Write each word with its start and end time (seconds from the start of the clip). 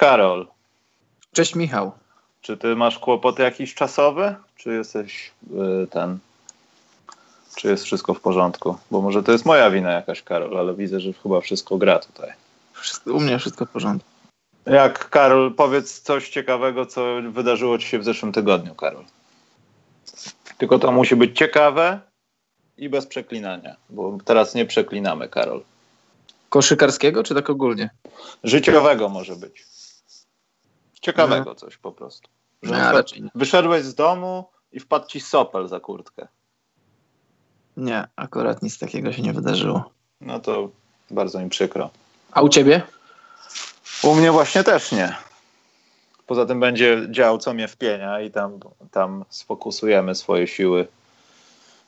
Karol. 0.00 0.46
Cześć 1.32 1.54
Michał. 1.54 1.92
Czy 2.40 2.56
ty 2.56 2.76
masz 2.76 2.98
kłopoty 2.98 3.42
jakiś 3.42 3.74
czasowy? 3.74 4.34
Czy 4.56 4.72
jesteś 4.74 5.30
y, 5.82 5.86
ten. 5.86 6.18
Czy 7.56 7.68
jest 7.68 7.84
wszystko 7.84 8.14
w 8.14 8.20
porządku? 8.20 8.78
Bo 8.90 9.00
może 9.00 9.22
to 9.22 9.32
jest 9.32 9.46
moja 9.46 9.70
wina 9.70 9.92
jakaś, 9.92 10.22
Karol, 10.22 10.58
ale 10.58 10.74
widzę, 10.74 11.00
że 11.00 11.12
chyba 11.12 11.40
wszystko 11.40 11.76
gra 11.76 11.98
tutaj. 11.98 12.32
Wszystko, 12.72 13.12
u 13.12 13.20
mnie 13.20 13.38
wszystko 13.38 13.66
w 13.66 13.70
porządku. 13.70 14.08
Jak, 14.66 15.08
Karol, 15.10 15.54
powiedz 15.54 16.00
coś 16.00 16.28
ciekawego, 16.28 16.86
co 16.86 17.06
wydarzyło 17.30 17.78
ci 17.78 17.86
się 17.86 17.98
w 17.98 18.04
zeszłym 18.04 18.32
tygodniu, 18.32 18.74
Karol. 18.74 19.04
Tylko 20.58 20.78
to 20.78 20.92
musi 20.92 21.16
być 21.16 21.38
ciekawe 21.38 22.00
i 22.76 22.88
bez 22.88 23.06
przeklinania, 23.06 23.76
bo 23.90 24.18
teraz 24.24 24.54
nie 24.54 24.66
przeklinamy, 24.66 25.28
Karol. 25.28 25.62
Koszykarskiego 26.48 27.22
czy 27.22 27.34
tak 27.34 27.50
ogólnie? 27.50 27.90
Życiowego 28.44 29.08
może 29.08 29.36
być. 29.36 29.70
Ciekawego 31.00 31.44
No. 31.50 31.54
coś 31.54 31.76
po 31.76 31.92
prostu. 31.92 32.28
No, 32.62 32.70
na 32.70 32.76
przykład 32.76 32.94
raczej 32.96 33.22
nie. 33.22 33.30
Wyszedłeś 33.34 33.84
z 33.84 33.94
domu 33.94 34.44
i 34.72 34.80
wpadł 34.80 35.06
ci 35.06 35.20
sopel 35.20 35.68
za 35.68 35.80
kurtkę. 35.80 36.28
Nie, 37.76 38.08
akurat 38.16 38.62
nic 38.62 38.78
takiego 38.78 39.12
się 39.12 39.22
nie 39.22 39.32
wydarzyło. 39.32 39.90
No 40.20 40.40
to 40.40 40.70
bardzo 41.10 41.40
mi 41.40 41.48
przykro. 41.50 41.90
A 42.32 42.42
u 42.42 42.48
ciebie? 42.48 42.82
U 44.02 44.14
mnie 44.14 44.32
właśnie 44.32 44.64
też 44.64 44.92
nie. 44.92 45.16
Poza 46.26 46.46
tym 46.46 46.60
będzie 46.60 47.06
dział 47.10 47.38
co 47.38 47.54
mnie 47.54 47.68
wpienia 47.68 48.20
i 48.20 48.30
tam, 48.30 48.60
tam 48.90 49.24
sfokusujemy 49.28 50.14
swoje 50.14 50.46
siły, 50.46 50.86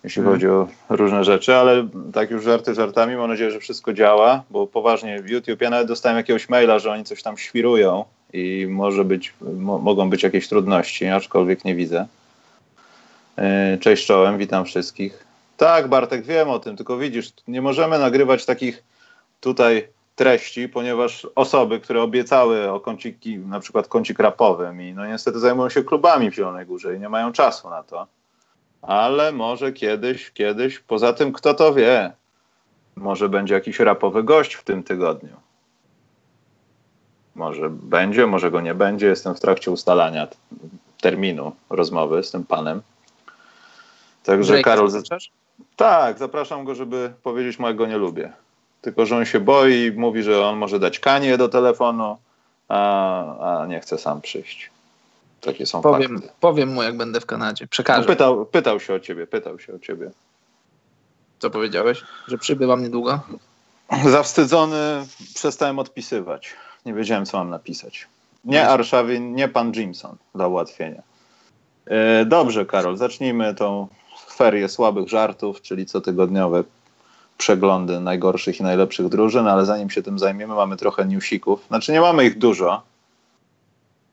jeśli 0.05 0.21
Mhm. 0.21 0.37
chodzi 0.37 0.49
o 0.49 0.69
różne 0.89 1.25
rzeczy, 1.25 1.57
ale 1.57 1.89
tak 2.13 2.31
już 2.31 2.45
żarty 2.45 2.75
żartami, 2.75 3.17
mam 3.17 3.31
nadzieję, 3.31 3.51
że 3.51 3.61
wszystko 3.61 3.93
działa, 3.93 4.43
bo 4.51 4.67
poważnie 4.67 5.23
YouTube, 5.27 5.61
ja 5.61 5.71
nawet 5.71 5.89
dostałem 5.89 6.17
jakiegoś 6.19 6.49
maila, 6.49 6.79
że 6.79 6.91
oni 6.93 7.05
coś 7.05 7.23
tam 7.23 7.39
świrują 7.39 8.05
i 8.33 8.67
może 8.71 9.05
być, 9.05 9.35
mo, 9.41 9.79
mogą 9.79 10.11
być 10.11 10.23
jakieś 10.23 10.49
trudności, 10.49 11.07
aczkolwiek 11.07 11.65
nie 11.65 11.75
widzę. 11.75 12.07
Yy, 13.39 13.79
Cześć 13.79 14.07
czołem, 14.07 14.39
witam 14.39 14.65
wszystkich. 14.65 15.25
Tak, 15.57 15.89
Bartek, 15.89 16.25
wiem 16.25 16.51
o 16.51 16.59
tym, 16.59 16.77
tylko 16.77 16.99
widzisz, 16.99 17.33
nie 17.49 17.63
możemy 17.63 17.99
nagrywać 17.99 18.47
takich 18.47 18.83
tutaj 19.41 19.89
treści, 20.17 20.69
ponieważ 20.69 21.27
osoby, 21.35 21.81
które 21.81 22.03
obiecały 22.03 22.71
o 22.71 22.81
kąciki, 22.81 23.39
na 23.39 23.61
przykład 23.61 23.89
kącik 23.89 24.19
rapowym 24.19 24.83
i 24.83 24.93
no 24.95 25.07
niestety 25.07 25.39
zajmują 25.39 25.69
się 25.69 25.85
klubami 25.85 26.31
w 26.31 26.35
Zielonej 26.35 26.67
Górze 26.67 26.97
i 26.97 27.01
nie 27.01 27.09
mają 27.09 27.33
czasu 27.33 27.71
na 27.71 27.83
to. 27.83 28.07
Ale 28.83 29.33
może 29.33 29.73
kiedyś, 29.73 30.31
kiedyś, 30.31 30.79
poza 30.79 31.13
tym 31.13 31.33
kto 31.33 31.55
to 31.55 31.75
wie, 31.75 32.13
może 32.97 33.29
będzie 33.29 33.55
jakiś 33.55 33.81
rapowy 33.81 34.23
gość 34.23 34.55
w 34.55 34.65
tym 34.65 34.83
tygodniu. 34.83 35.37
Może 37.35 37.71
będzie, 37.71 38.27
może 38.27 38.51
go 38.51 38.61
nie 38.61 38.75
będzie. 38.75 39.07
Jestem 39.07 39.35
w 39.35 39.41
trakcie 39.41 39.71
ustalania 39.71 40.29
terminu 41.01 41.53
rozmowy 41.71 42.23
z 42.23 42.31
tym 42.31 42.45
panem. 42.45 42.83
Także 44.25 44.63
Karol, 44.63 44.91
zapraszasz? 44.91 45.31
tak, 45.77 46.19
zapraszam 46.19 46.65
go, 46.65 46.75
żeby 46.75 47.13
powiedzieć 47.23 47.59
mu, 47.59 47.67
jak 47.67 47.77
go 47.77 47.87
nie 47.87 47.99
lubię. 47.99 48.33
Tylko, 48.83 49.07
że 49.07 49.17
on 49.17 49.25
się 49.25 49.41
boi 49.41 49.73
i 49.87 49.93
mówi, 49.93 50.23
że 50.23 50.47
on 50.47 50.57
może 50.59 50.79
dać 50.79 50.99
kanie 50.99 51.39
do 51.39 51.49
telefonu, 51.49 52.17
a, 52.69 53.61
a 53.63 53.67
nie 53.67 53.81
chce 53.81 53.99
sam 53.99 54.21
przyjść. 54.21 54.71
Takie 55.41 55.67
są 55.67 55.83
Powiem, 55.83 56.15
fakty. 56.21 56.33
powiem 56.41 56.69
mu, 56.73 56.83
jak 56.83 56.97
będę 56.97 57.21
w 57.21 57.27
Kanadzie. 57.27 57.65
No, 57.65 57.69
Przekażę. 57.69 58.07
pytał, 58.07 58.47
pytał 58.47 58.81
się 58.81 58.95
o 58.95 59.01
ciebie, 59.01 59.27
pytał 59.27 59.59
się 59.59 59.75
o 59.75 59.79
ciebie. 59.79 60.11
Co 61.39 61.51
powiedziałeś? 61.51 62.03
Że 62.29 62.39
przybywam 62.39 62.83
niedługo? 62.83 63.21
Zawstydzony 64.07 65.07
przestałem 65.35 65.79
odpisywać. 65.79 66.55
Nie 66.87 66.95
wiedziałem, 66.95 67.27
co 67.27 67.39
mam 67.39 67.51
napisać. 67.51 68.07
Nie 68.45 68.69
Arszawin, 68.69 69.35
nie 69.35 69.49
pan 69.49 69.73
Jimson 69.73 70.17
dla 70.35 70.47
ułatwienia. 70.47 71.03
E, 71.87 72.25
Dobrze, 72.25 72.67
Karol, 72.67 72.97
zacznijmy 72.97 73.55
tą 73.55 73.89
ferię 74.31 74.69
słabych 74.69 75.09
żartów, 75.09 75.61
czyli 75.61 75.87
cotygodniowe 75.87 76.65
przeglądy 77.39 78.01
najgorszych 78.01 78.61
i 78.61 78.63
najlepszych 78.63 79.09
drużyn, 79.09 79.49
ale 79.49 79.67
zanim 79.67 79.91
się 79.91 80.03
tym 80.03 80.19
zajmiemy, 80.19 80.55
mamy 80.55 80.77
trochę 80.77 81.07
newsików. 81.07 81.65
Znaczy 81.69 81.93
nie 81.93 82.01
mamy 82.01 82.25
ich 82.25 82.39
dużo. 82.39 82.83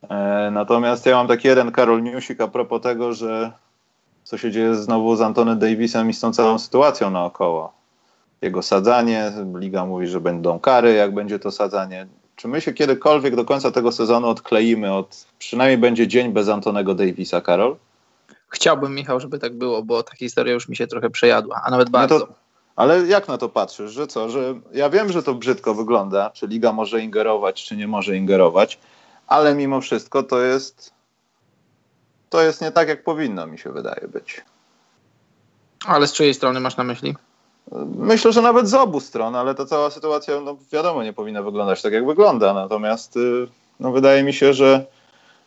E, 0.10 0.50
Natomiast 0.52 1.06
ja 1.06 1.16
mam 1.16 1.28
taki 1.28 1.48
jeden, 1.48 1.72
Karol, 1.72 2.04
newsik 2.04 2.42
a 2.42 2.48
propos 2.48 2.82
tego, 2.82 3.14
że 3.14 3.52
co 4.24 4.38
się 4.38 4.52
dzieje 4.52 4.76
znowu 4.76 5.16
z 5.16 5.22
Antony 5.22 5.56
Davisem 5.56 6.10
i 6.10 6.14
z 6.14 6.20
tą 6.20 6.34
całą 6.34 6.60
sytuacją 6.60 7.10
naokoło 7.10 7.74
jego 8.42 8.62
sadzanie. 8.62 9.32
Liga 9.56 9.86
mówi, 9.86 10.08
że 10.08 10.22
będą 10.22 10.60
kary, 10.60 10.94
jak 10.94 11.14
będzie 11.14 11.40
to 11.40 11.52
sadzanie. 11.52 12.08
Czy 12.40 12.48
my 12.48 12.62
się 12.62 12.74
kiedykolwiek 12.74 13.36
do 13.36 13.46
końca 13.46 13.72
tego 13.72 13.92
sezonu 13.92 14.28
odkleimy 14.28 14.94
od, 14.94 15.26
przynajmniej 15.40 15.78
będzie 15.78 16.08
dzień 16.08 16.34
bez 16.34 16.50
Antonego 16.50 16.96
Davisa, 16.96 17.42
Karol? 17.42 17.76
Chciałbym, 18.50 18.96
Michał, 18.96 19.20
żeby 19.20 19.40
tak 19.40 19.58
było, 19.58 19.84
bo 19.84 20.04
ta 20.04 20.16
historia 20.16 20.54
już 20.54 20.70
mi 20.70 20.76
się 20.76 20.88
trochę 20.88 21.10
przejadła, 21.10 21.62
a 21.66 21.72
nawet 21.72 21.88
No 21.88 21.92
bardzo. 21.92 22.20
to, 22.20 22.34
ale 22.76 23.08
jak 23.08 23.28
na 23.28 23.38
to 23.38 23.50
patrzysz, 23.50 23.92
że 23.92 24.08
co, 24.08 24.30
że 24.30 24.60
ja 24.74 24.90
wiem, 24.90 25.12
że 25.12 25.24
to 25.24 25.34
brzydko 25.36 25.74
wygląda, 25.76 26.30
czy 26.30 26.48
liga 26.48 26.74
może 26.74 27.02
ingerować, 27.02 27.64
czy 27.64 27.78
nie 27.78 27.88
może 27.88 28.18
ingerować, 28.18 28.80
ale 29.28 29.56
mimo 29.56 29.82
wszystko 29.82 30.24
to 30.24 30.42
jest 30.42 30.94
to 32.30 32.42
jest 32.42 32.62
nie 32.62 32.72
tak, 32.72 32.88
jak 32.88 33.04
powinno 33.04 33.48
mi 33.48 33.58
się 33.60 33.72
wydaje 33.72 34.08
być. 34.08 34.42
Ale 35.86 36.08
z 36.08 36.14
czyjej 36.14 36.34
strony 36.34 36.60
masz 36.60 36.78
na 36.78 36.84
myśli? 36.84 37.16
Myślę, 37.96 38.32
że 38.32 38.42
nawet 38.42 38.68
z 38.68 38.74
obu 38.74 39.00
stron, 39.00 39.36
ale 39.36 39.56
ta 39.56 39.66
cała 39.66 39.90
sytuacja, 39.90 40.42
no 40.42 40.58
wiadomo, 40.72 41.04
nie 41.04 41.14
powinna 41.14 41.44
wyglądać 41.44 41.82
tak, 41.82 41.94
jak 41.94 42.06
wygląda. 42.06 42.54
Natomiast 42.54 43.18
y, 43.18 43.48
no, 43.80 43.92
wydaje 43.92 44.24
mi 44.24 44.34
się, 44.34 44.54
że 44.54 44.86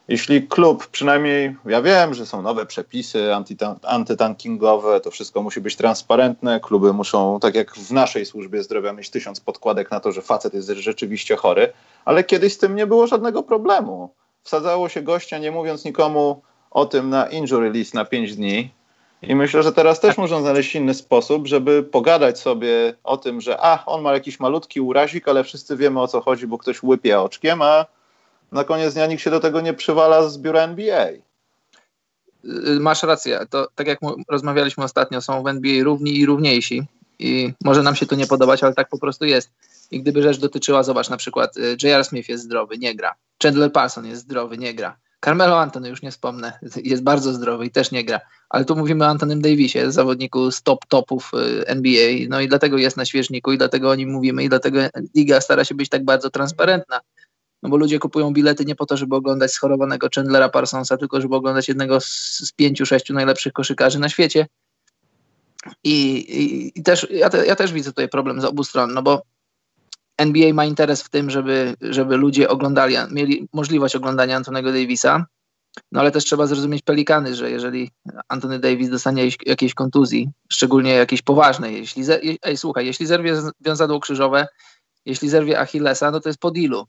jeśli 0.08 0.48
klub, 0.48 0.86
przynajmniej 0.86 1.56
ja 1.66 1.82
wiem, 1.82 2.14
że 2.14 2.26
są 2.26 2.42
nowe 2.42 2.66
przepisy 2.66 3.18
antytan- 3.18 3.76
antytankingowe, 3.82 5.00
to 5.00 5.10
wszystko 5.10 5.42
musi 5.42 5.60
być 5.60 5.76
transparentne, 5.76 6.60
kluby 6.60 6.92
muszą, 6.92 7.40
tak 7.40 7.54
jak 7.54 7.74
w 7.74 7.92
naszej 7.92 8.26
służbie 8.26 8.62
zdrowia, 8.62 8.92
mieć 8.92 9.10
tysiąc 9.10 9.40
podkładek 9.40 9.90
na 9.90 10.00
to, 10.00 10.12
że 10.12 10.22
facet 10.22 10.54
jest 10.54 10.68
rzeczywiście 10.68 11.36
chory, 11.36 11.72
ale 12.04 12.24
kiedyś 12.24 12.52
z 12.52 12.58
tym 12.58 12.76
nie 12.76 12.86
było 12.86 13.06
żadnego 13.06 13.42
problemu. 13.42 14.14
Wsadzało 14.42 14.88
się 14.88 15.02
gościa, 15.02 15.38
nie 15.38 15.50
mówiąc 15.50 15.84
nikomu 15.84 16.42
o 16.70 16.86
tym 16.86 17.10
na 17.10 17.26
injury 17.26 17.70
list 17.70 17.94
na 17.94 18.04
5 18.04 18.36
dni, 18.36 18.70
i 19.22 19.34
myślę, 19.34 19.62
że 19.62 19.72
teraz 19.72 20.00
też 20.00 20.16
można 20.16 20.40
znaleźć 20.40 20.74
inny 20.74 20.94
sposób, 20.94 21.46
żeby 21.46 21.82
pogadać 21.82 22.38
sobie 22.38 22.94
o 23.04 23.16
tym, 23.16 23.40
że 23.40 23.60
a, 23.60 23.84
on 23.86 24.02
ma 24.02 24.12
jakiś 24.12 24.40
malutki 24.40 24.80
urazik, 24.80 25.28
ale 25.28 25.44
wszyscy 25.44 25.76
wiemy 25.76 26.00
o 26.00 26.08
co 26.08 26.20
chodzi, 26.20 26.46
bo 26.46 26.58
ktoś 26.58 26.82
łypie 26.82 27.20
oczkiem, 27.20 27.62
a 27.62 27.86
na 28.52 28.64
koniec 28.64 28.94
dnia 28.94 29.06
nikt 29.06 29.22
się 29.22 29.30
do 29.30 29.40
tego 29.40 29.60
nie 29.60 29.74
przywala 29.74 30.28
z 30.28 30.38
biura 30.38 30.60
NBA. 30.60 31.06
Y, 31.08 32.80
Masz 32.80 33.02
rację. 33.02 33.40
To 33.50 33.68
tak 33.74 33.86
jak 33.86 33.98
rozmawialiśmy 34.28 34.84
ostatnio, 34.84 35.20
są 35.20 35.42
w 35.42 35.46
NBA 35.46 35.84
równi 35.84 36.18
i 36.18 36.26
równiejsi. 36.26 36.82
I 37.18 37.52
może 37.64 37.82
nam 37.82 37.96
się 37.96 38.06
to 38.06 38.14
nie 38.14 38.26
podobać, 38.26 38.62
ale 38.62 38.74
tak 38.74 38.88
po 38.88 38.98
prostu 38.98 39.24
jest. 39.24 39.50
I 39.90 40.00
gdyby 40.00 40.22
rzecz 40.22 40.38
dotyczyła, 40.38 40.82
zobacz, 40.82 41.08
na 41.08 41.16
przykład 41.16 41.56
y, 41.56 41.76
J.R. 41.82 42.04
Smith 42.04 42.28
jest 42.28 42.44
zdrowy, 42.44 42.78
nie 42.78 42.94
gra. 42.94 43.14
Chandler 43.42 43.72
Parson 43.72 44.06
jest 44.06 44.22
zdrowy, 44.22 44.58
nie 44.58 44.74
gra. 44.74 44.96
Carmelo 45.24 45.60
Anthony, 45.60 45.88
już 45.88 46.02
nie 46.02 46.10
wspomnę, 46.10 46.58
jest 46.84 47.02
bardzo 47.02 47.32
zdrowy 47.32 47.66
i 47.66 47.70
też 47.70 47.90
nie 47.90 48.04
gra. 48.04 48.20
Ale 48.48 48.64
tu 48.64 48.76
mówimy 48.76 49.04
o 49.04 49.08
Antonym 49.08 49.42
Davisie, 49.42 49.92
zawodniku 49.92 50.50
z 50.50 50.62
top 50.62 50.86
topów 50.86 51.30
y, 51.34 51.66
NBA. 51.66 52.26
No 52.28 52.40
i 52.40 52.48
dlatego 52.48 52.78
jest 52.78 52.96
na 52.96 53.04
świeżniku 53.04 53.52
i 53.52 53.58
dlatego 53.58 53.90
o 53.90 53.94
nim 53.94 54.10
mówimy 54.10 54.44
i 54.44 54.48
dlatego 54.48 54.80
liga 55.14 55.40
stara 55.40 55.64
się 55.64 55.74
być 55.74 55.88
tak 55.88 56.04
bardzo 56.04 56.30
transparentna. 56.30 57.00
No 57.62 57.70
bo 57.70 57.76
ludzie 57.76 57.98
kupują 57.98 58.32
bilety 58.32 58.64
nie 58.64 58.74
po 58.74 58.86
to, 58.86 58.96
żeby 58.96 59.16
oglądać 59.16 59.52
schorowanego 59.52 60.08
Chandlera 60.14 60.48
Parsonsa, 60.48 60.96
tylko 60.96 61.20
żeby 61.20 61.36
oglądać 61.36 61.68
jednego 61.68 62.00
z, 62.00 62.06
z 62.38 62.52
pięciu, 62.52 62.86
sześciu 62.86 63.14
najlepszych 63.14 63.52
koszykarzy 63.52 63.98
na 63.98 64.08
świecie. 64.08 64.46
I, 65.84 66.16
i, 66.16 66.78
i 66.78 66.82
też 66.82 67.06
ja, 67.10 67.30
te, 67.30 67.46
ja 67.46 67.56
też 67.56 67.72
widzę 67.72 67.90
tutaj 67.90 68.08
problem 68.08 68.40
z 68.40 68.44
obu 68.44 68.64
stron, 68.64 68.94
no 68.94 69.02
bo 69.02 69.22
NBA 70.22 70.54
ma 70.54 70.64
interes 70.64 71.02
w 71.02 71.08
tym, 71.08 71.30
żeby, 71.30 71.74
żeby 71.80 72.16
ludzie 72.16 72.48
oglądali, 72.48 72.96
mieli 73.10 73.48
możliwość 73.52 73.96
oglądania 73.96 74.36
Antonego 74.36 74.72
Davisa, 74.72 75.26
no 75.92 76.00
ale 76.00 76.10
też 76.10 76.24
trzeba 76.24 76.46
zrozumieć 76.46 76.82
pelikany, 76.82 77.34
że 77.34 77.50
jeżeli 77.50 77.90
Antony 78.28 78.58
Davis 78.58 78.88
dostanie 78.90 79.28
jakiejś- 79.46 79.74
kontuzji, 79.74 80.30
szczególnie 80.52 80.92
jakiejś 80.92 81.22
poważnej, 81.22 81.74
jeśli, 81.76 82.04
ej, 82.42 82.56
słuchaj, 82.56 82.86
jeśli 82.86 83.06
zerwie 83.06 83.34
wiązadło 83.60 84.00
krzyżowe, 84.00 84.46
jeśli 85.06 85.28
zerwie 85.28 85.60
Achillesa, 85.60 86.10
no 86.10 86.20
to 86.20 86.28
jest 86.28 86.40
po 86.40 86.50
dealu. 86.50 86.86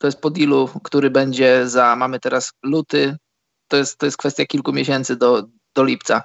To 0.00 0.06
jest 0.06 0.20
po 0.20 0.30
dealu, 0.30 0.68
który 0.82 1.10
będzie 1.10 1.68
za, 1.68 1.96
mamy 1.96 2.20
teraz 2.20 2.52
luty, 2.62 3.16
to 3.68 3.76
jest, 3.76 3.98
to 3.98 4.06
jest 4.06 4.16
kwestia 4.16 4.46
kilku 4.46 4.72
miesięcy 4.72 5.16
do, 5.16 5.44
do 5.74 5.84
lipca. 5.84 6.22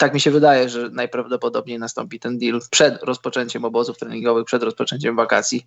Tak 0.00 0.14
mi 0.14 0.20
się 0.20 0.30
wydaje, 0.30 0.68
że 0.68 0.90
najprawdopodobniej 0.90 1.78
nastąpi 1.78 2.20
ten 2.20 2.38
deal 2.38 2.60
przed 2.70 3.02
rozpoczęciem 3.02 3.64
obozów 3.64 3.98
treningowych, 3.98 4.44
przed 4.44 4.62
rozpoczęciem 4.62 5.16
wakacji. 5.16 5.66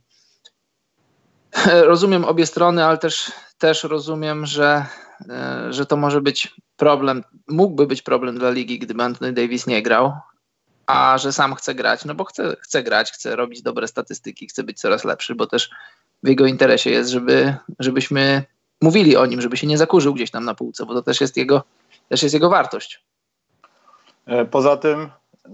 Rozumiem 1.92 2.26
obie 2.26 2.46
strony, 2.46 2.86
ale 2.86 2.98
też, 2.98 3.32
też 3.58 3.84
rozumiem, 3.84 4.46
że, 4.46 4.86
e, 5.30 5.74
że 5.74 5.86
to 5.86 5.98
może 5.98 6.22
być 6.22 6.56
problem, 6.78 7.24
mógłby 7.48 7.88
być 7.88 8.02
problem 8.02 8.38
dla 8.38 8.50
ligi, 8.50 8.80
gdyby 8.80 9.04
Anthony 9.04 9.34
Davis 9.34 9.68
nie 9.68 9.82
grał, 9.84 10.14
a 10.86 11.18
że 11.18 11.34
sam 11.34 11.56
chce 11.56 11.76
grać, 11.76 12.06
no 12.06 12.16
bo 12.16 12.24
chce, 12.24 12.56
chce 12.60 12.84
grać, 12.84 13.12
chce 13.12 13.36
robić 13.36 13.62
dobre 13.62 13.88
statystyki, 13.88 14.48
chce 14.48 14.64
być 14.64 14.80
coraz 14.80 15.04
lepszy, 15.04 15.36
bo 15.36 15.48
też 15.48 15.70
w 16.24 16.28
jego 16.28 16.46
interesie 16.46 16.90
jest, 16.90 17.10
żeby, 17.10 17.56
żebyśmy 17.80 18.44
mówili 18.82 19.18
o 19.18 19.26
nim, 19.26 19.42
żeby 19.42 19.58
się 19.58 19.68
nie 19.68 19.78
zakurzył 19.78 20.14
gdzieś 20.14 20.32
tam 20.32 20.46
na 20.46 20.56
półce, 20.56 20.86
bo 20.86 20.94
to 20.94 21.02
też 21.02 21.22
jest 21.22 21.38
jego, 21.38 21.64
też 22.10 22.24
jest 22.24 22.34
jego 22.34 22.50
wartość. 22.50 23.04
E, 24.26 24.46
poza 24.46 24.78
tym 24.78 25.10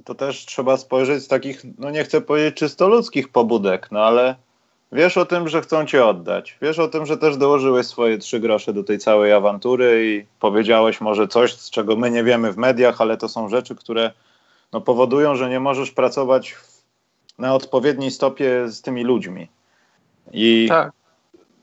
to 0.06 0.16
też 0.16 0.46
trzeba 0.46 0.78
spojrzeć 0.78 1.24
z 1.24 1.28
takich, 1.28 1.62
no 1.78 1.92
nie 1.92 2.04
chcę 2.04 2.22
powiedzieć 2.22 2.56
czysto 2.56 2.88
ludzkich 2.88 3.30
pobudek, 3.30 3.92
no 3.92 4.04
ale 4.04 4.36
wiesz 4.92 5.18
o 5.18 5.26
tym, 5.26 5.48
że 5.48 5.62
chcą 5.62 5.86
cię 5.86 6.06
oddać. 6.06 6.58
Wiesz 6.62 6.80
o 6.80 6.88
tym, 6.88 7.06
że 7.06 7.18
też 7.18 7.38
dołożyłeś 7.38 7.88
swoje 7.88 8.18
trzy 8.18 8.40
grosze 8.40 8.74
do 8.74 8.84
tej 8.84 9.00
całej 9.00 9.34
awantury 9.34 10.06
i 10.06 10.26
powiedziałeś 10.40 11.02
może 11.02 11.28
coś, 11.28 11.54
z 11.54 11.70
czego 11.70 11.96
my 11.96 12.12
nie 12.12 12.24
wiemy 12.24 12.52
w 12.52 12.58
mediach, 12.58 13.02
ale 13.02 13.18
to 13.18 13.30
są 13.30 13.50
rzeczy, 13.50 13.76
które 13.76 14.12
no, 14.74 14.82
powodują, 14.82 15.36
że 15.36 15.50
nie 15.50 15.60
możesz 15.60 15.92
pracować 15.92 16.56
na 17.40 17.56
odpowiedniej 17.56 18.12
stopie 18.12 18.64
z 18.68 18.82
tymi 18.82 19.04
ludźmi. 19.04 19.48
I 20.32 20.66
tak. 20.70 20.92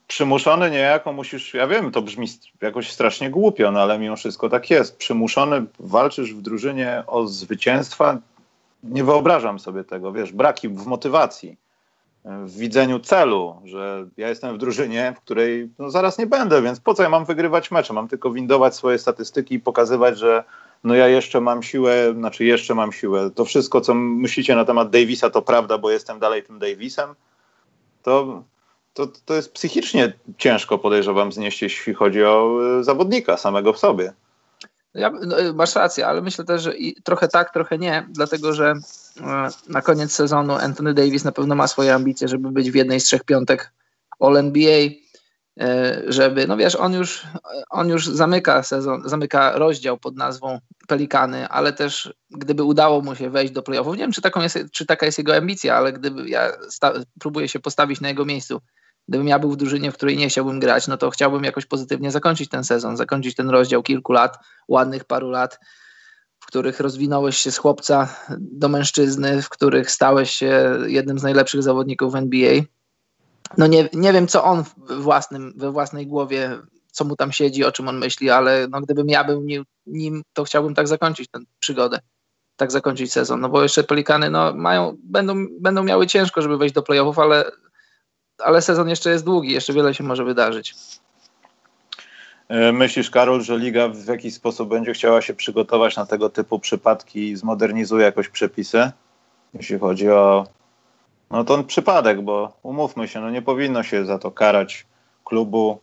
Przymuszony 0.06 0.70
niejako 0.70 1.12
musisz, 1.12 1.54
ja 1.54 1.66
wiem, 1.66 1.90
to 1.90 2.02
brzmi 2.02 2.26
jakoś 2.60 2.92
strasznie 2.92 3.30
głupio, 3.30 3.70
no 3.70 3.80
ale 3.80 3.98
mimo 3.98 4.16
wszystko 4.16 4.48
tak 4.48 4.70
jest. 4.70 4.96
Przymuszony 4.96 5.64
walczysz 5.78 6.34
w 6.34 6.42
drużynie 6.42 7.02
o 7.06 7.26
zwycięstwa. 7.26 8.18
Nie 8.82 9.04
wyobrażam 9.04 9.58
sobie 9.58 9.84
tego, 9.84 10.12
wiesz, 10.12 10.32
braki 10.32 10.68
w 10.68 10.86
motywacji, 10.86 11.56
w 12.24 12.58
widzeniu 12.58 13.00
celu, 13.00 13.56
że 13.64 14.06
ja 14.16 14.28
jestem 14.28 14.54
w 14.54 14.58
drużynie, 14.58 15.14
w 15.16 15.20
której 15.20 15.70
no, 15.78 15.90
zaraz 15.90 16.18
nie 16.18 16.26
będę, 16.26 16.62
więc 16.62 16.80
po 16.80 16.94
co 16.94 17.02
ja 17.02 17.08
mam 17.08 17.24
wygrywać 17.24 17.70
mecze? 17.70 17.92
Mam 17.92 18.08
tylko 18.08 18.30
windować 18.30 18.74
swoje 18.74 18.98
statystyki 18.98 19.54
i 19.54 19.60
pokazywać, 19.60 20.18
że 20.18 20.44
no 20.84 20.94
ja 20.94 21.08
jeszcze 21.08 21.40
mam 21.40 21.62
siłę, 21.62 22.14
znaczy 22.14 22.44
jeszcze 22.44 22.74
mam 22.74 22.92
siłę. 22.92 23.30
To 23.34 23.44
wszystko, 23.44 23.80
co 23.80 23.94
myślicie 23.94 24.56
na 24.56 24.64
temat 24.64 24.90
Davisa, 24.90 25.30
to 25.30 25.42
prawda, 25.42 25.78
bo 25.78 25.90
jestem 25.90 26.18
dalej 26.18 26.42
tym 26.42 26.58
Davisem. 26.58 27.14
To, 28.02 28.42
to, 28.96 29.06
to 29.24 29.34
jest 29.34 29.52
psychicznie 29.52 30.12
ciężko, 30.38 30.78
podejrzewam, 30.78 31.32
znieść, 31.32 31.62
jeśli 31.62 31.94
chodzi 31.94 32.24
o 32.24 32.58
e, 32.78 32.84
zawodnika 32.84 33.36
samego 33.36 33.72
w 33.72 33.78
sobie. 33.78 34.12
Ja, 34.94 35.10
no, 35.10 35.36
masz 35.54 35.74
rację, 35.74 36.06
ale 36.06 36.22
myślę 36.22 36.44
też, 36.44 36.62
że 36.62 36.72
trochę 37.04 37.28
tak, 37.28 37.52
trochę 37.52 37.78
nie, 37.78 38.06
dlatego 38.10 38.52
że 38.52 38.74
e, 39.20 39.48
na 39.68 39.82
koniec 39.82 40.12
sezonu 40.12 40.54
Anthony 40.54 40.94
Davis 40.94 41.24
na 41.24 41.32
pewno 41.32 41.54
ma 41.54 41.66
swoje 41.66 41.94
ambicje, 41.94 42.28
żeby 42.28 42.50
być 42.50 42.70
w 42.70 42.74
jednej 42.74 43.00
z 43.00 43.04
trzech 43.04 43.24
piątek 43.24 43.72
All 44.20 44.36
NBA. 44.36 44.88
E, 45.60 46.02
żeby, 46.06 46.46
no 46.46 46.56
wiesz, 46.56 46.76
on 46.76 46.92
już, 46.92 47.26
on 47.70 47.88
już 47.88 48.06
zamyka 48.06 48.62
sezon, 48.62 49.02
zamyka 49.04 49.58
rozdział 49.58 49.98
pod 49.98 50.16
nazwą 50.16 50.58
Pelikany, 50.88 51.48
ale 51.48 51.72
też 51.72 52.14
gdyby 52.30 52.62
udało 52.62 53.00
mu 53.00 53.14
się 53.14 53.30
wejść 53.30 53.52
do 53.52 53.62
playoffów, 53.62 53.96
nie 53.96 54.02
wiem, 54.02 54.12
czy, 54.12 54.22
taką 54.22 54.42
jest, 54.42 54.58
czy 54.72 54.86
taka 54.86 55.06
jest 55.06 55.18
jego 55.18 55.36
ambicja, 55.36 55.76
ale 55.76 55.92
gdyby 55.92 56.28
ja 56.28 56.52
sta, 56.68 56.92
próbuję 57.20 57.48
się 57.48 57.60
postawić 57.60 58.00
na 58.00 58.08
jego 58.08 58.24
miejscu, 58.24 58.60
gdybym 59.08 59.28
ja 59.28 59.38
był 59.38 59.50
w 59.50 59.56
drużynie, 59.56 59.92
w 59.92 59.94
której 59.94 60.16
nie 60.16 60.28
chciałbym 60.28 60.60
grać, 60.60 60.88
no 60.88 60.96
to 60.96 61.10
chciałbym 61.10 61.44
jakoś 61.44 61.66
pozytywnie 61.66 62.10
zakończyć 62.10 62.48
ten 62.48 62.64
sezon, 62.64 62.96
zakończyć 62.96 63.34
ten 63.34 63.50
rozdział 63.50 63.82
kilku 63.82 64.12
lat, 64.12 64.38
ładnych 64.68 65.04
paru 65.04 65.30
lat, 65.30 65.60
w 66.40 66.46
których 66.46 66.80
rozwinąłeś 66.80 67.36
się 67.36 67.50
z 67.50 67.58
chłopca 67.58 68.16
do 68.38 68.68
mężczyzny, 68.68 69.42
w 69.42 69.48
których 69.48 69.90
stałeś 69.90 70.30
się 70.30 70.78
jednym 70.86 71.18
z 71.18 71.22
najlepszych 71.22 71.62
zawodników 71.62 72.12
w 72.12 72.16
NBA 72.16 72.62
no 73.58 73.66
nie, 73.66 73.88
nie 73.92 74.12
wiem, 74.12 74.28
co 74.28 74.44
on 74.44 74.64
we, 74.76 74.96
własnym, 74.96 75.52
we 75.56 75.72
własnej 75.72 76.06
głowie, 76.06 76.58
co 76.90 77.04
mu 77.04 77.16
tam 77.16 77.32
siedzi, 77.32 77.64
o 77.64 77.72
czym 77.72 77.88
on 77.88 77.98
myśli, 77.98 78.30
ale 78.30 78.68
no, 78.70 78.80
gdybym 78.80 79.08
ja 79.08 79.24
był 79.24 79.42
nim, 79.42 79.64
nim, 79.86 80.22
to 80.32 80.44
chciałbym 80.44 80.74
tak 80.74 80.88
zakończyć 80.88 81.30
tę 81.30 81.38
przygodę, 81.58 81.98
tak 82.56 82.72
zakończyć 82.72 83.12
sezon, 83.12 83.40
no 83.40 83.48
bo 83.48 83.62
jeszcze 83.62 83.84
Pelikany 83.84 84.30
no, 84.30 84.54
mają, 84.54 84.96
będą, 85.02 85.46
będą 85.60 85.82
miały 85.82 86.06
ciężko, 86.06 86.42
żeby 86.42 86.58
wejść 86.58 86.74
do 86.74 86.82
playoffów, 86.82 87.18
ale, 87.18 87.50
ale 88.38 88.62
sezon 88.62 88.88
jeszcze 88.88 89.10
jest 89.10 89.24
długi, 89.24 89.52
jeszcze 89.52 89.72
wiele 89.72 89.94
się 89.94 90.04
może 90.04 90.24
wydarzyć. 90.24 90.74
E, 92.48 92.72
myślisz, 92.72 93.10
Karol, 93.10 93.42
że 93.42 93.58
liga 93.58 93.88
w 93.88 94.06
jakiś 94.06 94.34
sposób 94.34 94.68
będzie 94.68 94.92
chciała 94.92 95.22
się 95.22 95.34
przygotować 95.34 95.96
na 95.96 96.06
tego 96.06 96.30
typu 96.30 96.58
przypadki 96.58 97.28
i 97.30 97.36
zmodernizuje 97.36 98.04
jakoś 98.04 98.28
przepisy, 98.28 98.90
jeśli 99.54 99.78
chodzi 99.78 100.10
o 100.10 100.46
no 101.30 101.44
to 101.44 101.64
przypadek, 101.64 102.22
bo 102.22 102.52
umówmy 102.62 103.08
się, 103.08 103.20
no 103.20 103.30
nie 103.30 103.42
powinno 103.42 103.82
się 103.82 104.04
za 104.04 104.18
to 104.18 104.30
karać 104.30 104.86
klubu, 105.24 105.80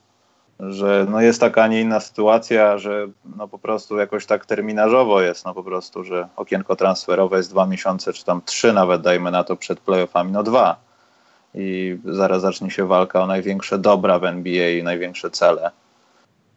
że 0.60 1.06
no 1.10 1.22
jest 1.22 1.40
taka, 1.40 1.64
a 1.64 1.68
nie 1.68 1.82
inna 1.82 2.00
sytuacja, 2.00 2.78
że 2.78 3.08
no 3.38 3.48
po 3.48 3.60
prostu 3.60 3.98
jakoś 3.98 4.26
tak 4.26 4.46
terminarzowo 4.46 5.22
jest, 5.22 5.46
no 5.46 5.54
po 5.54 5.64
prostu, 5.64 6.04
że 6.04 6.28
okienko 6.36 6.76
transferowe 6.76 7.38
jest 7.38 7.50
dwa 7.50 7.66
miesiące, 7.66 8.14
czy 8.14 8.26
tam 8.26 8.42
trzy 8.46 8.74
nawet, 8.74 9.02
dajmy 9.02 9.32
na 9.32 9.44
to 9.44 9.56
przed 9.56 9.80
playoffami, 9.80 10.32
no 10.32 10.44
dwa. 10.44 10.93
I 11.56 11.98
zaraz 12.06 12.42
zacznie 12.42 12.72
się 12.72 12.88
walka 12.88 13.24
o 13.24 13.28
największe 13.28 13.80
dobra 13.80 14.20
w 14.20 14.24
NBA 14.24 14.70
i 14.70 14.84
największe 14.84 15.32
cele. 15.32 15.72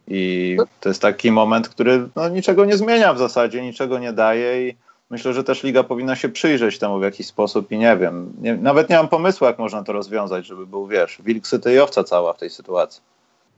I 0.07 0.57
to 0.79 0.89
jest 0.89 1.01
taki 1.01 1.31
moment, 1.31 1.69
który 1.69 2.09
no, 2.15 2.29
niczego 2.29 2.65
nie 2.65 2.77
zmienia 2.77 3.13
w 3.13 3.17
zasadzie, 3.17 3.61
niczego 3.61 3.99
nie 3.99 4.13
daje 4.13 4.69
i 4.69 4.75
myślę, 5.09 5.33
że 5.33 5.43
też 5.43 5.63
liga 5.63 5.83
powinna 5.83 6.15
się 6.15 6.29
przyjrzeć 6.29 6.79
temu 6.79 6.99
w 6.99 7.03
jakiś 7.03 7.27
sposób 7.27 7.71
i 7.71 7.77
nie 7.77 7.97
wiem, 7.97 8.33
nie, 8.41 8.55
nawet 8.55 8.89
nie 8.89 8.95
mam 8.95 9.07
pomysłu, 9.07 9.47
jak 9.47 9.59
można 9.59 9.83
to 9.83 9.93
rozwiązać, 9.93 10.45
żeby 10.45 10.67
był, 10.67 10.87
wiesz, 10.87 11.21
wilk 11.23 11.47
syty 11.47 11.73
i 11.73 11.79
owca 11.79 12.03
cała 12.03 12.33
w 12.33 12.37
tej 12.37 12.49
sytuacji. 12.49 13.01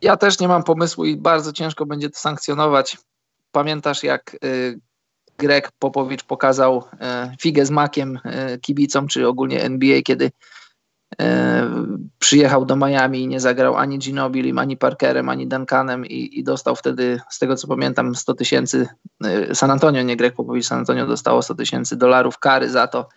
Ja 0.01 0.17
też 0.17 0.39
nie 0.39 0.47
mam 0.47 0.63
pomysłu 0.63 1.05
i 1.05 1.15
bardzo 1.15 1.53
ciężko 1.53 1.85
będzie 1.85 2.09
to 2.09 2.19
sankcjonować. 2.19 2.97
Pamiętasz, 3.51 4.03
jak 4.03 4.37
y, 4.45 4.79
Greg 5.37 5.71
Popowicz 5.79 6.23
pokazał 6.23 6.77
y, 6.77 7.37
figę 7.41 7.65
z 7.65 7.71
makiem 7.71 8.19
y, 8.53 8.59
kibicom, 8.59 9.07
czy 9.07 9.27
ogólnie 9.27 9.63
NBA, 9.63 10.01
kiedy 10.01 10.31
przyjechał 12.19 12.65
do 12.65 12.75
Miami 12.75 13.21
i 13.21 13.27
nie 13.27 13.39
zagrał 13.39 13.75
ani 13.75 13.99
Ginobilim, 13.99 14.57
ani 14.57 14.77
Parkerem, 14.77 15.29
ani 15.29 15.47
Duncanem 15.47 16.05
i, 16.05 16.39
i, 16.39 16.43
dostał 16.43 16.75
wtedy, 16.75 17.19
z 17.29 17.39
tego 17.39 17.55
co 17.55 17.67
pamiętam, 17.67 18.15
100 18.15 18.33
tysięcy, 18.33 18.87
e, 19.23 19.55
San 19.55 19.71
Antonio, 19.71 20.03
nie 20.03 20.17
Greg 20.17 20.35
Popowicz, 20.35 20.65
San 20.65 20.79
Antonio 20.79 21.07
dostało 21.07 21.41
100 21.41 21.55
tysięcy 21.55 21.97
dolarów 21.97 22.39
kary 22.39 22.69
za 22.69 22.87
to. 22.87 23.09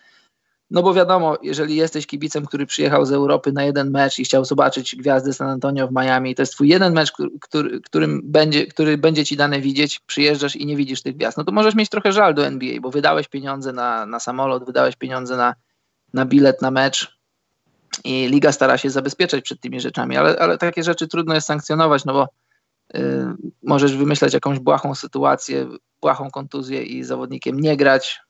No 0.71 0.83
bo 0.83 0.93
wiadomo, 0.93 1.37
jeżeli 1.41 1.75
jesteś 1.75 2.07
kibicem, 2.07 2.45
który 2.45 2.65
przyjechał 2.65 3.05
z 3.05 3.11
Europy 3.11 3.51
na 3.51 3.63
jeden 3.63 3.91
mecz 3.91 4.19
i 4.19 4.25
chciał 4.25 4.45
zobaczyć 4.45 4.95
gwiazdy 4.95 5.33
San 5.33 5.49
Antonio 5.49 5.87
w 5.87 5.91
Miami, 5.91 6.35
to 6.35 6.41
jest 6.41 6.53
twój 6.53 6.67
jeden 6.67 6.93
mecz, 6.93 7.11
który, 7.41 7.81
którym 7.81 8.21
będzie, 8.23 8.67
który 8.67 8.97
będzie 8.97 9.25
ci 9.25 9.37
dane 9.37 9.61
widzieć, 9.61 9.99
przyjeżdżasz 9.99 10.55
i 10.55 10.65
nie 10.65 10.77
widzisz 10.77 11.01
tych 11.01 11.17
gwiazd, 11.17 11.37
no 11.37 11.43
to 11.43 11.51
możesz 11.51 11.75
mieć 11.75 11.89
trochę 11.89 12.11
żal 12.11 12.33
do 12.33 12.45
NBA, 12.45 12.81
bo 12.81 12.91
wydałeś 12.91 13.27
pieniądze 13.27 13.73
na, 13.73 14.05
na 14.05 14.19
samolot, 14.19 14.65
wydałeś 14.65 14.95
pieniądze 14.95 15.37
na, 15.37 15.55
na 16.13 16.25
bilet, 16.25 16.61
na 16.61 16.71
mecz, 16.71 17.22
i 18.03 18.27
liga 18.27 18.51
stara 18.51 18.77
się 18.77 18.89
zabezpieczać 18.89 19.43
przed 19.43 19.61
tymi 19.61 19.81
rzeczami, 19.81 20.17
ale, 20.17 20.39
ale 20.39 20.57
takie 20.57 20.83
rzeczy 20.83 21.07
trudno 21.07 21.35
jest 21.35 21.47
sankcjonować, 21.47 22.05
no 22.05 22.13
bo 22.13 22.27
y, 22.95 23.25
możesz 23.63 23.97
wymyślać 23.97 24.33
jakąś 24.33 24.59
błahą 24.59 24.95
sytuację, 24.95 25.67
błahą 26.01 26.31
kontuzję 26.31 26.83
i 26.83 27.03
zawodnikiem 27.03 27.59
nie 27.59 27.77
grać, 27.77 28.21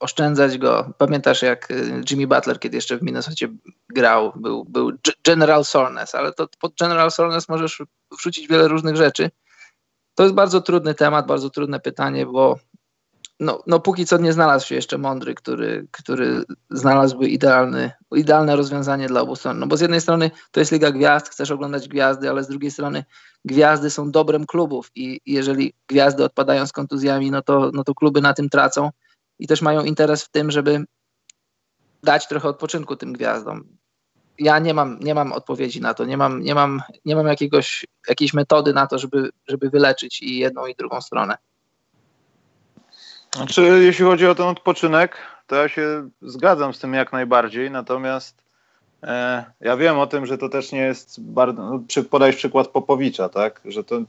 oszczędzać 0.00 0.58
go. 0.58 0.94
Pamiętasz 0.98 1.42
jak 1.42 1.70
y, 1.70 2.00
Jimmy 2.10 2.26
Butler, 2.26 2.60
kiedy 2.60 2.76
jeszcze 2.76 2.98
w 2.98 3.02
Minnesota 3.02 3.46
grał, 3.88 4.32
był, 4.36 4.64
był 4.64 4.92
General 5.24 5.64
Soreness, 5.64 6.14
ale 6.14 6.32
to 6.32 6.48
pod 6.60 6.74
General 6.80 7.10
Soreness 7.10 7.48
możesz 7.48 7.82
wrzucić 8.18 8.48
wiele 8.48 8.68
różnych 8.68 8.96
rzeczy. 8.96 9.30
To 10.14 10.22
jest 10.22 10.34
bardzo 10.34 10.60
trudny 10.60 10.94
temat, 10.94 11.26
bardzo 11.26 11.50
trudne 11.50 11.80
pytanie, 11.80 12.26
bo 12.26 12.58
no, 13.42 13.62
no 13.66 13.80
póki 13.80 14.06
co 14.06 14.18
nie 14.18 14.32
znalazł 14.32 14.66
się 14.66 14.74
jeszcze 14.74 14.98
mądry, 14.98 15.34
który, 15.34 15.86
który 15.90 16.44
znalazłby 16.70 17.28
idealny, 17.28 17.92
idealne 18.16 18.56
rozwiązanie 18.56 19.08
dla 19.08 19.20
obu 19.20 19.36
stron. 19.36 19.58
No 19.58 19.66
bo 19.66 19.76
z 19.76 19.80
jednej 19.80 20.00
strony 20.00 20.30
to 20.50 20.60
jest 20.60 20.72
Liga 20.72 20.92
Gwiazd, 20.92 21.28
chcesz 21.28 21.50
oglądać 21.50 21.88
gwiazdy, 21.88 22.30
ale 22.30 22.44
z 22.44 22.48
drugiej 22.48 22.70
strony 22.70 23.04
gwiazdy 23.44 23.90
są 23.90 24.10
dobrem 24.10 24.46
klubów 24.46 24.90
i 24.94 25.20
jeżeli 25.26 25.74
gwiazdy 25.86 26.24
odpadają 26.24 26.66
z 26.66 26.72
kontuzjami, 26.72 27.30
no 27.30 27.42
to, 27.42 27.70
no 27.74 27.84
to 27.84 27.94
kluby 27.94 28.20
na 28.20 28.34
tym 28.34 28.48
tracą 28.48 28.90
i 29.38 29.46
też 29.46 29.62
mają 29.62 29.84
interes 29.84 30.24
w 30.24 30.30
tym, 30.30 30.50
żeby 30.50 30.84
dać 32.02 32.28
trochę 32.28 32.48
odpoczynku 32.48 32.96
tym 32.96 33.12
gwiazdom. 33.12 33.64
Ja 34.38 34.58
nie 34.58 34.74
mam, 34.74 34.98
nie 35.00 35.14
mam 35.14 35.32
odpowiedzi 35.32 35.80
na 35.80 35.94
to, 35.94 36.04
nie 36.04 36.16
mam, 36.16 36.42
nie 36.42 36.54
mam, 36.54 36.82
nie 37.04 37.16
mam 37.16 37.26
jakiegoś, 37.26 37.86
jakiejś 38.08 38.34
metody 38.34 38.72
na 38.72 38.86
to, 38.86 38.98
żeby, 38.98 39.30
żeby 39.48 39.70
wyleczyć 39.70 40.22
i 40.22 40.38
jedną 40.38 40.66
i 40.66 40.74
drugą 40.74 41.00
stronę. 41.00 41.36
Znaczy, 43.36 43.80
jeśli 43.82 44.04
chodzi 44.04 44.26
o 44.26 44.34
ten 44.34 44.46
odpoczynek, 44.46 45.16
to 45.46 45.56
ja 45.56 45.68
się 45.68 46.08
zgadzam 46.22 46.74
z 46.74 46.78
tym 46.78 46.94
jak 46.94 47.12
najbardziej, 47.12 47.70
natomiast 47.70 48.42
e, 49.02 49.44
ja 49.60 49.76
wiem 49.76 49.98
o 49.98 50.06
tym, 50.06 50.26
że 50.26 50.38
to 50.38 50.48
też 50.48 50.72
nie 50.72 50.80
jest 50.80 51.20
bardzo, 51.20 51.62
no, 51.62 51.82
przy, 51.88 52.04
podajesz 52.04 52.36
przykład 52.36 52.68
Popowicza, 52.68 53.28
tak, 53.28 53.60
że 53.64 53.84
to 53.84 54.00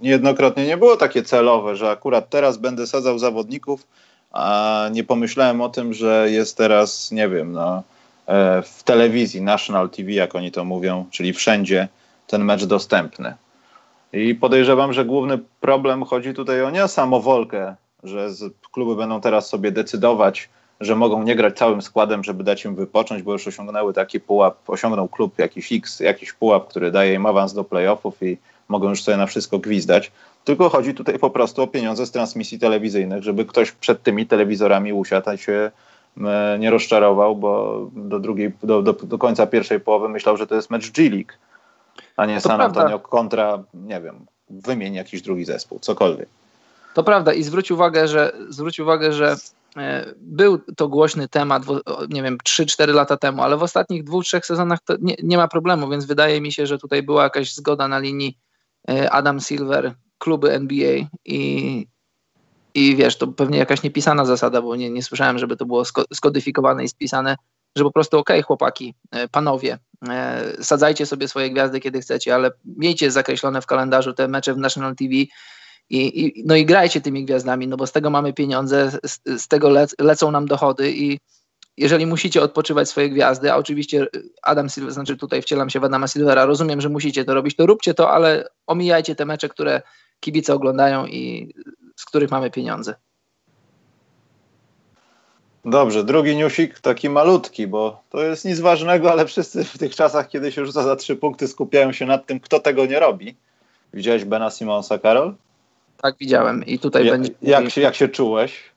niejednokrotnie 0.00 0.66
nie 0.66 0.76
było 0.76 0.96
takie 0.96 1.22
celowe, 1.22 1.76
że 1.76 1.90
akurat 1.90 2.30
teraz 2.30 2.56
będę 2.56 2.86
sadzał 2.86 3.18
zawodników, 3.18 3.86
a 4.32 4.84
nie 4.92 5.04
pomyślałem 5.04 5.60
o 5.60 5.68
tym, 5.68 5.94
że 5.94 6.30
jest 6.30 6.56
teraz, 6.56 7.10
nie 7.12 7.28
wiem, 7.28 7.52
no, 7.52 7.82
e, 8.26 8.62
w 8.62 8.82
telewizji, 8.82 9.42
National 9.42 9.90
TV, 9.90 10.10
jak 10.12 10.34
oni 10.34 10.52
to 10.52 10.64
mówią, 10.64 11.06
czyli 11.10 11.32
wszędzie 11.32 11.88
ten 12.26 12.44
mecz 12.44 12.64
dostępny. 12.64 13.34
I 14.12 14.34
podejrzewam, 14.34 14.92
że 14.92 15.04
główny 15.04 15.38
problem 15.60 16.04
chodzi 16.04 16.34
tutaj 16.34 16.62
o 16.62 16.70
nie 16.70 16.88
samowolkę 16.88 17.76
że 18.02 18.28
kluby 18.72 18.96
będą 18.96 19.20
teraz 19.20 19.48
sobie 19.48 19.72
decydować, 19.72 20.48
że 20.80 20.96
mogą 20.96 21.22
nie 21.22 21.36
grać 21.36 21.58
całym 21.58 21.82
składem, 21.82 22.24
żeby 22.24 22.44
dać 22.44 22.64
im 22.64 22.74
wypocząć, 22.74 23.22
bo 23.22 23.32
już 23.32 23.48
osiągnęły 23.48 23.92
taki 23.92 24.20
pułap, 24.20 24.70
osiągnął 24.70 25.08
klub 25.08 25.38
jakiś 25.38 25.72
X, 25.72 26.00
jakiś 26.00 26.32
pułap, 26.32 26.68
który 26.68 26.90
daje 26.90 27.14
im 27.14 27.26
awans 27.26 27.52
do 27.52 27.64
playoffów 27.64 28.22
i 28.22 28.38
mogą 28.68 28.88
już 28.88 29.02
sobie 29.02 29.16
na 29.16 29.26
wszystko 29.26 29.58
gwizdać. 29.58 30.12
Tylko 30.44 30.68
chodzi 30.68 30.94
tutaj 30.94 31.18
po 31.18 31.30
prostu 31.30 31.62
o 31.62 31.66
pieniądze 31.66 32.06
z 32.06 32.10
transmisji 32.10 32.58
telewizyjnych, 32.58 33.22
żeby 33.22 33.44
ktoś 33.44 33.72
przed 33.72 34.02
tymi 34.02 34.26
telewizorami 34.26 34.92
usiadł 34.92 35.32
i 35.32 35.38
się 35.38 35.70
nie 36.58 36.70
rozczarował, 36.70 37.36
bo 37.36 37.80
do, 37.92 38.18
drugiej, 38.18 38.52
do, 38.62 38.82
do, 38.82 38.92
do 38.92 39.18
końca 39.18 39.46
pierwszej 39.46 39.80
połowy 39.80 40.08
myślał, 40.08 40.36
że 40.36 40.46
to 40.46 40.54
jest 40.54 40.70
mecz 40.70 40.90
G-League, 40.90 41.32
a 42.16 42.26
nie 42.26 42.34
to 42.34 42.40
San 42.40 42.58
prawda. 42.58 42.80
Antonio 42.80 42.98
kontra, 42.98 43.62
nie 43.74 44.00
wiem, 44.00 44.26
wymień 44.50 44.94
jakiś 44.94 45.22
drugi 45.22 45.44
zespół, 45.44 45.78
cokolwiek. 45.78 46.28
To 46.94 47.04
prawda 47.04 47.32
i 47.32 47.42
zwróć 47.42 47.70
uwagę, 47.70 48.08
że 48.08 48.32
zwróć 48.48 48.80
uwagę, 48.80 49.12
że 49.12 49.36
e, 49.76 50.14
był 50.16 50.58
to 50.58 50.88
głośny 50.88 51.28
temat, 51.28 51.62
nie 52.08 52.22
wiem, 52.22 52.38
3-4 52.48 52.94
lata 52.94 53.16
temu, 53.16 53.42
ale 53.42 53.56
w 53.56 53.62
ostatnich 53.62 54.04
dwóch, 54.04 54.24
trzech 54.24 54.46
sezonach 54.46 54.78
to 54.84 54.94
nie, 55.00 55.14
nie 55.22 55.36
ma 55.36 55.48
problemu, 55.48 55.88
więc 55.88 56.04
wydaje 56.04 56.40
mi 56.40 56.52
się, 56.52 56.66
że 56.66 56.78
tutaj 56.78 57.02
była 57.02 57.22
jakaś 57.22 57.54
zgoda 57.54 57.88
na 57.88 57.98
linii 57.98 58.38
e, 58.90 59.10
Adam 59.10 59.40
Silver, 59.40 59.94
kluby 60.18 60.52
NBA 60.52 61.06
i, 61.24 61.86
i 62.74 62.96
wiesz, 62.96 63.18
to 63.18 63.26
pewnie 63.26 63.58
jakaś 63.58 63.82
niepisana 63.82 64.24
zasada, 64.24 64.62
bo 64.62 64.76
nie, 64.76 64.90
nie 64.90 65.02
słyszałem, 65.02 65.38
żeby 65.38 65.56
to 65.56 65.66
było 65.66 65.84
skodyfikowane 66.14 66.84
i 66.84 66.88
spisane, 66.88 67.36
że 67.76 67.84
po 67.84 67.92
prostu 67.92 68.18
okej, 68.18 68.36
okay, 68.36 68.46
chłopaki, 68.46 68.94
e, 69.10 69.28
panowie, 69.28 69.78
sadzajcie 70.60 71.06
sobie 71.06 71.28
swoje 71.28 71.50
gwiazdy, 71.50 71.80
kiedy 71.80 72.00
chcecie, 72.00 72.34
ale 72.34 72.50
miejcie 72.64 73.10
zakreślone 73.10 73.62
w 73.62 73.66
kalendarzu 73.66 74.12
te 74.12 74.28
mecze 74.28 74.54
w 74.54 74.58
National 74.58 74.96
TV 74.96 75.14
i, 75.90 76.26
i, 76.26 76.42
no 76.46 76.56
i 76.56 76.66
grajcie 76.66 77.00
tymi 77.00 77.24
gwiazdami, 77.24 77.68
no 77.68 77.76
bo 77.76 77.86
z 77.86 77.92
tego 77.92 78.10
mamy 78.10 78.32
pieniądze, 78.32 78.90
z, 79.04 79.20
z 79.42 79.48
tego 79.48 79.70
lecą 79.98 80.30
nam 80.30 80.46
dochody 80.46 80.92
i 80.92 81.18
jeżeli 81.76 82.06
musicie 82.06 82.42
odpoczywać 82.42 82.88
swoje 82.88 83.10
gwiazdy, 83.10 83.52
a 83.52 83.56
oczywiście 83.56 84.06
Adam 84.42 84.68
Silver, 84.68 84.92
znaczy 84.92 85.16
tutaj 85.16 85.42
wcielam 85.42 85.70
się 85.70 85.80
w 85.80 85.84
Adama 85.84 86.08
Silvera, 86.08 86.44
rozumiem, 86.44 86.80
że 86.80 86.88
musicie 86.88 87.24
to 87.24 87.34
robić, 87.34 87.56
to 87.56 87.66
róbcie 87.66 87.94
to, 87.94 88.10
ale 88.10 88.48
omijajcie 88.66 89.14
te 89.14 89.24
mecze, 89.24 89.48
które 89.48 89.82
kibice 90.20 90.54
oglądają 90.54 91.06
i 91.06 91.54
z 91.96 92.04
których 92.04 92.30
mamy 92.30 92.50
pieniądze. 92.50 92.94
Dobrze, 95.64 96.04
drugi 96.04 96.36
newsik 96.36 96.80
taki 96.80 97.08
malutki, 97.08 97.66
bo 97.66 98.02
to 98.10 98.22
jest 98.22 98.44
nic 98.44 98.60
ważnego, 98.60 99.12
ale 99.12 99.26
wszyscy 99.26 99.64
w 99.64 99.78
tych 99.78 99.94
czasach, 99.94 100.28
kiedy 100.28 100.52
się 100.52 100.66
rzuca 100.66 100.82
za 100.82 100.96
trzy 100.96 101.16
punkty, 101.16 101.48
skupiają 101.48 101.92
się 101.92 102.06
nad 102.06 102.26
tym, 102.26 102.40
kto 102.40 102.60
tego 102.60 102.86
nie 102.86 103.00
robi. 103.00 103.36
Widziałeś 103.94 104.24
Bena 104.24 104.50
Simonsa, 104.50 104.98
Karol? 104.98 105.34
Tak, 106.02 106.14
widziałem. 106.20 106.64
I 106.64 106.78
tutaj 106.78 107.06
ja, 107.06 107.12
będzie. 107.12 107.30
Jak 107.42 107.70
się, 107.70 107.80
jak 107.80 107.94
się 107.94 108.08
czułeś? 108.08 108.70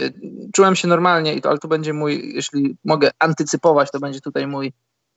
Y, 0.00 0.12
czułem 0.52 0.76
się 0.76 0.88
normalnie, 0.88 1.40
ale 1.44 1.58
to 1.58 1.68
będzie 1.68 1.92
mój, 1.92 2.32
jeśli 2.34 2.76
mogę 2.84 3.10
antycypować, 3.18 3.90
to 3.90 4.00
będzie 4.00 4.20
tutaj 4.20 4.46
mój, 4.46 4.72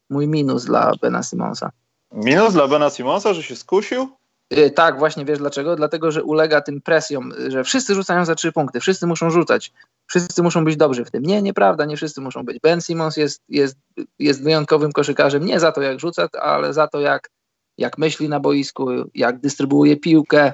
mój 0.09 0.27
minus 0.27 0.65
dla 0.65 0.91
Bena 1.01 1.23
Simonsa. 1.23 1.71
Minus 2.11 2.53
dla 2.53 2.67
Bena 2.67 2.89
Simonsa, 2.89 3.33
że 3.33 3.43
się 3.43 3.55
skusił? 3.55 4.09
Y, 4.53 4.71
tak, 4.71 4.99
właśnie 4.99 5.25
wiesz 5.25 5.37
dlaczego? 5.37 5.75
Dlatego, 5.75 6.11
że 6.11 6.23
ulega 6.23 6.61
tym 6.61 6.81
presjom, 6.81 7.33
że 7.47 7.63
wszyscy 7.63 7.95
rzucają 7.95 8.25
za 8.25 8.35
trzy 8.35 8.51
punkty, 8.51 8.79
wszyscy 8.79 9.07
muszą 9.07 9.29
rzucać, 9.29 9.73
wszyscy 10.07 10.43
muszą 10.43 10.65
być 10.65 10.77
dobrzy 10.77 11.05
w 11.05 11.11
tym. 11.11 11.23
Nie, 11.23 11.41
nieprawda, 11.41 11.85
nie 11.85 11.97
wszyscy 11.97 12.21
muszą 12.21 12.43
być. 12.43 12.59
Ben 12.59 12.81
Simons 12.81 13.17
jest, 13.17 13.41
jest, 13.49 13.77
jest 14.19 14.43
wyjątkowym 14.43 14.91
koszykarzem, 14.91 15.45
nie 15.45 15.59
za 15.59 15.71
to 15.71 15.81
jak 15.81 15.99
rzuca, 15.99 16.27
ale 16.41 16.73
za 16.73 16.87
to 16.87 16.99
jak, 16.99 17.29
jak 17.77 17.97
myśli 17.97 18.29
na 18.29 18.39
boisku, 18.39 18.87
jak 19.15 19.39
dystrybuuje 19.39 19.97
piłkę, 19.97 20.53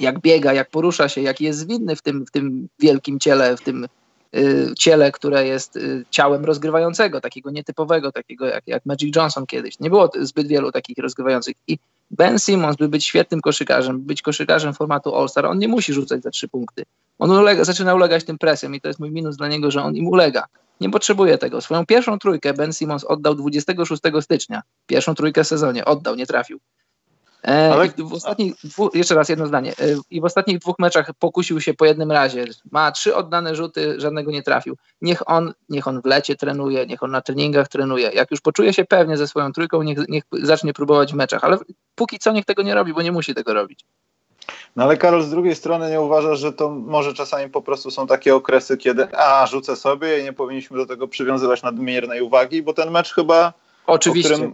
jak 0.00 0.20
biega, 0.20 0.52
jak 0.52 0.70
porusza 0.70 1.08
się, 1.08 1.20
jak 1.20 1.40
jest 1.40 1.58
zwinny 1.58 1.96
w 1.96 2.02
tym, 2.02 2.26
w 2.26 2.30
tym 2.30 2.68
wielkim 2.78 3.18
ciele, 3.18 3.56
w 3.56 3.60
tym 3.60 3.86
y, 4.36 4.72
ciele, 4.78 5.12
które 5.12 5.46
jest 5.46 5.76
y, 5.76 6.04
ciałem 6.10 6.44
rozgrywającego, 6.44 7.20
takiego 7.20 7.50
nietypowego, 7.50 8.12
takiego 8.12 8.46
jak, 8.46 8.62
jak 8.66 8.86
Magic 8.86 9.16
Johnson 9.16 9.46
kiedyś. 9.46 9.80
Nie 9.80 9.90
było 9.90 10.10
zbyt 10.20 10.46
wielu 10.46 10.72
takich 10.72 10.98
rozgrywających. 10.98 11.56
I 11.66 11.78
Ben 12.10 12.38
Simmons, 12.38 12.76
by 12.76 12.88
być 12.88 13.04
świetnym 13.04 13.40
koszykarzem, 13.40 14.00
być 14.00 14.22
koszykarzem 14.22 14.74
formatu 14.74 15.14
All-Star, 15.14 15.46
on 15.46 15.58
nie 15.58 15.68
musi 15.68 15.92
rzucać 15.92 16.22
za 16.22 16.30
trzy 16.30 16.48
punkty. 16.48 16.82
On 17.18 17.30
ulega, 17.30 17.64
zaczyna 17.64 17.94
ulegać 17.94 18.24
tym 18.24 18.38
presjom 18.38 18.74
i 18.74 18.80
to 18.80 18.88
jest 18.88 19.00
mój 19.00 19.10
minus 19.10 19.36
dla 19.36 19.48
niego, 19.48 19.70
że 19.70 19.82
on 19.82 19.96
im 19.96 20.06
ulega. 20.06 20.44
Nie 20.80 20.90
potrzebuje 20.90 21.38
tego. 21.38 21.60
Swoją 21.60 21.86
pierwszą 21.86 22.18
trójkę 22.18 22.54
Ben 22.54 22.72
Simmons 22.72 23.04
oddał 23.04 23.34
26 23.34 24.02
stycznia. 24.20 24.62
Pierwszą 24.86 25.14
trójkę 25.14 25.44
w 25.44 25.46
sezonie 25.46 25.84
oddał, 25.84 26.14
nie 26.14 26.26
trafił. 26.26 26.60
E, 27.44 27.72
Ale... 27.72 27.88
w 27.98 28.12
ostatnich 28.12 28.54
dwu, 28.64 28.90
jeszcze 28.94 29.14
raz 29.14 29.28
jedno 29.28 29.46
zdanie. 29.46 29.72
E, 29.72 29.74
I 30.10 30.20
w 30.20 30.24
ostatnich 30.24 30.58
dwóch 30.58 30.78
meczach 30.78 31.10
pokusił 31.18 31.60
się 31.60 31.74
po 31.74 31.84
jednym 31.84 32.12
razie. 32.12 32.44
Ma 32.70 32.92
trzy 32.92 33.16
oddane 33.16 33.56
rzuty, 33.56 34.00
żadnego 34.00 34.30
nie 34.30 34.42
trafił. 34.42 34.76
Niech 35.02 35.30
on, 35.30 35.52
niech 35.68 35.88
on 35.88 36.02
w 36.02 36.06
lecie 36.06 36.36
trenuje, 36.36 36.86
niech 36.86 37.02
on 37.02 37.10
na 37.10 37.20
treningach 37.20 37.68
trenuje. 37.68 38.10
Jak 38.14 38.30
już 38.30 38.40
poczuje 38.40 38.72
się 38.72 38.84
pewnie 38.84 39.16
ze 39.16 39.28
swoją 39.28 39.52
trójką, 39.52 39.82
niech, 39.82 39.98
niech 40.08 40.24
zacznie 40.32 40.72
próbować 40.72 41.12
w 41.12 41.16
meczach. 41.16 41.44
Ale 41.44 41.58
póki 41.94 42.18
co 42.18 42.32
niech 42.32 42.44
tego 42.44 42.62
nie 42.62 42.74
robi, 42.74 42.94
bo 42.94 43.02
nie 43.02 43.12
musi 43.12 43.34
tego 43.34 43.54
robić. 43.54 43.80
No 44.76 44.84
ale 44.84 44.96
Karol, 44.96 45.22
z 45.22 45.30
drugiej 45.30 45.54
strony 45.54 45.90
nie 45.90 46.00
uważasz, 46.00 46.38
że 46.38 46.52
to 46.52 46.70
może 46.70 47.14
czasami 47.14 47.50
po 47.50 47.62
prostu 47.62 47.90
są 47.90 48.06
takie 48.06 48.34
okresy, 48.34 48.76
kiedy 48.76 49.16
a, 49.16 49.46
rzucę 49.46 49.76
sobie 49.76 50.20
i 50.20 50.24
nie 50.24 50.32
powinniśmy 50.32 50.76
do 50.76 50.86
tego 50.86 51.08
przywiązywać 51.08 51.62
nadmiernej 51.62 52.22
uwagi, 52.22 52.62
bo 52.62 52.72
ten 52.72 52.90
mecz 52.90 53.14
chyba, 53.14 53.52
Oczywiście. 53.86 54.52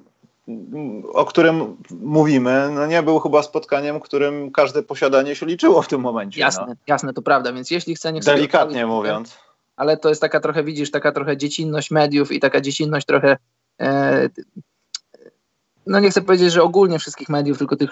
O 1.12 1.24
którym 1.24 1.76
mówimy, 1.90 2.70
no 2.74 2.86
nie 2.86 3.02
był 3.02 3.20
chyba 3.20 3.42
spotkaniem, 3.42 4.00
którym 4.00 4.52
każde 4.52 4.82
posiadanie 4.82 5.36
się 5.36 5.46
liczyło 5.46 5.82
w 5.82 5.88
tym 5.88 6.00
momencie. 6.00 6.40
Jasne, 6.40 6.64
no. 6.68 6.74
jasne, 6.86 7.12
to 7.12 7.22
prawda, 7.22 7.52
więc 7.52 7.70
jeśli 7.70 7.94
chce, 7.94 8.12
niech 8.12 8.24
Delikatnie 8.24 8.74
sobie 8.74 8.86
mówiąc. 8.86 9.38
Ale 9.76 9.96
to 9.96 10.08
jest 10.08 10.20
taka 10.20 10.40
trochę, 10.40 10.64
widzisz, 10.64 10.90
taka 10.90 11.12
trochę 11.12 11.36
dziecinność 11.36 11.90
mediów 11.90 12.32
i 12.32 12.40
taka 12.40 12.60
dziecinność 12.60 13.06
trochę 13.06 13.36
e, 13.80 14.28
no 15.86 16.00
nie 16.00 16.10
chcę 16.10 16.22
powiedzieć, 16.22 16.52
że 16.52 16.62
ogólnie 16.62 16.98
wszystkich 16.98 17.28
mediów, 17.28 17.58
tylko 17.58 17.76
tych 17.76 17.90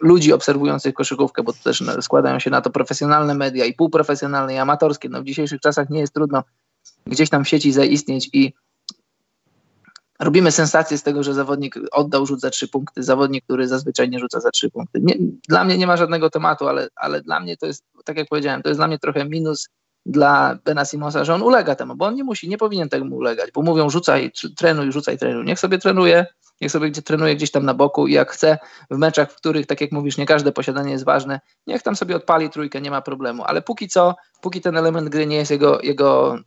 ludzi 0.00 0.32
obserwujących 0.32 0.94
koszykówkę, 0.94 1.42
bo 1.42 1.52
to 1.52 1.58
też 1.64 1.84
składają 2.00 2.38
się 2.38 2.50
na 2.50 2.60
to 2.60 2.70
profesjonalne 2.70 3.34
media 3.34 3.64
i 3.64 3.74
półprofesjonalne 3.74 4.54
i 4.54 4.58
amatorskie. 4.58 5.08
No 5.08 5.22
w 5.22 5.24
dzisiejszych 5.24 5.60
czasach 5.60 5.90
nie 5.90 6.00
jest 6.00 6.14
trudno 6.14 6.42
gdzieś 7.06 7.30
tam 7.30 7.44
w 7.44 7.48
sieci 7.48 7.72
zaistnieć 7.72 8.30
i 8.32 8.52
robimy 10.20 10.52
sensację 10.52 10.98
z 10.98 11.02
tego, 11.02 11.22
że 11.22 11.34
zawodnik 11.34 11.74
oddał 11.92 12.26
rzut 12.26 12.40
za 12.40 12.50
trzy 12.50 12.68
punkty, 12.68 13.02
zawodnik, 13.02 13.44
który 13.44 13.68
zazwyczaj 13.68 14.10
nie 14.10 14.18
rzuca 14.18 14.40
za 14.40 14.50
trzy 14.50 14.70
punkty. 14.70 15.00
Nie, 15.02 15.14
dla 15.48 15.64
mnie 15.64 15.78
nie 15.78 15.86
ma 15.86 15.96
żadnego 15.96 16.30
tematu, 16.30 16.68
ale, 16.68 16.88
ale 16.96 17.20
dla 17.20 17.40
mnie 17.40 17.56
to 17.56 17.66
jest, 17.66 17.84
tak 18.04 18.16
jak 18.16 18.28
powiedziałem, 18.28 18.62
to 18.62 18.68
jest 18.68 18.78
dla 18.78 18.86
mnie 18.86 18.98
trochę 18.98 19.24
minus 19.24 19.68
dla 20.06 20.58
Bena 20.64 20.84
Simonsa, 20.84 21.24
że 21.24 21.34
on 21.34 21.42
ulega 21.42 21.74
temu, 21.74 21.96
bo 21.96 22.06
on 22.06 22.14
nie 22.14 22.24
musi, 22.24 22.48
nie 22.48 22.58
powinien 22.58 22.88
temu 22.88 23.16
ulegać, 23.16 23.50
bo 23.54 23.62
mówią 23.62 23.90
rzucaj, 23.90 24.32
trenuj, 24.56 24.92
rzucaj, 24.92 25.18
trenuj. 25.18 25.44
Niech 25.44 25.58
sobie 25.58 25.78
trenuje, 25.78 26.26
niech 26.60 26.72
sobie 26.72 26.90
gdzie 26.90 27.02
trenuje 27.02 27.36
gdzieś 27.36 27.50
tam 27.50 27.64
na 27.64 27.74
boku 27.74 28.06
i 28.06 28.12
jak 28.12 28.32
chce 28.32 28.58
w 28.90 28.98
meczach, 28.98 29.32
w 29.32 29.36
których, 29.36 29.66
tak 29.66 29.80
jak 29.80 29.92
mówisz, 29.92 30.16
nie 30.18 30.26
każde 30.26 30.52
posiadanie 30.52 30.92
jest 30.92 31.04
ważne, 31.04 31.40
niech 31.66 31.82
tam 31.82 31.96
sobie 31.96 32.16
odpali 32.16 32.50
trójkę, 32.50 32.80
nie 32.80 32.90
ma 32.90 33.02
problemu, 33.02 33.44
ale 33.44 33.62
póki 33.62 33.88
co, 33.88 34.14
póki 34.40 34.60
ten 34.60 34.76
element 34.76 35.08
gry 35.08 35.26
nie 35.26 35.36
jest 35.36 35.50
jego, 35.50 35.80
jego 35.80 36.38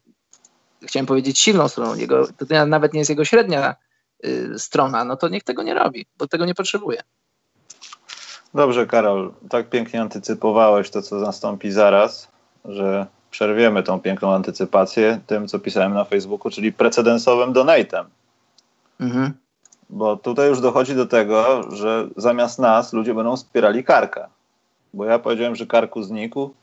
chciałem 0.87 1.05
powiedzieć 1.05 1.39
silną 1.39 1.67
stroną, 1.67 1.95
jego, 1.95 2.27
to 2.27 2.65
nawet 2.65 2.93
nie 2.93 2.99
jest 2.99 3.09
jego 3.09 3.25
średnia 3.25 3.75
y, 4.25 4.59
strona, 4.59 5.03
no 5.03 5.15
to 5.15 5.29
niech 5.29 5.43
tego 5.43 5.63
nie 5.63 5.73
robi, 5.73 6.05
bo 6.17 6.27
tego 6.27 6.45
nie 6.45 6.55
potrzebuje. 6.55 7.01
Dobrze, 8.53 8.87
Karol, 8.87 9.33
tak 9.49 9.69
pięknie 9.69 10.01
antycypowałeś 10.01 10.89
to, 10.89 11.01
co 11.01 11.15
nastąpi 11.15 11.71
zaraz, 11.71 12.27
że 12.65 13.07
przerwiemy 13.31 13.83
tą 13.83 13.99
piękną 13.99 14.33
antycypację 14.33 15.19
tym, 15.27 15.47
co 15.47 15.59
pisałem 15.59 15.93
na 15.93 16.05
Facebooku, 16.05 16.51
czyli 16.51 16.73
precedensowym 16.73 17.53
donatem. 17.53 18.05
Mhm. 18.99 19.33
Bo 19.89 20.17
tutaj 20.17 20.49
już 20.49 20.61
dochodzi 20.61 20.95
do 20.95 21.05
tego, 21.05 21.63
że 21.71 22.07
zamiast 22.17 22.59
nas 22.59 22.93
ludzie 22.93 23.13
będą 23.13 23.35
wspierali 23.35 23.83
Karka. 23.83 24.29
Bo 24.93 25.05
ja 25.05 25.19
powiedziałem, 25.19 25.55
że 25.55 25.65
Karku 25.65 26.03
znikł. 26.03 26.53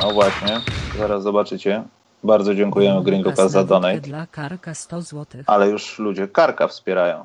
No 0.00 0.12
właśnie, 0.12 0.60
zaraz 0.98 1.22
zobaczycie. 1.22 1.84
Bardzo 2.24 2.54
dziękujemy 2.54 3.02
Gringo 3.02 3.32
Pass 3.32 3.52
za 3.52 3.64
donate. 3.64 4.00
Dla 4.00 4.26
Karka 4.26 4.74
100 4.74 5.02
zł. 5.02 5.42
Ale 5.46 5.68
już 5.68 5.98
ludzie 5.98 6.28
Karka 6.28 6.68
wspierają, 6.68 7.24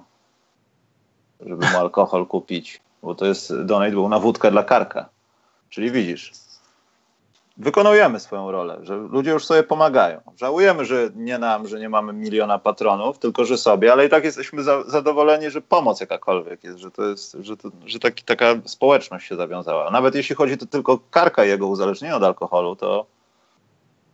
żeby 1.40 1.66
mu 1.72 1.78
alkohol 1.78 2.28
kupić, 2.28 2.82
bo 3.04 3.16
to 3.16 3.26
jest 3.26 3.62
donate 3.62 3.92
był 3.92 4.10
na 4.10 4.20
wódkę 4.20 4.52
dla 4.52 4.64
Karka. 4.64 5.10
Czyli 5.70 5.92
widzisz, 5.92 6.32
wykonujemy 7.58 8.20
swoją 8.20 8.52
rolę, 8.52 8.78
że 8.82 8.96
ludzie 8.96 9.32
już 9.32 9.46
sobie 9.46 9.64
pomagają. 9.64 10.22
Żałujemy, 10.38 10.86
że 10.86 11.10
nie 11.16 11.38
nam, 11.38 11.68
że 11.68 11.80
nie 11.80 11.90
mamy 11.90 12.14
miliona 12.14 12.60
patronów, 12.60 13.20
tylko 13.20 13.46
że 13.46 13.58
sobie, 13.58 13.92
ale 13.92 14.06
i 14.06 14.10
tak 14.10 14.24
jesteśmy 14.24 14.64
za, 14.64 14.84
zadowoleni, 14.84 15.50
że 15.50 15.62
pomoc 15.62 16.00
jakakolwiek 16.00 16.64
jest, 16.64 16.78
że 16.78 16.92
to 16.92 17.04
jest, 17.04 17.38
że, 17.40 17.58
to, 17.58 17.70
że 17.86 18.00
taki, 18.00 18.24
taka 18.24 18.46
społeczność 18.66 19.28
się 19.28 19.36
zawiązała. 19.36 19.92
Nawet 19.92 20.16
jeśli 20.16 20.36
chodzi 20.36 20.58
to 20.58 20.66
tylko 20.66 21.00
Karka 21.12 21.46
i 21.46 21.50
jego 21.50 21.68
uzależnienie 21.68 22.16
od 22.16 22.24
alkoholu, 22.24 22.76
to 22.76 23.06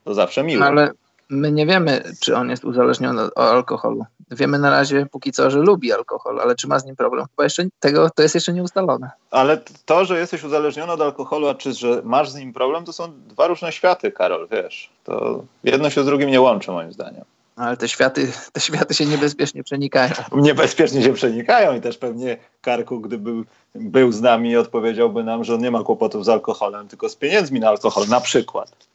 to 0.10 0.14
zawsze 0.14 0.44
miło. 0.44 0.66
Ale 0.66 0.92
My 1.30 1.52
nie 1.52 1.66
wiemy, 1.66 2.04
czy 2.20 2.36
on 2.36 2.50
jest 2.50 2.66
uzależniony 2.66 3.22
od 3.22 3.38
alkoholu. 3.38 4.06
Wiemy 4.32 4.60
na 4.60 4.70
razie 4.70 5.06
póki 5.12 5.32
co, 5.32 5.52
że 5.52 5.60
lubi 5.60 5.94
alkohol, 5.94 6.40
ale 6.40 6.56
czy 6.56 6.68
ma 6.68 6.80
z 6.80 6.86
nim 6.86 6.96
problem? 6.96 7.26
Chyba 7.26 7.44
jeszcze 7.44 7.66
tego 7.80 8.10
to 8.10 8.22
jest 8.22 8.36
jeszcze 8.36 8.54
nieustalone. 8.54 9.12
Ale 9.32 9.62
to, 9.86 10.06
że 10.06 10.20
jesteś 10.20 10.44
uzależniony 10.44 10.92
od 10.92 11.02
alkoholu, 11.02 11.48
a 11.48 11.56
czy 11.56 11.74
że 11.74 12.02
masz 12.04 12.30
z 12.30 12.36
nim 12.36 12.54
problem, 12.54 12.86
to 12.86 12.94
są 12.94 13.12
dwa 13.28 13.48
różne 13.48 13.72
światy, 13.72 14.12
Karol, 14.12 14.48
wiesz. 14.52 14.90
To 15.04 15.44
jedno 15.64 15.90
się 15.90 16.04
z 16.04 16.06
drugim 16.06 16.30
nie 16.30 16.42
łączy, 16.42 16.72
moim 16.72 16.94
zdaniem. 16.94 17.24
Ale 17.56 17.78
te 17.78 17.88
światy, 17.88 18.32
te 18.54 18.62
światy 18.62 18.94
się 18.94 19.06
niebezpiecznie 19.06 19.64
przenikają. 19.64 20.14
Niebezpiecznie 20.32 21.04
się 21.04 21.14
przenikają 21.14 21.76
i 21.76 21.82
też 21.82 21.98
pewnie 21.98 22.38
Karku, 22.62 23.00
gdyby 23.00 23.32
był 23.76 24.12
z 24.12 24.22
nami, 24.22 24.58
odpowiedziałby 24.58 25.24
nam, 25.24 25.44
że 25.44 25.54
on 25.54 25.62
nie 25.62 25.72
ma 25.72 25.84
kłopotów 25.84 26.26
z 26.26 26.30
alkoholem, 26.30 26.88
tylko 26.88 27.10
z 27.10 27.16
pieniędzmi 27.16 27.60
na 27.60 27.70
alkohol, 27.70 28.08
na 28.08 28.22
przykład. 28.22 28.89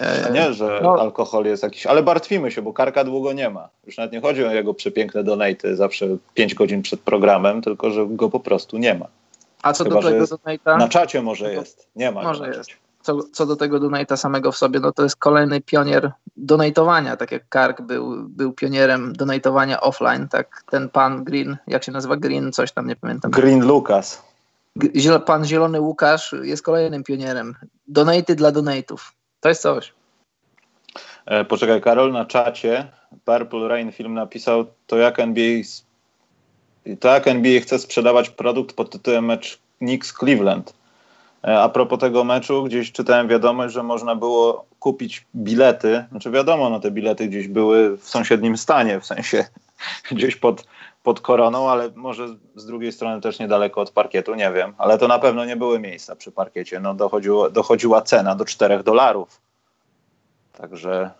A 0.00 0.28
nie, 0.28 0.52
że 0.52 0.80
no. 0.82 1.00
alkohol 1.00 1.44
jest 1.44 1.62
jakiś. 1.62 1.86
Ale 1.86 2.02
martwimy 2.02 2.50
się, 2.50 2.62
bo 2.62 2.72
karka 2.72 3.04
długo 3.04 3.32
nie 3.32 3.50
ma. 3.50 3.68
Już 3.86 3.96
nawet 3.96 4.12
nie 4.12 4.20
chodzi 4.20 4.44
o 4.44 4.50
jego 4.50 4.74
przepiękne 4.74 5.24
donaty 5.24 5.76
zawsze 5.76 6.06
5 6.34 6.54
godzin 6.54 6.82
przed 6.82 7.00
programem, 7.00 7.62
tylko 7.62 7.90
że 7.90 8.06
go 8.06 8.30
po 8.30 8.40
prostu 8.40 8.78
nie 8.78 8.94
ma. 8.94 9.06
A 9.62 9.72
co 9.72 9.84
Chyba, 9.84 10.00
do 10.00 10.10
tego 10.10 10.26
donata? 10.26 10.76
Na 10.76 10.88
czacie 10.88 11.22
może 11.22 11.52
jest. 11.52 11.88
Nie 11.96 12.10
ma. 12.10 12.22
Może 12.22 12.48
jest. 12.48 12.70
Co, 13.02 13.18
co 13.32 13.46
do 13.46 13.56
tego 13.56 13.80
donata 13.80 14.16
samego 14.16 14.52
w 14.52 14.56
sobie, 14.56 14.80
no 14.80 14.92
to 14.92 15.02
jest 15.02 15.16
kolejny 15.16 15.60
pionier 15.60 16.12
donatowania. 16.36 17.16
Tak 17.16 17.32
jak 17.32 17.48
Kark 17.48 17.80
był, 17.80 18.16
był 18.28 18.52
pionierem 18.52 19.12
donatowania 19.12 19.80
offline, 19.80 20.28
tak 20.28 20.64
ten 20.70 20.88
pan 20.88 21.24
Green, 21.24 21.56
jak 21.66 21.84
się 21.84 21.92
nazywa 21.92 22.16
Green, 22.16 22.52
coś 22.52 22.72
tam 22.72 22.86
nie 22.86 22.96
pamiętam. 22.96 23.30
Green 23.30 23.66
Lucas. 23.66 24.22
Pan 25.26 25.44
Zielony 25.44 25.80
Łukasz 25.80 26.34
jest 26.42 26.62
kolejnym 26.62 27.04
pionierem. 27.04 27.54
Donaty 27.88 28.34
dla 28.34 28.52
donatów. 28.52 29.12
To 29.40 29.48
jest 29.48 29.62
coś. 29.62 29.92
E, 31.26 31.44
poczekaj, 31.44 31.80
Karol, 31.80 32.12
na 32.12 32.24
czacie 32.24 32.88
Purple 33.24 33.68
Rain 33.68 33.92
Film 33.92 34.14
napisał 34.14 34.64
to 34.86 34.96
jak 34.96 35.18
NBA 35.20 35.62
to 37.00 37.08
jak 37.08 37.28
NBA 37.28 37.60
chce 37.60 37.78
sprzedawać 37.78 38.30
produkt 38.30 38.76
pod 38.76 38.90
tytułem 38.90 39.24
mecz 39.24 39.58
Knicks 39.78 40.12
Cleveland. 40.12 40.74
E, 41.44 41.60
a 41.60 41.68
propos 41.68 41.98
tego 41.98 42.24
meczu, 42.24 42.64
gdzieś 42.64 42.92
czytałem 42.92 43.28
wiadomość, 43.28 43.74
że 43.74 43.82
można 43.82 44.16
było 44.16 44.66
kupić 44.78 45.26
bilety. 45.36 46.04
Znaczy 46.10 46.30
wiadomo, 46.30 46.70
no 46.70 46.80
te 46.80 46.90
bilety 46.90 47.28
gdzieś 47.28 47.48
były 47.48 47.96
w 47.96 48.08
sąsiednim 48.08 48.56
stanie, 48.56 49.00
w 49.00 49.06
sensie 49.06 49.44
gdzieś 50.12 50.36
pod, 50.36 50.64
pod 51.02 51.20
koroną, 51.20 51.70
ale 51.70 51.90
może 51.94 52.28
z 52.56 52.66
drugiej 52.66 52.92
strony 52.92 53.20
też 53.20 53.38
niedaleko 53.38 53.80
od 53.80 53.90
parkietu, 53.90 54.34
nie 54.34 54.52
wiem. 54.52 54.74
Ale 54.78 54.98
to 54.98 55.08
na 55.08 55.18
pewno 55.18 55.44
nie 55.44 55.56
były 55.56 55.78
miejsca 55.78 56.16
przy 56.16 56.32
parkiecie. 56.32 56.80
No 56.80 56.94
dochodziło, 56.94 57.50
dochodziła 57.50 58.02
cena 58.02 58.34
do 58.34 58.44
4 58.44 58.82
dolarów. 58.82 59.40
Także 60.52 61.10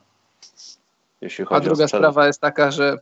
jeśli 1.21 1.45
chodzi 1.45 1.67
A 1.67 1.69
druga 1.69 1.85
o 1.85 1.89
sprawa 1.89 2.27
jest 2.27 2.41
taka, 2.41 2.71
że 2.71 2.99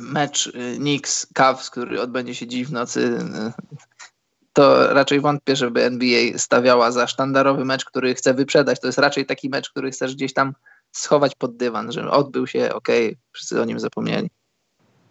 mecz 0.00 0.46
y, 0.46 0.76
Knicks 0.76 1.26
Cavs, 1.34 1.70
który 1.70 2.00
odbędzie 2.00 2.34
się 2.34 2.46
dziś 2.46 2.66
w 2.66 2.72
nocy, 2.72 3.00
y, 3.00 3.62
to 4.52 4.94
raczej 4.94 5.20
wątpię, 5.20 5.56
żeby 5.56 5.84
NBA 5.84 6.38
stawiała 6.38 6.92
za 6.92 7.06
sztandarowy 7.06 7.64
mecz, 7.64 7.84
który 7.84 8.14
chce 8.14 8.34
wyprzedać. 8.34 8.80
To 8.80 8.86
jest 8.86 8.98
raczej 8.98 9.26
taki 9.26 9.48
mecz, 9.48 9.70
który 9.70 9.90
chcesz 9.90 10.14
gdzieś 10.14 10.32
tam 10.32 10.54
schować 10.92 11.34
pod 11.34 11.56
dywan, 11.56 11.92
że 11.92 12.10
odbył 12.10 12.46
się, 12.46 12.74
okej, 12.74 13.06
okay, 13.06 13.18
wszyscy 13.32 13.62
o 13.62 13.64
nim 13.64 13.80
zapomnieli. 13.80 14.30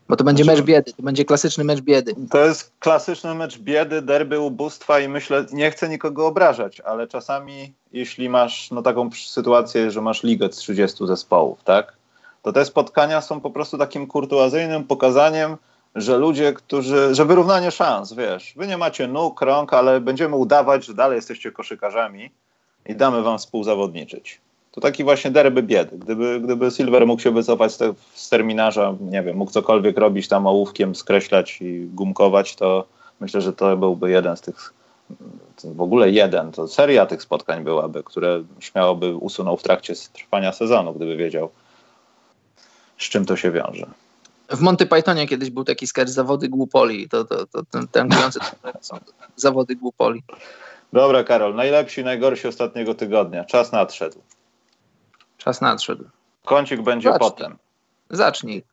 Bo 0.09 0.15
to 0.15 0.23
będzie 0.23 0.43
znaczy, 0.43 0.57
mecz 0.57 0.65
biedy, 0.67 0.93
to 0.93 1.03
będzie 1.03 1.25
klasyczny 1.25 1.63
mecz 1.63 1.81
biedy. 1.81 2.15
To 2.31 2.45
jest 2.45 2.71
klasyczny 2.79 3.35
mecz 3.35 3.57
biedy, 3.57 4.01
derby 4.01 4.39
ubóstwa 4.39 4.99
i 4.99 5.07
myślę, 5.07 5.45
nie 5.53 5.71
chcę 5.71 5.89
nikogo 5.89 6.27
obrażać, 6.27 6.79
ale 6.79 7.07
czasami 7.07 7.73
jeśli 7.91 8.29
masz 8.29 8.71
no, 8.71 8.81
taką 8.81 9.09
sytuację, 9.11 9.91
że 9.91 10.01
masz 10.01 10.23
ligę 10.23 10.51
z 10.51 10.55
30 10.55 11.07
zespołów, 11.07 11.63
tak, 11.63 11.93
to 12.41 12.53
te 12.53 12.65
spotkania 12.65 13.21
są 13.21 13.41
po 13.41 13.49
prostu 13.51 13.77
takim 13.77 14.07
kurtuazyjnym 14.07 14.83
pokazaniem, 14.83 15.57
że 15.95 16.17
ludzie, 16.17 16.53
którzy, 16.53 17.15
że 17.15 17.25
wyrównanie 17.25 17.71
szans, 17.71 18.13
wiesz, 18.13 18.53
wy 18.55 18.67
nie 18.67 18.77
macie 18.77 19.07
nóg, 19.07 19.41
rąk, 19.41 19.73
ale 19.73 20.01
będziemy 20.01 20.35
udawać, 20.35 20.85
że 20.85 20.93
dalej 20.93 21.15
jesteście 21.15 21.51
koszykarzami 21.51 22.31
i 22.85 22.95
damy 22.95 23.21
wam 23.21 23.37
współzawodniczyć. 23.37 24.41
To 24.73 24.81
taki 24.81 25.03
właśnie 25.03 25.31
derby 25.31 25.63
biedy. 25.63 25.97
Gdyby, 25.97 26.39
gdyby 26.43 26.71
Silver 26.71 27.07
mógł 27.07 27.21
się 27.21 27.31
wycofać 27.31 27.73
z, 27.73 27.77
te, 27.77 27.93
z 28.13 28.29
terminarza, 28.29 28.95
nie 29.01 29.23
wiem, 29.23 29.37
mógł 29.37 29.51
cokolwiek 29.51 29.97
robić 29.97 30.27
tam 30.27 30.47
ołówkiem, 30.47 30.95
skreślać 30.95 31.61
i 31.61 31.87
gumkować, 31.93 32.55
to 32.55 32.85
myślę, 33.19 33.41
że 33.41 33.53
to 33.53 33.77
byłby 33.77 34.11
jeden 34.11 34.37
z 34.37 34.41
tych, 34.41 34.73
w 35.63 35.81
ogóle 35.81 36.09
jeden, 36.09 36.51
to 36.51 36.67
seria 36.67 37.05
tych 37.05 37.21
spotkań 37.21 37.63
byłaby, 37.63 38.03
które 38.03 38.43
śmiało 38.59 38.95
by 38.95 39.15
usunął 39.15 39.57
w 39.57 39.63
trakcie 39.63 39.93
trwania 40.13 40.51
sezonu, 40.51 40.93
gdyby 40.93 41.15
wiedział, 41.17 41.49
z 42.97 43.03
czym 43.03 43.25
to 43.25 43.35
się 43.35 43.51
wiąże. 43.51 43.85
W 44.49 44.61
Monty 44.61 44.85
Pythonie 44.85 45.27
kiedyś 45.27 45.49
był 45.49 45.63
taki 45.63 45.87
sketch 45.87 46.11
Zawody 46.11 46.49
Głupoli. 46.49 47.09
To, 47.09 47.25
to, 47.25 47.45
to 47.47 47.61
ten, 47.71 47.87
ten 47.87 48.09
są 48.81 48.97
Zawody 49.35 49.75
Głupoli. 49.75 50.23
Dobra, 50.93 51.23
Karol. 51.23 51.55
Najlepsi, 51.55 52.03
najgorsi 52.03 52.47
ostatniego 52.47 52.93
tygodnia. 52.93 53.45
Czas 53.45 53.71
nadszedł. 53.71 54.19
Czas 55.43 55.61
nadszedł. 55.61 56.03
Kącik 56.45 56.81
będzie 56.81 57.09
Zacznij. 57.11 57.29
potem. 57.31 57.57
Zacznij. 58.09 58.63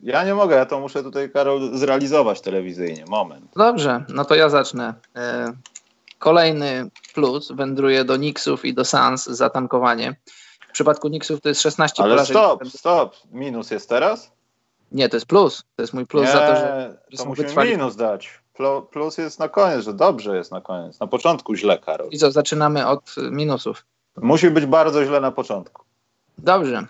Ja 0.00 0.24
nie 0.24 0.34
mogę, 0.34 0.56
ja 0.56 0.66
to 0.66 0.80
muszę 0.80 1.02
tutaj, 1.02 1.30
Karol, 1.30 1.78
zrealizować 1.78 2.40
telewizyjnie. 2.40 3.04
Moment. 3.08 3.52
Dobrze, 3.56 4.04
no 4.08 4.24
to 4.24 4.34
ja 4.34 4.48
zacznę. 4.48 4.94
E, 5.16 5.52
kolejny 6.18 6.90
plus 7.14 7.52
wędruje 7.52 8.04
do 8.04 8.16
Nixów 8.16 8.64
i 8.64 8.74
do 8.74 8.84
Sans 8.84 9.26
za 9.26 9.50
tankowanie. 9.50 10.16
W 10.68 10.72
przypadku 10.72 11.08
Nixów 11.08 11.40
to 11.40 11.48
jest 11.48 11.62
16 11.62 12.02
Ale 12.02 12.26
stop, 12.26 12.68
stop. 12.68 13.16
Minus 13.32 13.70
jest 13.70 13.88
teraz? 13.88 14.32
Nie, 14.92 15.08
to 15.08 15.16
jest 15.16 15.26
plus. 15.26 15.62
To 15.76 15.82
jest 15.82 15.94
mój 15.94 16.06
plus 16.06 16.26
nie, 16.26 16.32
za 16.32 16.38
to, 16.38 16.56
że, 16.56 16.98
że 17.08 17.18
to 17.18 17.24
musimy 17.24 17.46
wytrwali. 17.46 17.70
minus 17.70 17.96
dać. 17.96 18.40
Plus 18.90 19.18
jest 19.18 19.38
na 19.38 19.48
koniec, 19.48 19.84
że 19.84 19.94
dobrze 19.94 20.36
jest 20.36 20.52
na 20.52 20.60
koniec. 20.60 21.00
Na 21.00 21.06
początku 21.06 21.54
źle, 21.54 21.78
Karol. 21.78 22.08
I 22.10 22.18
co, 22.18 22.30
zaczynamy 22.30 22.86
od 22.86 23.14
minusów. 23.30 23.84
Musi 24.16 24.50
być 24.50 24.66
bardzo 24.66 25.04
źle 25.04 25.20
na 25.20 25.32
początku. 25.32 25.87
Dobrze. 26.38 26.86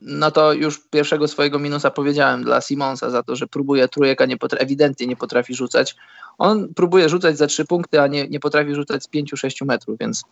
No 0.00 0.30
to 0.30 0.52
już 0.52 0.80
pierwszego 0.90 1.28
swojego 1.28 1.58
minusa 1.58 1.90
powiedziałem 1.90 2.44
dla 2.44 2.60
Simonsa 2.60 3.10
za 3.10 3.22
to, 3.22 3.36
że 3.36 3.46
próbuje 3.46 3.88
trójek, 3.88 4.28
nie 4.28 4.36
potra- 4.36 4.56
ewidentnie 4.58 5.06
nie 5.06 5.16
potrafi 5.16 5.54
rzucać. 5.54 5.96
On 6.38 6.74
próbuje 6.74 7.08
rzucać 7.08 7.38
za 7.38 7.46
trzy 7.46 7.64
punkty, 7.64 8.00
a 8.00 8.06
nie, 8.06 8.28
nie 8.28 8.40
potrafi 8.40 8.74
rzucać 8.74 9.02
z 9.04 9.08
pięciu, 9.08 9.36
sześciu 9.36 9.66
metrów, 9.66 9.98
więc 10.00 10.24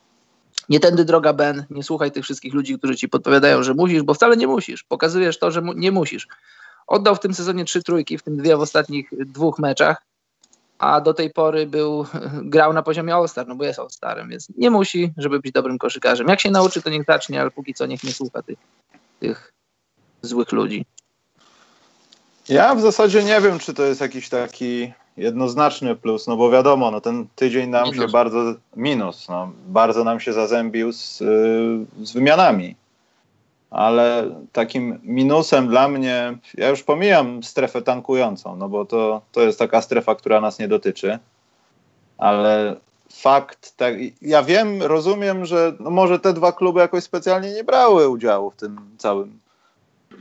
nie 0.68 0.80
tędy 0.80 1.04
droga 1.04 1.32
Ben, 1.32 1.64
nie 1.70 1.82
słuchaj 1.82 2.12
tych 2.12 2.24
wszystkich 2.24 2.54
ludzi, 2.54 2.78
którzy 2.78 2.96
ci 2.96 3.08
podpowiadają, 3.08 3.62
że 3.62 3.74
musisz, 3.74 4.02
bo 4.02 4.14
wcale 4.14 4.36
nie 4.36 4.46
musisz. 4.46 4.82
Pokazujesz 4.82 5.38
to, 5.38 5.50
że 5.50 5.60
mu- 5.60 5.72
nie 5.72 5.92
musisz. 5.92 6.28
Oddał 6.86 7.16
w 7.16 7.20
tym 7.20 7.34
sezonie 7.34 7.64
trzy 7.64 7.82
trójki, 7.82 8.18
w 8.18 8.22
tym 8.22 8.36
dwie 8.36 8.56
w 8.56 8.60
ostatnich 8.60 9.10
dwóch 9.26 9.58
meczach, 9.58 10.02
a 10.78 11.00
do 11.00 11.14
tej 11.14 11.30
pory 11.30 11.66
był, 11.66 12.06
grał 12.54 12.72
na 12.72 12.82
poziomie 12.82 13.14
All-Star, 13.14 13.46
no 13.48 13.54
bo 13.54 13.64
jest 13.64 13.78
All-Starem, 13.78 14.28
więc 14.28 14.48
nie 14.56 14.70
musi, 14.70 15.12
żeby 15.16 15.40
być 15.40 15.52
dobrym 15.52 15.78
koszykarzem. 15.78 16.28
Jak 16.28 16.40
się 16.40 16.50
nauczy, 16.50 16.82
to 16.82 16.90
niech 16.90 17.04
zacznie, 17.04 17.40
ale 17.40 17.50
póki 17.50 17.74
co 17.74 17.86
niech 17.86 18.04
nie 18.04 18.12
słucha 18.12 18.42
tych, 18.42 18.58
tych 19.20 19.52
złych 20.22 20.52
ludzi. 20.52 20.84
Ja 22.48 22.74
w 22.74 22.80
zasadzie 22.80 23.24
nie 23.24 23.40
wiem, 23.40 23.58
czy 23.58 23.74
to 23.74 23.82
jest 23.82 24.00
jakiś 24.00 24.28
taki 24.28 24.92
jednoznaczny 25.16 25.96
plus, 25.96 26.26
no 26.26 26.36
bo 26.36 26.50
wiadomo, 26.50 26.90
no 26.90 27.00
ten 27.00 27.26
tydzień 27.34 27.70
nam 27.70 27.84
minus. 27.84 28.00
się 28.00 28.12
bardzo, 28.12 28.54
minus, 28.76 29.28
no, 29.28 29.52
bardzo 29.66 30.04
nam 30.04 30.20
się 30.20 30.32
zazębił 30.32 30.92
z, 30.92 31.18
z 32.02 32.12
wymianami. 32.12 32.76
Ale 33.74 34.30
takim 34.52 35.00
minusem 35.02 35.68
dla 35.68 35.88
mnie, 35.88 36.38
ja 36.54 36.68
już 36.68 36.82
pomijam 36.82 37.42
strefę 37.42 37.82
tankującą, 37.82 38.56
no 38.56 38.68
bo 38.68 38.84
to, 38.84 39.22
to 39.32 39.40
jest 39.40 39.58
taka 39.58 39.82
strefa, 39.82 40.14
która 40.14 40.40
nas 40.40 40.58
nie 40.58 40.68
dotyczy, 40.68 41.18
ale 42.18 42.76
fakt, 43.12 43.76
tak, 43.76 43.94
ja 44.22 44.42
wiem, 44.42 44.82
rozumiem, 44.82 45.46
że 45.46 45.72
no 45.80 45.90
może 45.90 46.18
te 46.18 46.32
dwa 46.32 46.52
kluby 46.52 46.80
jakoś 46.80 47.04
specjalnie 47.04 47.52
nie 47.52 47.64
brały 47.64 48.08
udziału 48.08 48.50
w 48.50 48.56
tym 48.56 48.80
całym 48.98 49.38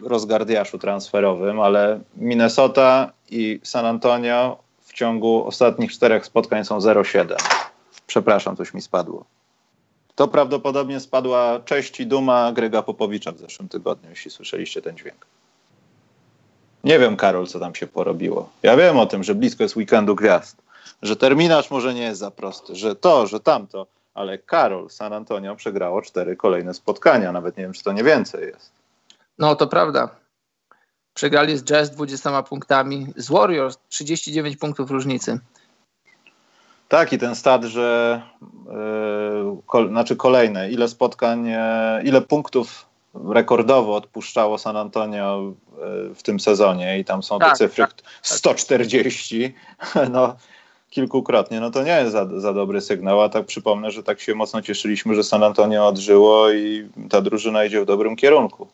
rozgardiaszu 0.03 0.79
transferowym, 0.79 1.59
ale 1.59 1.99
Minnesota 2.17 3.11
i 3.29 3.59
San 3.63 3.85
Antonio 3.85 4.57
w 4.81 4.93
ciągu 4.93 5.47
ostatnich 5.47 5.91
czterech 5.91 6.25
spotkań 6.25 6.65
są 6.65 6.79
0,7. 6.79 7.35
Przepraszam, 8.07 8.55
coś 8.55 8.73
mi 8.73 8.81
spadło. 8.81 9.25
To 10.15 10.27
prawdopodobnie 10.27 10.99
spadła 10.99 11.59
cześć 11.65 11.99
i 11.99 12.07
duma 12.07 12.51
Grega 12.51 12.81
Popowicza 12.81 13.31
w 13.31 13.37
zeszłym 13.37 13.69
tygodniu, 13.69 14.09
jeśli 14.09 14.31
słyszeliście 14.31 14.81
ten 14.81 14.97
dźwięk. 14.97 15.25
Nie 16.83 16.99
wiem, 16.99 17.17
Karol, 17.17 17.47
co 17.47 17.59
tam 17.59 17.75
się 17.75 17.87
porobiło. 17.87 18.49
Ja 18.63 18.77
wiem 18.77 18.97
o 18.97 19.05
tym, 19.05 19.23
że 19.23 19.35
blisko 19.35 19.63
jest 19.63 19.75
weekendu 19.75 20.15
gwiazd, 20.15 20.57
że 21.01 21.15
terminarz 21.15 21.71
może 21.71 21.93
nie 21.93 22.01
jest 22.01 22.19
za 22.19 22.31
prosty, 22.31 22.75
że 22.75 22.95
to, 22.95 23.27
że 23.27 23.39
tamto, 23.39 23.87
ale 24.13 24.37
Karol 24.37 24.89
San 24.89 25.13
Antonio 25.13 25.55
przegrało 25.55 26.01
cztery 26.01 26.35
kolejne 26.35 26.73
spotkania. 26.73 27.31
Nawet 27.31 27.57
nie 27.57 27.63
wiem, 27.63 27.73
czy 27.73 27.83
to 27.83 27.91
nie 27.91 28.03
więcej 28.03 28.47
jest. 28.47 28.71
No, 29.37 29.55
to 29.55 29.67
prawda. 29.67 30.09
Przegrali 31.13 31.57
z 31.57 31.63
Jazz 31.63 31.91
20 31.91 32.43
punktami, 32.43 33.07
z 33.15 33.29
Warriors 33.29 33.77
39 33.89 34.57
punktów 34.57 34.91
różnicy. 34.91 35.39
Tak, 36.93 37.13
i 37.13 37.17
ten 37.17 37.35
stat, 37.35 37.63
że 37.63 38.21
kol, 39.65 39.89
znaczy 39.89 40.15
kolejne, 40.15 40.71
ile 40.71 40.87
spotkań, 40.87 41.49
e, 41.49 42.01
ile 42.03 42.21
punktów 42.21 42.85
rekordowo 43.29 43.95
odpuszczało 43.95 44.57
San 44.57 44.77
Antonio 44.77 45.53
e, 46.11 46.13
w 46.15 46.23
tym 46.23 46.39
sezonie 46.39 46.99
i 46.99 47.05
tam 47.05 47.23
są 47.23 47.39
tak, 47.39 47.49
te 47.49 47.55
cyfry 47.57 47.83
tak, 47.83 47.93
140, 48.21 49.53
no 50.11 50.35
kilkukrotnie, 50.89 51.59
no 51.59 51.71
to 51.71 51.83
nie 51.83 51.91
jest 51.91 52.11
za, 52.11 52.39
za 52.39 52.53
dobry 52.53 52.81
sygnał, 52.81 53.21
a 53.21 53.29
tak 53.29 53.45
przypomnę, 53.45 53.91
że 53.91 54.03
tak 54.03 54.19
się 54.19 54.35
mocno 54.35 54.61
cieszyliśmy, 54.61 55.15
że 55.15 55.23
San 55.23 55.43
Antonio 55.43 55.87
odżyło 55.87 56.51
i 56.51 56.89
ta 57.09 57.21
drużyna 57.21 57.65
idzie 57.65 57.81
w 57.81 57.85
dobrym 57.85 58.15
kierunku. 58.15 58.67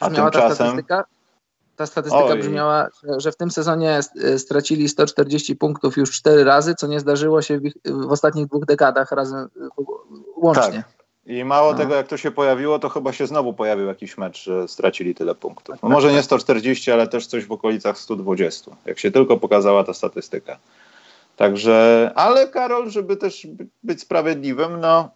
A 0.00 0.10
tymczasem... 0.10 0.32
Ta 0.32 0.54
statystyka, 0.54 1.04
ta 1.78 1.86
statystyka 1.86 2.24
Oj. 2.24 2.38
brzmiała, 2.38 2.88
że 3.16 3.32
w 3.32 3.36
tym 3.36 3.50
sezonie 3.50 4.00
stracili 4.36 4.88
140 4.88 5.56
punktów 5.56 5.96
już 5.96 6.10
cztery 6.10 6.44
razy, 6.44 6.74
co 6.74 6.86
nie 6.86 7.00
zdarzyło 7.00 7.42
się 7.42 7.58
w, 7.58 7.64
ich, 7.64 7.74
w 7.84 8.12
ostatnich 8.12 8.46
dwóch 8.46 8.64
dekadach 8.64 9.12
razem 9.12 9.48
łącznie. 10.36 10.82
Tak. 10.82 10.98
I 11.26 11.44
mało 11.44 11.72
no. 11.72 11.78
tego, 11.78 11.94
jak 11.94 12.06
to 12.06 12.16
się 12.16 12.30
pojawiło, 12.30 12.78
to 12.78 12.88
chyba 12.88 13.12
się 13.12 13.26
znowu 13.26 13.52
pojawił 13.52 13.86
jakiś 13.86 14.18
mecz, 14.18 14.44
że 14.44 14.68
stracili 14.68 15.14
tyle 15.14 15.34
punktów. 15.34 15.76
No 15.82 15.88
może 15.88 16.12
nie 16.12 16.22
140, 16.22 16.92
ale 16.92 17.08
też 17.08 17.26
coś 17.26 17.46
w 17.46 17.52
okolicach 17.52 17.98
120, 17.98 18.70
jak 18.86 18.98
się 18.98 19.10
tylko 19.10 19.36
pokazała 19.36 19.84
ta 19.84 19.94
statystyka. 19.94 20.58
Także, 21.36 22.10
ale 22.14 22.48
Karol, 22.48 22.90
żeby 22.90 23.16
też 23.16 23.46
być 23.82 24.00
sprawiedliwym, 24.00 24.80
no 24.80 25.08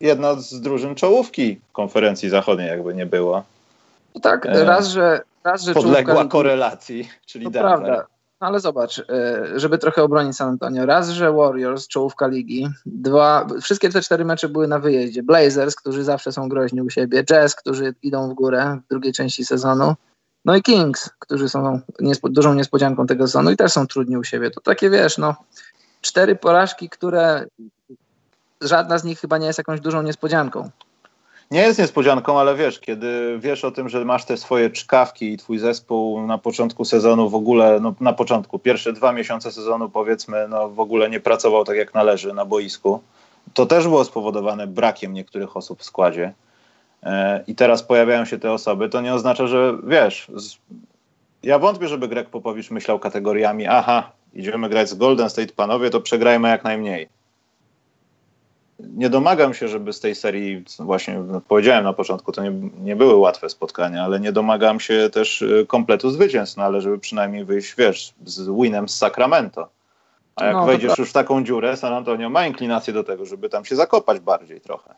jedna 0.00 0.34
z 0.34 0.60
drużyn 0.60 0.94
czołówki 0.94 1.60
konferencji 1.72 2.28
zachodniej 2.28 2.68
jakby 2.68 2.94
nie 2.94 3.06
było. 3.06 3.44
No 4.14 4.20
tak, 4.20 4.46
e, 4.46 4.64
raz, 4.64 4.88
że, 4.88 5.20
raz, 5.44 5.62
że 5.62 5.74
podległa 5.74 6.14
czołówka, 6.14 6.32
korelacji, 6.32 7.10
czyli 7.26 7.44
to 7.44 7.50
Denver. 7.50 7.72
prawda. 7.72 8.06
No 8.40 8.48
ale 8.48 8.60
zobacz, 8.60 8.98
e, 8.98 9.04
żeby 9.56 9.78
trochę 9.78 10.02
obronić 10.02 10.36
San 10.36 10.48
Antonio. 10.48 10.86
Raz, 10.86 11.08
że 11.08 11.32
Warriors, 11.32 11.88
czołówka 11.88 12.26
ligi. 12.26 12.68
Dwa, 12.86 13.46
wszystkie 13.62 13.90
te 13.90 14.02
cztery 14.02 14.24
mecze 14.24 14.48
były 14.48 14.68
na 14.68 14.78
wyjeździe. 14.78 15.22
Blazers, 15.22 15.76
którzy 15.76 16.04
zawsze 16.04 16.32
są 16.32 16.48
groźni 16.48 16.82
u 16.82 16.90
siebie. 16.90 17.24
Jazz, 17.24 17.54
którzy 17.54 17.94
idą 18.02 18.30
w 18.30 18.34
górę 18.34 18.78
w 18.86 18.88
drugiej 18.88 19.12
części 19.12 19.44
sezonu. 19.44 19.94
No 20.44 20.56
i 20.56 20.62
Kings, 20.62 21.10
którzy 21.18 21.48
są 21.48 21.80
niespo, 22.00 22.28
dużą 22.28 22.54
niespodzianką 22.54 23.06
tego 23.06 23.26
sezonu 23.26 23.50
i 23.50 23.56
też 23.56 23.72
są 23.72 23.86
trudni 23.86 24.16
u 24.16 24.24
siebie. 24.24 24.50
To 24.50 24.60
takie 24.60 24.90
wiesz, 24.90 25.18
no 25.18 25.34
cztery 26.00 26.36
porażki, 26.36 26.88
które 26.88 27.46
żadna 28.60 28.98
z 28.98 29.04
nich 29.04 29.20
chyba 29.20 29.38
nie 29.38 29.46
jest 29.46 29.58
jakąś 29.58 29.80
dużą 29.80 30.02
niespodzianką. 30.02 30.70
Nie 31.52 31.60
jest 31.60 31.78
niespodzianką, 31.78 32.40
ale 32.40 32.54
wiesz, 32.54 32.80
kiedy 32.80 33.38
wiesz 33.38 33.64
o 33.64 33.70
tym, 33.70 33.88
że 33.88 34.04
masz 34.04 34.24
te 34.24 34.36
swoje 34.36 34.70
czkawki 34.70 35.32
i 35.32 35.36
twój 35.36 35.58
zespół 35.58 36.26
na 36.26 36.38
początku 36.38 36.84
sezonu 36.84 37.28
w 37.28 37.34
ogóle, 37.34 37.78
no 37.80 37.94
na 38.00 38.12
początku, 38.12 38.58
pierwsze 38.58 38.92
dwa 38.92 39.12
miesiące 39.12 39.52
sezonu 39.52 39.90
powiedzmy, 39.90 40.48
no 40.48 40.68
w 40.68 40.80
ogóle 40.80 41.10
nie 41.10 41.20
pracował 41.20 41.64
tak 41.64 41.76
jak 41.76 41.94
należy 41.94 42.32
na 42.32 42.44
boisku, 42.44 43.00
to 43.54 43.66
też 43.66 43.88
było 43.88 44.04
spowodowane 44.04 44.66
brakiem 44.66 45.12
niektórych 45.12 45.56
osób 45.56 45.80
w 45.80 45.84
składzie. 45.84 46.32
E, 47.02 47.44
i 47.46 47.54
teraz 47.54 47.82
pojawiają 47.82 48.24
się 48.24 48.38
te 48.38 48.52
osoby, 48.52 48.88
to 48.88 49.00
nie 49.00 49.14
oznacza, 49.14 49.46
że 49.46 49.74
wiesz, 49.86 50.26
ja 51.42 51.58
wątpię, 51.58 51.88
żeby 51.88 52.08
Greg 52.08 52.28
Popowicz 52.28 52.70
myślał 52.70 52.98
kategoriami, 52.98 53.66
aha, 53.66 54.10
idziemy 54.34 54.68
grać 54.68 54.88
z 54.88 54.94
Golden 54.94 55.30
State, 55.30 55.52
panowie, 55.56 55.90
to 55.90 56.00
przegrajmy 56.00 56.48
jak 56.48 56.64
najmniej. 56.64 57.08
Nie 58.96 59.10
domagam 59.10 59.54
się, 59.54 59.68
żeby 59.68 59.92
z 59.92 60.00
tej 60.00 60.14
serii, 60.14 60.64
właśnie 60.78 61.24
powiedziałem 61.48 61.84
na 61.84 61.92
początku, 61.92 62.32
to 62.32 62.42
nie, 62.42 62.52
nie 62.82 62.96
były 62.96 63.14
łatwe 63.14 63.48
spotkania, 63.48 64.04
ale 64.04 64.20
nie 64.20 64.32
domagam 64.32 64.80
się 64.80 65.10
też 65.12 65.42
y, 65.42 65.66
kompletu 65.68 66.10
zwycięstw, 66.10 66.56
no 66.56 66.64
ale 66.64 66.80
żeby 66.80 66.98
przynajmniej 66.98 67.44
wyjść, 67.44 67.74
wiesz, 67.78 68.14
z 68.24 68.48
winem 68.48 68.88
z 68.88 68.96
Sacramento. 68.96 69.68
A 70.36 70.44
jak 70.44 70.54
no, 70.54 70.66
wejdziesz 70.66 70.98
już 70.98 71.10
w 71.10 71.12
taką 71.12 71.44
dziurę, 71.44 71.76
San 71.76 71.92
Antonio 71.92 72.30
ma 72.30 72.46
inklinację 72.46 72.92
do 72.92 73.04
tego, 73.04 73.26
żeby 73.26 73.48
tam 73.48 73.64
się 73.64 73.76
zakopać 73.76 74.20
bardziej 74.20 74.60
trochę. 74.60 74.94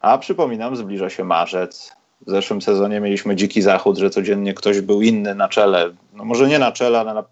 A 0.00 0.18
przypominam, 0.18 0.76
zbliża 0.76 1.10
się 1.10 1.24
marzec. 1.24 1.96
W 2.26 2.30
zeszłym 2.30 2.62
sezonie 2.62 3.00
mieliśmy 3.00 3.36
dziki 3.36 3.62
zachód, 3.62 3.98
że 3.98 4.10
codziennie 4.10 4.54
ktoś 4.54 4.80
był 4.80 5.02
inny 5.02 5.34
na 5.34 5.48
czele. 5.48 5.90
No 6.12 6.24
może 6.24 6.48
nie 6.48 6.58
na 6.58 6.72
czele, 6.72 7.00
ale 7.00 7.14
na, 7.14 7.24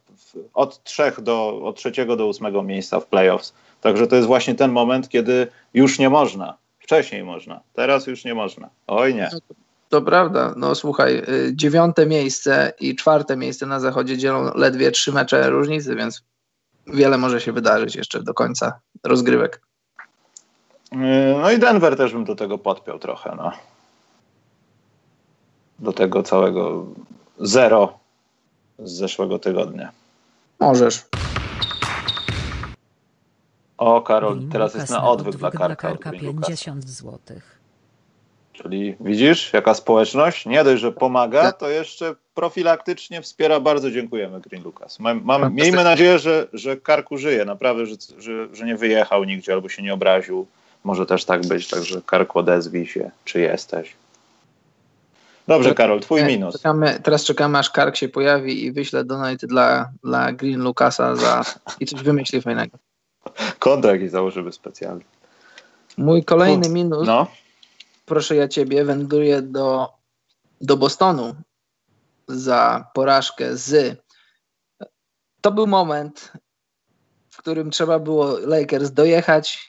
od, 0.55 0.83
trzech 0.83 1.21
do, 1.21 1.61
od 1.65 1.77
trzeciego 1.77 2.17
do 2.17 2.27
ósmego 2.27 2.63
miejsca 2.63 3.01
w 3.01 3.07
playoffs. 3.07 3.55
Także 3.81 4.07
to 4.07 4.17
jest 4.17 4.29
właśnie 4.29 4.55
ten 4.55 4.73
moment, 4.73 5.09
kiedy 5.09 5.47
już 5.75 5.99
nie 5.99 6.11
można. 6.11 6.57
Wcześniej 6.79 7.25
można, 7.25 7.61
teraz 7.73 8.07
już 8.07 8.25
nie 8.25 8.35
można. 8.35 8.69
Oj 8.87 9.15
nie. 9.15 9.31
To 9.89 10.03
prawda. 10.03 10.55
No 10.57 10.75
słuchaj, 10.75 11.23
y, 11.29 11.53
dziewiąte 11.55 12.07
miejsce 12.07 12.73
i 12.81 12.97
czwarte 12.97 13.37
miejsce 13.37 13.67
na 13.67 13.81
zachodzie 13.81 14.19
dzielą 14.19 14.51
ledwie 14.55 14.91
trzy 14.91 15.13
mecze 15.13 15.51
różnicy, 15.51 15.97
więc 15.97 16.23
wiele 16.87 17.19
może 17.19 17.41
się 17.41 17.53
wydarzyć 17.53 17.97
jeszcze 17.97 18.23
do 18.23 18.35
końca 18.35 18.81
rozgrywek. 19.05 19.61
Yy, 20.93 20.99
no 21.41 21.51
i 21.51 21.59
Denver 21.59 21.97
też 21.97 22.13
bym 22.13 22.25
do 22.25 22.35
tego 22.35 22.59
podpiął 22.59 22.99
trochę, 22.99 23.35
no. 23.37 23.53
Do 25.79 25.93
tego 25.93 26.23
całego 26.23 26.87
zero 27.39 27.99
z 28.79 28.93
zeszłego 28.93 29.39
tygodnia. 29.39 29.93
Możesz. 30.61 31.03
O, 33.79 34.03
Karol, 34.03 34.41
teraz 34.53 34.75
jest 34.75 34.91
na 34.91 35.05
odwyk, 35.05 35.37
dla 35.37 35.51
Karka. 35.51 35.89
Karka 35.89 36.11
50 36.11 36.89
zł. 36.89 37.19
Czyli 38.53 38.97
widzisz, 39.01 39.53
jaka 39.53 39.75
społeczność? 39.75 40.47
Nie 40.47 40.65
dość, 40.65 40.83
że 40.83 40.93
pomaga, 40.93 41.53
to 41.53 41.69
jeszcze 41.69 42.15
profilaktycznie 42.35 43.23
wspiera. 43.23 43.61
Bardzo 43.61 43.91
dziękujemy, 43.91 44.41
Green 44.41 44.63
Lucas. 44.63 45.01
Mam, 45.01 45.21
mam, 45.25 45.55
miejmy 45.55 45.85
nadzieję, 45.85 46.19
że, 46.19 46.47
że 46.53 46.77
Karku 46.77 47.19
żyje, 47.19 47.45
naprawdę, 47.45 47.87
że, 47.87 47.97
że, 48.19 48.55
że 48.57 48.65
nie 48.67 48.77
wyjechał 48.77 49.25
nigdzie 49.25 49.53
albo 49.53 49.69
się 49.69 49.83
nie 49.83 49.95
obraził 49.95 50.47
może 50.85 51.07
też 51.07 51.25
tak 51.25 51.47
być, 51.47 51.69
także 51.69 52.03
Karku 52.07 52.39
odezwij 52.39 52.87
się, 52.87 53.11
czy 53.25 53.41
jesteś. 53.41 53.93
Dobrze, 55.49 55.75
Karol, 55.75 56.01
twój 56.01 56.21
e, 56.21 56.27
minus. 56.27 56.55
Czekamy, 56.55 57.01
teraz 57.03 57.25
czekamy, 57.25 57.59
aż 57.59 57.71
Kark 57.71 57.97
się 57.97 58.09
pojawi 58.09 58.65
i 58.65 58.73
wyśle 58.73 59.05
donate 59.05 59.47
dla, 59.47 59.91
dla 60.05 60.33
Green 60.33 60.63
Lucasa 60.63 61.17
za, 61.17 61.45
i 61.81 61.87
coś 61.87 62.03
wymyśli 62.03 62.43
fajnego. 62.43 62.79
Kontrakt 63.59 64.03
i 64.03 64.09
założymy 64.09 64.53
specjalny. 64.53 65.05
Mój 65.97 66.25
kolejny 66.25 66.69
minus, 66.69 67.07
no. 67.07 67.27
proszę 68.07 68.37
ja 68.37 68.49
ciebie, 68.49 68.85
wędruje 68.85 69.43
do, 69.43 69.89
do 70.61 70.77
Bostonu 70.77 71.35
za 72.29 72.91
porażkę 72.95 73.57
z... 73.57 73.99
To 75.41 75.53
był 75.53 75.67
moment, 75.67 76.33
w 77.31 77.37
którym 77.37 77.71
trzeba 77.71 77.99
było 77.99 78.39
Lakers 78.39 78.91
dojechać 78.91 79.69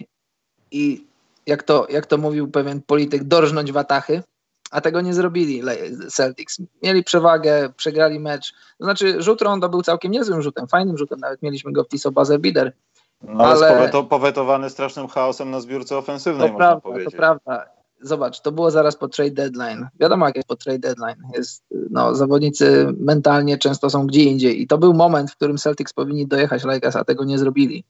i 0.71 1.05
jak 1.45 1.63
to, 1.63 1.87
jak 1.89 2.05
to 2.05 2.17
mówił 2.17 2.51
pewien 2.51 2.81
polityk, 2.81 3.23
dorżnąć 3.23 3.71
watachy, 3.71 4.23
a 4.71 4.81
tego 4.81 5.01
nie 5.01 5.13
zrobili 5.13 5.61
Celtics. 6.09 6.57
Mieli 6.83 7.03
przewagę, 7.03 7.69
przegrali 7.77 8.19
mecz. 8.19 8.53
To 8.77 8.83
znaczy 8.83 9.21
rzut 9.21 9.41
rondo 9.41 9.69
był 9.69 9.81
całkiem 9.81 10.11
niezłym 10.11 10.41
rzutem, 10.41 10.67
fajnym 10.67 10.97
rzutem, 10.97 11.19
nawet 11.19 11.41
mieliśmy 11.41 11.71
go 11.71 11.83
w 11.83 11.87
Tiso 11.87 12.11
Buzzer 12.11 12.39
Bider. 12.39 12.73
No, 13.23 13.43
ale 13.45 13.73
poweto, 13.73 14.03
powetowany 14.03 14.69
strasznym 14.69 15.07
chaosem 15.07 15.51
na 15.51 15.61
zbiórce 15.61 15.97
ofensywnej, 15.97 16.47
to 16.47 16.53
można 16.53 16.67
prawda, 16.67 16.81
powiedzieć. 16.81 17.11
To 17.11 17.17
prawda. 17.17 17.65
Zobacz, 18.01 18.41
to 18.41 18.51
było 18.51 18.71
zaraz 18.71 18.95
po 18.95 19.07
trade 19.07 19.31
deadline. 19.31 19.87
Wiadomo, 19.99 20.25
jak 20.25 20.35
jest 20.35 20.47
po 20.47 20.55
trade 20.55 20.79
deadline. 20.79 21.15
Jest, 21.35 21.63
no, 21.91 22.15
zawodnicy 22.15 22.87
mentalnie 22.99 23.57
często 23.57 23.89
są 23.89 24.07
gdzie 24.07 24.23
indziej. 24.23 24.61
I 24.61 24.67
to 24.67 24.77
był 24.77 24.93
moment, 24.93 25.31
w 25.31 25.35
którym 25.35 25.57
Celtics 25.57 25.93
powinni 25.93 26.27
dojechać 26.27 26.63
Lakers, 26.63 26.95
a 26.95 27.03
tego 27.03 27.23
nie 27.23 27.37
zrobili. 27.37 27.83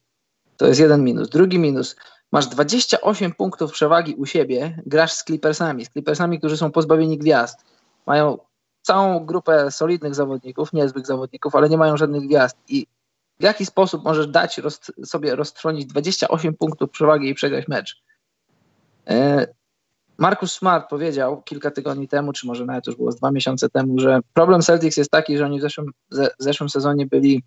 To 0.56 0.66
jest 0.66 0.80
jeden 0.80 1.04
minus. 1.04 1.28
Drugi 1.28 1.58
minus. 1.58 1.96
Masz 2.32 2.46
28 2.46 3.32
punktów 3.32 3.72
przewagi 3.72 4.14
u 4.14 4.26
siebie, 4.26 4.82
grasz 4.86 5.12
z 5.12 5.24
Clippersami, 5.24 5.84
z 5.84 5.90
Clippersami, 5.90 6.38
którzy 6.38 6.56
są 6.56 6.72
pozbawieni 6.72 7.18
gwiazd. 7.18 7.58
Mają 8.06 8.38
całą 8.82 9.26
grupę 9.26 9.70
solidnych 9.70 10.14
zawodników, 10.14 10.72
niezłych 10.72 11.06
zawodników, 11.06 11.54
ale 11.54 11.68
nie 11.68 11.76
mają 11.76 11.96
żadnych 11.96 12.22
gwiazd. 12.22 12.56
I 12.68 12.86
w 13.40 13.42
jaki 13.42 13.66
sposób 13.66 14.04
możesz 14.04 14.26
dać 14.26 14.58
roz, 14.58 14.80
sobie 15.04 15.36
roztrwonić 15.36 15.86
28 15.86 16.54
punktów 16.54 16.90
przewagi 16.90 17.28
i 17.28 17.34
przegrać 17.34 17.68
mecz? 17.68 18.02
E, 19.06 19.46
Markus 20.18 20.52
Smart 20.52 20.90
powiedział 20.90 21.42
kilka 21.42 21.70
tygodni 21.70 22.08
temu, 22.08 22.32
czy 22.32 22.46
może 22.46 22.64
nawet 22.64 22.86
już 22.86 22.96
było 22.96 23.12
z 23.12 23.16
dwa 23.16 23.30
miesiące 23.30 23.68
temu, 23.68 23.98
że 23.98 24.20
problem 24.34 24.62
Celtics 24.62 24.96
jest 24.96 25.10
taki, 25.10 25.38
że 25.38 25.44
oni 25.44 25.58
w 25.58 25.62
zeszłym, 25.62 25.90
w 26.10 26.28
zeszłym 26.38 26.68
sezonie 26.68 27.06
byli, 27.06 27.42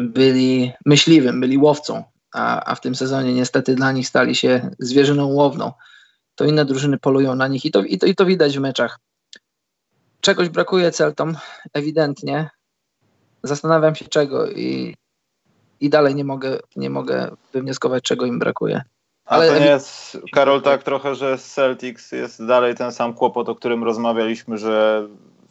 byli 0.00 0.72
myśliwym, 0.86 1.40
byli 1.40 1.58
łowcą 1.58 2.04
a, 2.34 2.70
a 2.70 2.74
w 2.74 2.80
tym 2.80 2.94
sezonie 2.94 3.34
niestety 3.34 3.74
dla 3.74 3.92
nich 3.92 4.08
stali 4.08 4.34
się 4.34 4.70
zwierzyną 4.78 5.26
łowną. 5.26 5.72
To 6.34 6.44
inne 6.44 6.64
drużyny 6.64 6.98
polują 6.98 7.34
na 7.34 7.48
nich 7.48 7.64
i 7.64 7.70
to, 7.70 7.82
i 7.82 7.98
to, 7.98 8.06
i 8.06 8.14
to 8.14 8.26
widać 8.26 8.58
w 8.58 8.60
meczach. 8.60 8.98
Czegoś 10.20 10.48
brakuje 10.48 10.90
Celtom, 10.90 11.36
ewidentnie. 11.72 12.50
Zastanawiam 13.42 13.94
się 13.94 14.04
czego 14.04 14.50
i, 14.50 14.94
i 15.80 15.90
dalej 15.90 16.14
nie 16.14 16.24
mogę, 16.24 16.58
nie 16.76 16.90
mogę 16.90 17.30
wywnioskować, 17.52 18.04
czego 18.04 18.26
im 18.26 18.38
brakuje. 18.38 18.82
Ale 19.24 19.48
to 19.48 19.58
nie 19.58 19.66
jest, 19.66 20.18
Karol, 20.32 20.62
tak 20.62 20.82
trochę, 20.82 21.14
że 21.14 21.38
z 21.38 21.52
Celtics 21.52 22.12
jest 22.12 22.46
dalej 22.46 22.74
ten 22.74 22.92
sam 22.92 23.14
kłopot, 23.14 23.48
o 23.48 23.54
którym 23.54 23.84
rozmawialiśmy, 23.84 24.58
że 24.58 25.06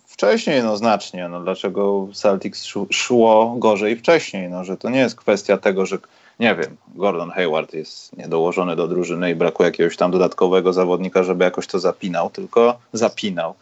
wcześniej, 0.07 0.63
no 0.63 0.77
znacznie, 0.77 1.29
no 1.29 1.43
dlaczego 1.43 2.07
Celtics 2.13 2.65
szło 2.89 3.55
gorzej 3.57 3.95
wcześniej, 3.95 4.49
no 4.49 4.63
że 4.63 4.77
to 4.77 4.89
nie 4.89 4.99
jest 4.99 5.15
kwestia 5.15 5.57
tego, 5.57 5.85
że 5.85 5.97
nie 6.39 6.55
wiem, 6.55 6.77
Gordon 6.95 7.29
Hayward 7.31 7.73
jest 7.73 8.17
niedołożony 8.17 8.75
do 8.75 8.87
drużyny 8.87 9.31
i 9.31 9.35
brakuje 9.35 9.67
jakiegoś 9.67 9.97
tam 9.97 10.11
dodatkowego 10.11 10.73
zawodnika, 10.73 11.23
żeby 11.23 11.43
jakoś 11.43 11.67
to 11.67 11.79
zapinał, 11.79 12.29
tylko 12.29 12.77
zapinał. 12.93 13.53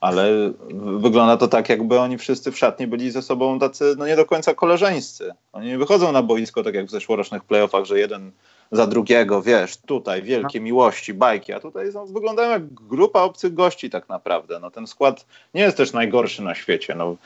Ale 0.00 0.52
wygląda 0.98 1.36
to 1.36 1.48
tak, 1.48 1.68
jakby 1.68 2.00
oni 2.00 2.18
wszyscy 2.18 2.52
w 2.52 2.58
szatni 2.58 2.86
byli 2.86 3.10
ze 3.10 3.22
sobą 3.22 3.58
tacy 3.58 3.94
no 3.98 4.06
nie 4.06 4.16
do 4.16 4.24
końca 4.24 4.54
koleżeńscy. 4.54 5.32
Oni 5.52 5.66
nie 5.66 5.78
wychodzą 5.78 6.12
na 6.12 6.22
boisko 6.22 6.62
tak 6.62 6.74
jak 6.74 6.86
w 6.86 6.90
zeszłorocznych 6.90 7.44
playoffach, 7.44 7.84
że 7.84 7.98
jeden 7.98 8.30
za 8.72 8.86
drugiego, 8.86 9.42
wiesz, 9.42 9.76
tutaj 9.76 10.22
wielkie 10.22 10.60
no. 10.60 10.64
miłości, 10.64 11.14
bajki, 11.14 11.52
a 11.52 11.60
tutaj 11.60 11.92
są, 11.92 12.06
wyglądają 12.06 12.50
jak 12.50 12.74
grupa 12.74 13.22
obcych 13.22 13.54
gości 13.54 13.90
tak 13.90 14.08
naprawdę. 14.08 14.60
No 14.60 14.70
ten 14.70 14.86
skład 14.86 15.26
nie 15.54 15.62
jest 15.62 15.76
też 15.76 15.92
najgorszy 15.92 16.42
na 16.42 16.54
świecie. 16.54 16.94
No, 16.94 17.16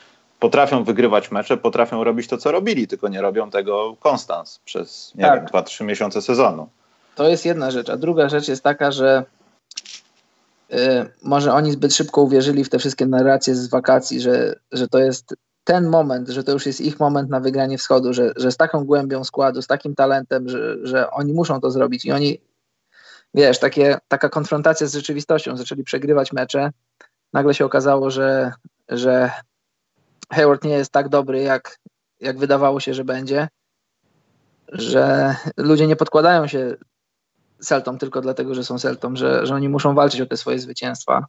potrafią 0.41 0.85
wygrywać 0.85 1.31
mecze, 1.31 1.57
potrafią 1.57 2.05
robić 2.05 2.29
to, 2.29 2.39
co 2.39 2.53
robili, 2.53 2.89
tylko 2.89 3.09
nie 3.09 3.21
robią 3.21 3.51
tego 3.51 3.97
konstans 4.01 4.61
przez, 4.65 5.13
nie 5.15 5.25
tak. 5.25 5.53
wiem, 5.53 5.63
2-3 5.63 5.85
miesiące 5.85 6.23
sezonu. 6.23 6.69
To 7.15 7.29
jest 7.29 7.45
jedna 7.45 7.71
rzecz, 7.71 7.91
a 7.91 7.97
druga 7.97 8.29
rzecz 8.29 8.49
jest 8.49 8.63
taka, 8.63 8.93
że 8.93 9.25
y, 10.73 10.77
może 11.23 11.53
oni 11.53 11.73
zbyt 11.73 11.95
szybko 11.95 12.23
uwierzyli 12.23 12.65
w 12.65 12.69
te 12.69 12.79
wszystkie 12.79 13.07
narracje 13.07 13.55
z 13.55 13.69
wakacji, 13.69 14.21
że, 14.21 14.55
że 14.73 14.89
to 14.89 14.99
jest 14.99 15.35
ten 15.65 15.89
moment, 15.89 16.29
że 16.29 16.45
to 16.45 16.53
już 16.53 16.67
jest 16.67 16.81
ich 16.81 17.01
moment 17.01 17.31
na 17.31 17.41
wygranie 17.41 17.79
wschodu, 17.79 18.13
że, 18.13 18.33
że 18.37 18.53
z 18.53 18.57
taką 18.57 18.85
głębią 18.85 19.25
składu, 19.25 19.63
z 19.63 19.67
takim 19.67 19.95
talentem, 19.95 20.49
że, 20.49 20.77
że 20.87 21.11
oni 21.11 21.33
muszą 21.33 21.61
to 21.61 21.71
zrobić 21.71 22.05
i 22.05 22.13
oni, 22.13 22.41
wiesz, 23.35 23.59
takie, 23.59 23.99
taka 24.09 24.29
konfrontacja 24.29 24.87
z 24.87 24.95
rzeczywistością, 24.95 25.57
zaczęli 25.57 25.85
przegrywać 25.85 26.33
mecze, 26.33 26.71
nagle 27.33 27.55
się 27.55 27.65
okazało, 27.65 28.11
że, 28.11 28.53
że 28.89 29.31
Hayward 30.33 30.65
nie 30.65 30.75
jest 30.75 30.93
tak 30.93 31.09
dobry, 31.09 31.43
jak, 31.43 31.79
jak 32.21 32.39
wydawało 32.39 32.81
się, 32.81 32.95
że 32.95 33.05
będzie, 33.05 33.49
że 34.69 35.35
ludzie 35.57 35.87
nie 35.87 35.97
podkładają 35.97 36.47
się 36.47 36.77
Celtom 37.61 37.99
tylko 37.99 38.21
dlatego, 38.21 38.55
że 38.55 38.65
są 38.65 38.79
Celtom, 38.79 39.17
że, 39.17 39.47
że 39.47 39.55
oni 39.55 39.69
muszą 39.69 39.95
walczyć 39.95 40.21
o 40.21 40.27
te 40.27 40.37
swoje 40.37 40.59
zwycięstwa. 40.59 41.27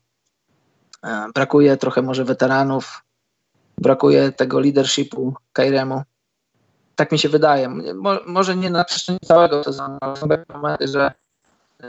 E, 1.03 1.27
brakuje 1.33 1.77
trochę 1.77 2.01
może 2.01 2.25
weteranów, 2.25 3.03
brakuje 3.77 4.31
tego 4.31 4.59
leadershipu 4.59 5.33
Kairemu. 5.53 6.01
Tak 6.95 7.11
mi 7.11 7.19
się 7.19 7.29
wydaje. 7.29 7.69
Mo, 7.95 8.19
może 8.25 8.55
nie 8.55 8.69
na 8.69 8.83
przestrzeni 8.83 9.19
całego 9.19 9.63
sezonu, 9.63 9.97
ale 10.01 10.17
są 10.17 10.27
takie 10.27 10.53
momenty, 10.53 10.87
że, 10.87 11.11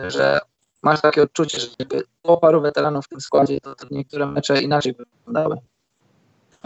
że 0.09 0.41
masz 0.83 1.01
takie 1.01 1.23
odczucie, 1.23 1.61
że 1.61 1.67
gdyby 1.75 2.03
było 2.25 2.37
paru 2.37 2.61
weteranów 2.61 3.05
w 3.05 3.09
tym 3.09 3.21
składzie, 3.21 3.61
to, 3.61 3.75
to 3.75 3.87
niektóre 3.91 4.27
mecze 4.27 4.63
inaczej 4.63 4.95
wyglądały. 4.95 5.57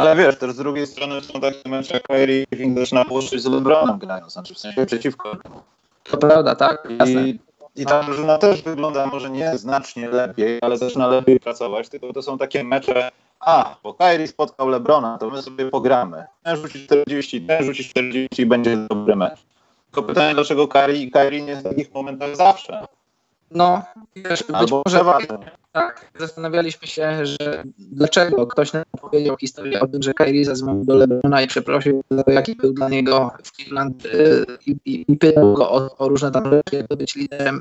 Ale 0.01 0.17
wiesz, 0.17 0.39
też 0.39 0.53
z 0.53 0.57
drugiej 0.57 0.87
strony 0.87 1.21
są 1.21 1.41
takie 1.41 1.69
mecze, 1.69 1.95
jak 1.95 2.03
Kyrie 2.03 2.45
Irving 2.53 2.79
zaczyna 2.79 3.05
położyć 3.05 3.43
z 3.43 3.47
LeBronem 3.47 3.99
grając, 3.99 4.33
znaczy 4.33 4.55
w 4.55 4.59
sensie 4.59 4.87
przeciwko. 4.87 5.37
To 6.05 6.17
prawda, 6.17 6.55
tak? 6.55 6.89
Jasne. 6.99 7.29
I, 7.29 7.39
I 7.77 7.87
ta 7.87 8.03
drużyna 8.03 8.39
też 8.39 8.63
wygląda 8.63 9.07
może 9.07 9.31
nie 9.31 9.59
znacznie 9.59 10.09
lepiej, 10.09 10.59
ale 10.63 10.79
zaczyna 10.79 11.07
lepiej 11.07 11.41
pracować, 11.41 11.89
tylko 11.89 12.13
to 12.13 12.23
są 12.23 12.39
takie 12.39 12.65
mecze, 12.65 13.11
a, 13.41 13.77
bo 13.83 13.95
Kyrie 13.95 14.29
spotkał 14.29 14.69
LeBrona, 14.69 15.19
to 15.19 15.31
my 15.31 15.43
sobie 15.43 15.71
pogramy. 15.71 16.25
Ten 16.43 16.57
rzuci 16.57 16.85
40, 16.85 17.41
ten 17.41 17.65
rzuci 17.65 17.85
40 17.85 18.43
i 18.43 18.47
będzie 18.47 18.77
dobry 18.77 19.17
mecz. 19.17 19.41
Tylko 19.91 20.03
pytanie, 20.03 20.35
dlaczego 20.35 20.69
Kyrie 20.69 21.03
i 21.03 21.11
Kyrie 21.11 21.43
nie 21.43 21.51
jest 21.51 21.63
w 21.63 21.69
takich 21.69 21.95
momentach 21.95 22.37
zawsze? 22.37 22.87
No, 23.51 23.83
wiesz, 24.17 24.45
Albo 24.53 24.83
być 24.83 24.93
może 24.95 25.05
tak, 25.73 26.11
zastanawialiśmy 26.19 26.89
się, 26.89 27.27
że 27.27 27.65
dlaczego 27.79 28.47
ktoś 28.47 28.73
nam 28.73 28.85
powiedział 29.01 29.37
historię 29.37 29.81
o 29.81 29.87
tym, 29.87 30.03
że 30.03 30.15
Kyrie 30.15 30.45
zadzwonił 30.45 30.85
do 30.85 30.95
Lebrona 30.95 31.43
i 31.43 31.47
przeprosił, 31.47 32.03
jaki 32.27 32.55
był 32.57 32.73
dla 32.73 32.89
niego 32.89 33.33
w 33.45 33.53
Cleveland 33.53 34.07
y, 34.07 34.47
i, 34.67 34.77
i, 34.85 35.05
i 35.09 35.17
pytał 35.17 35.55
go 35.55 35.71
o, 35.71 35.97
o, 35.99 36.09
różne 36.09 36.31
tam 36.31 36.45
rzeczy, 36.45 36.77
jak 36.77 36.87
być 36.87 37.15
liderem. 37.15 37.61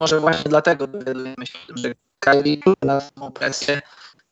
Może 0.00 0.20
właśnie 0.20 0.48
dlatego 0.48 0.86
dowiadujemy 0.86 1.46
się 1.46 1.58
o 1.64 1.66
tym, 1.66 1.76
że 1.76 1.94
Kyrie 2.18 2.56
na 2.82 3.00
samą 3.00 3.30
presję, 3.30 3.82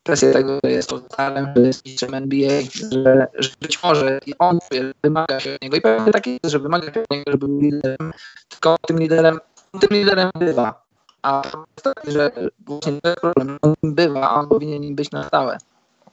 presję 0.02 0.32
tego, 0.32 0.58
że 0.64 0.70
jest 0.70 0.90
starem, 1.06 1.46
że 1.56 1.62
jest 1.62 1.86
mistrzem 1.86 2.14
NBA, 2.14 2.60
że, 2.72 3.26
że 3.38 3.50
być 3.60 3.82
może 3.82 4.18
on 4.38 4.58
wymaga 5.02 5.40
się 5.40 5.54
od 5.54 5.62
niego 5.62 5.76
i 5.76 5.80
pewnie 5.80 6.12
tak 6.12 6.26
jest, 6.26 6.40
że 6.44 6.58
wymaga 6.58 6.92
się 6.92 7.00
od 7.02 7.10
niego, 7.10 7.24
żeby 7.26 7.48
był 7.48 7.60
liderem, 7.60 8.12
tylko 8.48 8.76
tym 8.86 8.98
liderem 8.98 9.38
tym 9.80 9.88
liderem 9.90 10.30
bywa. 10.38 10.82
A 11.22 11.42
że 12.08 12.30
właśnie 12.66 13.00
to 13.00 13.08
jest 13.08 13.20
problem. 13.20 13.58
On 13.62 13.74
bywa, 13.82 14.30
a 14.30 14.34
on 14.34 14.48
powinien 14.48 14.80
nim 14.80 14.94
być 14.94 15.10
na 15.10 15.22
stałe. 15.22 15.58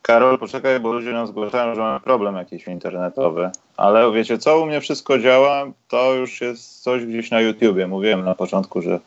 Karol, 0.02 0.40
poczekaj, 0.40 0.80
bo 0.80 0.94
ludzie 0.94 1.12
nam 1.12 1.28
zgłaszają, 1.28 1.76
że 1.76 1.82
mamy 1.82 2.00
problem 2.00 2.36
jakiś 2.36 2.68
internetowy. 2.68 3.52
Ale 3.78 4.12
wiecie 4.12 4.38
co, 4.38 4.62
u 4.62 4.66
mnie 4.66 4.82
wszystko 4.82 5.20
działa, 5.20 5.66
to 5.88 6.14
już 6.14 6.42
jest 6.42 6.84
coś 6.84 7.06
gdzieś 7.06 7.32
na 7.32 7.42
YouTubie. 7.42 7.88
Mówiłem 7.88 8.26
na 8.26 8.36
początku, 8.36 8.82
że 8.82 9.00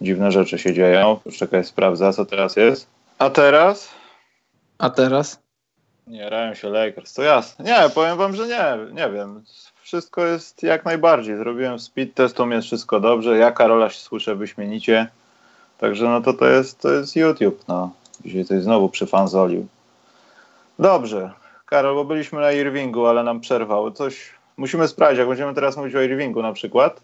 dziwne 0.00 0.32
rzeczy 0.32 0.58
się 0.58 0.74
dzieją. 0.74 1.20
Poczekaj, 1.24 1.64
sprawdza, 1.64 2.12
co 2.12 2.26
teraz 2.26 2.56
jest. 2.56 2.86
A 3.18 3.30
teraz? 3.30 3.88
A 4.78 4.90
teraz? 4.90 5.42
Nie, 6.06 6.30
rają 6.30 6.54
się 6.54 6.68
Lakers, 6.68 7.14
to 7.14 7.22
jasne. 7.22 7.64
Nie, 7.64 7.90
powiem 7.90 8.18
wam, 8.18 8.36
że 8.36 8.46
nie, 8.48 8.92
nie 8.92 9.10
wiem 9.10 9.44
wszystko 9.94 10.26
jest 10.26 10.62
jak 10.62 10.84
najbardziej. 10.84 11.36
Zrobiłem 11.36 11.78
speed 11.78 12.12
test, 12.14 12.38
mnie 12.38 12.56
jest 12.56 12.66
wszystko 12.66 13.00
dobrze. 13.00 13.38
Ja 13.38 13.52
Karola 13.52 13.90
się 13.90 14.00
słyszę 14.00 14.34
wyśmienicie. 14.36 15.08
Także 15.78 16.04
no 16.08 16.20
to 16.20 16.32
to 16.32 16.46
jest, 16.46 16.80
to 16.80 16.92
jest 16.92 17.16
YouTube. 17.16 17.64
No. 17.68 17.90
Dzisiaj 18.24 18.46
jest 18.50 18.64
znowu 18.64 18.88
przyfanzolił. 18.88 19.66
Dobrze. 20.78 21.30
Karol, 21.66 21.94
bo 21.94 22.04
byliśmy 22.04 22.40
na 22.40 22.52
Irvingu, 22.52 23.06
ale 23.06 23.22
nam 23.22 23.40
przerwał. 23.40 23.90
Coś 23.90 24.30
musimy 24.56 24.88
sprawdzić. 24.88 25.18
Jak 25.18 25.28
będziemy 25.28 25.54
teraz 25.54 25.76
mówić 25.76 25.94
o 25.94 26.02
Irvingu 26.02 26.42
na 26.42 26.52
przykład, 26.52 27.00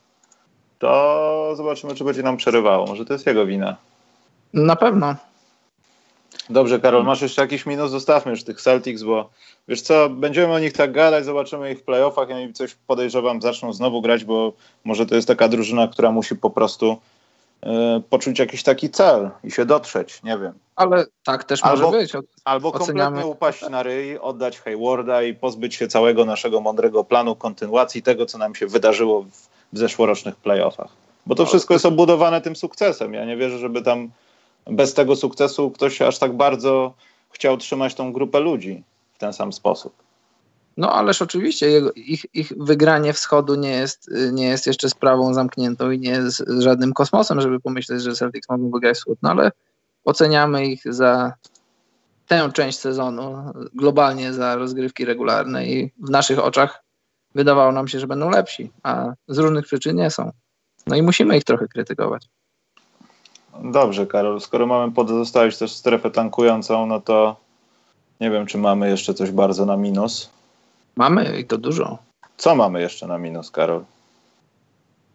to 0.79 1.53
zobaczymy, 1.57 1.94
czy 1.94 2.05
będzie 2.05 2.22
nam 2.22 2.37
przerywało. 2.37 2.87
Może 2.87 3.05
to 3.05 3.12
jest 3.12 3.26
jego 3.26 3.46
wina. 3.46 3.76
Na 4.55 4.76
pewno. 4.76 5.14
Dobrze, 6.50 6.80
Karol, 6.80 7.04
masz 7.04 7.22
jeszcze 7.22 7.42
jakiś 7.42 7.66
minus? 7.66 7.90
Zostawmy 7.90 8.30
już 8.30 8.44
tych 8.44 8.60
Celtics, 8.60 9.02
bo 9.02 9.30
wiesz 9.68 9.80
co, 9.80 10.08
będziemy 10.08 10.52
o 10.52 10.58
nich 10.58 10.72
tak 10.72 10.92
gadać, 10.92 11.24
zobaczymy 11.24 11.72
ich 11.72 11.78
w 11.78 11.82
playoffach 11.82 12.28
i 12.28 12.32
oni 12.32 12.52
coś 12.52 12.74
podejrzewam 12.86 13.42
zaczną 13.42 13.72
znowu 13.72 14.02
grać, 14.02 14.24
bo 14.24 14.52
może 14.84 15.06
to 15.06 15.14
jest 15.14 15.28
taka 15.28 15.48
drużyna, 15.48 15.88
która 15.88 16.12
musi 16.12 16.36
po 16.36 16.50
prostu 16.50 16.96
y, 17.62 17.68
poczuć 18.10 18.38
jakiś 18.38 18.62
taki 18.62 18.90
cel 18.90 19.30
i 19.44 19.50
się 19.50 19.64
dotrzeć, 19.64 20.22
nie 20.22 20.38
wiem. 20.38 20.52
Ale 20.76 21.04
tak 21.24 21.44
też 21.44 21.62
może 21.62 21.84
albo, 21.84 21.90
być. 21.90 22.12
albo 22.44 22.72
kompletnie 22.72 23.26
upaść 23.26 23.68
na 23.70 23.82
ryj, 23.82 24.18
oddać 24.18 24.58
Haywarda 24.58 25.22
i 25.22 25.34
pozbyć 25.34 25.74
się 25.74 25.88
całego 25.88 26.24
naszego 26.24 26.60
mądrego 26.60 27.04
planu 27.04 27.36
kontynuacji 27.36 28.02
tego, 28.02 28.26
co 28.26 28.38
nam 28.38 28.54
się 28.54 28.66
wydarzyło 28.66 29.22
w, 29.22 29.48
w 29.72 29.78
zeszłorocznych 29.78 30.36
playoffach. 30.36 30.88
Bo 31.26 31.34
to 31.34 31.46
wszystko 31.46 31.74
jest 31.74 31.86
obudowane 31.86 32.40
tym 32.40 32.56
sukcesem. 32.56 33.14
Ja 33.14 33.24
nie 33.24 33.36
wierzę, 33.36 33.58
żeby 33.58 33.82
tam 33.82 34.10
bez 34.66 34.94
tego 34.94 35.16
sukcesu 35.16 35.70
ktoś 35.70 36.03
aż 36.03 36.18
tak 36.18 36.37
bardzo 36.37 36.94
chciał 37.31 37.57
trzymać 37.57 37.94
tą 37.94 38.12
grupę 38.12 38.40
ludzi 38.40 38.83
w 39.14 39.18
ten 39.18 39.33
sam 39.33 39.53
sposób. 39.53 39.92
No 40.77 40.92
ależ 40.92 41.23
oczywiście 41.23 41.70
jego, 41.70 41.92
ich, 41.92 42.27
ich 42.35 42.53
wygranie 42.57 43.12
wschodu 43.12 43.55
nie 43.55 43.70
jest, 43.70 44.11
nie 44.33 44.44
jest 44.44 44.66
jeszcze 44.66 44.90
sprawą 44.90 45.35
zamkniętą 45.35 45.90
i 45.90 45.99
nie 45.99 46.11
jest 46.11 46.44
żadnym 46.59 46.92
kosmosem, 46.92 47.40
żeby 47.40 47.61
pomyśleć, 47.61 48.03
że 48.03 48.12
Celtics 48.12 48.49
mogą 48.49 48.70
wygrać 48.70 48.96
wschód, 48.96 49.18
no 49.23 49.31
ale 49.31 49.53
oceniamy 50.05 50.66
ich 50.66 50.83
za 50.85 51.33
tę 52.27 52.51
część 52.55 52.79
sezonu, 52.79 53.53
globalnie 53.75 54.33
za 54.33 54.57
rozgrywki 54.57 55.05
regularne 55.05 55.66
i 55.66 55.92
w 55.99 56.11
naszych 56.11 56.38
oczach 56.38 56.83
wydawało 57.35 57.73
nam 57.73 57.88
się, 57.88 58.01
że 58.01 58.07
będą 58.07 58.31
lepsi, 58.31 58.70
a 58.83 59.12
z 59.29 59.38
różnych 59.38 59.64
przyczyn 59.64 59.96
nie 59.96 60.11
są. 60.11 60.31
No 60.87 60.96
i 60.96 61.03
musimy 61.03 61.37
ich 61.37 61.44
trochę 61.44 61.68
krytykować. 61.68 62.29
Dobrze, 63.64 64.07
Karol. 64.07 64.40
Skoro 64.40 64.66
mamy 64.66 64.92
pozostawić 64.92 65.59
też 65.59 65.73
strefę 65.73 66.11
tankującą, 66.11 66.87
no 66.87 67.01
to 67.01 67.37
nie 68.20 68.31
wiem, 68.31 68.46
czy 68.46 68.59
mamy 68.59 68.90
jeszcze 68.90 69.14
coś 69.14 69.31
bardzo 69.31 69.66
na 69.66 69.77
minus. 69.77 70.31
Mamy 70.96 71.40
i 71.40 71.44
to 71.44 71.59
dużo. 71.59 71.99
Co 72.37 72.55
mamy 72.55 72.81
jeszcze 72.81 73.07
na 73.07 73.18
minus, 73.18 73.51
Karol? 73.51 73.85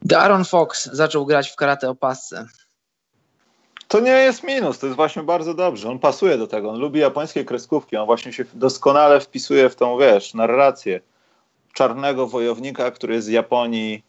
Darren 0.01 0.45
Fox 0.45 0.85
zaczął 0.85 1.25
grać 1.25 1.49
w 1.49 1.55
karate 1.55 1.89
o 1.89 1.95
pasce. 1.95 2.47
To 3.87 3.99
nie 3.99 4.11
jest 4.11 4.43
minus, 4.43 4.79
to 4.79 4.85
jest 4.85 4.95
właśnie 4.95 5.23
bardzo 5.23 5.53
dobrze. 5.53 5.89
On 5.89 5.99
pasuje 5.99 6.37
do 6.37 6.47
tego, 6.47 6.69
on 6.69 6.79
lubi 6.79 6.99
japońskie 6.99 7.45
kreskówki, 7.45 7.97
on 7.97 8.05
właśnie 8.05 8.33
się 8.33 8.45
doskonale 8.53 9.19
wpisuje 9.19 9.69
w 9.69 9.75
tą, 9.75 9.97
wiesz, 9.97 10.33
narrację 10.33 10.99
czarnego 11.73 12.27
wojownika, 12.27 12.91
który 12.91 13.13
jest 13.13 13.27
z 13.27 13.29
Japonii. 13.29 14.03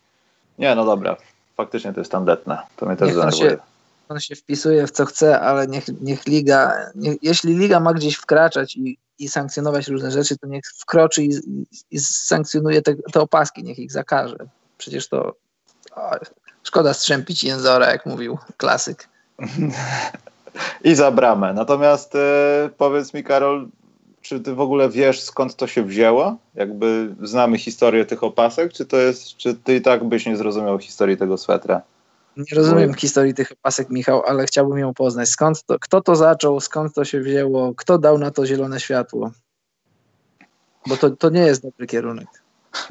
Nie, 0.59 0.75
no 0.75 0.85
dobra, 0.85 1.17
faktycznie 1.57 1.93
to 1.93 2.01
jest 2.01 2.13
tandetne. 2.13 2.59
To 2.77 2.87
mnie 2.87 2.97
też 2.97 3.15
denerwuje 3.15 3.59
on 4.09 4.21
się 4.21 4.37
wpisuje 4.37 4.87
w 4.87 4.91
co 4.91 5.05
chce, 5.05 5.41
ale 5.41 5.67
niech, 5.67 5.85
niech 6.01 6.27
liga, 6.27 6.73
niech, 6.95 7.17
jeśli 7.23 7.57
liga 7.57 7.81
ma 7.81 7.95
gdzieś 7.95 8.17
wkraczać 8.17 8.77
i, 8.77 8.99
i 9.19 9.29
sankcjonować 9.29 9.89
różne 9.89 10.11
rzeczy, 10.11 10.39
to 10.39 10.47
niech 10.47 10.65
wkroczy 10.79 11.23
i, 11.23 11.31
i, 11.91 12.01
sankcjonuje 12.01 12.83
te, 12.83 12.95
te, 13.13 13.21
opaski, 13.21 13.65
niech 13.65 13.79
ich 13.79 13.93
zakaże. 13.93 14.37
Przecież 14.79 15.09
to 15.09 15.35
o, 15.97 16.11
szkoda 16.63 16.95
strzępić 16.95 17.45
jęzora, 17.45 17.91
jak 17.91 18.07
mówił 18.07 18.39
klasyk. 18.57 19.09
I 20.85 20.95
za 20.95 21.11
bramę. 21.11 21.53
Natomiast 21.53 22.15
e, 22.15 22.71
powiedz 22.79 23.15
mi, 23.15 23.25
Karol, 23.25 23.69
czy 24.23 24.41
ty 24.41 24.55
w 24.55 24.61
ogóle 24.61 24.89
wiesz, 24.89 25.21
skąd 25.21 25.57
to 25.57 25.67
się 25.67 25.83
wzięło? 25.83 26.37
Jakby 26.55 27.15
znamy 27.23 27.59
historię 27.59 28.07
tych 28.07 28.25
opasek, 28.25 28.73
czy 28.73 28.87
to 28.87 28.97
jest, 28.97 29.37
czy 29.37 29.55
ty 29.55 29.77
i 29.77 29.81
tak 29.81 30.05
byś 30.05 30.27
nie 30.27 30.37
zrozumiał 30.37 30.79
historii 30.79 31.17
tego 31.17 31.39
swetra? 31.39 31.83
Nie 32.37 32.57
rozumiem 32.57 32.95
historii 32.95 33.35
tych 33.35 33.53
opasek, 33.53 33.91
Michał, 33.91 34.23
ale 34.27 34.47
chciałbym 34.47 34.79
ją 34.79 34.95
poznać. 34.95 35.29
Skąd 35.29 35.65
to, 35.65 35.79
kto 35.79 36.01
to 36.01 36.17
zaczął, 36.17 36.61
skąd 36.61 36.95
to 36.95 37.05
się 37.05 37.21
wzięło, 37.21 37.75
kto 37.75 37.99
dał 37.99 38.19
na 38.19 38.31
to 38.31 38.47
zielone 38.47 38.81
światło? 38.81 39.31
Bo 40.87 40.97
to, 40.97 41.11
to 41.11 41.31
nie 41.31 41.41
jest 41.41 41.63
dobry 41.63 41.87
kierunek. 41.87 42.27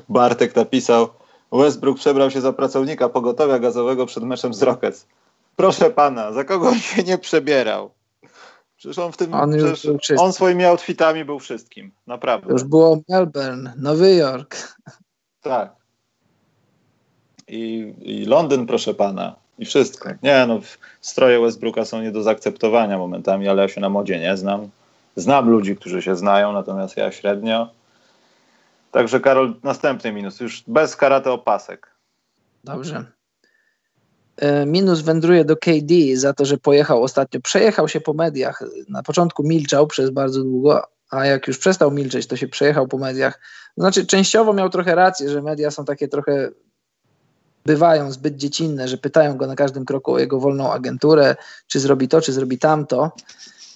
Bartek 0.09 0.55
napisał, 0.55 1.09
Westbrook 1.51 1.97
przebrał 1.97 2.31
się 2.31 2.41
za 2.41 2.53
pracownika 2.53 3.09
pogotowia 3.09 3.59
gazowego 3.59 4.05
przed 4.05 4.23
meczem 4.23 4.53
z 4.53 4.61
Rockets. 4.61 5.07
Proszę 5.55 5.89
pana, 5.89 6.31
za 6.31 6.43
kogo 6.43 6.69
on 6.69 6.79
się 6.79 7.03
nie 7.03 7.17
przebierał? 7.17 7.91
Przecież 8.77 8.99
on 8.99 9.11
w 9.11 9.17
tym. 9.17 9.33
On, 9.33 9.53
przecież 9.99 10.19
on 10.19 10.33
swoimi 10.33 10.65
outfitami 10.65 11.25
był 11.25 11.39
wszystkim. 11.39 11.91
Naprawdę. 12.07 12.53
Już 12.53 12.63
było 12.63 12.99
Melbourne, 13.09 13.73
Nowy 13.77 14.15
Jork. 14.15 14.55
Tak. 15.41 15.84
I, 17.47 17.93
I 18.01 18.25
Londyn, 18.25 18.67
proszę 18.67 18.93
pana. 18.93 19.35
I 19.59 19.65
wszystko. 19.65 20.09
Tak. 20.09 20.23
Nie, 20.23 20.45
no, 20.47 20.59
stroje 21.01 21.39
Westbrooka 21.39 21.85
są 21.85 22.01
nie 22.01 22.11
do 22.11 22.23
zaakceptowania 22.23 22.97
momentami, 22.97 23.47
ale 23.47 23.61
ja 23.61 23.67
się 23.67 23.81
na 23.81 23.89
modzie 23.89 24.19
nie 24.19 24.37
znam. 24.37 24.69
Znam 25.15 25.49
ludzi, 25.49 25.75
którzy 25.75 26.01
się 26.01 26.15
znają, 26.15 26.53
natomiast 26.53 26.97
ja 26.97 27.11
średnio. 27.11 27.69
Także 28.91 29.19
Karol, 29.19 29.55
następny 29.63 30.11
minus, 30.11 30.39
już 30.39 30.63
bez 30.67 30.95
karate 30.95 31.31
opasek. 31.31 31.91
Dobrze. 32.63 33.05
E, 34.37 34.65
minus 34.65 35.01
wędruje 35.01 35.45
do 35.45 35.57
KD 35.57 35.93
za 36.15 36.33
to, 36.33 36.45
że 36.45 36.57
pojechał 36.57 37.03
ostatnio, 37.03 37.41
przejechał 37.41 37.87
się 37.87 38.01
po 38.01 38.13
mediach. 38.13 38.63
Na 38.89 39.03
początku 39.03 39.43
milczał 39.43 39.87
przez 39.87 40.09
bardzo 40.09 40.43
długo, 40.43 40.87
a 41.09 41.25
jak 41.25 41.47
już 41.47 41.57
przestał 41.57 41.91
milczeć, 41.91 42.27
to 42.27 42.37
się 42.37 42.47
przejechał 42.47 42.87
po 42.87 42.97
mediach. 42.97 43.39
Znaczy, 43.77 44.05
częściowo 44.05 44.53
miał 44.53 44.69
trochę 44.69 44.95
rację, 44.95 45.29
że 45.29 45.41
media 45.41 45.71
są 45.71 45.85
takie 45.85 46.07
trochę 46.07 46.51
bywają 47.65 48.11
zbyt 48.11 48.35
dziecinne, 48.35 48.87
że 48.87 48.97
pytają 48.97 49.37
go 49.37 49.47
na 49.47 49.55
każdym 49.55 49.85
kroku 49.85 50.13
o 50.13 50.19
jego 50.19 50.39
wolną 50.39 50.73
agenturę, 50.73 51.35
czy 51.67 51.79
zrobi 51.79 52.07
to, 52.07 52.21
czy 52.21 52.33
zrobi 52.33 52.57
tamto. 52.57 53.11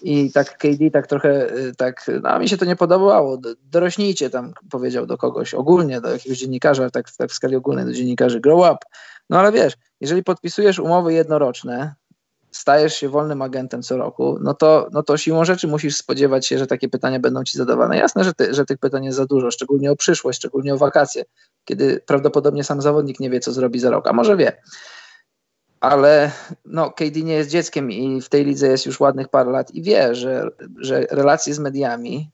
I 0.01 0.31
tak 0.31 0.57
KD 0.57 0.91
tak 0.91 1.07
trochę, 1.07 1.57
y, 1.57 1.75
tak, 1.77 2.11
no 2.23 2.39
mi 2.39 2.49
się 2.49 2.57
to 2.57 2.65
nie 2.65 2.75
podobało. 2.75 3.37
Dorośnijcie 3.63 4.29
tam, 4.29 4.53
powiedział 4.69 5.05
do 5.05 5.17
kogoś 5.17 5.53
ogólnie, 5.53 6.01
do 6.01 6.11
jakiegoś 6.11 6.37
dziennikarza, 6.37 6.89
tak, 6.89 7.11
tak 7.11 7.29
w 7.29 7.33
skali 7.33 7.55
ogólnej 7.55 7.85
do 7.85 7.93
dziennikarzy, 7.93 8.39
grow 8.39 8.71
up. 8.71 8.77
No 9.29 9.39
ale 9.39 9.51
wiesz, 9.51 9.73
jeżeli 10.01 10.23
podpisujesz 10.23 10.79
umowy 10.79 11.13
jednoroczne, 11.13 11.95
stajesz 12.59 12.93
się 12.93 13.09
wolnym 13.09 13.41
agentem 13.41 13.83
co 13.83 13.97
roku, 13.97 14.37
no 14.41 14.53
to, 14.53 14.87
no 14.91 15.03
to 15.03 15.17
siłą 15.17 15.45
rzeczy 15.45 15.67
musisz 15.67 15.97
spodziewać 15.97 16.47
się, 16.47 16.57
że 16.57 16.67
takie 16.67 16.89
pytania 16.89 17.19
będą 17.19 17.43
ci 17.43 17.57
zadawane. 17.57 17.97
Jasne, 17.97 18.23
że, 18.23 18.33
ty, 18.33 18.53
że 18.53 18.65
tych 18.65 18.77
pytań 18.77 19.05
jest 19.05 19.17
za 19.17 19.25
dużo, 19.25 19.51
szczególnie 19.51 19.91
o 19.91 19.95
przyszłość, 19.95 20.39
szczególnie 20.39 20.73
o 20.73 20.77
wakacje, 20.77 21.25
kiedy 21.65 22.01
prawdopodobnie 22.05 22.63
sam 22.63 22.81
zawodnik 22.81 23.19
nie 23.19 23.29
wie, 23.29 23.39
co 23.39 23.53
zrobi 23.53 23.79
za 23.79 23.89
rok, 23.89 24.07
a 24.07 24.13
może 24.13 24.37
wie. 24.37 24.61
Ale 25.79 26.31
no, 26.65 26.91
KD 26.91 27.21
nie 27.21 27.33
jest 27.33 27.49
dzieckiem 27.49 27.91
i 27.91 28.21
w 28.21 28.29
tej 28.29 28.45
lidze 28.45 28.67
jest 28.67 28.85
już 28.85 28.99
ładnych 28.99 29.27
parę 29.27 29.51
lat 29.51 29.71
i 29.71 29.83
wie, 29.83 30.15
że, 30.15 30.47
że 30.77 31.07
relacje 31.11 31.53
z 31.53 31.59
mediami 31.59 32.29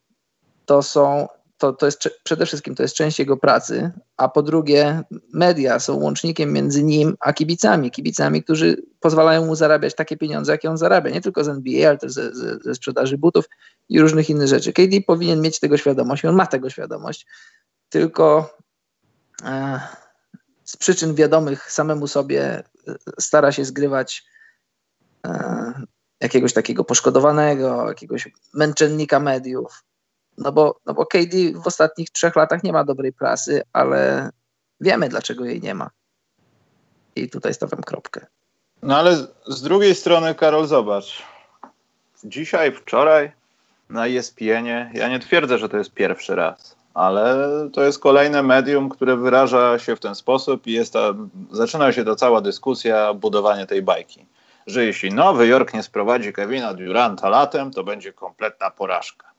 to 0.65 0.83
są 0.83 1.27
to, 1.65 1.73
to 1.73 1.85
jest 1.85 2.09
przede 2.23 2.45
wszystkim 2.45 2.75
to 2.75 2.83
jest 2.83 2.95
część 2.95 3.19
jego 3.19 3.37
pracy, 3.37 3.91
a 4.17 4.29
po 4.29 4.43
drugie 4.43 5.03
media 5.33 5.79
są 5.79 5.95
łącznikiem 5.95 6.53
między 6.53 6.83
nim 6.83 7.15
a 7.19 7.33
kibicami, 7.33 7.91
kibicami, 7.91 8.43
którzy 8.43 8.77
pozwalają 8.99 9.45
mu 9.45 9.55
zarabiać 9.55 9.95
takie 9.95 10.17
pieniądze, 10.17 10.51
jakie 10.51 10.69
on 10.69 10.77
zarabia, 10.77 11.09
nie 11.09 11.21
tylko 11.21 11.43
z 11.43 11.47
NBA, 11.47 11.89
ale 11.89 11.97
też 11.97 12.11
ze, 12.11 12.35
ze, 12.35 12.57
ze 12.59 12.75
sprzedaży 12.75 13.17
butów 13.17 13.45
i 13.89 13.99
różnych 13.99 14.29
innych 14.29 14.47
rzeczy. 14.47 14.73
KD 14.73 15.01
powinien 15.07 15.41
mieć 15.41 15.59
tego 15.59 15.77
świadomość 15.77 16.23
i 16.23 16.27
on 16.27 16.35
ma 16.35 16.47
tego 16.47 16.69
świadomość, 16.69 17.25
tylko 17.89 18.57
e, 19.43 19.79
z 20.63 20.77
przyczyn 20.77 21.15
wiadomych 21.15 21.71
samemu 21.71 22.07
sobie 22.07 22.43
e, 22.43 22.63
stara 23.19 23.51
się 23.51 23.65
zgrywać 23.65 24.23
e, 25.27 25.73
jakiegoś 26.21 26.53
takiego 26.53 26.83
poszkodowanego, 26.83 27.87
jakiegoś 27.87 28.29
męczennika 28.53 29.19
mediów, 29.19 29.83
no 30.37 30.51
bo, 30.51 30.79
no 30.85 30.93
bo 30.93 31.05
KD 31.05 31.37
w 31.63 31.67
ostatnich 31.67 32.09
trzech 32.09 32.35
latach 32.35 32.63
nie 32.63 32.73
ma 32.73 32.83
dobrej 32.83 33.13
prasy, 33.13 33.61
ale 33.73 34.29
wiemy, 34.81 35.09
dlaczego 35.09 35.45
jej 35.45 35.61
nie 35.61 35.75
ma. 35.75 35.89
I 37.15 37.29
tutaj 37.29 37.53
stawiam 37.53 37.81
kropkę. 37.81 38.25
No 38.83 38.97
ale 38.97 39.17
z 39.47 39.61
drugiej 39.61 39.95
strony, 39.95 40.35
Karol, 40.35 40.67
zobacz. 40.67 41.23
Dzisiaj, 42.23 42.71
wczoraj 42.71 43.31
na 43.89 44.07
ESPN-ie, 44.07 44.91
ja 44.93 45.07
nie 45.07 45.19
twierdzę, 45.19 45.57
że 45.57 45.69
to 45.69 45.77
jest 45.77 45.91
pierwszy 45.91 46.35
raz, 46.35 46.75
ale 46.93 47.37
to 47.73 47.83
jest 47.83 47.99
kolejne 47.99 48.43
medium, 48.43 48.89
które 48.89 49.17
wyraża 49.17 49.79
się 49.79 49.95
w 49.95 49.99
ten 49.99 50.15
sposób 50.15 50.67
i 50.67 50.71
jest 50.71 50.93
ta, 50.93 51.13
zaczyna 51.51 51.91
się 51.91 52.05
ta 52.05 52.15
cała 52.15 52.41
dyskusja, 52.41 53.13
budowanie 53.13 53.65
tej 53.65 53.81
bajki. 53.81 54.25
Że 54.67 54.85
jeśli 54.85 55.13
Nowy 55.13 55.47
Jork 55.47 55.73
nie 55.73 55.83
sprowadzi 55.83 56.33
Kevina 56.33 56.73
Duranta 56.73 57.29
latem, 57.29 57.71
to 57.71 57.83
będzie 57.83 58.13
kompletna 58.13 58.71
porażka. 58.71 59.34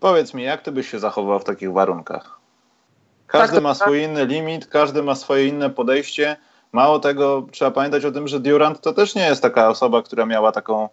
Powiedz 0.00 0.34
mi, 0.34 0.42
jak 0.42 0.62
ty 0.62 0.72
byś 0.72 0.90
się 0.90 0.98
zachował 0.98 1.38
w 1.38 1.44
takich 1.44 1.72
warunkach? 1.72 2.40
Każdy 3.26 3.54
tak, 3.54 3.64
ma 3.64 3.74
swój 3.74 4.00
tak. 4.00 4.10
inny 4.10 4.26
limit, 4.26 4.66
każdy 4.66 5.02
ma 5.02 5.14
swoje 5.14 5.46
inne 5.46 5.70
podejście. 5.70 6.36
Mało 6.72 6.98
tego, 6.98 7.46
trzeba 7.50 7.70
pamiętać 7.70 8.04
o 8.04 8.12
tym, 8.12 8.28
że 8.28 8.40
Durant 8.40 8.80
to 8.80 8.92
też 8.92 9.14
nie 9.14 9.26
jest 9.26 9.42
taka 9.42 9.68
osoba, 9.68 10.02
która 10.02 10.26
miała 10.26 10.52
taką, 10.52 10.88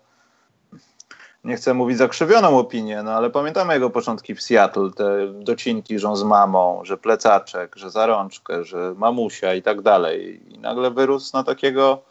nie 1.44 1.56
chcę 1.56 1.74
mówić 1.74 1.98
zakrzywioną 1.98 2.60
opinię, 2.60 3.04
no 3.04 3.12
ale 3.12 3.30
pamiętamy 3.30 3.74
jego 3.74 3.90
początki 3.90 4.36
w 4.36 4.42
Seattle, 4.42 4.92
te 4.96 5.34
docinki, 5.34 6.00
że 6.00 6.10
on 6.10 6.16
z 6.16 6.24
mamą, 6.24 6.82
że 6.84 6.98
plecaczek, 6.98 7.76
że 7.76 7.92
zarączkę, 7.92 8.64
że 8.64 8.94
mamusia 8.98 9.54
i 9.54 9.62
tak 9.62 9.82
dalej. 9.82 10.42
I 10.54 10.60
nagle 10.60 10.92
wyrósł 10.92 11.38
na 11.38 11.44
takiego 11.44 12.02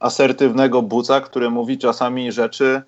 asertywnego 0.00 0.82
buca, 0.82 1.20
który 1.20 1.50
mówi 1.50 1.78
czasami 1.78 2.32
rzeczy, 2.32 2.82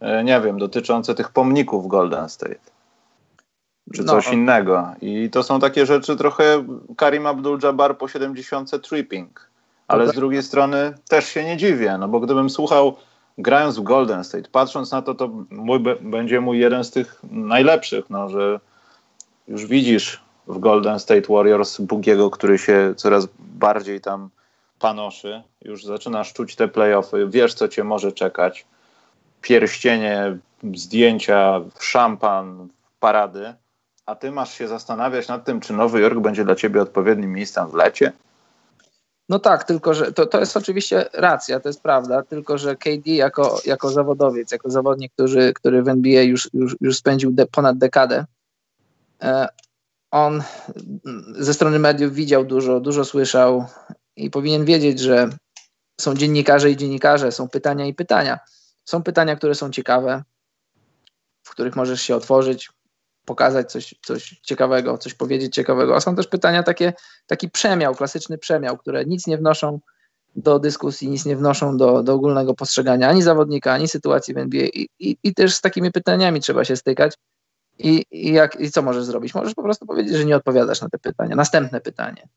e, 0.00 0.24
nie 0.24 0.40
wiem, 0.40 0.58
dotyczące 0.58 1.14
tych 1.14 1.30
pomników 1.30 1.88
Golden 1.88 2.28
State 2.28 2.73
czy 3.92 4.02
no. 4.02 4.12
coś 4.12 4.32
innego. 4.32 4.92
I 5.00 5.30
to 5.30 5.42
są 5.42 5.60
takie 5.60 5.86
rzeczy 5.86 6.16
trochę 6.16 6.64
Karim 6.96 7.24
Abdul-Jabbar 7.24 7.96
po 7.96 8.08
70 8.08 8.70
tripping. 8.88 9.50
Ale 9.88 10.08
z 10.08 10.14
drugiej 10.14 10.42
strony 10.42 10.94
też 11.08 11.28
się 11.28 11.44
nie 11.44 11.56
dziwię, 11.56 11.96
no 11.98 12.08
bo 12.08 12.20
gdybym 12.20 12.50
słuchał 12.50 12.96
grając 13.38 13.78
w 13.78 13.82
Golden 13.82 14.24
State, 14.24 14.48
patrząc 14.52 14.92
na 14.92 15.02
to, 15.02 15.14
to 15.14 15.28
mój, 15.50 15.80
będzie 16.00 16.40
mój 16.40 16.58
jeden 16.58 16.84
z 16.84 16.90
tych 16.90 17.20
najlepszych, 17.30 18.10
no, 18.10 18.28
że 18.28 18.60
już 19.48 19.66
widzisz 19.66 20.22
w 20.46 20.58
Golden 20.58 20.98
State 21.00 21.34
Warriors 21.34 21.80
Bugiego, 21.80 22.30
który 22.30 22.58
się 22.58 22.94
coraz 22.96 23.28
bardziej 23.38 24.00
tam 24.00 24.30
panoszy, 24.78 25.42
już 25.62 25.84
zaczynasz 25.84 26.32
czuć 26.32 26.56
te 26.56 26.68
playoffy, 26.68 27.26
wiesz 27.30 27.54
co 27.54 27.68
cię 27.68 27.84
może 27.84 28.12
czekać, 28.12 28.66
pierścienie, 29.40 30.38
zdjęcia, 30.74 31.60
szampan, 31.80 32.68
parady, 33.00 33.54
a 34.06 34.14
ty 34.14 34.30
masz 34.30 34.54
się 34.54 34.68
zastanawiać 34.68 35.28
nad 35.28 35.44
tym, 35.44 35.60
czy 35.60 35.72
Nowy 35.72 36.00
Jork 36.00 36.18
będzie 36.18 36.44
dla 36.44 36.54
ciebie 36.54 36.82
odpowiednim 36.82 37.32
miejscem 37.32 37.70
w 37.70 37.74
lecie? 37.74 38.12
No 39.28 39.38
tak, 39.38 39.64
tylko 39.64 39.94
że 39.94 40.12
to, 40.12 40.26
to 40.26 40.40
jest 40.40 40.56
oczywiście 40.56 41.08
racja, 41.12 41.60
to 41.60 41.68
jest 41.68 41.82
prawda, 41.82 42.22
tylko 42.22 42.58
że 42.58 42.76
KD 42.76 43.10
jako, 43.10 43.60
jako 43.64 43.90
zawodowiec, 43.90 44.52
jako 44.52 44.70
zawodnik, 44.70 45.12
który, 45.12 45.52
który 45.52 45.82
w 45.82 45.88
NBA 45.88 46.22
już, 46.22 46.50
już, 46.54 46.76
już 46.80 46.96
spędził 46.96 47.30
de, 47.32 47.46
ponad 47.46 47.78
dekadę, 47.78 48.24
e, 49.22 49.48
on 50.10 50.42
ze 51.34 51.54
strony 51.54 51.78
mediów 51.78 52.14
widział 52.14 52.44
dużo, 52.44 52.80
dużo 52.80 53.04
słyszał 53.04 53.64
i 54.16 54.30
powinien 54.30 54.64
wiedzieć, 54.64 55.00
że 55.00 55.28
są 56.00 56.14
dziennikarze 56.14 56.70
i 56.70 56.76
dziennikarze, 56.76 57.32
są 57.32 57.48
pytania 57.48 57.86
i 57.86 57.94
pytania. 57.94 58.38
Są 58.84 59.02
pytania, 59.02 59.36
które 59.36 59.54
są 59.54 59.70
ciekawe, 59.70 60.22
w 61.42 61.50
których 61.50 61.76
możesz 61.76 62.02
się 62.02 62.16
otworzyć, 62.16 62.70
pokazać 63.24 63.72
coś, 63.72 63.94
coś 64.02 64.40
ciekawego, 64.42 64.98
coś 64.98 65.14
powiedzieć 65.14 65.54
ciekawego. 65.54 65.96
A 65.96 66.00
są 66.00 66.16
też 66.16 66.26
pytania 66.26 66.62
takie, 66.62 66.92
taki 67.26 67.50
przemiał, 67.50 67.94
klasyczny 67.94 68.38
przemiał, 68.38 68.78
które 68.78 69.04
nic 69.04 69.26
nie 69.26 69.38
wnoszą 69.38 69.80
do 70.36 70.58
dyskusji, 70.58 71.08
nic 71.08 71.26
nie 71.26 71.36
wnoszą 71.36 71.76
do, 71.76 72.02
do 72.02 72.14
ogólnego 72.14 72.54
postrzegania 72.54 73.08
ani 73.08 73.22
zawodnika, 73.22 73.72
ani 73.72 73.88
sytuacji 73.88 74.34
w 74.34 74.38
NBA. 74.38 74.66
I, 74.66 74.88
i, 74.98 75.16
i 75.22 75.34
też 75.34 75.54
z 75.54 75.60
takimi 75.60 75.92
pytaniami 75.92 76.40
trzeba 76.40 76.64
się 76.64 76.76
stykać. 76.76 77.14
I, 77.78 78.04
i, 78.10 78.32
jak, 78.32 78.60
I 78.60 78.70
co 78.70 78.82
możesz 78.82 79.04
zrobić? 79.04 79.34
Możesz 79.34 79.54
po 79.54 79.62
prostu 79.62 79.86
powiedzieć, 79.86 80.16
że 80.16 80.24
nie 80.24 80.36
odpowiadasz 80.36 80.80
na 80.80 80.88
te 80.88 80.98
pytania. 80.98 81.36
Następne 81.36 81.80
pytanie. 81.80 82.28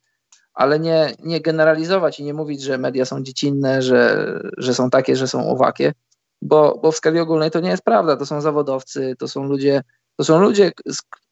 Ale 0.54 0.80
nie, 0.80 1.12
nie 1.24 1.42
generalizować 1.42 2.20
i 2.20 2.24
nie 2.24 2.34
mówić, 2.34 2.62
że 2.62 2.78
media 2.78 3.06
są 3.06 3.24
dziecinne, 3.24 3.82
że, 3.82 4.34
że 4.58 4.74
są 4.74 4.90
takie, 4.90 5.16
że 5.16 5.28
są 5.28 5.50
owakie, 5.50 5.94
bo, 6.42 6.80
bo 6.82 6.92
w 6.92 6.96
skali 6.96 7.20
ogólnej 7.20 7.52
to 7.52 7.60
nie 7.60 7.70
jest 7.70 7.84
prawda. 7.84 8.18
To 8.18 8.26
są 8.26 8.42
zawodowcy, 8.42 9.16
to 9.20 9.28
są 9.28 9.44
ludzie, 9.44 9.82
to 10.18 10.24
są 10.24 10.40
ludzie, 10.40 10.72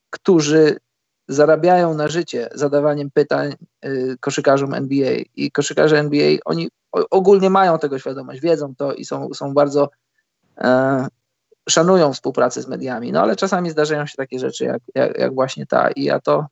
którzy 0.10 0.78
zarabiają 1.28 1.94
na 1.94 2.08
życie 2.08 2.50
zadawaniem 2.54 3.12
pytań 3.12 3.56
y, 3.86 4.16
koszykarzom 4.20 4.74
NBA 4.74 5.12
i 5.36 5.52
koszykarze 5.52 6.00
NBA, 6.00 6.38
oni 6.46 6.70
ogólnie 7.12 7.50
mają 7.50 7.80
tego 7.80 8.00
świadomość, 8.00 8.42
wiedzą 8.42 8.76
to 8.76 8.94
i 8.94 9.06
są, 9.06 9.34
są 9.34 9.54
bardzo 9.54 9.90
e, 10.58 11.08
szanują 11.70 12.14
współpracę 12.14 12.62
z 12.62 12.68
mediami, 12.68 13.12
no 13.12 13.22
ale 13.22 13.36
czasami 13.36 13.70
zdarzają 13.70 14.06
się 14.06 14.14
takie 14.18 14.40
rzeczy 14.40 14.66
jak, 14.66 14.82
jak, 14.96 15.18
jak 15.18 15.34
właśnie 15.34 15.66
ta. 15.66 15.92
I 15.92 16.04
ja 16.04 16.20
to 16.20 16.46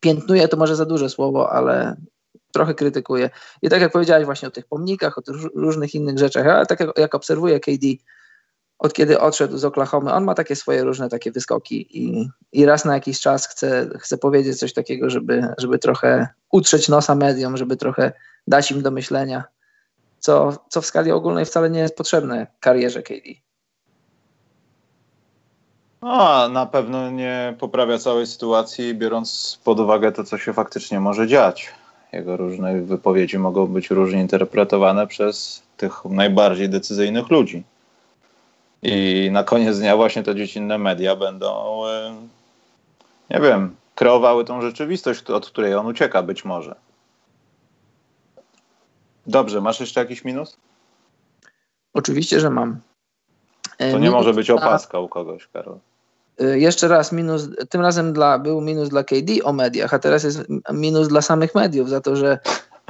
piętnuję, 0.00 0.48
to 0.48 0.56
może 0.56 0.76
za 0.76 0.84
duże 0.84 1.10
słowo, 1.10 1.52
ale 1.52 1.96
trochę 2.52 2.74
krytykuję. 2.74 3.30
I 3.62 3.68
tak 3.68 3.80
jak 3.80 3.92
powiedziałeś 3.92 4.24
właśnie 4.24 4.48
o 4.48 4.50
tych 4.50 4.66
pomnikach, 4.66 5.18
o 5.18 5.22
tych 5.22 5.36
różnych 5.54 5.94
innych 5.94 6.18
rzeczach, 6.18 6.46
ale 6.46 6.66
tak 6.66 6.80
jak, 6.80 6.98
jak 6.98 7.14
obserwuję 7.14 7.60
KD, 7.60 7.86
od 8.84 8.92
kiedy 8.92 9.20
odszedł 9.20 9.58
z 9.58 9.64
Oklahomy, 9.64 10.12
on 10.12 10.24
ma 10.24 10.34
takie 10.34 10.56
swoje 10.56 10.84
różne 10.84 11.08
takie 11.08 11.32
wyskoki 11.32 11.98
i, 11.98 12.28
i 12.52 12.66
raz 12.66 12.84
na 12.84 12.94
jakiś 12.94 13.20
czas 13.20 13.48
chce, 13.48 13.90
chce 13.98 14.18
powiedzieć 14.18 14.58
coś 14.58 14.72
takiego, 14.72 15.10
żeby, 15.10 15.48
żeby 15.58 15.78
trochę 15.78 16.28
utrzeć 16.52 16.88
nosa 16.88 17.14
mediom, 17.14 17.56
żeby 17.56 17.76
trochę 17.76 18.12
dać 18.46 18.70
im 18.70 18.82
do 18.82 18.90
myślenia, 18.90 19.44
co, 20.18 20.52
co 20.68 20.80
w 20.80 20.86
skali 20.86 21.12
ogólnej 21.12 21.44
wcale 21.44 21.70
nie 21.70 21.80
jest 21.80 21.96
potrzebne 21.96 22.46
karierze 22.60 23.02
KD. 23.02 23.30
No, 26.02 26.48
na 26.48 26.66
pewno 26.66 27.10
nie 27.10 27.56
poprawia 27.58 27.98
całej 27.98 28.26
sytuacji, 28.26 28.94
biorąc 28.94 29.60
pod 29.64 29.80
uwagę 29.80 30.12
to, 30.12 30.24
co 30.24 30.38
się 30.38 30.52
faktycznie 30.52 31.00
może 31.00 31.26
dziać. 31.26 31.72
Jego 32.12 32.36
różne 32.36 32.82
wypowiedzi 32.82 33.38
mogą 33.38 33.66
być 33.66 33.90
różnie 33.90 34.20
interpretowane 34.20 35.06
przez 35.06 35.62
tych 35.76 36.04
najbardziej 36.04 36.68
decyzyjnych 36.68 37.30
ludzi. 37.30 37.64
I 38.84 39.28
na 39.32 39.44
koniec 39.44 39.78
dnia 39.78 39.96
właśnie 39.96 40.22
te 40.22 40.34
dziecinne 40.34 40.78
media 40.78 41.16
będą, 41.16 41.82
e, 41.86 42.14
nie 43.30 43.40
wiem, 43.40 43.76
kreowały 43.94 44.44
tą 44.44 44.60
rzeczywistość, 44.60 45.30
od 45.30 45.46
której 45.46 45.74
on 45.74 45.86
ucieka 45.86 46.22
być 46.22 46.44
może. 46.44 46.74
Dobrze, 49.26 49.60
masz 49.60 49.80
jeszcze 49.80 50.00
jakiś 50.00 50.24
minus? 50.24 50.56
Oczywiście, 51.94 52.40
że 52.40 52.50
mam. 52.50 52.80
To 53.78 53.84
nie 53.84 53.98
minus 53.98 54.12
może 54.12 54.34
być 54.34 54.50
opaska 54.50 54.98
u 54.98 55.08
kogoś, 55.08 55.48
Karol. 55.52 55.78
E, 56.40 56.58
jeszcze 56.58 56.88
raz 56.88 57.12
minus, 57.12 57.48
tym 57.68 57.80
razem 57.80 58.12
dla, 58.12 58.38
był 58.38 58.60
minus 58.60 58.88
dla 58.88 59.04
KD 59.04 59.44
o 59.44 59.52
mediach, 59.52 59.94
a 59.94 59.98
teraz 59.98 60.24
jest 60.24 60.42
minus 60.72 61.08
dla 61.08 61.22
samych 61.22 61.54
mediów 61.54 61.88
za 61.88 62.00
to, 62.00 62.16
że 62.16 62.38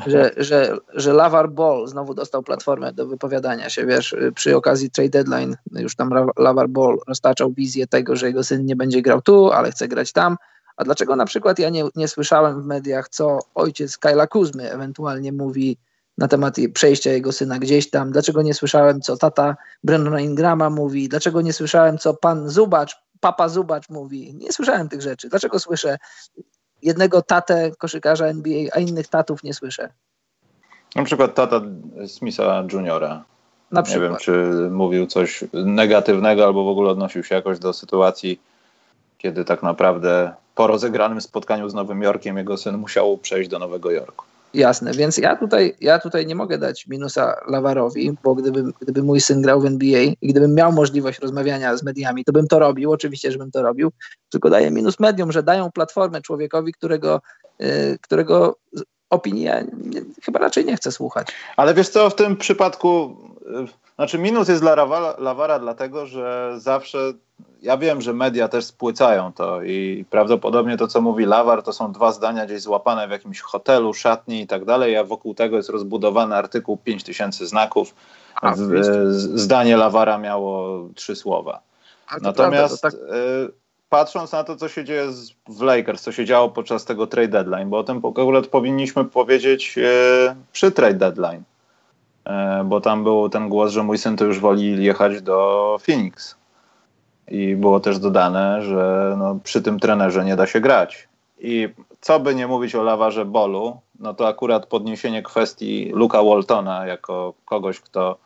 że, 0.07 0.31
że, 0.37 0.77
że 0.95 1.13
Lavar 1.13 1.51
Ball 1.51 1.87
znowu 1.87 2.15
dostał 2.15 2.43
platformę 2.43 2.93
do 2.93 3.07
wypowiadania 3.07 3.71
się, 3.71 3.87
wiesz, 3.87 4.17
przy 4.35 4.57
okazji 4.57 4.91
trade 4.91 5.09
deadline 5.09 5.57
już 5.73 5.97
tam 5.97 6.11
Lavar 6.39 6.69
Ball 6.69 6.99
roztaczał 7.09 7.53
wizję 7.53 7.87
tego, 7.87 8.17
że 8.17 8.27
jego 8.27 8.45
syn 8.45 8.67
nie 8.67 8.77
będzie 8.77 9.03
grał 9.03 9.23
tu, 9.23 9.53
ale 9.53 9.71
chce 9.71 9.89
grać 9.89 10.13
tam. 10.13 10.37
A 10.77 10.85
dlaczego 10.85 11.17
na 11.17 11.25
przykład 11.25 11.59
ja 11.59 11.71
nie, 11.71 11.85
nie 11.97 12.09
słyszałem 12.09 12.63
w 12.63 12.67
mediach, 12.67 13.09
co 13.09 13.39
ojciec 13.55 13.99
Kyla 13.99 14.27
Kuzmy 14.27 14.73
ewentualnie 14.73 15.33
mówi 15.33 15.79
na 16.19 16.29
temat 16.29 16.57
przejścia 16.75 17.13
jego 17.13 17.33
syna 17.33 17.59
gdzieś 17.59 17.91
tam? 17.91 18.13
Dlaczego 18.13 18.43
nie 18.43 18.55
słyszałem, 18.55 19.01
co 19.01 19.17
tata 19.17 19.57
Brandona 19.85 20.21
Ingrama 20.21 20.71
mówi? 20.71 21.09
Dlaczego 21.09 21.41
nie 21.41 21.53
słyszałem, 21.53 21.99
co 21.99 22.15
pan 22.15 22.49
Zubacz, 22.49 22.97
papa 23.21 23.49
Zubacz 23.49 23.89
mówi? 23.89 24.35
Nie 24.35 24.53
słyszałem 24.53 24.89
tych 24.89 25.03
rzeczy. 25.03 25.29
Dlaczego 25.29 25.59
słyszę 25.59 25.97
jednego 26.85 27.23
tatę 27.23 27.71
koszykarza 27.79 28.27
NBA, 28.27 28.69
a 28.73 28.79
innych 28.79 29.09
tatów 29.09 29.43
nie 29.43 29.55
słyszę. 29.55 29.89
Na 30.97 31.05
przykład 31.05 31.35
tata 31.35 31.61
Smitha 32.07 32.65
Juniora. 32.73 33.25
Na 33.71 33.83
przykład. 33.83 34.03
Nie 34.03 34.09
wiem, 34.09 34.19
czy 34.19 34.71
mówił 34.71 35.07
coś 35.07 35.45
negatywnego 35.53 36.45
albo 36.45 36.65
w 36.65 36.69
ogóle 36.69 36.91
odnosił 36.91 37.25
się 37.25 37.35
jakoś 37.35 37.59
do 37.59 37.73
sytuacji, 37.73 38.41
kiedy 39.19 39.45
tak 39.45 39.63
naprawdę 39.63 40.35
po 40.55 40.67
rozegranym 40.67 41.21
spotkaniu 41.21 41.69
z 41.69 41.75
Nowym 41.75 42.03
Jorkiem 42.03 42.37
jego 42.37 42.57
syn 42.57 42.79
musiał 42.79 43.19
przejść 43.19 43.51
do 43.51 43.59
Nowego 43.59 43.91
Jorku. 43.91 44.25
Jasne, 44.55 44.93
więc 44.93 45.19
ja 45.19 45.37
tutaj, 45.37 45.75
ja 45.81 45.99
tutaj 45.99 46.27
nie 46.27 46.35
mogę 46.35 46.59
dać 46.59 46.87
minusa 46.87 47.35
Lawarowi, 47.49 48.13
bo 48.25 48.35
gdyby, 48.35 48.65
gdyby 48.81 49.03
mój 49.03 49.21
syn 49.21 49.43
grał 49.43 49.61
w 49.61 49.67
NBA 49.67 50.03
i 50.03 50.29
gdybym 50.29 50.55
miał 50.55 50.73
możliwość 50.73 51.19
rozmawiania 51.19 51.77
z 51.77 51.83
mediami, 51.83 52.25
to 52.25 52.33
bym 52.33 52.47
to 52.47 52.59
robił, 52.59 52.93
oczywiście, 52.93 53.33
żebym 53.33 53.51
to 53.51 53.63
robił, 53.63 53.93
tylko 54.31 54.51
daję 54.51 54.71
minus 54.71 55.01
medium, 55.01 55.33
że 55.33 55.43
dają 55.43 55.73
platformę 55.73 56.23
człowiekowi, 56.23 56.73
którego, 56.73 57.21
yy, 57.59 57.99
którego 58.01 58.57
opinii 59.11 59.43
ja 59.43 59.65
chyba 60.23 60.39
raczej 60.39 60.65
nie 60.65 60.77
chcę 60.77 60.93
słuchać. 60.93 61.29
Ale 61.57 61.75
wiesz 61.75 61.89
co, 61.89 62.11
w 62.11 62.15
tym 62.15 62.37
przypadku, 62.37 63.17
znaczy 63.97 64.19
minus 64.19 64.49
jest 64.49 64.63
dla 64.63 64.75
Lawara 65.19 65.59
dlatego, 65.59 66.07
że 66.07 66.55
zawsze 66.57 67.13
ja 67.63 67.77
wiem, 67.77 68.01
że 68.01 68.13
media 68.13 68.49
też 68.49 68.65
spłycają 68.65 69.33
to 69.33 69.63
i 69.63 70.05
prawdopodobnie 70.11 70.77
to, 70.77 70.89
co 70.89 71.01
mówi 71.01 71.27
Lawar, 71.27 71.63
to 71.63 71.73
są 71.73 71.93
dwa 71.93 72.13
zdania 72.13 72.47
gdzieś 72.47 72.61
złapane 72.61 73.09
w 73.09 73.11
jakimś 73.11 73.41
hotelu, 73.41 73.95
szatni 73.95 74.41
i 74.41 74.47
tak 74.47 74.65
dalej, 74.65 74.97
a 74.97 75.05
wokół 75.05 75.35
tego 75.35 75.57
jest 75.57 75.69
rozbudowany 75.69 76.37
artykuł 76.37 76.77
5000 76.77 77.47
znaków. 77.47 77.95
A, 78.43 78.55
zdanie 79.11 79.77
Lawara 79.77 80.19
miało 80.19 80.81
trzy 80.95 81.17
słowa. 81.17 81.61
Natomiast 82.23 82.81
prawda, 82.81 82.99
tak... 82.99 83.17
y, 83.17 83.53
patrząc 83.89 84.33
na 84.33 84.45
to, 84.45 84.57
co 84.57 84.69
się 84.69 84.85
dzieje 84.85 85.07
w 85.49 85.63
Lakers, 85.63 86.03
co 86.03 86.13
się 86.13 86.25
działo 86.25 86.49
podczas 86.49 86.85
tego 86.85 87.07
trade 87.07 87.29
deadline, 87.29 87.71
bo 87.71 87.79
o 87.79 87.85
tym 87.85 88.03
akurat 88.05 88.47
powinniśmy 88.47 89.05
powiedzieć 89.05 89.79
y, 89.79 89.83
przy 90.53 90.73
trade 90.73 90.95
deadline, 90.95 91.43
y, 91.43 91.54
bo 92.65 92.81
tam 92.81 93.05
był 93.05 93.29
ten 93.29 93.49
głos, 93.49 93.73
że 93.73 93.83
mój 93.83 93.99
syn 93.99 94.17
to 94.17 94.25
już 94.25 94.41
woli 94.41 94.85
jechać 94.85 95.23
do 95.23 95.79
Phoenix 95.87 96.37
i 97.29 97.57
było 97.57 97.81
też 97.81 97.99
dodane, 97.99 98.63
że 98.63 99.15
no, 99.19 99.39
przy 99.45 99.63
tym 99.63 99.81
trenerze 99.81 100.25
nie 100.25 100.37
da 100.37 100.47
się 100.47 100.61
grać. 100.61 101.09
I 101.39 101.69
co 102.01 102.21
by 102.21 102.35
nie 102.35 102.47
mówić 102.47 102.75
o 102.75 102.83
lawarze 102.83 103.25
bolu, 103.25 103.81
no 104.01 104.15
to 104.15 104.29
akurat 104.29 104.67
podniesienie 104.67 105.23
kwestii 105.23 105.91
Luka 105.95 106.23
Waltona 106.23 106.87
jako 106.87 107.35
kogoś, 107.45 107.81
kto. 107.81 108.17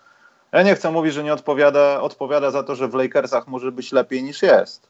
Ja 0.53 0.63
nie 0.63 0.75
chcę 0.75 0.91
mówić, 0.91 1.15
że 1.15 1.25
nie 1.25 1.33
odpowiada, 1.33 2.01
odpowiada 2.01 2.51
za 2.51 2.63
to, 2.63 2.75
że 2.75 2.89
w 2.89 2.95
Lakersach 2.95 3.49
może 3.49 3.73
być 3.73 3.93
lepiej 3.93 4.23
niż 4.23 4.43
jest. 4.43 4.89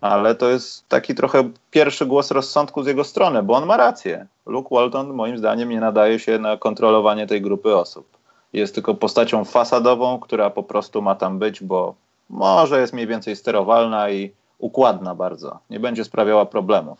Ale 0.00 0.34
to 0.34 0.48
jest 0.48 0.88
taki 0.88 1.14
trochę 1.14 1.50
pierwszy 1.70 2.06
głos 2.06 2.30
rozsądku 2.30 2.82
z 2.82 2.86
jego 2.86 3.04
strony, 3.04 3.42
bo 3.42 3.54
on 3.54 3.66
ma 3.66 3.76
rację. 3.76 4.26
Luke 4.46 4.68
Walton 4.74 5.12
moim 5.12 5.38
zdaniem 5.38 5.68
nie 5.68 5.80
nadaje 5.80 6.18
się 6.18 6.38
na 6.38 6.56
kontrolowanie 6.56 7.26
tej 7.26 7.42
grupy 7.42 7.76
osób. 7.76 8.17
Jest 8.52 8.74
tylko 8.74 8.94
postacią 8.94 9.44
fasadową, 9.44 10.20
która 10.20 10.50
po 10.50 10.62
prostu 10.62 11.02
ma 11.02 11.14
tam 11.14 11.38
być, 11.38 11.62
bo 11.62 11.94
może 12.28 12.80
jest 12.80 12.92
mniej 12.92 13.06
więcej 13.06 13.36
sterowalna 13.36 14.10
i 14.10 14.32
układna 14.58 15.14
bardzo. 15.14 15.58
Nie 15.70 15.80
będzie 15.80 16.04
sprawiała 16.04 16.46
problemów. 16.46 16.98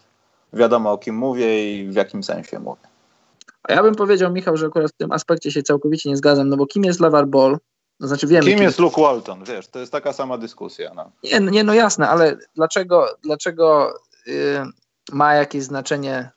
Wiadomo 0.53 0.92
o 0.92 0.99
kim 0.99 1.16
mówię 1.16 1.74
i 1.74 1.88
w 1.88 1.94
jakim 1.94 2.22
sensie 2.22 2.59
mówię. 2.59 2.82
A 3.62 3.72
ja 3.72 3.82
bym 3.82 3.94
powiedział, 3.94 4.32
Michał, 4.32 4.57
że 4.57 4.66
akurat 4.66 4.90
w 4.90 4.96
tym 4.96 5.12
aspekcie 5.12 5.53
się 5.53 5.62
całkowicie 5.62 6.11
nie 6.11 6.16
zgadzam, 6.16 6.49
no 6.49 6.57
bo 6.57 6.66
kim 6.66 6.84
jest 6.84 7.01
LeVar 7.01 7.26
Ball? 7.26 7.59
No 8.01 8.09
znaczy 8.09 8.26
wiemy, 8.26 8.44
kim, 8.44 8.55
kim 8.55 8.62
jest 8.62 8.78
Luke 8.78 9.03
Walton, 9.03 9.44
wiesz, 9.44 9.68
to 9.68 9.78
jest 9.78 9.92
taka 9.92 10.12
sama 10.12 10.38
dyskusja. 10.38 10.94
No. 10.94 11.11
Nie, 11.24 11.40
nie 11.40 11.64
no 11.64 11.74
jasne, 11.74 12.09
ale 12.09 12.36
dlaczego, 12.55 13.07
dlaczego 13.22 13.94
yy, 14.26 14.34
ma 15.12 15.34
jakieś 15.34 15.62
znaczenie 15.62 16.30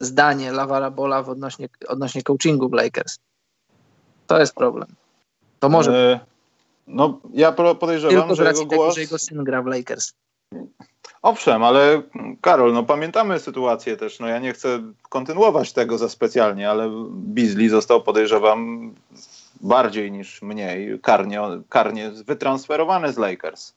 zdanie 0.00 0.52
Lavara 0.52 0.90
Bola 0.90 1.18
odnośnie, 1.26 1.68
odnośnie 1.88 2.22
coachingu 2.22 2.68
Lakers? 2.72 3.18
To 4.32 4.40
jest 4.40 4.54
problem. 4.54 4.88
To 5.60 5.68
może... 5.68 6.20
Yy, 6.26 6.94
no, 6.94 7.18
ja 7.34 7.52
podejrzewam, 7.52 8.16
Tylko 8.16 8.34
że 8.34 8.44
jego 8.44 8.66
głos... 8.66 8.94
że 8.94 9.00
jego 9.00 9.18
syn 9.18 9.44
gra 9.44 9.62
w 9.62 9.66
Lakers. 9.66 10.12
Owszem, 11.22 11.64
ale 11.64 12.02
Karol, 12.40 12.72
no 12.72 12.82
pamiętamy 12.82 13.40
sytuację 13.40 13.96
też, 13.96 14.20
no 14.20 14.28
ja 14.28 14.38
nie 14.38 14.52
chcę 14.52 14.82
kontynuować 15.08 15.72
tego 15.72 15.98
za 15.98 16.08
specjalnie, 16.08 16.70
ale 16.70 16.90
Beasley 17.10 17.68
został, 17.68 18.02
podejrzewam, 18.02 18.92
bardziej 19.60 20.12
niż 20.12 20.42
mniej 20.42 20.98
karnie, 21.00 21.40
karnie 21.68 22.10
wytransferowany 22.10 23.12
z 23.12 23.18
Lakers. 23.18 23.72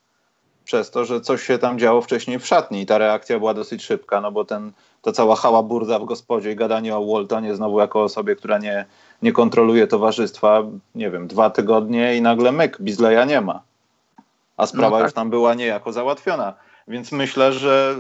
Przez 0.64 0.92
to, 0.92 1.06
że 1.06 1.22
coś 1.22 1.44
się 1.44 1.58
tam 1.58 1.80
działo 1.80 2.02
wcześniej 2.02 2.40
w 2.40 2.48
szatni 2.48 2.82
i 2.82 2.86
ta 2.86 2.98
reakcja 2.98 3.40
była 3.40 3.54
dosyć 3.54 3.84
szybka, 3.84 4.22
no 4.22 4.32
bo 4.32 4.46
ten, 4.46 4.72
ta 5.06 5.12
cała 5.12 5.36
hała 5.36 5.64
burda 5.64 6.00
w 6.00 6.06
gospodzie 6.06 6.52
i 6.52 6.56
gadanie 6.56 6.96
o 6.96 7.06
Waltonie 7.06 7.56
znowu 7.56 7.80
jako 7.80 8.04
osobie, 8.04 8.36
która 8.36 8.58
nie, 8.58 8.86
nie 9.22 9.32
kontroluje 9.32 9.88
towarzystwa, 9.88 10.64
nie 10.96 11.10
wiem, 11.10 11.28
dwa 11.28 11.50
tygodnie 11.50 12.18
i 12.18 12.22
nagle 12.22 12.52
myk, 12.52 12.78
Bizleya 12.82 13.28
nie 13.28 13.42
ma. 13.42 13.62
A 14.58 14.66
sprawa 14.66 14.90
no 14.90 14.96
tak. 14.98 15.04
już 15.04 15.14
tam 15.14 15.30
była 15.30 15.54
niejako 15.54 15.94
załatwiona. 15.94 16.54
Więc 16.88 17.12
myślę, 17.12 17.54
że 17.54 17.96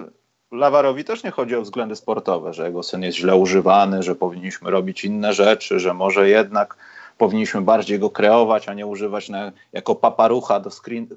Lawarowi 0.51 1.03
też 1.03 1.24
nie 1.24 1.32
chodzi 1.32 1.56
o 1.56 1.62
względy 1.62 1.95
sportowe, 1.95 2.53
że 2.53 2.66
jego 2.66 2.84
syn 2.84 3.03
jest 3.03 3.18
źle 3.18 3.36
używany, 3.36 4.03
że 4.03 4.16
powinniśmy 4.16 4.72
robić 4.72 5.06
inne 5.06 5.34
rzeczy, 5.34 5.80
że 5.80 5.93
może 5.93 6.30
jednak 6.30 6.78
powinniśmy 7.18 7.62
bardziej 7.62 7.99
go 7.99 8.10
kreować, 8.10 8.70
a 8.70 8.74
nie 8.74 8.86
używać 8.86 9.30
na, 9.30 9.51
jako 9.74 9.95
paparucha 9.95 10.60
do 10.60 10.70
screen, 10.70 11.08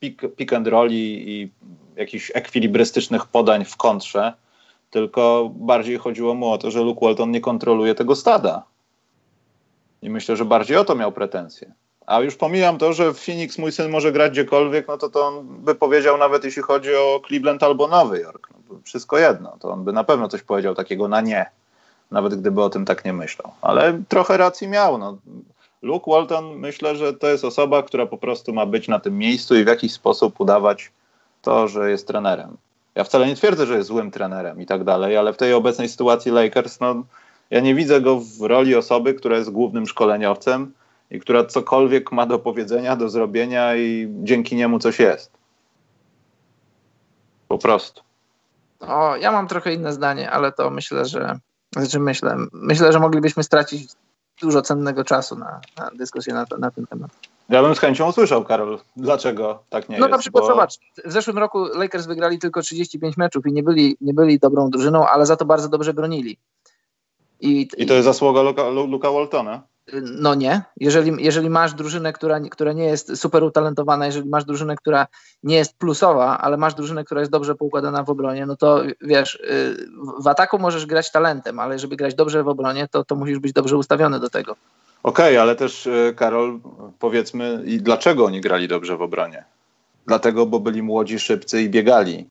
pick, 0.00 0.22
pick 0.36 0.52
and 0.52 0.66
rolli 0.66 1.30
i 1.30 1.50
jakichś 1.96 2.32
ekwilibrystycznych 2.34 3.26
podań 3.26 3.64
w 3.64 3.76
kontrze, 3.76 4.32
tylko 4.94 5.50
bardziej 5.54 5.98
chodziło 5.98 6.34
mu 6.34 6.50
o 6.50 6.58
to, 6.58 6.70
że 6.70 6.80
Luke 6.80 7.06
Walton 7.06 7.30
nie 7.30 7.40
kontroluje 7.40 7.94
tego 7.94 8.16
stada. 8.16 8.62
I 10.02 10.10
myślę, 10.10 10.36
że 10.36 10.44
bardziej 10.44 10.76
o 10.76 10.84
to 10.84 10.94
miał 10.94 11.12
pretensje. 11.12 11.72
A 12.06 12.20
już 12.20 12.36
pomijam 12.36 12.78
to, 12.78 12.92
że 12.92 13.14
w 13.14 13.18
Phoenix 13.18 13.58
mój 13.58 13.72
syn 13.72 13.90
może 13.90 14.12
grać 14.12 14.32
gdziekolwiek, 14.32 14.88
no 14.88 14.98
to 14.98 15.08
to 15.08 15.26
on 15.26 15.46
by 15.46 15.74
powiedział 15.74 16.18
nawet 16.18 16.44
jeśli 16.44 16.62
chodzi 16.62 16.94
o 16.94 17.20
Cleveland 17.26 17.62
albo 17.62 17.88
Nowy 17.88 18.20
Jork. 18.20 18.48
No, 18.70 18.76
wszystko 18.84 19.18
jedno. 19.18 19.56
To 19.60 19.70
on 19.70 19.84
by 19.84 19.92
na 19.92 20.04
pewno 20.04 20.28
coś 20.28 20.42
powiedział 20.42 20.74
takiego 20.74 21.08
na 21.08 21.20
nie. 21.20 21.46
Nawet 22.10 22.34
gdyby 22.34 22.62
o 22.62 22.70
tym 22.70 22.84
tak 22.84 23.04
nie 23.04 23.12
myślał. 23.12 23.52
Ale 23.62 24.02
trochę 24.08 24.36
racji 24.36 24.68
miał. 24.68 24.98
No. 24.98 25.18
Luke 25.82 26.10
Walton 26.10 26.56
myślę, 26.56 26.96
że 26.96 27.14
to 27.14 27.28
jest 27.28 27.44
osoba, 27.44 27.82
która 27.82 28.06
po 28.06 28.18
prostu 28.18 28.52
ma 28.52 28.66
być 28.66 28.88
na 28.88 29.00
tym 29.00 29.18
miejscu 29.18 29.56
i 29.56 29.64
w 29.64 29.68
jakiś 29.68 29.92
sposób 29.92 30.40
udawać 30.40 30.92
to, 31.42 31.68
że 31.68 31.90
jest 31.90 32.06
trenerem. 32.06 32.56
Ja 32.94 33.04
wcale 33.04 33.26
nie 33.26 33.36
twierdzę, 33.36 33.66
że 33.66 33.76
jest 33.76 33.88
złym 33.88 34.10
trenerem 34.10 34.60
i 34.60 34.66
tak 34.66 34.84
dalej, 34.84 35.16
ale 35.16 35.32
w 35.32 35.36
tej 35.36 35.52
obecnej 35.52 35.88
sytuacji 35.88 36.32
Lakers, 36.32 36.80
no, 36.80 37.04
ja 37.50 37.60
nie 37.60 37.74
widzę 37.74 38.00
go 38.00 38.20
w 38.20 38.42
roli 38.42 38.74
osoby, 38.74 39.14
która 39.14 39.36
jest 39.36 39.50
głównym 39.50 39.86
szkoleniowcem 39.86 40.72
i 41.10 41.20
która 41.20 41.44
cokolwiek 41.44 42.12
ma 42.12 42.26
do 42.26 42.38
powiedzenia, 42.38 42.96
do 42.96 43.08
zrobienia 43.08 43.76
i 43.76 44.08
dzięki 44.22 44.56
niemu 44.56 44.78
coś 44.78 44.98
jest. 44.98 45.32
Po 47.48 47.58
prostu. 47.58 48.02
O, 48.80 49.16
ja 49.16 49.32
mam 49.32 49.48
trochę 49.48 49.74
inne 49.74 49.92
zdanie, 49.92 50.30
ale 50.30 50.52
to 50.52 50.70
myślę, 50.70 51.04
że 51.04 51.38
znaczy 51.72 52.00
myślę, 52.00 52.36
myślę, 52.52 52.92
że 52.92 53.00
moglibyśmy 53.00 53.42
stracić 53.42 53.92
dużo 54.40 54.62
cennego 54.62 55.04
czasu 55.04 55.36
na, 55.36 55.60
na 55.78 55.90
dyskusję 55.94 56.34
na, 56.34 56.46
na, 56.58 56.70
ten 56.70 56.86
temat. 56.86 57.10
Ja 57.48 57.62
bym 57.62 57.74
z 57.74 57.78
chęcią 57.78 58.08
usłyszał, 58.08 58.44
Karol, 58.44 58.78
dlaczego 58.96 59.62
tak 59.70 59.88
nie 59.88 59.98
no, 59.98 60.04
jest. 60.04 60.10
No 60.10 60.16
na 60.16 60.18
przykład 60.18 60.44
bo... 60.44 60.48
zobacz, 60.48 60.78
w 61.04 61.12
zeszłym 61.12 61.38
roku 61.38 61.64
Lakers 61.64 62.06
wygrali 62.06 62.38
tylko 62.38 62.62
35 62.62 63.16
meczów 63.16 63.46
i 63.46 63.52
nie 63.52 63.62
byli, 63.62 63.96
nie 64.00 64.14
byli 64.14 64.38
dobrą 64.38 64.70
drużyną, 64.70 65.06
ale 65.06 65.26
za 65.26 65.36
to 65.36 65.44
bardzo 65.44 65.68
dobrze 65.68 65.94
bronili. 65.94 66.38
I, 67.40 67.68
I 67.76 67.86
to 67.86 67.94
jest 67.94 68.04
zasługa 68.04 68.42
Luka, 68.42 68.68
Luka 68.68 69.10
Waltona? 69.10 69.62
No 70.02 70.34
nie. 70.34 70.62
Jeżeli, 70.76 71.24
jeżeli 71.24 71.50
masz 71.50 71.74
drużynę, 71.74 72.12
która, 72.12 72.40
która 72.40 72.72
nie 72.72 72.84
jest 72.84 73.16
super 73.16 73.42
utalentowana, 73.42 74.06
jeżeli 74.06 74.28
masz 74.28 74.44
drużynę, 74.44 74.76
która 74.76 75.06
nie 75.42 75.56
jest 75.56 75.78
plusowa, 75.78 76.38
ale 76.38 76.56
masz 76.56 76.74
drużynę, 76.74 77.04
która 77.04 77.20
jest 77.20 77.32
dobrze 77.32 77.54
poukładana 77.54 78.02
w 78.02 78.10
obronie, 78.10 78.46
no 78.46 78.56
to 78.56 78.82
wiesz, 79.00 79.34
y, 79.34 79.76
w 80.22 80.28
ataku 80.28 80.58
możesz 80.58 80.86
grać 80.86 81.12
talentem, 81.12 81.58
ale 81.58 81.78
żeby 81.78 81.96
grać 81.96 82.14
dobrze 82.14 82.42
w 82.42 82.48
obronie, 82.48 82.88
to, 82.88 83.04
to 83.04 83.16
musisz 83.16 83.38
być 83.38 83.52
dobrze 83.52 83.76
ustawiony 83.76 84.20
do 84.20 84.30
tego. 84.30 84.56
Okej, 85.02 85.34
okay, 85.34 85.40
ale 85.40 85.56
też 85.56 85.86
y, 85.86 86.14
Karol, 86.16 86.60
powiedzmy, 86.98 87.62
i 87.66 87.78
dlaczego 87.78 88.24
oni 88.24 88.40
grali 88.40 88.68
dobrze 88.68 88.96
w 88.96 89.02
obronie? 89.02 89.44
Dlatego, 90.06 90.46
bo 90.46 90.60
byli 90.60 90.82
młodzi, 90.82 91.18
szybcy 91.18 91.62
i 91.62 91.70
biegali 91.70 92.28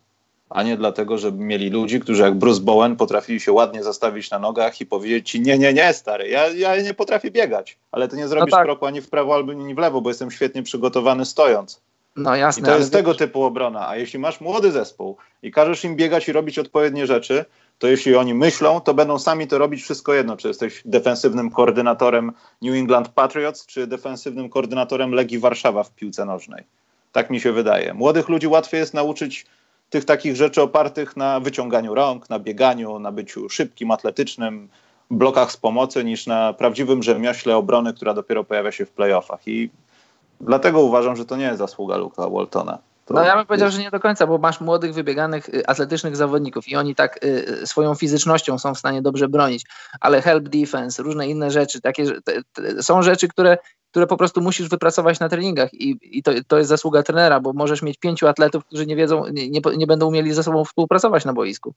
a 0.49 0.63
nie 0.63 0.77
dlatego, 0.77 1.17
że 1.17 1.31
mieli 1.31 1.69
ludzi, 1.69 1.99
którzy 1.99 2.21
jak 2.21 2.35
Bruce 2.35 2.61
Bowen 2.61 2.95
potrafili 2.95 3.39
się 3.39 3.51
ładnie 3.51 3.83
zastawić 3.83 4.31
na 4.31 4.39
nogach 4.39 4.81
i 4.81 4.85
powiedzieć 4.85 5.29
ci, 5.29 5.41
nie, 5.41 5.57
nie, 5.57 5.73
nie, 5.73 5.93
stary, 5.93 6.29
ja, 6.29 6.47
ja 6.47 6.81
nie 6.81 6.93
potrafię 6.93 7.31
biegać, 7.31 7.77
ale 7.91 8.07
ty 8.07 8.17
nie 8.17 8.27
zrobisz 8.27 8.51
no 8.51 8.57
tak. 8.57 8.65
kroku 8.65 8.85
ani 8.85 9.01
w 9.01 9.09
prawo, 9.09 9.35
ani 9.35 9.75
w 9.75 9.77
lewo, 9.77 10.01
bo 10.01 10.09
jestem 10.09 10.31
świetnie 10.31 10.63
przygotowany 10.63 11.25
stojąc. 11.25 11.81
No 12.15 12.35
jasne. 12.35 12.61
I 12.61 12.65
to 12.65 12.77
jest 12.77 12.91
tego 12.91 13.15
typu 13.15 13.43
obrona, 13.43 13.87
a 13.87 13.95
jeśli 13.95 14.19
masz 14.19 14.41
młody 14.41 14.71
zespół 14.71 15.17
i 15.43 15.51
każesz 15.51 15.83
im 15.83 15.95
biegać 15.95 16.27
i 16.27 16.31
robić 16.31 16.59
odpowiednie 16.59 17.07
rzeczy, 17.07 17.45
to 17.79 17.87
jeśli 17.87 18.15
oni 18.15 18.33
myślą, 18.33 18.81
to 18.81 18.93
będą 18.93 19.19
sami 19.19 19.47
to 19.47 19.57
robić 19.57 19.83
wszystko 19.83 20.13
jedno, 20.13 20.37
czy 20.37 20.47
jesteś 20.47 20.81
defensywnym 20.85 21.51
koordynatorem 21.51 22.31
New 22.61 22.75
England 22.75 23.09
Patriots, 23.09 23.65
czy 23.65 23.87
defensywnym 23.87 24.49
koordynatorem 24.49 25.11
Legii 25.11 25.39
Warszawa 25.39 25.83
w 25.83 25.91
piłce 25.91 26.25
nożnej. 26.25 26.63
Tak 27.11 27.29
mi 27.29 27.39
się 27.39 27.51
wydaje. 27.51 27.93
Młodych 27.93 28.29
ludzi 28.29 28.47
łatwiej 28.47 28.79
jest 28.79 28.93
nauczyć 28.93 29.45
tych 29.93 30.05
takich 30.05 30.35
rzeczy 30.35 30.61
opartych 30.61 31.17
na 31.17 31.39
wyciąganiu 31.39 31.95
rąk, 31.95 32.29
na 32.29 32.39
bieganiu, 32.39 32.99
na 32.99 33.11
byciu 33.11 33.49
szybkim, 33.49 33.91
atletycznym, 33.91 34.69
blokach 35.11 35.51
z 35.51 35.57
pomocy, 35.57 36.03
niż 36.03 36.27
na 36.27 36.53
prawdziwym 36.53 37.03
rzemiośle 37.03 37.55
obrony, 37.55 37.93
która 37.93 38.13
dopiero 38.13 38.43
pojawia 38.43 38.71
się 38.71 38.85
w 38.85 38.91
playoffach. 38.91 39.47
I 39.47 39.69
dlatego 40.41 40.81
uważam, 40.81 41.15
że 41.15 41.25
to 41.25 41.35
nie 41.35 41.45
jest 41.45 41.59
zasługa 41.59 41.97
Luka 41.97 42.29
Waltona. 42.29 42.77
To 43.05 43.13
no 43.13 43.23
ja 43.23 43.35
bym 43.35 43.45
powiedział, 43.45 43.71
że 43.71 43.79
nie 43.79 43.91
do 43.91 43.99
końca, 43.99 44.27
bo 44.27 44.37
masz 44.37 44.61
młodych, 44.61 44.93
wybieganych, 44.93 45.49
y, 45.49 45.67
atletycznych 45.67 46.15
zawodników 46.15 46.67
i 46.67 46.75
oni 46.75 46.95
tak 46.95 47.23
y, 47.23 47.45
y, 47.61 47.67
swoją 47.67 47.95
fizycznością 47.95 48.59
są 48.59 48.73
w 48.73 48.79
stanie 48.79 49.01
dobrze 49.01 49.27
bronić, 49.27 49.65
ale 49.99 50.21
help 50.21 50.49
defense, 50.49 51.03
różne 51.03 51.27
inne 51.27 51.51
rzeczy, 51.51 51.81
takie 51.81 52.21
te, 52.21 52.41
te, 52.53 52.83
są 52.83 53.01
rzeczy, 53.01 53.27
które 53.27 53.57
które 53.93 54.07
po 54.07 54.17
prostu 54.17 54.41
musisz 54.41 54.69
wypracować 54.69 55.19
na 55.19 55.29
treningach 55.29 55.73
i, 55.73 55.97
i 56.01 56.23
to, 56.23 56.31
to 56.47 56.57
jest 56.57 56.69
zasługa 56.69 57.03
trenera, 57.03 57.39
bo 57.39 57.53
możesz 57.53 57.81
mieć 57.81 57.97
pięciu 57.97 58.27
atletów, 58.27 58.65
którzy 58.65 58.85
nie 58.85 58.95
wiedzą, 58.95 59.27
nie, 59.27 59.49
nie, 59.49 59.61
nie 59.77 59.87
będą 59.87 60.07
umieli 60.07 60.33
ze 60.33 60.43
sobą 60.43 60.65
współpracować 60.65 61.25
na 61.25 61.33
boisku. 61.33 61.73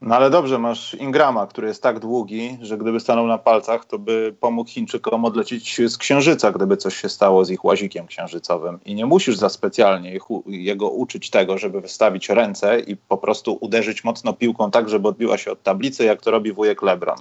No 0.00 0.16
ale 0.16 0.30
dobrze, 0.30 0.58
masz 0.58 0.94
Ingrama, 0.94 1.46
który 1.46 1.68
jest 1.68 1.82
tak 1.82 1.98
długi, 1.98 2.58
że 2.60 2.78
gdyby 2.78 3.00
stanął 3.00 3.26
na 3.26 3.38
palcach, 3.38 3.84
to 3.84 3.98
by 3.98 4.34
pomógł 4.40 4.70
Chińczykom 4.70 5.24
odlecieć 5.24 5.80
z 5.88 5.98
Księżyca, 5.98 6.52
gdyby 6.52 6.76
coś 6.76 6.96
się 6.96 7.08
stało 7.08 7.44
z 7.44 7.50
ich 7.50 7.64
łazikiem 7.64 8.06
księżycowym. 8.06 8.78
I 8.84 8.94
nie 8.94 9.06
musisz 9.06 9.36
za 9.36 9.48
specjalnie 9.48 10.14
ich, 10.14 10.22
jego 10.46 10.90
uczyć 10.90 11.30
tego, 11.30 11.58
żeby 11.58 11.80
wystawić 11.80 12.28
ręce 12.28 12.80
i 12.80 12.96
po 12.96 13.18
prostu 13.18 13.58
uderzyć 13.60 14.04
mocno 14.04 14.32
piłką 14.32 14.70
tak, 14.70 14.88
żeby 14.88 15.08
odbiła 15.08 15.38
się 15.38 15.52
od 15.52 15.62
tablicy, 15.62 16.04
jak 16.04 16.22
to 16.22 16.30
robi 16.30 16.52
wujek 16.52 16.82
Lebron. 16.82 17.18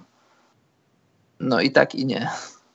No 1.40 1.62
i 1.62 1.72
tak 1.72 1.96
i 1.96 2.06
nie. 2.06 2.30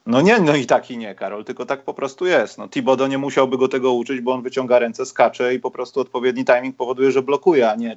No 0.07 0.20
nie, 0.20 0.40
no 0.40 0.55
i 0.55 0.66
tak 0.66 0.90
i 0.90 0.98
nie, 0.98 1.14
Karol, 1.14 1.44
tylko 1.44 1.66
tak 1.66 1.82
po 1.82 1.94
prostu 1.94 2.26
jest. 2.26 2.59
No, 2.59 2.68
Thibodeau 2.68 3.09
nie 3.09 3.18
musiałby 3.18 3.59
go 3.59 3.68
tego 3.68 3.92
uczyć, 3.92 4.20
bo 4.20 4.32
on 4.32 4.42
wyciąga 4.42 4.78
ręce, 4.78 5.07
skacze 5.07 5.55
i 5.55 5.61
po 5.61 5.70
prostu 5.70 6.00
odpowiedni 6.00 6.44
timing 6.44 6.76
powoduje, 6.76 7.12
że 7.12 7.22
blokuje, 7.22 7.70
a 7.70 7.74
nie 7.74 7.96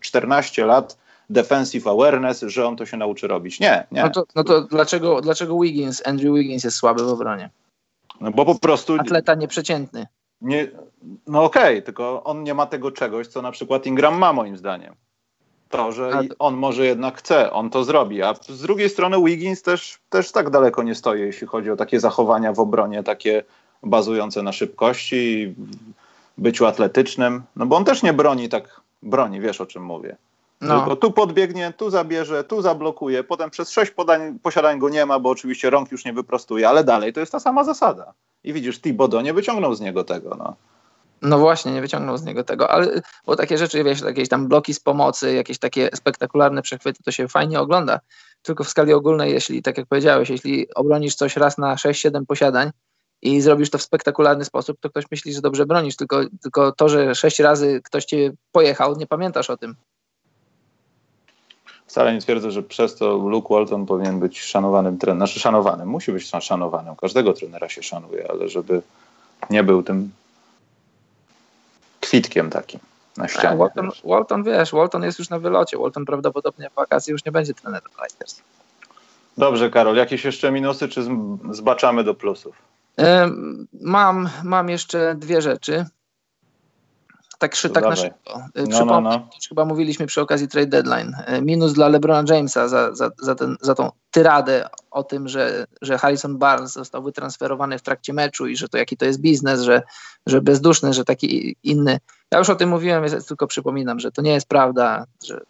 14 0.00 0.66
lat 0.66 0.98
defensive 1.30 1.86
awareness, 1.86 2.40
że 2.40 2.66
on 2.66 2.76
to 2.76 2.86
się 2.86 2.96
nauczy 2.96 3.28
robić. 3.28 3.60
Nie, 3.60 3.86
nie. 3.92 4.02
No 4.02 4.10
to, 4.10 4.24
no 4.34 4.44
to 4.44 4.62
dlaczego, 4.62 5.20
dlaczego 5.20 5.60
Wiggins, 5.60 6.06
Andrew 6.06 6.34
Wiggins 6.34 6.64
jest 6.64 6.76
słaby 6.76 7.04
w 7.04 7.08
obronie? 7.08 7.50
No 8.20 8.30
bo 8.30 8.44
po 8.44 8.54
prostu... 8.54 8.96
Atleta 9.00 9.34
nieprzeciętny. 9.34 10.06
Nie, 10.40 10.68
no 11.26 11.44
okej, 11.44 11.62
okay, 11.62 11.82
tylko 11.82 12.24
on 12.24 12.42
nie 12.42 12.54
ma 12.54 12.66
tego 12.66 12.90
czegoś, 12.90 13.26
co 13.26 13.42
na 13.42 13.50
przykład 13.50 13.86
Ingram 13.86 14.18
ma 14.18 14.32
moim 14.32 14.56
zdaniem 14.56 14.94
to, 15.68 15.92
że 15.92 16.20
on 16.38 16.56
może 16.56 16.86
jednak 16.86 17.18
chce, 17.18 17.52
on 17.52 17.70
to 17.70 17.84
zrobi. 17.84 18.22
A 18.22 18.34
z 18.48 18.60
drugiej 18.60 18.90
strony 18.90 19.24
Wiggins 19.24 19.62
też, 19.62 19.98
też 20.10 20.32
tak 20.32 20.50
daleko 20.50 20.82
nie 20.82 20.94
stoi, 20.94 21.20
jeśli 21.20 21.46
chodzi 21.46 21.70
o 21.70 21.76
takie 21.76 22.00
zachowania 22.00 22.52
w 22.52 22.60
obronie, 22.60 23.02
takie 23.02 23.42
bazujące 23.82 24.42
na 24.42 24.52
szybkości, 24.52 25.54
byciu 26.38 26.66
atletycznym. 26.66 27.42
No 27.56 27.66
bo 27.66 27.76
on 27.76 27.84
też 27.84 28.02
nie 28.02 28.12
broni 28.12 28.48
tak, 28.48 28.80
broni, 29.02 29.40
wiesz 29.40 29.60
o 29.60 29.66
czym 29.66 29.84
mówię. 29.84 30.16
No. 30.60 30.76
Tylko 30.76 30.96
tu 30.96 31.10
podbiegnie, 31.10 31.72
tu 31.76 31.90
zabierze, 31.90 32.44
tu 32.44 32.62
zablokuje, 32.62 33.24
potem 33.24 33.50
przez 33.50 33.70
sześć 33.70 33.92
podań, 33.92 34.38
posiadań 34.42 34.78
go 34.78 34.88
nie 34.88 35.06
ma, 35.06 35.18
bo 35.18 35.30
oczywiście 35.30 35.70
rąk 35.70 35.92
już 35.92 36.04
nie 36.04 36.12
wyprostuje, 36.12 36.68
ale 36.68 36.84
dalej 36.84 37.12
to 37.12 37.20
jest 37.20 37.32
ta 37.32 37.40
sama 37.40 37.64
zasada. 37.64 38.12
I 38.44 38.52
widzisz, 38.52 38.80
Thibodeau 38.80 39.22
nie 39.22 39.34
wyciągnął 39.34 39.74
z 39.74 39.80
niego 39.80 40.04
tego. 40.04 40.36
No. 40.38 40.54
No 41.22 41.38
właśnie, 41.38 41.72
nie 41.72 41.80
wyciągnął 41.80 42.16
z 42.18 42.24
niego 42.24 42.44
tego, 42.44 42.70
ale 42.70 43.02
bo 43.26 43.36
takie 43.36 43.58
rzeczy, 43.58 43.84
wiesz, 43.84 44.00
jakieś 44.00 44.28
tam 44.28 44.48
bloki 44.48 44.74
z 44.74 44.80
pomocy, 44.80 45.34
jakieś 45.34 45.58
takie 45.58 45.90
spektakularne 45.94 46.62
przechwyty, 46.62 47.02
to 47.02 47.12
się 47.12 47.28
fajnie 47.28 47.60
ogląda. 47.60 48.00
Tylko 48.42 48.64
w 48.64 48.68
skali 48.68 48.92
ogólnej, 48.92 49.32
jeśli, 49.32 49.62
tak 49.62 49.78
jak 49.78 49.86
powiedziałeś, 49.86 50.30
jeśli 50.30 50.74
obronisz 50.74 51.14
coś 51.14 51.36
raz 51.36 51.58
na 51.58 51.74
6-7 51.74 52.26
posiadań 52.26 52.70
i 53.22 53.40
zrobisz 53.40 53.70
to 53.70 53.78
w 53.78 53.82
spektakularny 53.82 54.44
sposób, 54.44 54.76
to 54.80 54.90
ktoś 54.90 55.04
myśli, 55.10 55.32
że 55.32 55.40
dobrze 55.40 55.66
bronisz, 55.66 55.96
tylko, 55.96 56.20
tylko 56.42 56.72
to, 56.72 56.88
że 56.88 57.14
sześć 57.14 57.38
razy 57.38 57.80
ktoś 57.84 58.04
cię 58.04 58.32
pojechał, 58.52 58.96
nie 58.96 59.06
pamiętasz 59.06 59.50
o 59.50 59.56
tym. 59.56 59.74
Wcale 61.86 62.14
nie 62.14 62.20
twierdzę, 62.20 62.50
że 62.50 62.62
przez 62.62 62.96
to 62.96 63.16
Luke 63.16 63.54
Walton 63.54 63.86
powinien 63.86 64.20
być 64.20 64.40
szanowanym 64.40 64.98
trenerem. 64.98 65.18
Znaczy 65.18 65.40
szanowanym, 65.40 65.88
musi 65.88 66.12
być 66.12 66.30
szanowanym. 66.40 66.96
Każdego 66.96 67.32
trenera 67.32 67.68
się 67.68 67.82
szanuje, 67.82 68.30
ale 68.30 68.48
żeby 68.48 68.82
nie 69.50 69.64
był 69.64 69.82
tym 69.82 70.10
kwitkiem 72.08 72.50
takim 72.50 72.80
na 73.16 73.28
ścianie. 73.28 73.56
Walton, 73.56 73.90
Walton, 74.04 74.42
wiesz, 74.44 74.72
Walton 74.72 75.02
jest 75.02 75.18
już 75.18 75.30
na 75.30 75.38
wylocie. 75.38 75.78
Walton 75.78 76.04
prawdopodobnie 76.04 76.70
w 76.70 76.74
wakacji 76.74 77.12
już 77.12 77.24
nie 77.24 77.32
będzie 77.32 77.54
trenerem 77.54 77.90
Lakers. 78.00 78.40
Dobrze, 79.38 79.70
Karol, 79.70 79.96
jakieś 79.96 80.24
jeszcze 80.24 80.52
minusy, 80.52 80.88
czy 80.88 81.02
zbaczamy 81.50 82.04
do 82.04 82.14
plusów? 82.14 82.56
Mam, 83.80 84.28
mam 84.44 84.68
jeszcze 84.68 85.14
dwie 85.14 85.42
rzeczy. 85.42 85.86
Tak, 87.38 87.52
tak 87.74 87.84
na 87.84 87.96
szybko. 87.96 88.42
No, 88.56 88.84
no, 88.84 89.00
no. 89.00 89.28
chyba 89.48 89.64
mówiliśmy 89.64 90.06
przy 90.06 90.20
okazji 90.20 90.48
trade 90.48 90.66
deadline. 90.66 91.16
E, 91.26 91.42
minus 91.42 91.72
dla 91.72 91.88
LeBrona 91.88 92.34
Jamesa 92.34 92.68
za, 92.68 92.94
za, 92.94 93.10
za, 93.18 93.34
ten, 93.34 93.56
za 93.60 93.74
tą 93.74 93.90
tyradę 94.10 94.68
o 94.90 95.04
tym, 95.04 95.28
że, 95.28 95.66
że 95.82 95.98
Harrison 95.98 96.38
Barnes 96.38 96.72
został 96.72 97.02
wytransferowany 97.02 97.78
w 97.78 97.82
trakcie 97.82 98.12
meczu 98.12 98.46
i 98.46 98.56
że 98.56 98.68
to 98.68 98.78
jaki 98.78 98.96
to 98.96 99.04
jest 99.04 99.20
biznes, 99.20 99.60
że, 99.60 99.82
że 100.26 100.40
bezduszny, 100.40 100.92
że 100.92 101.04
taki 101.04 101.56
inny. 101.62 101.98
Ja 102.30 102.38
już 102.38 102.50
o 102.50 102.56
tym 102.56 102.68
mówiłem, 102.68 103.04
więc 103.04 103.26
tylko 103.26 103.46
przypominam, 103.46 104.00
że 104.00 104.12
to 104.12 104.22
nie 104.22 104.32
jest 104.32 104.48
prawda, 104.48 105.04
że 105.24 105.40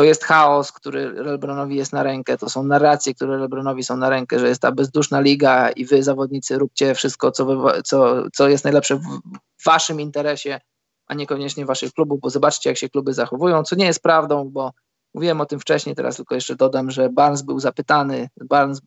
to 0.00 0.04
jest 0.04 0.24
chaos, 0.24 0.72
który 0.72 1.12
LeBronowi 1.12 1.76
jest 1.76 1.92
na 1.92 2.02
rękę, 2.02 2.38
to 2.38 2.48
są 2.48 2.62
narracje, 2.62 3.14
które 3.14 3.38
LeBronowi 3.38 3.82
są 3.82 3.96
na 3.96 4.10
rękę, 4.10 4.38
że 4.38 4.48
jest 4.48 4.62
ta 4.62 4.72
bezduszna 4.72 5.20
liga 5.20 5.70
i 5.70 5.84
wy 5.84 6.02
zawodnicy 6.02 6.58
róbcie 6.58 6.94
wszystko, 6.94 7.30
co, 7.30 7.46
wy, 7.46 7.82
co, 7.82 8.22
co 8.32 8.48
jest 8.48 8.64
najlepsze 8.64 8.96
w 8.96 9.20
waszym 9.64 10.00
interesie, 10.00 10.60
a 11.06 11.14
niekoniecznie 11.14 11.66
waszych 11.66 11.92
klubów, 11.92 12.20
bo 12.20 12.30
zobaczcie, 12.30 12.70
jak 12.70 12.76
się 12.76 12.88
kluby 12.88 13.14
zachowują, 13.14 13.62
co 13.62 13.76
nie 13.76 13.86
jest 13.86 14.02
prawdą, 14.02 14.50
bo 14.50 14.72
mówiłem 15.14 15.40
o 15.40 15.46
tym 15.46 15.60
wcześniej, 15.60 15.94
teraz 15.94 16.16
tylko 16.16 16.34
jeszcze 16.34 16.56
dodam, 16.56 16.90
że 16.90 17.08
Barnes 17.08 17.42
był 17.42 17.60
zapytany, 17.60 18.28
Barnes 18.36 18.80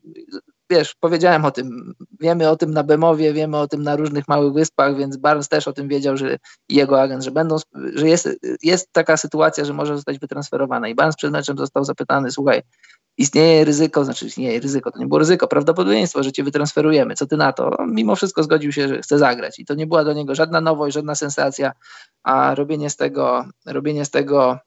wiesz, 0.70 0.94
powiedziałem 1.00 1.44
o 1.44 1.50
tym, 1.50 1.94
wiemy 2.20 2.48
o 2.48 2.56
tym 2.56 2.70
na 2.70 2.82
Bemowie, 2.82 3.32
wiemy 3.32 3.58
o 3.58 3.68
tym 3.68 3.82
na 3.82 3.96
różnych 3.96 4.28
małych 4.28 4.52
wyspach, 4.52 4.96
więc 4.96 5.16
Barnes 5.16 5.48
też 5.48 5.68
o 5.68 5.72
tym 5.72 5.88
wiedział, 5.88 6.16
że 6.16 6.38
jego 6.68 7.02
agent, 7.02 7.24
że 7.24 7.30
będą, 7.30 7.56
że 7.94 8.08
jest, 8.08 8.28
jest 8.62 8.92
taka 8.92 9.16
sytuacja, 9.16 9.64
że 9.64 9.72
może 9.72 9.96
zostać 9.96 10.18
wytransferowana 10.18 10.88
i 10.88 10.94
Barnes 10.94 11.16
przed 11.16 11.32
meczem 11.32 11.58
został 11.58 11.84
zapytany, 11.84 12.30
słuchaj, 12.30 12.62
istnieje 13.16 13.64
ryzyko, 13.64 14.04
znaczy 14.04 14.26
istnieje 14.26 14.60
ryzyko, 14.60 14.90
to 14.90 14.98
nie 14.98 15.06
było 15.06 15.18
ryzyko, 15.18 15.48
prawdopodobieństwo, 15.48 16.22
że 16.22 16.32
cię 16.32 16.44
wytransferujemy, 16.44 17.14
co 17.14 17.26
ty 17.26 17.36
na 17.36 17.52
to? 17.52 17.70
On 17.70 17.94
mimo 17.94 18.16
wszystko 18.16 18.42
zgodził 18.42 18.72
się, 18.72 18.88
że 18.88 19.02
chce 19.02 19.18
zagrać 19.18 19.58
i 19.58 19.64
to 19.64 19.74
nie 19.74 19.86
była 19.86 20.04
do 20.04 20.12
niego 20.12 20.34
żadna 20.34 20.60
nowość, 20.60 20.94
żadna 20.94 21.14
sensacja, 21.14 21.72
a 22.22 22.54
robienie 22.54 22.90
z 22.90 22.96
tego, 22.96 23.44
robienie 23.66 24.04
z 24.04 24.10
tego 24.10 24.58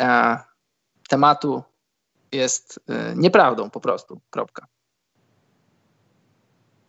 e, 0.00 0.38
tematu 1.08 1.62
jest 2.32 2.80
e, 2.88 3.14
nieprawdą 3.16 3.70
po 3.70 3.80
prostu, 3.80 4.20
kropka. 4.30 4.66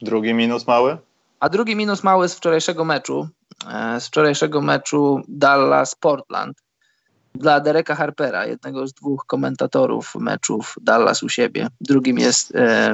Drugi 0.02 0.34
minus 0.34 0.68
mały? 0.68 0.98
A 1.40 1.50
drugi 1.50 1.76
minus 1.76 2.04
mały 2.04 2.30
z 2.30 2.36
wczorajszego 2.36 2.86
meczu, 2.86 3.28
e, 3.68 4.02
z 4.02 4.08
wczorajszego 4.08 4.62
meczu 4.62 5.22
Dallas-Portland 5.28 6.54
dla 7.36 7.60
Dereka 7.60 7.96
Harpera, 7.96 8.46
jednego 8.46 8.88
z 8.88 8.94
dwóch 8.94 9.26
komentatorów 9.26 10.16
meczów 10.16 10.76
Dallas 10.82 11.24
u 11.24 11.30
siebie. 11.30 11.68
Drugim 11.82 12.20
jest 12.20 12.56
e, 12.56 12.94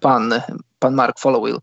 pan, 0.00 0.42
pan 0.78 0.94
Mark 0.94 1.18
Followill. 1.18 1.58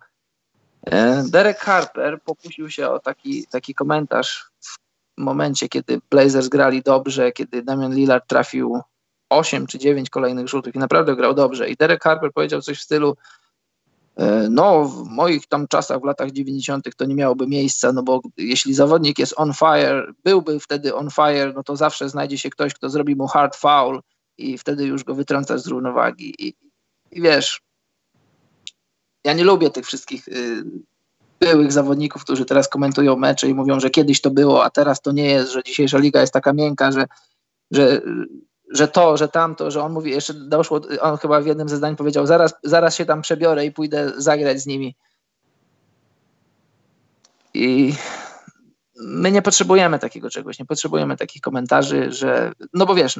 E, 0.86 1.24
Derek 1.24 1.60
Harper 1.60 2.22
pokusił 2.22 2.70
się 2.70 2.90
o 2.90 3.00
taki, 3.00 3.48
taki 3.48 3.74
komentarz 3.74 4.50
w 4.62 4.78
momencie, 5.18 5.70
kiedy 5.70 6.02
Blazers 6.10 6.48
grali 6.48 6.82
dobrze, 6.82 7.32
kiedy 7.32 7.64
Damian 7.64 7.96
Lillard 7.96 8.28
trafił 8.28 8.82
8 9.30 9.68
czy 9.68 9.80
9 9.80 10.10
kolejnych 10.10 10.48
rzutów 10.48 10.76
i 10.76 10.80
naprawdę 10.80 11.16
grał 11.16 11.34
dobrze. 11.34 11.70
I 11.70 11.76
Derek 11.76 12.04
Harper 12.04 12.34
powiedział 12.34 12.62
coś 12.62 12.80
w 12.80 12.84
stylu 12.84 13.18
no, 14.50 14.86
w 14.86 15.08
moich 15.08 15.48
tam 15.48 15.68
czasach, 15.68 16.02
w 16.02 16.04
latach 16.04 16.32
90., 16.32 16.96
to 16.96 17.06
nie 17.06 17.16
miałoby 17.16 17.48
miejsca, 17.48 17.94
no 17.94 18.04
bo 18.04 18.22
jeśli 18.38 18.74
zawodnik 18.74 19.20
jest 19.20 19.34
on 19.38 19.54
fire, 19.54 20.14
byłby 20.24 20.60
wtedy 20.60 20.96
on 20.96 21.10
fire, 21.12 21.54
no 21.56 21.64
to 21.64 21.76
zawsze 21.76 22.10
znajdzie 22.10 22.38
się 22.38 22.50
ktoś, 22.50 22.74
kto 22.74 22.90
zrobi 22.90 23.16
mu 23.16 23.28
hard 23.28 23.56
foul 23.56 24.02
i 24.38 24.58
wtedy 24.58 24.86
już 24.86 25.04
go 25.04 25.16
wytrącasz 25.16 25.62
z 25.62 25.68
równowagi. 25.68 26.34
I, 26.40 26.54
i 27.12 27.22
wiesz, 27.22 27.62
ja 29.24 29.34
nie 29.34 29.44
lubię 29.44 29.70
tych 29.70 29.86
wszystkich 29.86 30.28
y, 30.28 30.64
byłych 31.40 31.72
zawodników, 31.72 32.24
którzy 32.24 32.46
teraz 32.46 32.68
komentują 32.68 33.16
mecze 33.16 33.50
i 33.50 33.54
mówią, 33.54 33.80
że 33.80 33.90
kiedyś 33.90 34.22
to 34.22 34.32
było, 34.32 34.64
a 34.64 34.70
teraz 34.70 35.02
to 35.02 35.12
nie 35.12 35.26
jest, 35.26 35.52
że 35.52 35.64
dzisiejsza 35.64 35.98
liga 35.98 36.22
jest 36.22 36.34
taka 36.34 36.54
miękka, 36.54 36.92
że, 36.92 37.06
że 37.72 38.02
że 38.72 38.88
to, 38.88 39.18
że 39.18 39.28
tamto, 39.28 39.72
że 39.72 39.84
on 39.84 39.92
mówi, 39.92 40.12
jeszcze 40.12 40.34
doszło, 40.34 40.82
on 41.02 41.18
chyba 41.18 41.42
w 41.42 41.46
jednym 41.46 41.70
ze 41.70 41.78
zdań 41.78 41.96
powiedział, 41.96 42.28
zaraz, 42.28 42.54
zaraz 42.64 42.96
się 42.96 43.06
tam 43.06 43.22
przebiorę 43.22 43.66
i 43.66 43.72
pójdę 43.72 44.12
zagrać 44.18 44.60
z 44.60 44.66
nimi. 44.66 44.96
I 47.54 47.94
my 48.96 49.32
nie 49.32 49.42
potrzebujemy 49.42 50.00
takiego 50.00 50.30
czegoś, 50.30 50.60
nie 50.60 50.66
potrzebujemy 50.66 51.18
takich 51.18 51.42
komentarzy, 51.42 52.12
że, 52.12 52.52
no 52.74 52.86
bo 52.86 52.96
wiesz, 52.96 53.20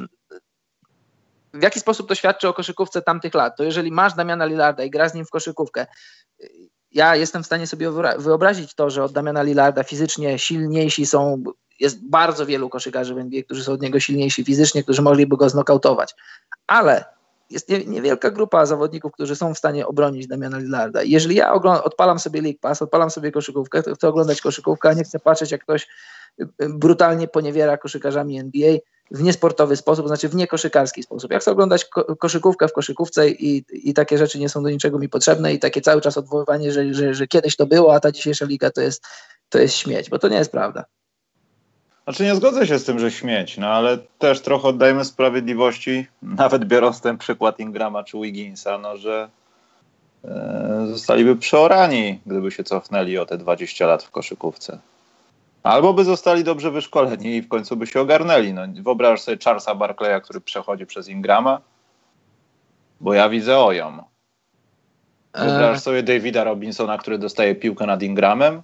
w 1.54 1.62
jaki 1.62 1.80
sposób 1.80 2.08
to 2.08 2.14
świadczy 2.14 2.48
o 2.48 2.54
koszykówce 2.54 3.02
tamtych 3.02 3.34
lat? 3.34 3.56
To 3.56 3.64
jeżeli 3.64 3.92
masz 3.92 4.14
Damiana 4.14 4.44
Lillarda 4.44 4.84
i 4.84 4.90
gra 4.90 5.08
z 5.08 5.14
nim 5.14 5.24
w 5.24 5.30
koszykówkę, 5.30 5.86
ja 6.96 7.16
jestem 7.16 7.42
w 7.42 7.46
stanie 7.46 7.66
sobie 7.66 7.90
wyobrazić 8.18 8.74
to, 8.74 8.90
że 8.90 9.04
od 9.04 9.12
Damiana 9.12 9.42
Lillarda 9.42 9.82
fizycznie 9.82 10.38
silniejsi 10.38 11.06
są 11.06 11.42
jest 11.80 12.08
bardzo 12.08 12.46
wielu 12.46 12.68
koszykarzy 12.68 13.14
w 13.14 13.18
NBA, 13.18 13.42
którzy 13.42 13.64
są 13.64 13.72
od 13.72 13.82
niego 13.82 14.00
silniejsi 14.00 14.44
fizycznie, 14.44 14.82
którzy 14.82 15.02
mogliby 15.02 15.36
go 15.36 15.48
znokautować. 15.48 16.14
Ale 16.66 17.04
jest 17.50 17.68
niewielka 17.86 18.30
grupa 18.30 18.66
zawodników, 18.66 19.12
którzy 19.12 19.36
są 19.36 19.54
w 19.54 19.58
stanie 19.58 19.86
obronić 19.86 20.26
Damiana 20.26 20.58
Lillarda. 20.58 21.02
jeżeli 21.02 21.36
ja 21.36 21.52
odpalam 21.84 22.18
sobie 22.18 22.42
League 22.42 22.58
Pass, 22.60 22.82
odpalam 22.82 23.10
sobie 23.10 23.32
koszykówkę, 23.32 23.82
to 23.82 23.94
chcę 23.94 24.08
oglądać 24.08 24.40
koszykówkę, 24.40 24.88
a 24.88 24.92
nie 24.92 25.04
chcę 25.04 25.18
patrzeć, 25.18 25.50
jak 25.50 25.62
ktoś 25.62 25.88
y, 26.40 26.44
y, 26.62 26.68
brutalnie 26.68 27.28
poniewiera 27.28 27.76
koszykarzami 27.76 28.38
NBA 28.38 28.76
w 29.10 29.22
niesportowy 29.22 29.76
sposób, 29.76 30.06
znaczy 30.06 30.28
w 30.28 30.34
niekoszykarski 30.34 31.02
sposób. 31.02 31.32
Ja 31.32 31.38
chcę 31.38 31.50
oglądać 31.50 31.84
ko 31.84 32.16
koszykówkę 32.16 32.68
w 32.68 32.72
koszykówce 32.72 33.28
i, 33.28 33.64
i 33.70 33.94
takie 33.94 34.18
rzeczy 34.18 34.38
nie 34.38 34.48
są 34.48 34.62
do 34.62 34.70
niczego 34.70 34.98
mi 34.98 35.08
potrzebne 35.08 35.54
i 35.54 35.58
takie 35.58 35.80
cały 35.80 36.00
czas 36.00 36.18
odwoływanie, 36.18 36.72
że, 36.72 36.94
że, 36.94 37.14
że 37.14 37.26
kiedyś 37.26 37.56
to 37.56 37.66
było, 37.66 37.94
a 37.94 38.00
ta 38.00 38.12
dzisiejsza 38.12 38.44
liga 38.44 38.70
to 38.70 38.80
jest, 38.80 39.06
to 39.48 39.58
jest 39.58 39.74
śmieć, 39.74 40.10
bo 40.10 40.18
to 40.18 40.28
nie 40.28 40.36
jest 40.36 40.52
prawda. 40.52 40.84
Znaczy 42.04 42.24
nie 42.24 42.34
zgodzę 42.34 42.66
się 42.66 42.78
z 42.78 42.84
tym, 42.84 42.98
że 42.98 43.10
śmieć, 43.10 43.58
no 43.58 43.66
ale 43.66 43.98
też 44.18 44.40
trochę 44.40 44.68
oddajmy 44.68 45.04
sprawiedliwości, 45.04 46.06
nawet 46.22 46.64
biorąc 46.64 47.00
ten 47.00 47.18
przykład 47.18 47.60
Ingrama 47.60 48.04
czy 48.04 48.18
Wigginsa, 48.18 48.78
no 48.78 48.96
że 48.96 49.28
e, 50.24 50.86
zostaliby 50.90 51.36
przeorani, 51.36 52.20
gdyby 52.26 52.50
się 52.50 52.64
cofnęli 52.64 53.18
o 53.18 53.26
te 53.26 53.38
20 53.38 53.86
lat 53.86 54.02
w 54.02 54.10
koszykówce. 54.10 54.78
Albo 55.66 55.92
by 55.92 56.04
zostali 56.04 56.44
dobrze 56.44 56.70
wyszkoleni 56.70 57.36
i 57.36 57.42
w 57.42 57.48
końcu 57.48 57.76
by 57.76 57.86
się 57.86 58.00
ogarnęli. 58.00 58.52
No, 58.52 58.62
wyobraź 58.82 59.20
sobie 59.20 59.38
Charlesa 59.44 59.74
Barclaya, 59.74 60.20
który 60.20 60.40
przechodzi 60.40 60.86
przez 60.86 61.08
Ingrama, 61.08 61.60
bo 63.00 63.14
ja 63.14 63.28
widzę 63.28 63.58
ojom. 63.58 64.02
Wyobraź 65.34 65.76
e. 65.76 65.80
sobie 65.80 66.02
Davida 66.02 66.44
Robinsona, 66.44 66.98
który 66.98 67.18
dostaje 67.18 67.54
piłkę 67.54 67.86
nad 67.86 68.02
Ingramem, 68.02 68.62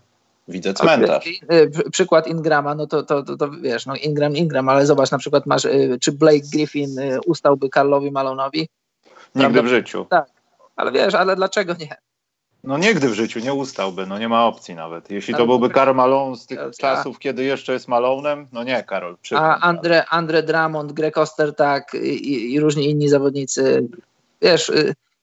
Widzę 0.49 0.75
cmentarz. 0.75 1.27
Y, 1.27 1.91
przykład 1.93 2.27
Ingrama, 2.27 2.75
no 2.75 2.87
to, 2.87 3.03
to, 3.03 3.23
to, 3.23 3.37
to, 3.37 3.51
wiesz, 3.51 3.87
no 3.87 3.95
Ingram, 3.97 4.37
Ingram, 4.37 4.69
ale 4.69 4.87
zobacz 4.87 5.11
na 5.11 5.19
przykład 5.19 5.47
masz, 5.47 5.67
czy 6.01 6.13
Blake 6.13 6.47
Griffin 6.53 6.97
ustałby 7.27 7.69
Karlowi 7.69 8.11
Malonowi? 8.11 8.69
Nigdy 9.35 9.41
Prawda? 9.41 9.63
w 9.63 9.67
życiu. 9.67 10.07
Tak, 10.11 10.27
ale 10.77 10.93
wiesz, 10.93 11.15
ale 11.15 11.37
dlaczego 11.37 11.75
nie? 11.81 11.97
No 12.65 12.79
nigdy 12.79 13.09
w 13.09 13.15
życiu 13.15 13.41
nie 13.41 13.55
ustałby, 13.55 14.07
no 14.07 14.19
nie 14.19 14.29
ma 14.29 14.47
opcji 14.47 14.75
nawet. 14.75 15.11
Jeśli 15.11 15.35
to 15.35 15.47
byłby 15.47 15.71
Karl 15.71 15.95
Malone 15.95 16.37
z 16.37 16.47
tych 16.47 16.59
a, 16.61 16.71
czasów, 16.71 17.19
kiedy 17.19 17.45
jeszcze 17.45 17.73
jest 17.73 17.89
Malonem, 17.89 18.47
no 18.53 18.65
nie, 18.65 18.83
Karol. 18.83 19.17
A 19.35 19.59
Andre, 19.59 20.05
Andre 20.11 20.43
Drummond, 20.43 20.93
Greg 20.93 21.19
Ostertag 21.19 21.95
i, 21.95 22.53
i 22.53 22.61
różni 22.61 22.91
inni 22.91 23.09
zawodnicy, 23.09 23.89
wiesz, 24.43 24.73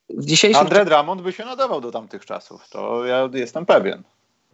w 0.10 0.26
dzisiejszym... 0.26 0.62
Andre 0.62 0.86
Drummond 0.86 1.22
by 1.22 1.34
się 1.34 1.46
nadawał 1.46 1.82
do 1.82 1.92
tamtych 1.92 2.26
czasów, 2.26 2.70
to 2.70 3.06
ja 3.06 3.30
jestem 3.34 3.66
pewien 3.66 4.04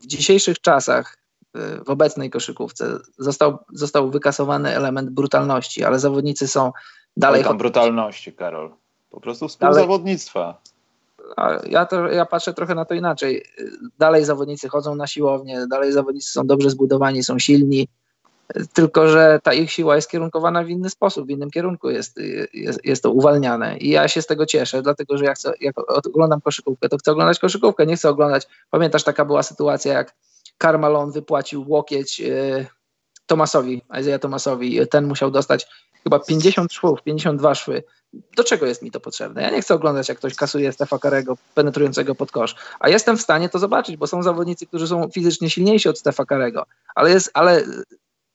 w 0.01 0.07
dzisiejszych 0.07 0.61
czasach, 0.61 1.17
y, 1.57 1.83
w 1.83 1.89
obecnej 1.89 2.29
koszykówce, 2.29 2.99
został, 3.17 3.57
został 3.73 4.11
wykasowany 4.11 4.75
element 4.75 5.09
brutalności, 5.09 5.83
ale 5.83 5.99
zawodnicy 5.99 6.47
są 6.47 6.71
dalej. 7.17 7.43
tam 7.43 7.57
brutalności, 7.57 8.33
Karol. 8.33 8.71
Po 9.09 9.21
prostu 9.21 9.47
współzawodnictwa. 9.47 10.61
Ja, 11.69 11.85
to, 11.85 12.09
ja 12.09 12.25
patrzę 12.25 12.53
trochę 12.53 12.75
na 12.75 12.85
to 12.85 12.93
inaczej. 12.93 13.45
Dalej 13.99 14.25
zawodnicy 14.25 14.69
chodzą 14.69 14.95
na 14.95 15.07
siłownię, 15.07 15.65
dalej 15.69 15.91
zawodnicy 15.91 16.31
są 16.31 16.47
dobrze 16.47 16.69
zbudowani, 16.69 17.23
są 17.23 17.39
silni, 17.39 17.87
tylko 18.73 19.07
że 19.07 19.39
ta 19.43 19.53
ich 19.53 19.71
siła 19.71 19.95
jest 19.95 20.09
kierunkowana 20.09 20.63
w 20.63 20.69
inny 20.69 20.89
sposób, 20.89 21.27
w 21.27 21.29
innym 21.29 21.51
kierunku 21.51 21.89
jest, 21.89 22.19
jest, 22.53 22.85
jest 22.85 23.03
to 23.03 23.11
uwalniane. 23.11 23.77
I 23.77 23.89
ja 23.89 24.07
się 24.07 24.21
z 24.21 24.27
tego 24.27 24.45
cieszę, 24.45 24.81
dlatego 24.81 25.17
że 25.17 25.25
ja 25.25 25.33
chcę, 25.33 25.53
jak 25.59 25.75
oglądam 26.07 26.41
koszykówkę, 26.41 26.89
to 26.89 26.97
chcę 26.97 27.11
oglądać 27.11 27.39
koszykówkę, 27.39 27.85
nie 27.85 27.95
chcę 27.95 28.09
oglądać. 28.09 28.47
Pamiętasz, 28.69 29.03
taka 29.03 29.25
była 29.25 29.43
sytuacja, 29.43 29.93
jak 29.93 30.15
Karmalon 30.57 31.11
wypłacił 31.11 31.65
łokieć 31.67 32.21
e, 32.21 32.65
Tomasowi, 33.25 33.81
Isaiah 33.99 34.21
Tomasowi, 34.21 34.87
ten 34.87 35.07
musiał 35.07 35.31
dostać 35.31 35.67
chyba 36.07 36.19
50 36.19 36.73
szwów, 36.73 37.03
52 37.03 37.55
szwy. 37.55 37.83
Do 38.37 38.43
czego 38.43 38.65
jest 38.65 38.81
mi 38.81 38.91
to 38.91 38.99
potrzebne? 38.99 39.41
Ja 39.41 39.49
nie 39.49 39.61
chcę 39.61 39.75
oglądać, 39.75 40.09
jak 40.09 40.17
ktoś 40.17 40.35
kasuje 40.35 40.71
Stefa 40.71 40.99
Karego 40.99 41.37
penetrującego 41.53 42.15
pod 42.15 42.31
kosz, 42.31 42.55
a 42.79 42.89
jestem 42.89 43.17
w 43.17 43.21
stanie 43.21 43.49
to 43.49 43.59
zobaczyć, 43.59 43.97
bo 43.97 44.07
są 44.07 44.23
zawodnicy, 44.23 44.65
którzy 44.65 44.87
są 44.87 45.09
fizycznie 45.13 45.49
silniejsi 45.49 45.89
od 45.89 45.99
Stefa 45.99 46.25
Karego, 46.25 46.65
ale, 46.95 47.09
jest, 47.09 47.31
ale 47.33 47.63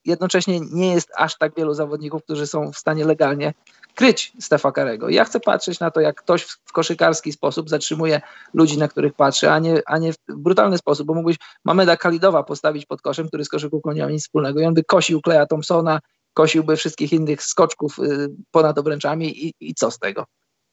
jednocześnie 0.04 0.60
nie 0.60 0.92
jest 0.92 1.10
aż 1.16 1.38
tak 1.38 1.54
wielu 1.56 1.74
zawodników, 1.74 2.24
którzy 2.24 2.46
są 2.46 2.72
w 2.72 2.78
stanie 2.78 3.04
legalnie 3.04 3.54
kryć 3.94 4.32
Stefa 4.40 4.72
Karego. 4.72 5.08
Ja 5.08 5.24
chcę 5.24 5.40
patrzeć 5.40 5.80
na 5.80 5.90
to, 5.90 6.00
jak 6.00 6.22
ktoś 6.22 6.42
w 6.42 6.72
koszykarski 6.72 7.32
sposób 7.32 7.70
zatrzymuje 7.70 8.20
ludzi, 8.54 8.78
na 8.78 8.88
których 8.88 9.14
patrzy, 9.14 9.50
a 9.50 9.58
nie, 9.58 9.82
a 9.86 9.98
nie 9.98 10.12
w 10.12 10.16
brutalny 10.28 10.78
sposób, 10.78 11.06
bo 11.06 11.14
mógłbyś 11.14 11.36
Mameda 11.64 11.96
Kalidowa 11.96 12.42
postawić 12.42 12.86
pod 12.86 13.02
koszem, 13.02 13.28
który 13.28 13.44
z 13.44 13.48
koszykówką 13.48 13.92
nie 13.92 14.02
ma 14.02 14.10
nic 14.10 14.22
wspólnego 14.22 14.60
i 14.60 14.64
on 14.64 14.74
by 14.74 14.84
kosił 14.84 15.20
Kleja 15.20 15.46
Thompsona, 15.46 16.00
kosiłby 16.34 16.76
wszystkich 16.76 17.12
innych 17.12 17.42
skoczków 17.42 17.98
y, 17.98 18.28
ponad 18.50 18.78
obręczami 18.78 19.46
i, 19.46 19.52
i 19.60 19.74
co 19.74 19.90
z 19.90 19.98
tego? 19.98 20.24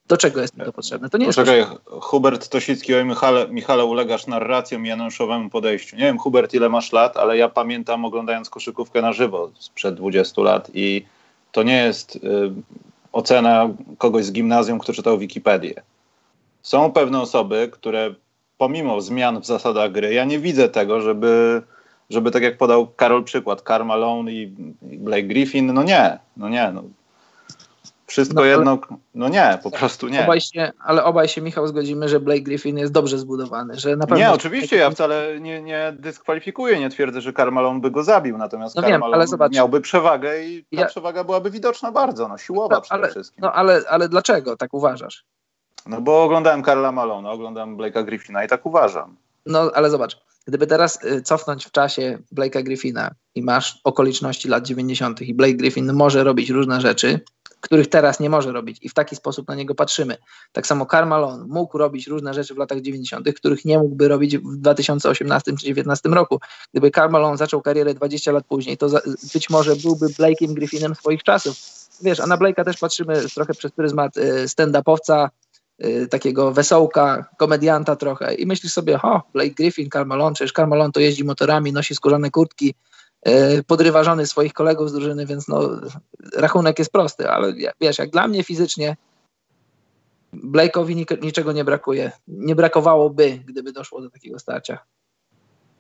Do 0.07 0.17
czego 0.17 0.41
jest 0.41 0.57
mi 0.57 0.65
to 0.65 0.73
potrzebne? 0.73 1.09
To 1.09 1.17
nie 1.17 1.25
Poczekaj, 1.25 1.57
jest 1.57 1.71
Hubert 2.01 2.49
Tosicki, 2.49 2.95
oj 2.95 3.05
Michale, 3.05 3.47
Michale, 3.47 3.85
ulegasz 3.85 4.27
narracją 4.27 4.83
i 4.83 4.87
Januszowemu 4.87 5.49
podejściu. 5.49 5.95
Nie 5.95 6.03
wiem, 6.03 6.17
Hubert, 6.17 6.53
ile 6.53 6.69
masz 6.69 6.91
lat, 6.91 7.17
ale 7.17 7.37
ja 7.37 7.49
pamiętam 7.49 8.05
oglądając 8.05 8.49
koszykówkę 8.49 9.01
na 9.01 9.13
żywo 9.13 9.51
sprzed 9.59 9.95
20 9.95 10.41
lat 10.41 10.71
i 10.73 11.05
to 11.51 11.63
nie 11.63 11.83
jest 11.83 12.15
y, 12.15 12.19
ocena 13.11 13.69
kogoś 13.97 14.25
z 14.25 14.31
gimnazjum, 14.31 14.79
kto 14.79 14.93
czytał 14.93 15.17
Wikipedię. 15.17 15.81
Są 16.61 16.91
pewne 16.91 17.21
osoby, 17.21 17.69
które 17.71 18.15
pomimo 18.57 19.01
zmian 19.01 19.41
w 19.41 19.45
zasadach 19.45 19.91
gry, 19.91 20.13
ja 20.13 20.25
nie 20.25 20.39
widzę 20.39 20.69
tego, 20.69 21.01
żeby, 21.01 21.61
żeby 22.09 22.31
tak 22.31 22.43
jak 22.43 22.57
podał 22.57 22.87
Karol 22.87 23.23
przykład, 23.23 23.61
Karl 23.61 23.85
Malone 23.85 24.31
i 24.31 24.47
Blake 24.81 25.23
Griffin, 25.23 25.73
no 25.73 25.83
nie, 25.83 26.19
no 26.37 26.49
nie, 26.49 26.71
no 26.73 26.83
Wszystko 28.07 28.39
no, 28.39 28.45
jedno, 28.45 28.79
no 29.15 29.29
nie, 29.29 29.59
po 29.63 29.71
prostu 29.71 30.07
nie. 30.07 30.23
Obaj 30.23 30.41
się, 30.41 30.71
ale 30.79 31.03
obaj 31.03 31.27
się, 31.27 31.41
Michał, 31.41 31.67
zgodzimy, 31.67 32.09
że 32.09 32.19
Blake 32.19 32.41
Griffin 32.41 32.77
jest 32.77 32.93
dobrze 32.93 33.17
zbudowany. 33.17 33.79
Że 33.79 33.95
na 33.95 34.07
pewno 34.07 34.17
nie, 34.17 34.31
oczywiście, 34.31 34.77
ja 34.77 34.89
wcale 34.89 35.39
nie, 35.39 35.61
nie 35.61 35.93
dyskwalifikuję, 35.99 36.79
nie 36.79 36.89
twierdzę, 36.89 37.21
że 37.21 37.33
Carmalon 37.33 37.81
by 37.81 37.91
go 37.91 38.03
zabił, 38.03 38.37
natomiast 38.37 38.75
no 38.75 38.81
wiem, 38.81 39.03
ale 39.03 39.27
zobacz, 39.27 39.53
miałby 39.53 39.81
przewagę 39.81 40.43
i 40.43 40.63
ta 40.63 40.81
ja... 40.81 40.85
przewaga 40.85 41.23
byłaby 41.23 41.51
widoczna 41.51 41.91
bardzo, 41.91 42.27
no 42.27 42.37
siłowa 42.37 42.75
no, 42.75 42.81
przede 42.81 43.03
ale, 43.03 43.11
wszystkim. 43.11 43.41
No 43.41 43.53
ale, 43.53 43.81
ale 43.89 44.09
dlaczego 44.09 44.57
tak 44.57 44.73
uważasz? 44.73 45.23
No 45.85 46.01
bo 46.01 46.23
oglądałem 46.23 46.63
Karla 46.63 46.91
Malona, 46.91 47.31
oglądam 47.31 47.77
Blake'a 47.77 48.05
Griffina 48.05 48.43
i 48.43 48.47
tak 48.47 48.65
uważam. 48.65 49.15
No 49.45 49.71
ale 49.73 49.89
zobacz, 49.89 50.17
gdyby 50.47 50.67
teraz 50.67 51.03
y, 51.03 51.21
cofnąć 51.21 51.65
w 51.65 51.71
czasie 51.71 52.19
Blake'a 52.35 52.63
Griffina 52.63 53.11
i 53.35 53.41
masz 53.41 53.79
okoliczności 53.83 54.47
lat 54.47 54.67
90. 54.67 55.21
i 55.21 55.33
Blake 55.33 55.53
Griffin 55.53 55.93
może 55.93 56.23
robić 56.23 56.49
różne 56.49 56.81
rzeczy, 56.81 57.19
których 57.61 57.89
teraz 57.89 58.19
nie 58.19 58.29
może 58.29 58.51
robić 58.51 58.77
i 58.81 58.89
w 58.89 58.93
taki 58.93 59.15
sposób 59.15 59.47
na 59.47 59.55
niego 59.55 59.75
patrzymy. 59.75 60.17
Tak 60.51 60.67
samo 60.67 60.85
Carmalon 60.85 61.45
mógł 61.49 61.77
robić 61.77 62.07
różne 62.07 62.33
rzeczy 62.33 62.53
w 62.53 62.57
latach 62.57 62.81
90., 62.81 63.33
których 63.35 63.65
nie 63.65 63.79
mógłby 63.79 64.07
robić 64.07 64.37
w 64.37 64.57
2018 64.57 65.43
czy 65.43 65.51
2019 65.51 66.09
roku. 66.09 66.39
Gdyby 66.73 66.91
Carmalon 66.91 67.37
zaczął 67.37 67.61
karierę 67.61 67.93
20 67.93 68.31
lat 68.31 68.45
później, 68.45 68.77
to 68.77 68.87
być 69.33 69.49
może 69.49 69.75
byłby 69.75 70.07
Blake'iem 70.07 70.53
Griffinem 70.53 70.95
swoich 70.95 71.23
czasów. 71.23 71.57
Wiesz, 72.01 72.19
a 72.19 72.27
na 72.27 72.37
Blake'a 72.37 72.65
też 72.65 72.77
patrzymy 72.77 73.23
trochę 73.35 73.53
przez 73.53 73.71
pryzmat 73.71 74.17
y, 74.17 74.21
stand-upowca, 74.47 75.29
takiego 76.09 76.51
wesołka, 76.51 77.25
komedianta 77.37 77.95
trochę 77.95 78.33
i 78.33 78.45
myślisz 78.45 78.73
sobie, 78.73 79.01
o, 79.01 79.21
Blake 79.33 79.49
Griffin, 79.49 79.89
Carmalon, 79.89 80.33
przecież 80.33 80.53
Carmalon 80.53 80.91
to 80.91 80.99
jeździ 80.99 81.23
motorami, 81.23 81.73
nosi 81.73 81.95
skórzane 81.95 82.31
kurtki, 82.31 82.73
E, 83.27 83.63
podrywa 83.63 84.03
żony 84.03 84.27
swoich 84.27 84.53
kolegów 84.53 84.89
z 84.89 84.93
drużyny, 84.93 85.25
więc 85.25 85.47
no, 85.47 85.69
rachunek 86.35 86.79
jest 86.79 86.91
prosty, 86.91 87.29
ale 87.29 87.53
wiesz, 87.81 87.97
jak 87.97 88.09
dla 88.09 88.27
mnie 88.27 88.43
fizycznie 88.43 88.97
Blake'owi 90.33 91.21
niczego 91.21 91.51
nie 91.51 91.63
brakuje. 91.63 92.11
Nie 92.27 92.55
brakowałoby, 92.55 93.39
gdyby 93.45 93.71
doszło 93.71 94.01
do 94.01 94.09
takiego 94.09 94.39
starcia. 94.39 94.79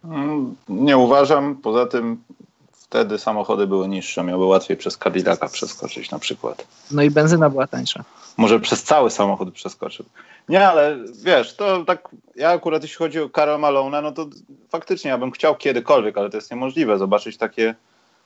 Mm, 0.03 0.55
nie 0.69 0.97
uważam. 0.97 1.55
Poza 1.55 1.85
tym 1.85 2.23
wtedy 2.71 3.19
samochody 3.19 3.67
były 3.67 3.87
niższe, 3.87 4.23
miały 4.23 4.45
łatwiej 4.45 4.77
przez 4.77 4.97
Cadillaca 4.97 5.47
przeskoczyć 5.47 6.11
na 6.11 6.19
przykład. 6.19 6.67
No 6.91 7.03
i 7.03 7.09
benzyna 7.11 7.49
była 7.49 7.67
tańsza. 7.67 8.03
Może 8.37 8.59
przez 8.59 8.83
cały 8.83 9.11
samochód 9.11 9.53
przeskoczył. 9.53 10.05
Nie, 10.49 10.67
ale 10.67 10.97
wiesz, 11.23 11.55
to 11.55 11.85
tak, 11.85 12.09
ja 12.35 12.49
akurat 12.49 12.81
jeśli 12.81 12.97
chodzi 12.97 13.19
o 13.19 13.29
Karol 13.29 13.59
Malone, 13.59 14.01
no 14.01 14.11
to 14.11 14.27
faktycznie 14.69 15.11
ja 15.11 15.17
bym 15.17 15.31
chciał 15.31 15.55
kiedykolwiek, 15.55 16.17
ale 16.17 16.29
to 16.29 16.37
jest 16.37 16.51
niemożliwe, 16.51 16.97
zobaczyć 16.97 17.37
takie, 17.37 17.75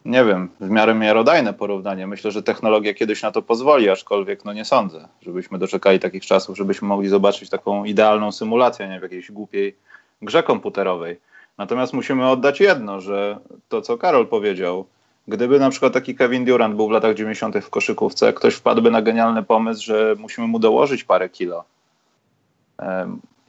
nie 0.06 0.26
wiem, 0.26 0.50
w 0.60 0.70
miarę 0.70 0.96
miarodajne 0.96 1.54
porównanie. 1.54 2.08
Myślę, 2.08 2.32
że 2.32 2.44
technologia 2.44 2.94
kiedyś 2.94 3.22
na 3.22 3.32
to 3.32 3.42
pozwoli, 3.42 3.90
aczkolwiek 3.90 4.46
no 4.46 4.54
nie 4.54 4.66
sądzę, 4.66 5.08
żebyśmy 5.22 5.58
doczekali 5.58 6.00
takich 6.00 6.26
czasów, 6.26 6.58
żebyśmy 6.58 6.88
mogli 6.88 7.10
zobaczyć 7.10 7.50
taką 7.50 7.84
idealną 7.84 8.32
symulację, 8.32 8.88
nie 8.88 9.00
w 9.00 9.04
jakiejś 9.04 9.32
głupiej 9.32 9.76
grze 10.22 10.44
komputerowej. 10.44 11.20
Natomiast 11.58 11.94
musimy 11.94 12.30
oddać 12.30 12.60
jedno, 12.60 13.02
że 13.02 13.40
to, 13.70 13.82
co 13.82 13.98
Karol 13.98 14.28
powiedział, 14.28 14.86
gdyby 15.28 15.60
na 15.60 15.70
przykład 15.70 15.94
taki 15.94 16.16
Kevin 16.16 16.46
Durant 16.46 16.76
był 16.76 16.88
w 16.88 16.92
latach 16.92 17.16
90. 17.16 17.58
w 17.58 17.70
koszykówce, 17.70 18.34
ktoś 18.34 18.54
wpadłby 18.54 18.92
na 18.92 19.02
genialny 19.02 19.44
pomysł, 19.44 19.84
że 19.84 20.16
musimy 20.20 20.48
mu 20.48 20.60
dołożyć 20.60 21.04
parę 21.04 21.30
kilo 21.30 21.64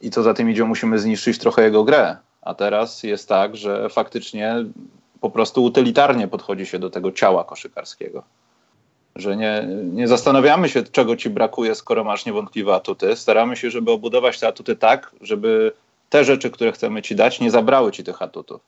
i 0.02 0.10
co 0.10 0.22
za 0.22 0.34
tym 0.34 0.50
idzie, 0.50 0.64
musimy 0.64 0.98
zniszczyć 0.98 1.38
trochę 1.38 1.62
jego 1.62 1.84
grę. 1.84 2.16
A 2.42 2.54
teraz 2.54 3.02
jest 3.02 3.28
tak, 3.28 3.56
że 3.56 3.88
faktycznie 3.88 4.64
po 5.20 5.30
prostu 5.30 5.64
utylitarnie 5.64 6.28
podchodzi 6.28 6.66
się 6.66 6.78
do 6.78 6.90
tego 6.90 7.12
ciała 7.12 7.44
koszykarskiego. 7.44 8.22
Że 9.16 9.36
nie, 9.36 9.68
nie 9.92 10.08
zastanawiamy 10.08 10.68
się, 10.68 10.82
czego 10.82 11.16
ci 11.16 11.30
brakuje, 11.30 11.74
skoro 11.74 12.04
masz 12.04 12.26
niewątpliwe 12.26 12.74
atuty. 12.74 13.16
Staramy 13.16 13.56
się, 13.56 13.70
żeby 13.70 13.90
obudować 13.90 14.40
te 14.40 14.48
atuty 14.48 14.76
tak, 14.76 15.12
żeby 15.20 15.72
te 16.10 16.24
rzeczy, 16.24 16.50
które 16.50 16.72
chcemy 16.72 17.02
ci 17.02 17.16
dać, 17.16 17.40
nie 17.40 17.50
zabrały 17.50 17.92
ci 17.92 18.04
tych 18.04 18.22
atutów. 18.22 18.60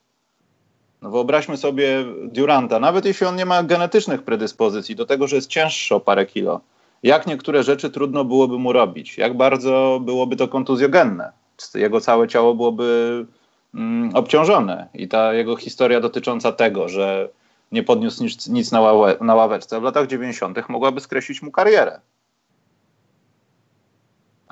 No 1.05 1.11
wyobraźmy 1.11 1.57
sobie 1.57 2.05
Duranta, 2.23 2.81
nawet 2.81 3.05
jeśli 3.05 3.27
on 3.27 3.37
nie 3.37 3.47
ma 3.47 3.63
genetycznych 3.63 4.23
predyspozycji 4.23 4.97
do 4.97 5.07
tego, 5.07 5.27
że 5.27 5.37
jest 5.37 5.49
cięższy 5.49 5.95
o 5.95 6.01
parę 6.01 6.27
kilo, 6.27 6.61
jak 7.03 7.27
niektóre 7.27 7.63
rzeczy 7.63 7.91
trudno 7.91 8.25
byłoby 8.25 8.59
mu 8.59 8.73
robić, 8.73 9.19
jak 9.19 9.37
bardzo 9.37 10.01
byłoby 10.03 10.37
to 10.37 10.49
kontuzjogenne. 10.49 11.33
Jego 11.75 12.01
całe 12.01 12.29
ciało 12.29 12.55
byłoby 12.55 13.27
mm, 13.75 14.11
obciążone 14.15 14.89
i 14.95 15.09
ta 15.09 15.35
jego 15.35 15.57
historia 15.57 16.01
dotycząca 16.01 16.53
tego, 16.53 16.89
że 16.89 17.29
nie 17.73 17.83
podniósł 17.83 18.23
nic, 18.23 18.49
nic 18.49 18.73
na, 19.21 19.35
ławeczce 19.35 19.81
w 19.81 19.83
latach 19.83 20.07
90. 20.07 20.69
mogłaby 20.69 21.01
skreślić 21.01 21.43
mu 21.43 21.51
karierę. 21.51 22.01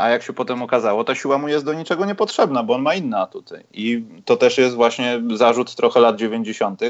A 0.03 0.09
jak 0.09 0.23
się 0.23 0.33
potem 0.33 0.63
okazało, 0.63 1.05
ta 1.05 1.15
siła 1.15 1.39
mu 1.39 1.49
jest 1.49 1.65
do 1.65 1.75
niczego 1.75 2.05
niepotrzebna, 2.05 2.63
bo 2.63 2.75
on 2.75 2.83
ma 2.83 2.95
inne 2.95 3.19
atuty. 3.19 3.65
I 3.73 4.05
to 4.25 4.37
też 4.37 4.59
jest 4.59 4.75
właśnie 4.75 5.23
zarzut 5.35 5.75
trochę 5.75 6.01
lat 6.01 6.17
90., 6.17 6.81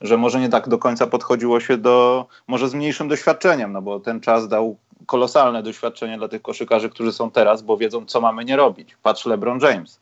że 0.00 0.16
może 0.16 0.40
nie 0.40 0.48
tak 0.48 0.68
do 0.68 0.78
końca 0.78 1.06
podchodziło 1.06 1.60
się 1.60 1.76
do, 1.76 2.26
może 2.46 2.68
z 2.68 2.74
mniejszym 2.74 3.08
doświadczeniem, 3.08 3.72
no 3.72 3.82
bo 3.82 4.00
ten 4.00 4.20
czas 4.20 4.48
dał 4.48 4.76
kolosalne 5.06 5.62
doświadczenie 5.62 6.18
dla 6.18 6.28
tych 6.28 6.42
koszykarzy, 6.42 6.90
którzy 6.90 7.12
są 7.12 7.30
teraz, 7.30 7.62
bo 7.62 7.76
wiedzą, 7.76 8.06
co 8.06 8.20
mamy 8.20 8.44
nie 8.44 8.56
robić. 8.56 8.96
Patrz 9.02 9.26
LeBron 9.26 9.58
James. 9.60 10.00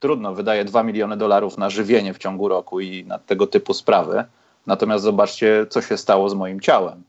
Trudno, 0.00 0.34
wydaje 0.34 0.64
2 0.64 0.82
miliony 0.82 1.16
dolarów 1.16 1.58
na 1.58 1.70
żywienie 1.70 2.14
w 2.14 2.18
ciągu 2.18 2.48
roku 2.48 2.80
i 2.80 3.04
na 3.04 3.18
tego 3.18 3.46
typu 3.46 3.74
sprawy. 3.74 4.24
Natomiast 4.66 5.04
zobaczcie, 5.04 5.66
co 5.70 5.82
się 5.82 5.96
stało 5.96 6.28
z 6.28 6.34
moim 6.34 6.60
ciałem. 6.60 7.02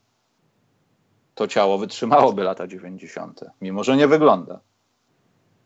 To 1.36 1.48
ciało 1.48 1.78
wytrzymałoby 1.78 2.44
lata 2.44 2.68
90., 2.68 3.42
mimo 3.62 3.84
że 3.84 3.98
nie 3.98 4.08
wygląda 4.08 4.60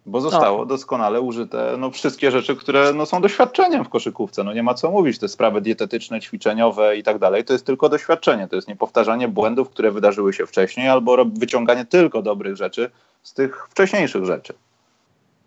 bo 0.05 0.21
zostało 0.21 0.57
no. 0.57 0.65
doskonale 0.65 1.21
użyte 1.21 1.75
no, 1.77 1.91
wszystkie 1.91 2.31
rzeczy, 2.31 2.55
które 2.55 2.93
no, 2.93 3.05
są 3.05 3.21
doświadczeniem 3.21 3.85
w 3.85 3.89
koszykówce. 3.89 4.43
No, 4.43 4.53
nie 4.53 4.63
ma 4.63 4.73
co 4.73 4.91
mówić, 4.91 5.19
te 5.19 5.27
sprawy 5.27 5.61
dietetyczne, 5.61 6.21
ćwiczeniowe 6.21 6.97
i 6.97 7.03
tak 7.03 7.19
dalej. 7.19 7.43
To 7.43 7.53
jest 7.53 7.65
tylko 7.65 7.89
doświadczenie, 7.89 8.47
to 8.47 8.55
jest 8.55 8.67
niepowtarzanie 8.67 9.27
błędów, 9.27 9.69
które 9.69 9.91
wydarzyły 9.91 10.33
się 10.33 10.45
wcześniej, 10.45 10.89
albo 10.89 11.25
wyciąganie 11.25 11.85
tylko 11.85 12.21
dobrych 12.21 12.55
rzeczy 12.55 12.91
z 13.23 13.33
tych 13.33 13.67
wcześniejszych 13.69 14.25
rzeczy. 14.25 14.53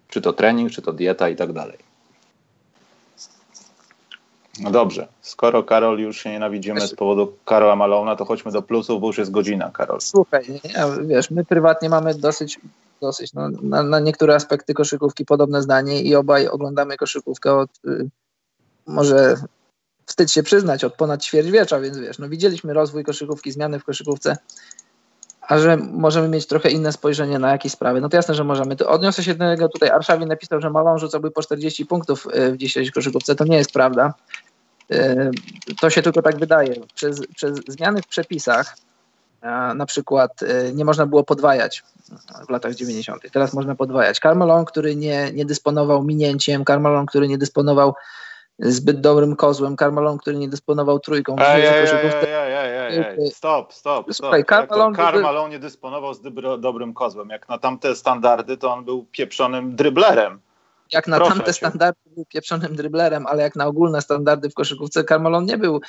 Czy 0.09 0.21
to 0.21 0.33
trening, 0.33 0.71
czy 0.71 0.83
to 0.83 0.93
dieta 0.93 1.29
i 1.29 1.37
tak 1.37 1.53
dalej. 1.53 1.88
No 4.61 4.71
dobrze, 4.71 5.09
skoro 5.23 5.63
Karol 5.63 5.99
już 5.99 6.21
się 6.21 6.31
nienawidzimy 6.31 6.81
z 6.81 6.95
powodu 6.95 7.33
Karola 7.45 7.77
Malona, 7.77 8.17
to 8.17 8.25
chodźmy 8.25 8.53
do 8.53 8.63
plusów, 8.63 9.01
bo 9.01 9.07
już 9.07 9.19
jest 9.19 9.31
godzina, 9.31 9.71
Karol. 9.71 10.01
Słuchaj, 10.01 10.61
wiesz, 11.07 11.31
my 11.31 11.45
prywatnie 11.45 11.89
mamy 11.89 12.15
dosyć 12.15 12.61
dosyć 13.01 13.33
no, 13.33 13.49
na, 13.63 13.83
na, 13.83 14.01
niektóre 14.01 14.35
aspekty 14.35 14.75
koszykówki 14.75 15.25
podobne 15.25 15.63
zdanie 15.63 16.03
i 16.03 16.15
obaj 16.15 16.49
oglądamy 16.49 16.97
koszykówkę 16.97 17.55
od 17.55 17.71
y, 17.87 18.09
może 18.87 19.37
wstyd 20.07 20.33
się 20.33 20.43
przyznać, 20.43 20.85
od 20.85 20.95
ponad 20.95 21.25
ćwierćwiecza, 21.25 21.81
więc 21.81 21.99
wiesz, 21.99 22.19
no 22.19 22.29
widzieliśmy 22.29 22.75
rozwój 22.75 23.05
koszykówki, 23.05 23.53
zmiany 23.53 23.79
w 23.79 23.85
koszykówce, 23.85 24.37
a 25.41 25.59
że 25.59 25.77
możemy 25.77 26.29
mieć 26.29 26.47
trochę 26.47 26.71
inne 26.71 26.93
spojrzenie 26.93 27.39
na 27.39 27.53
jakieś 27.53 27.73
sprawy, 27.73 28.01
no 28.01 28.09
to 28.09 28.17
jasne, 28.17 28.35
że 28.35 28.45
możemy. 28.45 28.77
To 28.77 28.91
odniosę 28.91 29.25
się 29.25 29.35
do 29.35 29.45
tego, 29.45 29.69
tutaj 29.69 29.91
Arszawin 29.91 30.29
napisał, 30.29 30.61
że 30.61 30.71
Malon 30.71 30.99
rzucałby 30.99 31.31
po 31.31 31.43
40 31.43 31.87
punktów 31.87 32.27
y, 32.35 32.53
w 32.53 32.57
dzisiejszej 32.57 32.93
koszykówce, 32.93 33.35
to 33.35 33.45
nie 33.45 33.57
jest 33.57 33.73
prawda. 33.73 34.15
Y, 34.93 35.31
to 35.81 35.91
się 35.91 36.03
tylko 36.03 36.23
tak 36.23 36.39
wydaje. 36.39 36.75
Przez, 36.95 37.27
przez 37.37 37.59
zmiany 37.69 38.03
w 38.03 38.07
przepisach 38.07 38.77
na 39.75 39.87
przykład 39.87 40.43
y, 40.43 40.73
nie 40.75 40.85
można 40.85 41.07
było 41.07 41.25
podwajać 41.25 41.83
w 42.47 42.51
latach 42.51 42.75
90. 42.75 43.23
Teraz 43.33 43.55
można 43.55 43.75
podwajać. 43.75 44.19
Carmelon, 44.19 44.65
który 44.65 44.97
nie, 44.97 45.33
nie 45.33 45.45
dysponował 45.45 46.05
minięciem, 46.05 46.65
Carmelon, 46.65 47.07
który 47.07 47.29
nie 47.29 47.39
dysponował 47.39 47.95
zbyt 48.59 49.01
dobrym 49.01 49.37
kozłem, 49.37 49.77
Carmelon, 49.77 50.19
który 50.19 50.37
nie 50.37 50.49
dysponował 50.49 51.01
trójką. 51.01 51.37
Ej, 51.39 51.67
ej, 51.67 51.89
ej, 52.47 53.05
ej, 53.19 53.31
stop, 53.31 53.75
stop, 53.75 54.15
stop. 54.15 54.35
Carmelon 54.97 55.51
nie 55.51 55.59
dysponował 55.59 56.15
z 56.15 56.21
dobrym 56.61 56.95
kozłem. 56.95 57.29
Jak 57.29 57.49
na 57.49 57.59
tamte 57.59 57.97
standardy, 57.97 58.57
to 58.57 58.73
on 58.73 58.85
był 58.85 59.07
pieprzonym 59.13 59.77
dryblerem 59.77 60.41
jak 60.93 61.07
na 61.07 61.17
Proszę 61.17 61.33
tamte 61.33 61.47
cię. 61.47 61.53
standardy 61.53 62.01
był 62.15 62.25
pieprzonym 62.25 62.77
dryblerem, 62.77 63.27
ale 63.27 63.43
jak 63.43 63.57
na 63.57 63.67
ogólne 63.67 64.03
standardy 64.03 64.51
w 64.51 64.55
koszykówce 64.55 65.05
Carmelon 65.05 65.45
nie 65.45 65.59
był. 65.59 65.81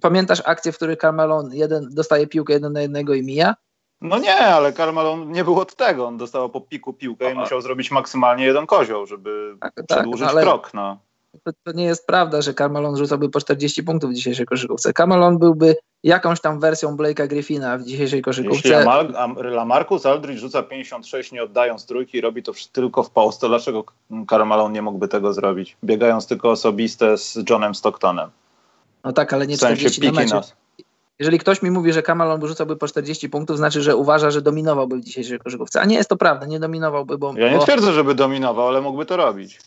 Pamiętasz 0.00 0.42
akcję, 0.44 0.72
w 0.72 0.76
której 0.76 0.96
Carmelon 0.96 1.52
jeden, 1.52 1.88
dostaje 1.90 2.26
piłkę 2.26 2.52
jeden 2.52 2.72
na 2.72 2.80
jednego 2.80 3.14
i 3.14 3.22
mija? 3.22 3.54
No 4.00 4.18
nie, 4.18 4.36
ale 4.36 4.72
Carmelon 4.72 5.32
nie 5.32 5.44
był 5.44 5.60
od 5.60 5.76
tego. 5.76 6.06
On 6.06 6.16
dostał 6.16 6.50
po 6.50 6.60
piku 6.60 6.92
piłkę 6.92 7.32
i 7.32 7.34
musiał 7.34 7.60
zrobić 7.60 7.90
maksymalnie 7.90 8.44
jeden 8.44 8.66
kozioł, 8.66 9.06
żeby 9.06 9.56
tak, 9.60 9.74
tak 9.74 9.86
przedłużyć 9.86 10.26
tak, 10.26 10.30
ale... 10.30 10.42
krok. 10.42 10.74
No 10.74 10.98
to, 11.44 11.50
to, 11.64 11.72
nie 11.72 11.84
jest 11.84 12.06
prawda, 12.06 12.42
że 12.42 12.54
Carmelon 12.54 12.96
rzucałby 12.96 13.28
po 13.28 13.40
40 13.40 13.82
punktów 13.82 14.10
w 14.10 14.14
dzisiejszej 14.14 14.46
koszykówce. 14.46 14.92
Carmelon 14.92 15.38
byłby 15.38 15.76
jakąś 16.04 16.40
tam 16.40 16.60
wersją 16.60 16.96
Blake'a 16.96 17.28
Griffina 17.28 17.78
w 17.78 17.82
dzisiejszej 17.82 18.22
koszykówce. 18.22 18.68
Jeśli 18.68 19.50
Lamarcus 19.50 20.06
Aldridge 20.06 20.40
rzuca 20.40 20.62
56 20.62 21.32
nie 21.32 21.42
oddając 21.42 21.86
trójki 21.86 22.18
i 22.18 22.20
robi 22.20 22.42
to 22.42 22.52
tylko 22.72 23.02
w 23.02 23.10
to 23.38 23.48
dlaczego 23.48 23.84
Carmelon 24.30 24.72
nie 24.72 24.82
mógłby 24.82 25.08
tego 25.08 25.32
zrobić? 25.32 25.76
Biegając 25.84 26.26
tylko 26.26 26.50
osobiste 26.50 27.18
z 27.18 27.38
Johnem 27.50 27.74
Stocktonem. 27.74 28.30
No 29.04 29.12
tak, 29.12 29.32
ale 29.32 29.46
nie 29.46 29.56
w 29.56 29.60
sensie 29.60 29.90
40 29.90 30.30
na 30.30 30.36
mecz. 30.36 30.46
jeżeli 31.18 31.38
ktoś 31.38 31.62
mi 31.62 31.70
mówi, 31.70 31.92
że 31.92 32.02
Kamalon 32.02 32.40
wyrzucałby 32.40 32.76
po 32.76 32.88
40 32.88 33.28
punktów, 33.28 33.56
znaczy, 33.56 33.82
że 33.82 33.96
uważa, 33.96 34.30
że 34.30 34.42
dominowałby 34.42 34.96
w 34.96 35.00
dzisiejszej 35.00 35.38
koszykówce. 35.38 35.80
A 35.80 35.84
nie 35.84 35.96
jest 35.96 36.08
to 36.08 36.16
prawda, 36.16 36.46
nie 36.46 36.60
dominowałby, 36.60 37.18
bo... 37.18 37.34
Ja 37.36 37.50
nie 37.50 37.56
bo 37.56 37.62
twierdzę, 37.62 37.92
żeby 37.92 38.14
dominował, 38.14 38.68
ale 38.68 38.80
mógłby 38.80 39.06
to 39.06 39.16
robić. 39.16 39.60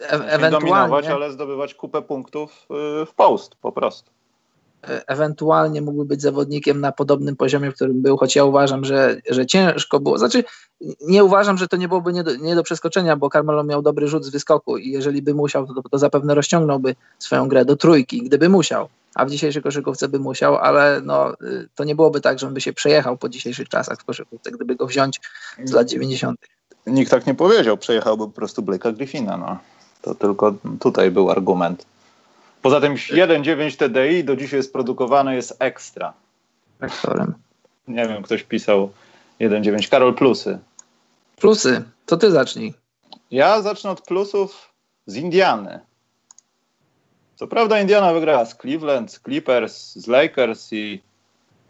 E 0.00 0.18
nie 0.18 0.50
dominować, 0.50 1.04
ewentualnie, 1.04 1.14
ale 1.14 1.32
zdobywać 1.32 1.74
kupę 1.74 2.02
punktów 2.02 2.66
y, 3.02 3.06
w 3.06 3.14
post 3.14 3.54
po 3.54 3.72
prostu. 3.72 4.17
E- 4.82 5.06
ewentualnie 5.06 5.82
mógłby 5.82 6.04
być 6.04 6.22
zawodnikiem 6.22 6.80
na 6.80 6.92
podobnym 6.92 7.36
poziomie, 7.36 7.70
w 7.70 7.74
którym 7.74 8.02
był, 8.02 8.16
choć 8.16 8.36
ja 8.36 8.44
uważam, 8.44 8.84
że, 8.84 9.20
że 9.30 9.46
ciężko 9.46 10.00
było. 10.00 10.18
Znaczy, 10.18 10.44
nie 11.00 11.24
uważam, 11.24 11.58
że 11.58 11.68
to 11.68 11.76
nie 11.76 11.88
byłoby 11.88 12.12
nie 12.12 12.24
do, 12.24 12.36
nie 12.36 12.54
do 12.54 12.62
przeskoczenia, 12.62 13.16
bo 13.16 13.30
Carmelo 13.30 13.64
miał 13.64 13.82
dobry 13.82 14.08
rzut 14.08 14.24
z 14.24 14.28
wyskoku 14.28 14.78
i 14.78 14.90
jeżeli 14.90 15.22
by 15.22 15.34
musiał, 15.34 15.66
to, 15.66 15.82
to 15.90 15.98
zapewne 15.98 16.34
rozciągnąłby 16.34 16.94
swoją 17.18 17.48
grę 17.48 17.64
do 17.64 17.76
trójki, 17.76 18.22
gdyby 18.22 18.48
musiał. 18.48 18.88
A 19.14 19.24
w 19.24 19.30
dzisiejszej 19.30 19.62
koszykówce 19.62 20.08
by 20.08 20.18
musiał, 20.18 20.56
ale 20.56 21.00
no, 21.04 21.32
y, 21.32 21.68
to 21.74 21.84
nie 21.84 21.94
byłoby 21.94 22.20
tak, 22.20 22.38
że 22.38 22.46
on 22.46 22.54
by 22.54 22.60
się 22.60 22.72
przejechał 22.72 23.16
po 23.16 23.28
dzisiejszych 23.28 23.68
czasach 23.68 23.98
w 23.98 24.04
koszykówce, 24.04 24.50
gdyby 24.50 24.76
go 24.76 24.86
wziąć 24.86 25.20
z 25.64 25.72
lat 25.72 25.88
90. 25.88 26.40
Nikt 26.86 27.10
tak 27.10 27.26
nie 27.26 27.34
powiedział, 27.34 27.76
przejechałby 27.76 28.24
po 28.24 28.32
prostu 28.32 28.62
Blake'a 28.62 28.94
Griffina. 28.94 29.36
No. 29.36 29.58
To 30.02 30.14
tylko 30.14 30.54
tutaj 30.80 31.10
był 31.10 31.30
argument. 31.30 31.86
Poza 32.62 32.80
tym 32.80 32.94
1.9 32.94 33.76
TDI 33.76 34.24
do 34.24 34.36
dzisiaj 34.36 34.58
jest 34.58 34.72
produkowane, 34.72 35.34
jest 35.34 35.56
ekstra. 35.58 36.12
Traktorem. 36.78 37.34
Nie 37.88 38.08
wiem, 38.08 38.22
ktoś 38.22 38.42
pisał 38.42 38.90
1.9. 39.40 39.88
Karol 39.88 40.14
Plusy. 40.14 40.58
Plusy, 41.36 41.82
to 42.06 42.16
ty 42.16 42.30
zacznij. 42.30 42.74
Ja 43.30 43.62
zacznę 43.62 43.90
od 43.90 44.00
plusów 44.00 44.72
z 45.06 45.16
Indiany. 45.16 45.80
Co 47.36 47.46
prawda 47.46 47.80
Indiana 47.80 48.12
wygrała 48.12 48.44
z 48.44 48.56
Cleveland, 48.56 49.12
z 49.12 49.20
Clippers, 49.20 49.96
z 49.96 50.06
Lakers 50.06 50.72
i, 50.72 51.02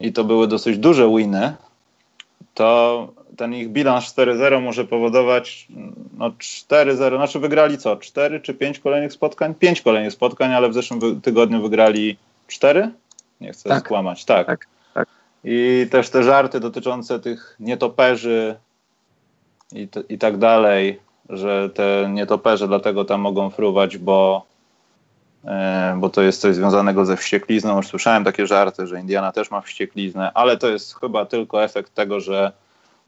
i 0.01 0.12
to 0.12 0.24
były 0.24 0.49
dosyć 0.49 0.78
duże 0.78 1.09
winy. 1.09 1.57
To 2.55 3.09
ten 3.37 3.55
ich 3.55 3.68
bilans 3.68 4.05
4-0 4.05 4.62
może 4.62 4.85
powodować 4.85 5.68
no 6.18 6.31
4-0, 6.31 7.16
znaczy 7.16 7.39
wygrali 7.39 7.79
co? 7.79 7.97
4 7.97 8.41
czy 8.41 8.55
5 8.55 8.79
kolejnych 8.79 9.12
spotkań? 9.12 9.55
5 9.55 9.81
kolejnych 9.83 10.12
spotkań, 10.12 10.55
ale 10.55 10.68
w 10.68 10.74
zeszłym 10.74 11.20
tygodniu 11.20 11.62
wygrali 11.62 12.16
4? 12.49 12.91
Nie 13.41 13.53
chcę 13.53 13.68
Tak. 13.68 13.85
skłamać. 13.85 14.24
Tak. 14.24 14.47
Tak, 14.47 14.66
tak. 14.95 15.09
I 15.45 15.87
też 15.91 16.11
te 16.11 16.22
żarty 16.22 16.61
dotyczące 16.61 17.20
tych 17.20 17.57
nietoperzy 17.61 18.57
i, 19.72 19.89
t- 19.89 20.03
i 20.09 20.18
tak 20.18 20.37
dalej, 20.37 21.01
że 21.29 21.70
te 21.70 22.09
nietoperze 22.11 22.68
dlatego 22.68 23.05
tam 23.05 23.20
mogą 23.20 23.51
fruwać, 23.51 23.99
bo, 23.99 24.47
e, 25.45 25.97
bo 26.01 26.09
to 26.11 26.22
jest 26.22 26.41
coś 26.41 26.55
związanego 26.55 27.05
ze 27.07 27.16
wścieklizną. 27.16 27.76
Już 27.76 27.87
słyszałem 27.87 28.24
takie 28.24 28.47
żarty, 28.47 28.87
że 28.87 29.01
Indiana 29.01 29.33
też 29.33 29.51
ma 29.51 29.61
wściekliznę, 29.61 30.31
ale 30.35 30.57
to 30.57 30.68
jest 30.68 31.01
chyba 31.01 31.26
tylko 31.26 31.64
efekt 31.64 31.95
tego, 31.95 32.20
że 32.20 32.53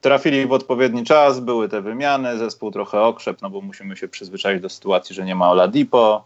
trafili 0.01 0.47
w 0.47 0.53
odpowiedni 0.53 1.05
czas, 1.05 1.41
były 1.41 1.69
te 1.69 1.81
wymiany, 1.81 2.39
zespół 2.39 2.71
trochę 2.71 3.01
okrzep, 3.01 3.43
no 3.43 3.51
bo 3.51 3.61
musimy 3.61 3.97
się 3.97 4.09
przyzwyczaić 4.09 4.63
do 4.63 4.69
sytuacji, 4.69 5.15
że 5.15 5.25
nie 5.25 5.35
ma 5.35 5.51
Oladipo, 5.51 6.25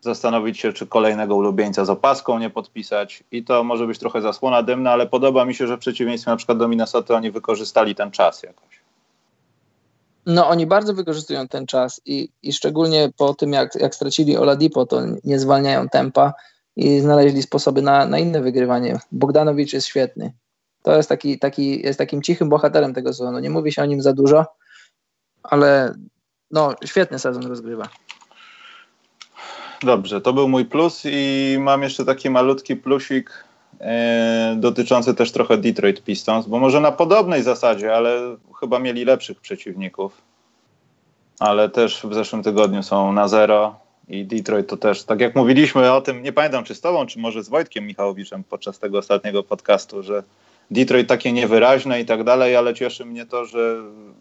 zastanowić 0.00 0.58
się, 0.58 0.72
czy 0.72 0.86
kolejnego 0.86 1.36
ulubieńca 1.36 1.84
z 1.84 1.90
opaską 1.90 2.38
nie 2.38 2.50
podpisać 2.50 3.24
i 3.32 3.44
to 3.44 3.64
może 3.64 3.86
być 3.86 3.98
trochę 3.98 4.22
zasłona 4.22 4.62
dymna, 4.62 4.90
ale 4.90 5.06
podoba 5.06 5.44
mi 5.44 5.54
się, 5.54 5.66
że 5.66 5.76
w 5.76 5.80
przeciwieństwie 5.80 6.30
na 6.30 6.36
przykład 6.36 6.58
do 6.58 6.68
Minnesota 6.68 7.14
oni 7.14 7.30
wykorzystali 7.30 7.94
ten 7.94 8.10
czas 8.10 8.42
jakoś. 8.42 8.82
No 10.26 10.48
oni 10.48 10.66
bardzo 10.66 10.94
wykorzystują 10.94 11.48
ten 11.48 11.66
czas 11.66 12.00
i, 12.06 12.28
i 12.42 12.52
szczególnie 12.52 13.10
po 13.16 13.34
tym, 13.34 13.52
jak, 13.52 13.74
jak 13.74 13.94
stracili 13.94 14.36
Oladipo, 14.36 14.86
to 14.86 15.00
nie 15.24 15.38
zwalniają 15.38 15.88
tempa 15.88 16.32
i 16.76 17.00
znaleźli 17.00 17.42
sposoby 17.42 17.82
na, 17.82 18.06
na 18.06 18.18
inne 18.18 18.40
wygrywanie. 18.40 18.98
Bogdanowicz 19.12 19.72
jest 19.72 19.86
świetny. 19.86 20.32
To 20.82 20.96
jest, 20.96 21.08
taki, 21.08 21.38
taki, 21.38 21.82
jest 21.82 21.98
takim 21.98 22.22
cichym 22.22 22.48
bohaterem 22.48 22.94
tego 22.94 23.12
sezonu. 23.12 23.38
Nie 23.38 23.50
mówi 23.50 23.72
się 23.72 23.82
o 23.82 23.86
nim 23.86 24.02
za 24.02 24.12
dużo, 24.12 24.46
ale 25.42 25.94
no, 26.50 26.74
świetny 26.84 27.18
sezon 27.18 27.46
rozgrywa. 27.46 27.88
Dobrze, 29.82 30.20
to 30.20 30.32
był 30.32 30.48
mój 30.48 30.64
plus 30.64 31.02
i 31.04 31.56
mam 31.60 31.82
jeszcze 31.82 32.04
taki 32.04 32.30
malutki 32.30 32.76
plusik 32.76 33.44
e, 33.80 34.56
dotyczący 34.58 35.14
też 35.14 35.32
trochę 35.32 35.58
Detroit 35.58 36.04
Pistons, 36.04 36.46
bo 36.46 36.58
może 36.58 36.80
na 36.80 36.92
podobnej 36.92 37.42
zasadzie, 37.42 37.94
ale 37.94 38.36
chyba 38.60 38.78
mieli 38.78 39.04
lepszych 39.04 39.40
przeciwników. 39.40 40.22
Ale 41.38 41.68
też 41.68 42.06
w 42.06 42.14
zeszłym 42.14 42.42
tygodniu 42.42 42.82
są 42.82 43.12
na 43.12 43.28
zero 43.28 43.80
i 44.08 44.24
Detroit 44.24 44.66
to 44.66 44.76
też, 44.76 45.04
tak 45.04 45.20
jak 45.20 45.36
mówiliśmy 45.36 45.92
o 45.92 46.00
tym, 46.00 46.22
nie 46.22 46.32
pamiętam 46.32 46.64
czy 46.64 46.74
z 46.74 46.80
tobą, 46.80 47.06
czy 47.06 47.18
może 47.18 47.42
z 47.42 47.48
Wojtkiem 47.48 47.86
Michałowiczem 47.86 48.44
podczas 48.44 48.78
tego 48.78 48.98
ostatniego 48.98 49.42
podcastu, 49.42 50.02
że 50.02 50.22
Detroit 50.72 51.08
takie 51.08 51.32
niewyraźne 51.32 52.00
i 52.00 52.04
tak 52.06 52.24
dalej, 52.24 52.56
ale 52.56 52.74
cieszy 52.74 53.04
mnie 53.04 53.26
to, 53.26 53.44
że 53.44 53.76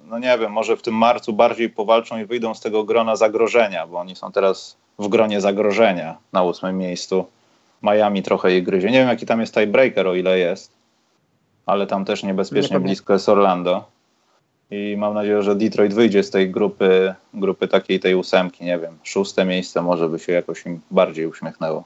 no 0.10 0.20
nie 0.20 0.38
wiem, 0.38 0.52
może 0.52 0.78
w 0.78 0.82
tym 0.82 0.94
marcu 0.94 1.34
bardziej 1.34 1.70
powalczą 1.70 2.20
i 2.20 2.26
wyjdą 2.26 2.54
z 2.54 2.62
tego 2.62 2.84
grona 2.84 3.16
zagrożenia, 3.16 3.88
bo 3.88 4.00
oni 4.00 4.16
są 4.16 4.32
teraz 4.32 4.78
w 5.00 5.08
gronie 5.08 5.42
zagrożenia 5.42 6.18
na 6.34 6.44
ósmym 6.44 6.78
miejscu. 6.78 7.26
Miami 7.84 8.24
trochę 8.24 8.52
je 8.52 8.62
gryzie. 8.62 8.92
Nie 8.92 9.00
wiem, 9.00 9.08
jaki 9.08 9.26
tam 9.26 9.40
jest 9.40 9.54
tiebreaker, 9.54 10.08
o 10.08 10.16
ile 10.16 10.40
jest, 10.40 10.72
ale 11.66 11.88
tam 11.88 12.06
też 12.06 12.24
niebezpiecznie 12.24 12.70
pamiętam. 12.70 12.84
blisko 12.84 13.14
jest 13.14 13.30
Orlando. 13.30 13.84
I 14.72 14.96
mam 14.98 15.14
nadzieję, 15.14 15.44
że 15.44 15.56
Detroit 15.56 15.94
wyjdzie 15.94 16.24
z 16.24 16.30
tej 16.30 16.52
grupy, 16.52 17.14
grupy 17.34 17.68
takiej 17.68 18.00
tej 18.00 18.16
ósemki, 18.16 18.66
nie 18.66 18.80
wiem, 18.80 18.98
szóste 19.04 19.46
miejsce 19.46 19.82
może 19.82 20.10
by 20.10 20.20
się 20.20 20.32
jakoś 20.32 20.66
im 20.66 20.80
bardziej 20.92 21.26
uśmiechnęło. 21.26 21.84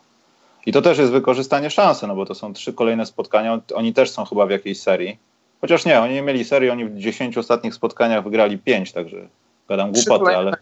I 0.66 0.72
to 0.72 0.82
też 0.82 0.98
jest 0.98 1.12
wykorzystanie 1.12 1.70
szansy, 1.70 2.08
no 2.08 2.16
bo 2.16 2.26
to 2.26 2.36
są 2.36 2.54
trzy 2.54 2.74
kolejne 2.74 3.06
spotkania. 3.06 3.62
Oni 3.74 3.94
też 3.94 4.12
są 4.12 4.26
chyba 4.26 4.46
w 4.46 4.50
jakiejś 4.50 4.82
serii. 4.82 5.18
Chociaż 5.62 5.86
nie, 5.86 6.02
oni 6.02 6.14
nie 6.14 6.22
mieli 6.22 6.46
serii, 6.46 6.70
oni 6.70 6.86
w 6.86 6.98
10 6.98 7.38
ostatnich 7.38 7.74
spotkaniach 7.74 8.24
wygrali 8.24 8.58
5, 8.58 8.92
także 8.92 9.28
gadam 9.70 9.94
Trzy 9.94 10.10
głupoty, 10.10 10.36
ale 10.36 10.54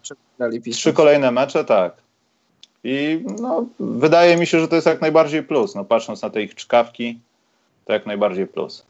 trzy 0.71 0.93
kolejne 0.93 1.31
mecze, 1.31 1.65
tak. 1.65 1.93
I 2.83 3.25
no, 3.41 3.65
wydaje 3.79 4.37
mi 4.37 4.47
się, 4.47 4.59
że 4.59 4.67
to 4.67 4.75
jest 4.75 4.87
jak 4.87 5.01
najbardziej 5.01 5.43
plus. 5.43 5.75
No, 5.75 5.85
patrząc 5.85 6.21
na 6.21 6.29
te 6.29 6.43
ich 6.43 6.55
czkawki, 6.55 7.19
to 7.85 7.93
jak 7.93 8.05
najbardziej 8.05 8.47
plus. 8.47 8.85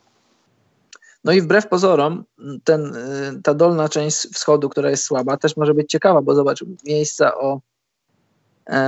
No 1.24 1.32
i 1.32 1.42
wbrew 1.42 1.68
pozorom, 1.68 2.24
ten, 2.64 2.96
y, 2.96 3.42
ta 3.44 3.54
dolna 3.54 3.90
część 3.90 4.18
wschodu, 4.34 4.70
która 4.70 4.90
jest 4.90 5.04
słaba, 5.04 5.38
też 5.38 5.58
może 5.58 5.74
być 5.74 5.92
ciekawa, 5.92 6.22
bo 6.22 6.36
zobacz, 6.36 6.64
miejsca 6.86 7.36
o 7.36 7.60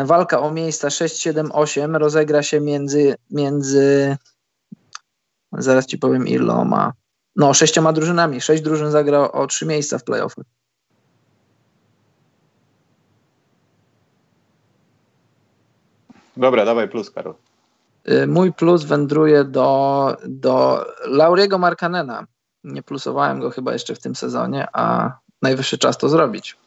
walka 0.05 0.39
o 0.39 0.51
miejsca 0.51 0.89
6, 0.89 1.19
7, 1.19 1.51
8 1.51 1.95
rozegra 1.95 2.43
się 2.43 2.61
między, 2.61 3.15
między 3.31 4.17
zaraz 5.51 5.85
ci 5.85 5.97
powiem 5.97 6.27
iloma, 6.27 6.93
no 7.35 7.53
sześcioma 7.53 7.93
drużynami. 7.93 8.41
Sześć 8.41 8.63
drużyn 8.63 8.91
zagra 8.91 9.31
o 9.31 9.47
trzy 9.47 9.65
miejsca 9.65 9.97
w 9.97 10.03
playoffach. 10.03 10.45
Dobra, 16.37 16.65
dawaj 16.65 16.89
plus, 16.89 17.11
Karol. 17.11 17.35
Y, 18.09 18.27
Mój 18.27 18.53
plus 18.53 18.83
wędruje 18.83 19.43
do, 19.43 20.17
do 20.25 20.85
Lauriego 21.05 21.57
Markanena. 21.57 22.25
Nie 22.63 22.83
plusowałem 22.83 23.39
go 23.39 23.49
chyba 23.49 23.73
jeszcze 23.73 23.95
w 23.95 23.99
tym 23.99 24.15
sezonie, 24.15 24.67
a 24.73 25.11
najwyższy 25.41 25.77
czas 25.77 25.97
to 25.97 26.09
zrobić. 26.09 26.57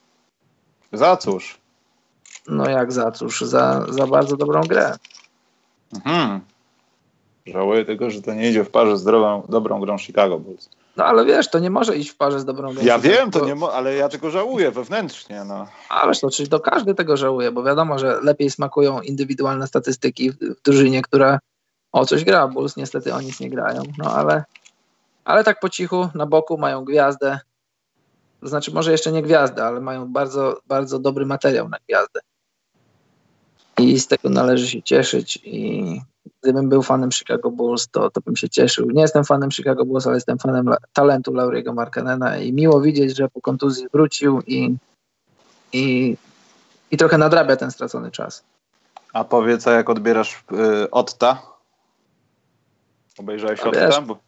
Za 0.93 1.17
cóż? 1.17 1.61
No 2.49 2.71
jak 2.71 2.93
za 2.93 3.11
cóż, 3.13 3.41
za, 3.41 3.87
za 3.89 4.07
bardzo 4.07 4.37
dobrą 4.37 4.61
grę. 4.61 4.97
Mhm. 5.95 6.41
Żałuję 7.47 7.85
tylko, 7.85 8.11
że 8.11 8.23
to 8.23 8.35
nie 8.35 8.51
idzie 8.51 8.65
w 8.65 8.71
parze 8.71 8.97
z 8.97 9.05
dobrą, 9.05 9.43
dobrą 9.49 9.81
grą 9.81 9.99
Chicago 9.99 10.39
Bulls. 10.39 10.71
No 10.97 11.05
ale 11.05 11.25
wiesz, 11.25 11.51
to 11.51 11.59
nie 11.59 11.71
może 11.71 11.97
iść 11.97 12.11
w 12.11 12.17
parze 12.17 12.41
z 12.41 12.45
dobrą 12.45 12.75
grą. 12.75 12.83
Ja 12.85 12.99
wiem, 12.99 13.31
to 13.31 13.47
nie 13.47 13.55
mo- 13.55 13.73
ale 13.73 13.95
ja 13.95 14.09
tylko 14.09 14.31
żałuję 14.31 14.71
wewnętrznie. 14.71 15.45
No. 15.45 15.67
Ależ 15.89 16.21
to, 16.21 16.31
czyli 16.31 16.49
to 16.49 16.61
każdy 16.61 16.95
tego 16.95 17.17
żałuje, 17.17 17.53
bo 17.53 17.63
wiadomo, 17.63 17.99
że 17.99 18.21
lepiej 18.23 18.51
smakują 18.51 19.01
indywidualne 19.01 19.67
statystyki 19.67 20.31
w, 20.31 20.37
w 20.37 20.63
drużynie, 20.63 21.03
która 21.03 21.39
o 21.93 22.07
coś 22.07 22.25
gra. 22.25 22.49
Bulls 22.49 22.77
niestety 22.77 23.15
o 23.15 23.21
nic 23.21 23.41
nie 23.41 23.51
grają, 23.51 23.83
no 23.99 24.15
ale, 24.15 24.45
ale 25.25 25.45
tak 25.45 25.61
po 25.61 25.69
cichu, 25.69 26.09
na 26.15 26.27
boku 26.27 26.59
mają 26.59 26.85
gwiazdę. 26.85 27.39
To 28.41 28.49
znaczy 28.49 28.73
może 28.75 28.93
jeszcze 28.93 29.13
nie 29.13 29.23
gwiazdę, 29.23 29.65
ale 29.65 29.81
mają 29.81 30.13
bardzo, 30.13 30.61
bardzo 30.67 30.99
dobry 30.99 31.27
materiał 31.27 31.69
na 31.69 31.77
gwiazdę. 31.89 32.21
I 33.79 34.01
z 34.01 34.07
tego 34.07 34.29
należy 34.31 34.68
się 34.68 34.83
cieszyć 34.83 35.39
i 35.45 36.01
gdybym 36.43 36.68
był 36.68 36.83
fanem 36.83 37.12
Chicago 37.12 37.51
Bulls, 37.51 37.89
to, 37.89 38.11
to 38.11 38.20
bym 38.20 38.37
się 38.37 38.49
cieszył. 38.49 38.91
Nie 38.91 39.03
jestem 39.03 39.24
fanem 39.24 39.51
Chicago 39.51 39.85
Bulls, 39.85 40.07
ale 40.07 40.16
jestem 40.16 40.39
fanem 40.39 40.66
la- 40.68 40.76
talentu 40.93 41.33
Lauriego 41.35 41.72
Markanena 41.74 42.37
i 42.39 42.53
miło 42.53 42.81
widzieć, 42.81 43.16
że 43.16 43.29
po 43.29 43.41
kontuzji 43.41 43.87
wrócił 43.93 44.41
i, 44.47 44.76
i, 45.72 46.16
i 46.91 46.97
trochę 46.97 47.18
nadrabia 47.18 47.57
ten 47.57 47.70
stracony 47.70 48.11
czas. 48.11 48.45
A 49.12 49.24
powiedz, 49.24 49.66
a 49.66 49.72
jak 49.72 49.91
odbierasz 49.91 50.45
y, 50.85 50.91
Otta? 50.91 51.43
Obejrzałeś 53.18 53.61
A 53.61 53.64
Otta? 53.68 54.01
Bo, 54.01 54.18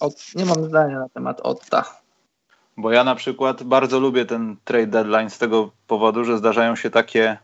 Od, 0.00 0.14
nie 0.34 0.44
mam 0.44 0.64
zdania 0.64 0.98
na 0.98 1.08
temat 1.08 1.40
Otta. 1.40 1.84
bo 2.76 2.92
ja 2.92 3.04
na 3.04 3.14
przykład 3.14 3.62
bardzo 3.62 4.00
lubię 4.00 4.26
ten 4.26 4.56
trade 4.64 4.86
deadline 4.86 5.30
z 5.30 5.38
tego 5.38 5.70
powodu, 5.86 6.24
że 6.24 6.38
zdarzają 6.38 6.76
się 6.76 6.90
takie 6.90 7.38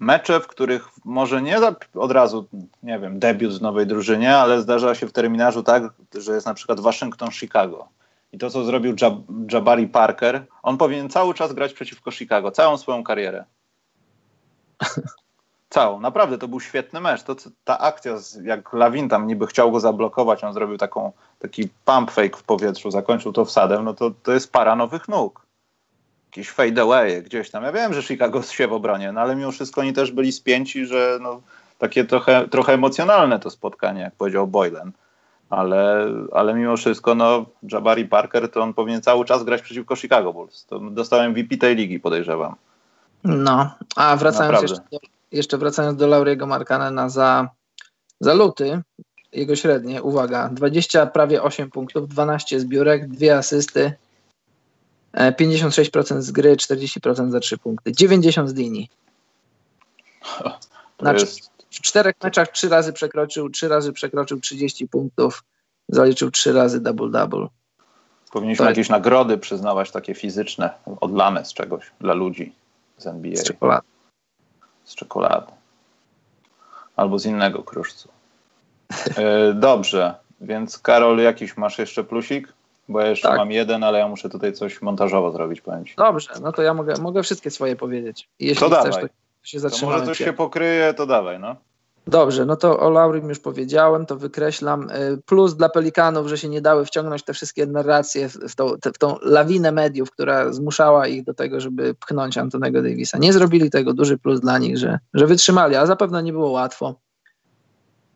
mecze, 0.00 0.40
w 0.40 0.46
których 0.46 0.88
może 1.04 1.42
nie 1.42 1.58
od 1.94 2.12
razu, 2.12 2.46
nie 2.82 2.98
wiem, 2.98 3.18
debiut 3.18 3.52
w 3.52 3.62
nowej 3.62 3.86
drużynie, 3.86 4.36
ale 4.36 4.62
zdarza 4.62 4.94
się 4.94 5.06
w 5.06 5.12
terminarzu 5.12 5.62
tak, 5.62 5.82
że 6.14 6.32
jest 6.32 6.46
na 6.46 6.54
przykład 6.54 6.80
Waszyngton-Chicago. 6.80 7.84
I 8.32 8.38
to, 8.38 8.50
co 8.50 8.64
zrobił 8.64 8.94
Jab 9.00 9.14
Jabari 9.52 9.88
Parker, 9.88 10.46
on 10.62 10.78
powinien 10.78 11.08
cały 11.08 11.34
czas 11.34 11.52
grać 11.52 11.72
przeciwko 11.72 12.10
Chicago, 12.10 12.50
całą 12.50 12.76
swoją 12.76 13.04
karierę. 13.04 13.44
Całą, 15.70 16.00
naprawdę 16.00 16.38
to 16.38 16.48
był 16.48 16.60
świetny 16.60 17.00
mecz. 17.00 17.22
To, 17.22 17.36
ta 17.64 17.78
akcja, 17.78 18.16
jak 18.42 18.72
Lawin 18.72 19.08
tam 19.08 19.26
niby 19.26 19.46
chciał 19.46 19.72
go 19.72 19.80
zablokować, 19.80 20.44
on 20.44 20.52
zrobił 20.52 20.78
taką, 20.78 21.12
taki 21.38 21.68
pump 21.84 22.10
fake 22.10 22.36
w 22.36 22.42
powietrzu, 22.42 22.90
zakończył 22.90 23.32
to 23.32 23.44
wsadem, 23.44 23.84
no 23.84 23.94
to, 23.94 24.10
to 24.22 24.32
jest 24.32 24.52
para 24.52 24.76
nowych 24.76 25.08
nóg. 25.08 25.46
Jakieś 26.30 26.50
fade 26.50 26.82
away 26.82 27.22
gdzieś 27.22 27.50
tam. 27.50 27.64
Ja 27.64 27.72
wiem, 27.72 27.94
że 27.94 28.02
Chicago 28.02 28.42
się 28.42 28.68
w 28.68 28.72
obronie, 28.72 29.12
no 29.12 29.20
ale 29.20 29.36
mimo 29.36 29.52
wszystko 29.52 29.80
oni 29.80 29.92
też 29.92 30.12
byli 30.12 30.32
spięci, 30.32 30.86
że 30.86 31.18
no, 31.20 31.40
takie 31.78 32.04
trochę, 32.04 32.48
trochę 32.48 32.72
emocjonalne 32.72 33.38
to 33.38 33.50
spotkanie, 33.50 34.00
jak 34.00 34.14
powiedział 34.14 34.46
Boylan. 34.46 34.92
Ale, 35.50 36.06
ale 36.32 36.54
mimo 36.54 36.76
wszystko, 36.76 37.14
no, 37.14 37.46
Jabari 37.72 38.04
Parker 38.04 38.50
to 38.50 38.62
on 38.62 38.74
powinien 38.74 39.02
cały 39.02 39.24
czas 39.24 39.44
grać 39.44 39.62
przeciwko 39.62 39.96
Chicago 39.96 40.32
Bulls. 40.32 40.66
To 40.66 40.78
dostałem 40.78 41.34
VP 41.34 41.56
tej 41.56 41.76
ligi, 41.76 42.00
podejrzewam. 42.00 42.54
No, 43.24 43.74
a 43.96 44.16
wracając 44.16 44.62
jeszcze 44.62 44.82
jeszcze 45.32 45.58
wracając 45.58 45.98
do 45.98 46.06
Lauriego 46.06 46.46
Markanena 46.46 47.08
za, 47.08 47.48
za 48.20 48.34
luty, 48.34 48.82
jego 49.32 49.56
średnie, 49.56 50.02
uwaga, 50.02 50.48
20 50.48 51.06
prawie 51.06 51.42
8 51.42 51.70
punktów, 51.70 52.08
12 52.08 52.60
zbiórek, 52.60 53.08
2 53.08 53.34
asysty, 53.34 53.92
56% 55.14 56.16
e, 56.16 56.22
z 56.22 56.30
gry, 56.30 56.56
40% 56.56 57.30
za 57.30 57.40
3 57.40 57.58
punkty, 57.58 57.92
90 57.92 58.48
z 58.48 58.54
linii. 58.54 58.90
Znaczy. 61.00 61.26
W 61.70 61.80
czterech 61.82 62.14
meczach 62.22 62.48
trzy 62.48 62.68
razy 62.68 62.92
przekroczył, 62.92 63.50
trzy 63.50 63.68
razy 63.68 63.92
przekroczył 63.92 64.40
30 64.40 64.88
punktów, 64.88 65.44
zaliczył 65.88 66.30
trzy 66.30 66.52
razy 66.52 66.80
double-double. 66.80 67.48
Powinniśmy 68.32 68.66
jakieś 68.66 68.88
nagrody 68.88 69.38
przyznawać 69.38 69.90
takie 69.90 70.14
fizyczne, 70.14 70.70
odlane 71.00 71.44
z 71.44 71.52
czegoś 71.52 71.90
dla 72.00 72.14
ludzi 72.14 72.54
z 72.98 73.06
NBA. 73.06 73.36
Z 73.36 73.44
czekolady 73.44 73.86
z 74.90 74.94
czekolady. 74.94 75.52
Albo 76.96 77.18
z 77.18 77.26
innego 77.26 77.62
kruszcu. 77.62 78.08
E, 79.16 79.54
dobrze, 79.54 80.14
więc 80.40 80.78
Karol, 80.78 81.18
jakiś 81.18 81.56
masz 81.56 81.78
jeszcze 81.78 82.04
plusik? 82.04 82.52
Bo 82.90 83.00
ja 83.00 83.06
jeszcze 83.06 83.28
tak. 83.28 83.38
mam 83.38 83.50
jeden, 83.50 83.84
ale 83.84 83.98
ja 83.98 84.08
muszę 84.08 84.28
tutaj 84.28 84.52
coś 84.52 84.82
montażowo 84.82 85.32
zrobić, 85.32 85.60
powiem 85.60 85.84
ci. 85.84 85.94
Dobrze, 85.96 86.30
no 86.42 86.52
to 86.52 86.62
ja 86.62 86.74
mogę, 86.74 86.94
mogę 87.00 87.22
wszystkie 87.22 87.50
swoje 87.50 87.76
powiedzieć. 87.76 88.28
jeśli 88.38 88.70
to 88.70 88.80
chcesz, 88.80 88.94
dawaj. 88.94 89.08
to 89.08 89.14
się 89.42 89.60
zatrzymamy. 89.60 89.94
To 89.94 90.00
może 90.00 90.10
coś 90.10 90.18
się 90.18 90.32
pokryje, 90.32 90.94
to 90.94 91.06
dawaj, 91.06 91.40
no. 91.40 91.56
Dobrze, 92.06 92.46
no 92.46 92.56
to 92.56 92.80
o 92.80 92.90
Laurim 92.90 93.28
już 93.28 93.38
powiedziałem, 93.38 94.06
to 94.06 94.16
wykreślam. 94.16 94.90
Y, 94.90 95.18
plus 95.26 95.56
dla 95.56 95.68
Pelikanów, 95.68 96.26
że 96.26 96.38
się 96.38 96.48
nie 96.48 96.60
dały 96.60 96.84
wciągnąć 96.84 97.22
te 97.22 97.32
wszystkie 97.32 97.66
narracje 97.66 98.28
w, 98.28 98.32
w, 98.32 98.54
tą, 98.54 98.68
w 98.94 98.98
tą 98.98 99.16
lawinę 99.22 99.72
mediów, 99.72 100.10
która 100.10 100.52
zmuszała 100.52 101.06
ich 101.06 101.24
do 101.24 101.34
tego, 101.34 101.60
żeby 101.60 101.94
pchnąć 101.94 102.38
Antonego 102.38 102.82
Davisa. 102.82 103.18
Nie 103.18 103.32
zrobili 103.32 103.70
tego, 103.70 103.94
duży 103.94 104.18
plus 104.18 104.40
dla 104.40 104.58
nich, 104.58 104.78
że, 104.78 104.98
że 105.14 105.26
wytrzymali, 105.26 105.76
a 105.76 105.86
zapewne 105.86 106.22
nie 106.22 106.32
było 106.32 106.50
łatwo. 106.50 106.94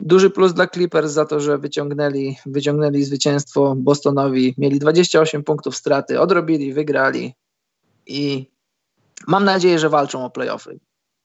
Duży 0.01 0.31
plus 0.31 0.55
dla 0.55 0.67
Clippers 0.67 1.13
za 1.13 1.25
to, 1.25 1.41
że 1.41 1.59
wyciągnęli, 1.59 2.37
wyciągnęli 2.47 3.05
zwycięstwo 3.05 3.75
Bostonowi. 3.77 4.55
Mieli 4.59 4.79
28 4.79 5.45
punktów 5.45 5.77
straty, 5.77 6.21
odrobili, 6.21 6.73
wygrali 6.73 7.35
i 8.07 8.51
mam 9.27 9.45
nadzieję, 9.45 9.79
że 9.79 9.89
walczą 9.89 10.25
o 10.25 10.31
playoffy, 10.31 10.81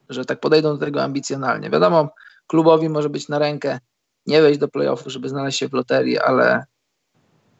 że 0.09 0.25
tak 0.25 0.39
podejdą 0.39 0.77
do 0.77 0.85
tego 0.85 1.03
ambicjonalnie. 1.03 1.69
Wiadomo, 1.69 2.09
klubowi 2.47 2.89
może 2.89 3.09
być 3.09 3.29
na 3.29 3.39
rękę 3.39 3.79
nie 4.27 4.41
wejść 4.41 4.59
do 4.59 4.67
playoffu, 4.67 5.09
żeby 5.09 5.29
znaleźć 5.29 5.59
się 5.59 5.69
w 5.69 5.73
loterii, 5.73 6.19
ale 6.19 6.65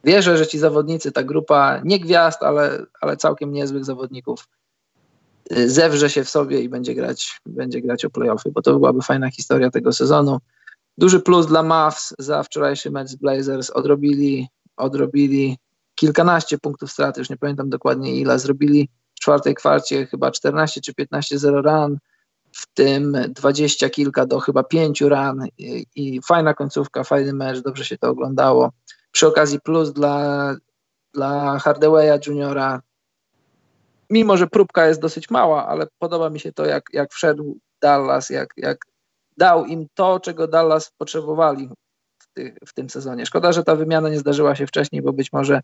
wierzę, 0.04 0.38
że 0.38 0.46
ci 0.46 0.58
zawodnicy, 0.58 1.12
ta 1.12 1.22
grupa 1.22 1.80
nie 1.84 2.00
gwiazd, 2.00 2.42
ale, 2.42 2.86
ale 3.00 3.16
całkiem 3.16 3.52
niezłych 3.52 3.84
zawodników 3.84 4.48
y, 5.52 5.70
zewrze 5.70 6.10
się 6.10 6.24
w 6.24 6.30
sobie 6.30 6.60
i 6.60 6.68
będzie 6.68 6.94
grać, 6.94 7.40
będzie 7.46 7.80
grać 7.80 8.04
o 8.04 8.10
playoffy, 8.10 8.50
bo 8.50 8.62
to 8.62 8.72
byłaby 8.72 9.02
fajna 9.02 9.30
historia 9.30 9.70
tego 9.70 9.92
sezonu. 9.92 10.38
Duży 11.00 11.20
plus 11.20 11.46
dla 11.46 11.62
Mavs 11.62 12.14
za 12.18 12.42
wczorajszy 12.42 12.90
mecz 12.90 13.08
z 13.08 13.16
Blazers. 13.16 13.70
Odrobili, 13.70 14.48
odrobili 14.76 15.58
kilkanaście 15.94 16.58
punktów 16.58 16.92
straty, 16.92 17.20
już 17.20 17.30
nie 17.30 17.36
pamiętam 17.36 17.70
dokładnie 17.70 18.16
ile. 18.16 18.38
Zrobili 18.38 18.88
w 19.14 19.20
czwartej 19.20 19.54
kwarcie 19.54 20.06
chyba 20.06 20.30
14 20.30 20.80
czy 20.80 20.94
15 20.94 21.38
0 21.38 21.62
run 21.62 21.98
w 22.52 22.66
tym 22.74 23.16
dwadzieścia 23.28 23.90
kilka 23.90 24.26
do 24.26 24.40
chyba 24.40 24.62
pięciu 24.62 25.08
ran 25.08 25.46
i, 25.58 25.86
i, 25.94 26.20
fajna 26.22 26.54
końcówka, 26.54 27.04
fajny 27.04 27.32
mecz, 27.32 27.58
dobrze 27.58 27.84
się 27.84 27.98
to 27.98 28.08
oglądało. 28.08 28.72
Przy 29.12 29.26
okazji 29.26 29.60
plus 29.60 29.92
dla, 29.92 30.56
dla 31.14 31.58
Hardawaya 31.58 32.18
Juniora, 32.26 32.82
mimo 34.10 34.36
że 34.36 34.46
próbka 34.46 34.86
jest 34.86 35.00
dosyć 35.00 35.30
mała, 35.30 35.66
ale 35.66 35.86
podoba 35.98 36.30
mi 36.30 36.40
się 36.40 36.52
to, 36.52 36.66
jak, 36.66 36.84
jak 36.92 37.12
wszedł 37.12 37.58
Dallas, 37.80 38.30
jak, 38.30 38.54
jak 38.56 38.89
dał 39.36 39.64
im 39.64 39.86
to, 39.94 40.20
czego 40.20 40.48
Dallas 40.48 40.92
potrzebowali 40.98 41.70
w, 42.18 42.26
ty, 42.34 42.56
w 42.66 42.74
tym 42.74 42.90
sezonie. 42.90 43.26
Szkoda, 43.26 43.52
że 43.52 43.64
ta 43.64 43.76
wymiana 43.76 44.08
nie 44.08 44.18
zdarzyła 44.18 44.54
się 44.54 44.66
wcześniej, 44.66 45.02
bo 45.02 45.12
być 45.12 45.32
może 45.32 45.60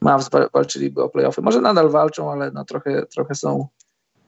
Mavs 0.00 0.30
walczyliby 0.52 1.02
o 1.02 1.08
playoffy. 1.08 1.42
Może 1.42 1.60
nadal 1.60 1.90
walczą, 1.90 2.32
ale 2.32 2.50
no 2.50 2.64
trochę, 2.64 3.06
trochę 3.06 3.34
są 3.34 3.66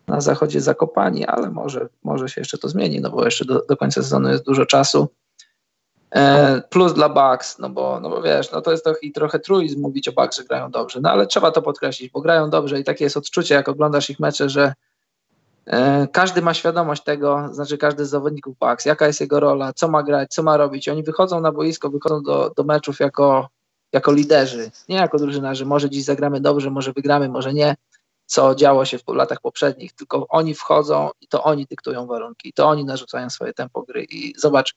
na 0.07 0.21
zachodzie 0.21 0.61
zakopani, 0.61 1.27
ale 1.27 1.51
może, 1.51 1.89
może 2.03 2.29
się 2.29 2.41
jeszcze 2.41 2.59
to 2.59 2.69
zmieni, 2.69 3.01
no 3.01 3.11
bo 3.11 3.25
jeszcze 3.25 3.45
do, 3.45 3.63
do 3.69 3.77
końca 3.77 4.03
sezonu 4.03 4.29
jest 4.29 4.45
dużo 4.45 4.67
czasu. 4.67 5.09
E, 6.11 6.63
plus 6.71 6.95
dla 6.95 7.09
Bucks, 7.09 7.59
no 7.59 7.71
bo, 7.71 8.01
no 8.01 8.11
bo 8.11 8.23
wiesz, 8.23 8.53
no 8.53 8.61
to 8.61 8.71
jest 8.71 8.85
trochę, 8.85 9.01
trochę 9.15 9.39
truizm 9.39 9.81
mówić 9.81 10.09
o 10.09 10.13
Bucks, 10.13 10.37
że 10.37 10.45
grają 10.45 10.71
dobrze, 10.71 11.01
no 11.01 11.11
ale 11.11 11.27
trzeba 11.27 11.51
to 11.51 11.63
podkreślić, 11.63 12.13
bo 12.13 12.21
grają 12.21 12.51
dobrze 12.51 12.81
i 12.81 12.85
takie 12.85 13.05
jest 13.05 13.17
odczucie, 13.17 13.55
jak 13.55 13.69
oglądasz 13.69 14.11
ich 14.11 14.21
mecze, 14.21 14.49
że 14.49 14.75
każdy 16.13 16.43
ma 16.43 16.55
świadomość 16.55 17.03
tego, 17.03 17.49
znaczy 17.53 17.79
każdy 17.79 18.07
z 18.07 18.11
zawodników 18.11 18.59
Bucks, 18.59 18.85
jaka 18.85 19.07
jest 19.07 19.21
jego 19.21 19.41
rola, 19.41 19.73
co 19.73 19.89
ma 19.89 20.03
grać, 20.03 20.35
co 20.35 20.43
ma 20.43 20.57
robić. 20.57 20.89
Oni 20.89 21.03
wychodzą 21.03 21.41
na 21.41 21.53
boisko, 21.53 21.91
wychodzą 21.91 22.23
do, 22.23 22.53
do 22.57 22.65
meczów 22.65 23.01
jako, 23.01 23.49
jako 23.93 24.13
liderzy, 24.13 24.71
nie 24.89 24.97
jako 24.97 25.19
drużynarze. 25.19 25.65
Może 25.65 25.91
dziś 25.91 26.05
zagramy 26.05 26.41
dobrze, 26.41 26.71
może 26.71 26.93
wygramy, 26.93 27.29
może 27.29 27.55
nie 27.55 27.77
co 28.27 28.55
działo 28.55 28.85
się 28.85 28.99
w 28.99 29.09
latach 29.09 29.41
poprzednich, 29.41 29.93
tylko 29.93 30.27
oni 30.29 30.55
wchodzą 30.55 31.11
i 31.21 31.29
to 31.29 31.43
oni 31.43 31.67
dyktują 31.67 32.07
warunki, 32.07 32.53
to 32.53 32.69
oni 32.69 32.85
narzucają 32.85 33.31
swoje 33.31 33.53
tempo 33.53 33.83
gry 33.83 34.05
i 34.05 34.35
zobacz, 34.39 34.75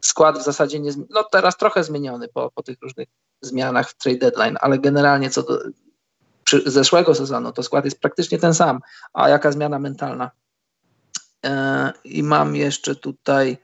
skład 0.00 0.38
w 0.38 0.44
zasadzie 0.44 0.80
nie, 0.80 0.90
no 1.10 1.24
teraz 1.24 1.56
trochę 1.56 1.84
zmieniony 1.84 2.28
po, 2.28 2.50
po 2.50 2.62
tych 2.62 2.76
różnych 2.82 3.08
zmianach 3.40 3.90
w 3.90 3.96
trade 3.96 4.18
deadline, 4.18 4.56
ale 4.60 4.78
generalnie 4.78 5.30
co 5.30 5.42
do 5.42 5.58
zeszłego 6.66 7.14
sezonu, 7.14 7.52
to 7.52 7.62
skład 7.62 7.84
jest 7.84 8.00
praktycznie 8.00 8.38
ten 8.38 8.54
sam, 8.54 8.80
a 9.12 9.28
jaka 9.28 9.52
zmiana 9.52 9.78
mentalna. 9.78 10.30
E, 11.46 11.92
I 12.04 12.22
mam 12.22 12.56
jeszcze 12.56 12.94
tutaj, 12.94 13.58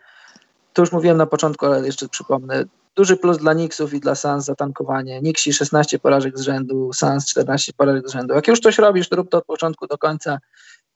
to 0.72 0.83
już 0.83 0.93
mówiłem 0.93 1.16
na 1.16 1.26
początku, 1.26 1.66
ale 1.66 1.87
jeszcze 1.87 2.09
przypomnę, 2.09 2.64
Duży 2.95 3.16
plus 3.16 3.39
dla 3.39 3.55
Knicksów 3.55 3.95
i 3.95 4.01
dla 4.01 4.14
Suns 4.14 4.45
za 4.45 4.55
tankowanie. 4.55 5.20
Knicksi 5.20 5.53
16 5.53 5.99
porażek 5.99 6.39
z 6.39 6.41
rzędu, 6.41 6.93
Suns 6.93 7.26
14 7.26 7.72
porażek 7.72 8.09
z 8.09 8.12
rzędu. 8.12 8.35
Jak 8.35 8.49
już 8.49 8.61
coś 8.61 8.78
robisz, 8.78 9.09
to 9.09 9.16
rób 9.16 9.30
to 9.30 9.39
od 9.39 9.45
początku 9.45 9.87
do 9.87 9.99
końca. 9.99 10.39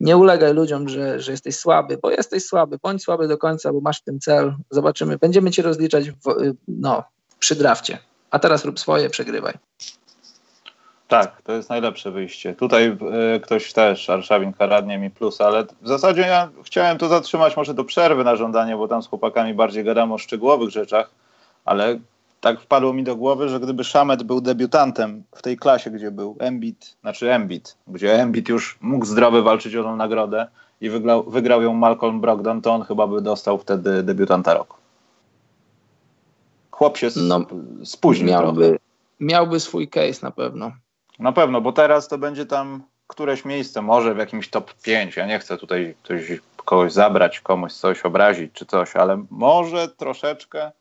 Nie 0.00 0.16
ulegaj 0.16 0.54
ludziom, 0.54 0.88
że, 0.88 1.20
że 1.20 1.32
jesteś 1.32 1.56
słaby, 1.56 1.98
bo 2.02 2.10
jesteś 2.10 2.44
słaby. 2.44 2.78
Bądź 2.82 3.02
słaby 3.02 3.28
do 3.28 3.38
końca, 3.38 3.72
bo 3.72 3.80
masz 3.80 4.00
w 4.00 4.04
tym 4.04 4.20
cel. 4.20 4.54
Zobaczymy. 4.70 5.18
Będziemy 5.18 5.50
cię 5.50 5.62
rozliczać 5.62 6.10
w, 6.10 6.54
no, 6.68 7.04
przy 7.38 7.54
drafcie. 7.54 7.98
A 8.30 8.38
teraz 8.38 8.64
rób 8.64 8.80
swoje, 8.80 9.10
przegrywaj. 9.10 9.54
Tak, 11.08 11.42
to 11.42 11.52
jest 11.52 11.70
najlepsze 11.70 12.10
wyjście. 12.10 12.54
Tutaj 12.54 12.96
y, 13.36 13.40
ktoś 13.40 13.72
też, 13.72 14.10
Arszawin 14.10 14.52
karadnie 14.52 14.98
mi 14.98 15.10
plus, 15.10 15.40
ale 15.40 15.64
w 15.82 15.88
zasadzie 15.88 16.20
ja 16.20 16.48
chciałem 16.64 16.98
to 16.98 17.08
zatrzymać 17.08 17.56
może 17.56 17.74
do 17.74 17.84
przerwy 17.84 18.24
na 18.24 18.36
żądanie, 18.36 18.76
bo 18.76 18.88
tam 18.88 19.02
z 19.02 19.06
chłopakami 19.06 19.54
bardziej 19.54 19.84
gadamy 19.84 20.14
o 20.14 20.18
szczegółowych 20.18 20.70
rzeczach 20.70 21.10
ale 21.66 21.98
tak 22.40 22.60
wpadło 22.60 22.92
mi 22.92 23.04
do 23.04 23.16
głowy, 23.16 23.48
że 23.48 23.60
gdyby 23.60 23.84
Szamet 23.84 24.22
był 24.22 24.40
debiutantem 24.40 25.22
w 25.34 25.42
tej 25.42 25.56
klasie, 25.56 25.90
gdzie 25.90 26.10
był 26.10 26.36
Embiid, 26.38 26.96
znaczy 27.00 27.32
Embiid, 27.32 27.76
gdzie 27.88 28.14
Embiid 28.14 28.48
już 28.48 28.78
mógł 28.80 29.04
zdrowy 29.04 29.42
walczyć 29.42 29.76
o 29.76 29.82
tą 29.82 29.96
nagrodę 29.96 30.46
i 30.80 30.90
wygrał, 30.90 31.30
wygrał 31.30 31.62
ją 31.62 31.74
Malcolm 31.74 32.20
Brogdon, 32.20 32.62
to 32.62 32.74
on 32.74 32.82
chyba 32.82 33.06
by 33.06 33.22
dostał 33.22 33.58
wtedy 33.58 34.02
debiutanta 34.02 34.54
roku. 34.54 34.76
Chłop 36.70 36.96
się 36.96 37.08
no, 37.16 37.46
spóźnił 37.84 38.28
miałby, 38.28 38.78
miałby 39.20 39.60
swój 39.60 39.88
case 39.88 40.18
na 40.22 40.30
pewno. 40.30 40.72
Na 41.18 41.32
pewno, 41.32 41.60
bo 41.60 41.72
teraz 41.72 42.08
to 42.08 42.18
będzie 42.18 42.46
tam 42.46 42.82
któreś 43.06 43.44
miejsce, 43.44 43.82
może 43.82 44.14
w 44.14 44.18
jakimś 44.18 44.50
top 44.50 44.74
5. 44.74 45.16
Ja 45.16 45.26
nie 45.26 45.38
chcę 45.38 45.56
tutaj 45.56 45.94
ktoś, 46.02 46.22
kogoś 46.56 46.92
zabrać, 46.92 47.40
komuś 47.40 47.72
coś 47.72 48.02
obrazić 48.02 48.52
czy 48.52 48.66
coś, 48.66 48.96
ale 48.96 49.24
może 49.30 49.88
troszeczkę 49.88 50.72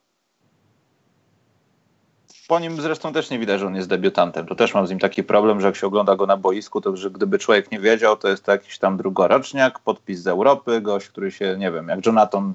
po 2.47 2.59
nim 2.59 2.81
zresztą 2.81 3.13
też 3.13 3.29
nie 3.29 3.39
widać, 3.39 3.59
że 3.59 3.67
on 3.67 3.75
jest 3.75 3.89
debiutantem. 3.89 4.47
To 4.47 4.55
też 4.55 4.73
mam 4.73 4.88
z 4.88 4.89
nim 4.89 4.99
taki 4.99 5.23
problem, 5.23 5.61
że 5.61 5.67
jak 5.67 5.75
się 5.75 5.88
ogląda 5.88 6.15
go 6.15 6.25
na 6.25 6.38
boisku, 6.38 6.81
to 6.81 6.97
że 6.97 7.11
gdyby 7.11 7.39
człowiek 7.39 7.71
nie 7.71 7.79
wiedział, 7.79 8.17
to 8.17 8.27
jest 8.27 8.43
to 8.43 8.51
jakiś 8.51 8.77
tam 8.77 8.97
drugoroczniak, 8.97 9.79
podpis 9.79 10.19
z 10.19 10.27
Europy, 10.27 10.81
gość, 10.81 11.07
który 11.07 11.31
się, 11.31 11.55
nie 11.57 11.71
wiem, 11.71 11.88
jak 11.88 12.05
Jonathan 12.05 12.53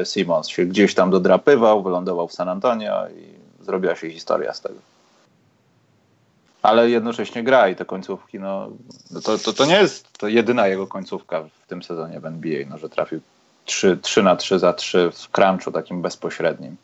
e, 0.00 0.06
Simmons 0.06 0.48
się 0.48 0.66
gdzieś 0.66 0.94
tam 0.94 1.10
dodrapywał, 1.10 1.82
wylądował 1.82 2.28
w 2.28 2.32
San 2.32 2.48
Antonio 2.48 3.08
i 3.08 3.64
zrobiła 3.64 3.96
się 3.96 4.10
historia 4.10 4.52
z 4.52 4.60
tego. 4.60 4.91
Ale 6.62 6.90
jednocześnie 6.90 7.42
gra 7.42 7.68
i 7.68 7.76
te 7.76 7.84
końcówki, 7.84 8.38
no 8.38 8.70
to, 9.24 9.38
to, 9.38 9.52
to 9.52 9.66
nie 9.66 9.74
jest 9.74 10.18
to 10.18 10.28
jedyna 10.28 10.66
jego 10.66 10.86
końcówka 10.86 11.42
w 11.42 11.66
tym 11.66 11.82
sezonie 11.82 12.20
w 12.20 12.26
NBA, 12.26 12.66
no, 12.70 12.78
że 12.78 12.88
trafił 12.88 13.20
3, 13.64 13.98
3 14.02 14.22
na 14.22 14.36
3 14.36 14.58
za 14.58 14.72
3 14.72 15.10
w 15.12 15.28
crunchu 15.28 15.72
takim 15.72 16.02
bezpośrednim. 16.02 16.76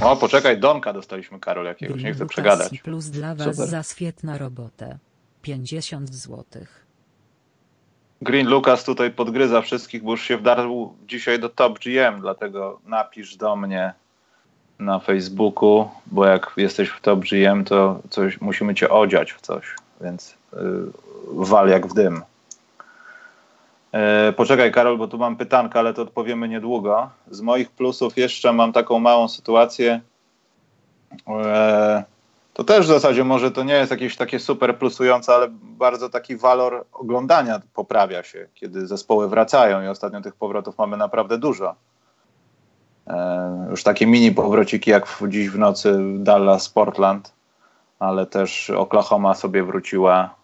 O, 0.00 0.16
poczekaj, 0.16 0.60
Donka 0.60 0.92
dostaliśmy, 0.92 1.40
Karol, 1.40 1.64
jakiegoś, 1.66 2.02
nie 2.02 2.14
chcę 2.14 2.26
przegadać. 2.26 2.80
plus 2.80 3.06
dla 3.06 3.34
was 3.34 3.56
Super. 3.56 3.70
za 3.70 3.82
świetną 3.82 4.38
robotę. 4.38 4.98
50 5.42 6.14
złotych. 6.14 6.86
Green 8.22 8.48
Lucas 8.48 8.84
tutaj 8.84 9.10
podgryza 9.10 9.62
wszystkich, 9.62 10.02
bo 10.02 10.10
już 10.10 10.22
się 10.22 10.38
wdarł 10.38 10.96
dzisiaj 11.06 11.40
do 11.40 11.48
Top 11.48 11.78
GM, 11.78 12.20
dlatego 12.20 12.80
napisz 12.86 13.36
do 13.36 13.56
mnie 13.56 13.94
na 14.84 14.98
Facebooku, 14.98 15.88
bo 16.06 16.26
jak 16.26 16.52
jesteś 16.56 16.88
w 16.88 17.00
Top 17.00 17.20
GM, 17.20 17.64
to 17.64 18.00
coś, 18.10 18.40
musimy 18.40 18.74
cię 18.74 18.90
odziać 18.90 19.32
w 19.32 19.40
coś, 19.40 19.76
więc 20.00 20.34
yy, 20.52 20.92
wal 21.26 21.68
jak 21.68 21.86
w 21.86 21.94
dym. 21.94 22.22
E, 23.92 24.32
poczekaj, 24.32 24.72
Karol, 24.72 24.98
bo 24.98 25.08
tu 25.08 25.18
mam 25.18 25.36
pytankę, 25.36 25.78
ale 25.78 25.94
to 25.94 26.02
odpowiemy 26.02 26.48
niedługo. 26.48 27.10
Z 27.30 27.40
moich 27.40 27.70
plusów 27.70 28.16
jeszcze 28.16 28.52
mam 28.52 28.72
taką 28.72 28.98
małą 28.98 29.28
sytuację. 29.28 30.00
E, 31.28 32.04
to 32.54 32.64
też 32.64 32.84
w 32.84 32.88
zasadzie 32.88 33.24
może 33.24 33.50
to 33.50 33.62
nie 33.62 33.74
jest 33.74 33.90
jakieś 33.90 34.16
takie 34.16 34.38
super 34.38 34.78
plusujące, 34.78 35.34
ale 35.34 35.48
bardzo 35.52 36.08
taki 36.08 36.36
walor 36.36 36.84
oglądania 36.92 37.60
poprawia 37.74 38.22
się, 38.22 38.48
kiedy 38.54 38.86
zespoły 38.86 39.28
wracają 39.28 39.82
i 39.82 39.86
ostatnio 39.86 40.20
tych 40.20 40.34
powrotów 40.34 40.78
mamy 40.78 40.96
naprawdę 40.96 41.38
dużo. 41.38 41.74
E, 43.12 43.66
już 43.70 43.82
takie 43.82 44.06
mini 44.06 44.32
powrociki 44.32 44.90
jak 44.90 45.18
dziś 45.28 45.50
w 45.50 45.58
nocy 45.58 45.98
Dallas, 46.18 46.68
Portland, 46.68 47.32
ale 47.98 48.26
też 48.26 48.70
Oklahoma 48.70 49.34
sobie 49.34 49.62
wróciła 49.62 50.34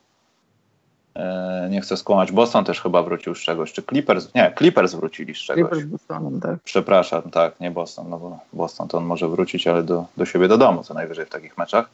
E, 1.18 1.68
nie 1.70 1.80
chcę 1.80 1.96
skłamać, 1.96 2.32
Boston 2.32 2.64
też 2.64 2.80
chyba 2.80 3.02
wrócił 3.02 3.34
z 3.34 3.38
czegoś, 3.38 3.72
czy 3.72 3.82
Clippers, 3.82 4.34
nie, 4.34 4.52
Clippers 4.58 4.94
wrócili 4.94 5.34
z 5.34 5.38
czegoś. 5.38 5.70
Clippers 5.70 5.90
Bostonem, 5.90 6.40
tak. 6.40 6.58
Przepraszam, 6.64 7.22
tak, 7.22 7.60
nie 7.60 7.70
Boston, 7.70 8.10
no 8.10 8.18
bo 8.18 8.38
Boston 8.52 8.88
to 8.88 8.98
on 8.98 9.04
może 9.04 9.28
wrócić, 9.28 9.66
ale 9.66 9.82
do, 9.82 10.04
do 10.16 10.24
siebie 10.24 10.48
do 10.48 10.58
domu 10.58 10.84
co 10.84 10.94
najwyżej 10.94 11.26
w 11.26 11.28
takich 11.28 11.58
meczach. 11.58 11.88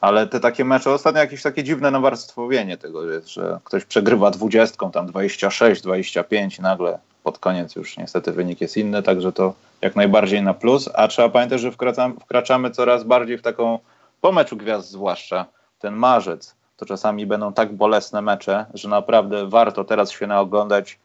Ale 0.00 0.26
te 0.26 0.40
takie 0.40 0.64
mecze, 0.64 0.90
ostatnio 0.90 1.20
jakieś 1.20 1.42
takie 1.42 1.64
dziwne 1.64 1.90
nawarstwowienie 1.90 2.76
tego 2.76 3.10
jest, 3.10 3.28
że 3.28 3.58
ktoś 3.64 3.84
przegrywa 3.84 4.30
dwudziestką, 4.30 4.90
tam 4.90 5.06
26, 5.06 5.82
25 5.82 6.58
i 6.58 6.62
nagle 6.62 6.98
pod 7.28 7.38
koniec 7.38 7.76
już 7.76 7.96
niestety 7.96 8.32
wynik 8.32 8.60
jest 8.60 8.76
inny, 8.76 9.02
także 9.02 9.32
to 9.32 9.54
jak 9.82 9.96
najbardziej 9.96 10.42
na 10.42 10.54
plus, 10.54 10.90
a 10.94 11.08
trzeba 11.08 11.28
pamiętać, 11.28 11.60
że 11.60 11.72
wkraczamy, 11.72 12.14
wkraczamy 12.20 12.70
coraz 12.70 13.04
bardziej 13.04 13.38
w 13.38 13.42
taką, 13.42 13.78
po 14.20 14.32
meczu 14.32 14.56
gwiazd 14.56 14.90
zwłaszcza, 14.90 15.46
ten 15.78 15.94
marzec, 15.94 16.54
to 16.76 16.86
czasami 16.86 17.26
będą 17.26 17.52
tak 17.52 17.72
bolesne 17.72 18.22
mecze, 18.22 18.66
że 18.74 18.88
naprawdę 18.88 19.48
warto 19.48 19.84
teraz 19.84 20.10
się 20.10 20.26
naoglądać, 20.26 20.98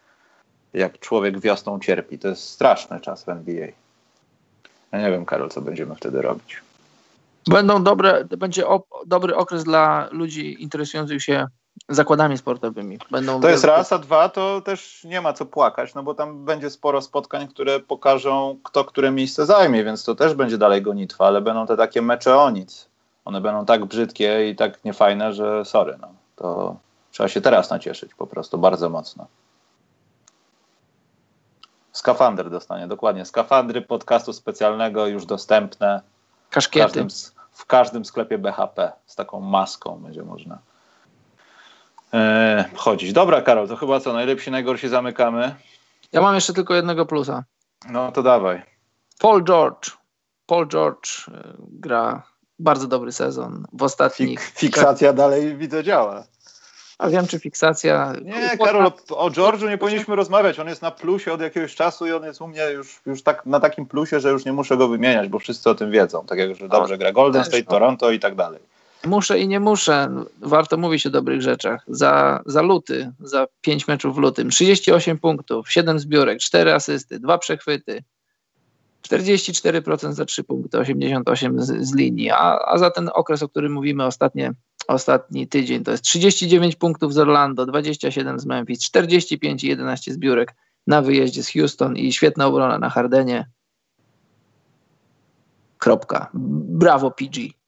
jak 0.74 1.00
człowiek 1.00 1.40
wiosną 1.40 1.80
cierpi. 1.80 2.20
To 2.20 2.28
jest 2.28 2.50
straszny 2.50 3.00
czas 3.00 3.24
w 3.24 3.30
NBA. 3.30 3.68
Ja 4.92 5.02
nie 5.02 5.12
wiem, 5.12 5.26
Karol, 5.26 5.50
co 5.50 5.62
będziemy 5.62 5.96
wtedy 5.96 6.22
robić. 6.22 6.62
Będą 7.48 7.84
dobre, 7.84 8.26
będzie 8.38 8.68
op, 8.68 8.88
dobry 9.06 9.36
okres 9.36 9.64
dla 9.64 10.08
ludzi 10.12 10.64
interesujących 10.64 11.24
się 11.24 11.48
zakładami 11.90 12.38
sportowymi. 12.38 13.00
Będą 13.12 13.42
to 13.42 13.50
jest 13.50 13.64
raz, 13.64 13.92
a 13.92 13.98
dwa 13.98 14.30
to 14.30 14.62
też 14.62 15.04
nie 15.04 15.22
ma 15.22 15.34
co 15.34 15.46
płakać, 15.46 15.94
no 15.94 16.04
bo 16.04 16.14
tam 16.14 16.46
będzie 16.46 16.70
sporo 16.70 17.02
spotkań, 17.02 17.48
które 17.48 17.80
pokażą, 17.80 18.58
kto 18.64 18.86
które 18.86 19.12
miejsce 19.12 19.46
zajmie, 19.46 19.84
więc 19.84 20.04
to 20.04 20.16
też 20.16 20.34
będzie 20.34 20.58
dalej 20.58 20.82
gonitwa, 20.82 21.28
ale 21.28 21.42
będą 21.42 21.68
te 21.68 21.78
takie 21.78 22.02
mecze 22.02 22.38
o 22.38 22.50
nic 22.50 22.94
one 23.26 23.42
będą 23.42 23.66
tak 23.66 23.86
brzydkie 23.86 24.50
i 24.50 24.56
tak 24.56 24.86
niefajne, 24.86 25.34
że 25.34 25.66
sorry, 25.66 25.98
no, 26.02 26.08
to 26.36 26.76
trzeba 27.12 27.30
się 27.30 27.42
teraz 27.42 27.70
nacieszyć 27.70 28.14
po 28.14 28.28
prostu 28.28 28.58
bardzo 28.58 28.90
mocno. 28.90 29.28
Skafander 31.92 32.50
dostanie, 32.50 32.88
dokładnie. 32.88 33.26
Skafandry 33.26 33.82
podcastu 33.82 34.34
specjalnego 34.34 35.08
już 35.08 35.26
dostępne. 35.26 36.02
Kaszkiety. 36.50 36.88
W 36.88 36.94
każdym, 36.94 37.08
w 37.52 37.66
każdym 37.66 38.06
sklepie 38.06 38.38
BHP 38.38 38.92
z 39.06 39.16
taką 39.16 39.40
maską 39.40 40.00
będzie 40.00 40.24
można 40.24 40.58
e, 42.14 42.66
chodzić. 42.76 43.14
Dobra, 43.14 43.42
Karol, 43.42 43.68
to 43.68 43.76
chyba 43.76 44.00
co? 44.00 44.14
Najlepsi, 44.14 44.52
najgorsi 44.52 44.90
zamykamy. 44.90 45.56
Ja 46.12 46.22
mam 46.22 46.36
jeszcze 46.36 46.54
tylko 46.54 46.76
jednego 46.76 47.06
plusa. 47.06 47.44
No 47.90 48.12
to 48.12 48.24
dawaj. 48.24 48.62
Paul 49.20 49.44
George. 49.44 49.92
Paul 50.46 50.68
George 50.68 51.10
e, 51.28 51.54
gra 51.60 52.24
bardzo 52.60 52.88
dobry 52.88 53.12
sezon 53.12 53.66
w 53.74 53.84
ostatnich... 53.84 54.40
Fik 54.40 54.60
fiksacja 54.60 55.14
dalej 55.14 55.58
widzę 55.58 55.84
działa. 55.84 56.24
A 56.98 57.10
wiem, 57.10 57.28
czy 57.28 57.40
fiksacja... 57.40 58.14
Nie, 58.22 58.58
Karol, 58.58 58.92
o 59.10 59.30
George'u 59.30 59.70
nie 59.70 59.78
powinniśmy 59.78 60.16
rozmawiać. 60.16 60.60
On 60.60 60.68
jest 60.68 60.82
na 60.82 60.92
plusie 60.92 61.34
od 61.34 61.42
jakiegoś 61.42 61.76
czasu 61.76 62.08
i 62.08 62.12
on 62.12 62.24
jest 62.24 62.42
u 62.42 62.48
mnie 62.48 62.72
już, 62.72 63.02
już 63.06 63.24
tak, 63.24 63.46
na 63.46 63.60
takim 63.60 63.86
plusie, 63.86 64.20
że 64.20 64.30
już 64.30 64.46
nie 64.46 64.54
muszę 64.54 64.78
go 64.78 64.88
wymieniać, 64.88 65.28
bo 65.28 65.40
wszyscy 65.40 65.70
o 65.70 65.76
tym 65.76 65.92
wiedzą. 65.92 66.26
Tak 66.26 66.40
jak, 66.40 66.56
że 66.56 66.68
dobrze 66.68 66.98
gra 66.98 67.12
Golden 67.12 67.44
State, 67.44 67.64
no. 67.66 67.72
Toronto 67.72 68.12
i 68.12 68.20
tak 68.20 68.36
dalej. 68.36 68.60
Muszę 69.06 69.40
i 69.40 69.48
nie 69.48 69.60
muszę. 69.60 70.10
Warto 70.42 70.78
mówić 70.78 71.06
o 71.06 71.10
dobrych 71.10 71.42
rzeczach. 71.42 71.84
Za, 71.88 72.42
za 72.46 72.62
luty, 72.62 73.12
za 73.20 73.48
pięć 73.62 73.88
meczów 73.88 74.16
w 74.16 74.18
lutym, 74.18 74.50
38 74.50 75.20
punktów, 75.20 75.72
7 75.72 76.00
zbiórek, 76.00 76.40
4 76.40 76.74
asysty, 76.74 77.20
2 77.20 77.38
przechwyty, 77.38 78.04
44% 79.10 80.12
za 80.14 80.26
3 80.26 80.44
punkty, 80.44 80.78
88 80.78 81.62
z, 81.62 81.88
z 81.88 81.96
linii, 81.96 82.32
a, 82.32 82.60
a 82.66 82.78
za 82.78 82.92
ten 82.92 83.10
okres, 83.14 83.44
o 83.44 83.50
którym 83.50 83.74
mówimy 83.74 84.06
ostatnie, 84.06 84.54
ostatni 84.88 85.48
tydzień, 85.48 85.84
to 85.84 85.92
jest 85.92 86.04
39 86.04 86.76
punktów 86.76 87.14
z 87.14 87.18
Orlando, 87.18 87.66
27 87.66 88.40
z 88.40 88.46
Memphis, 88.46 88.80
45 88.84 89.64
i 89.64 89.68
11 89.68 90.14
zbiórek 90.14 90.56
na 90.88 91.02
wyjeździe 91.02 91.44
z 91.44 91.50
Houston 91.50 91.98
i 91.98 92.14
świetna 92.14 92.48
obrona 92.48 92.80
na 92.80 92.90
Hardenie. 92.90 93.50
Kropka. 95.78 96.30
Brawo 96.34 97.12
PG. 97.12 97.63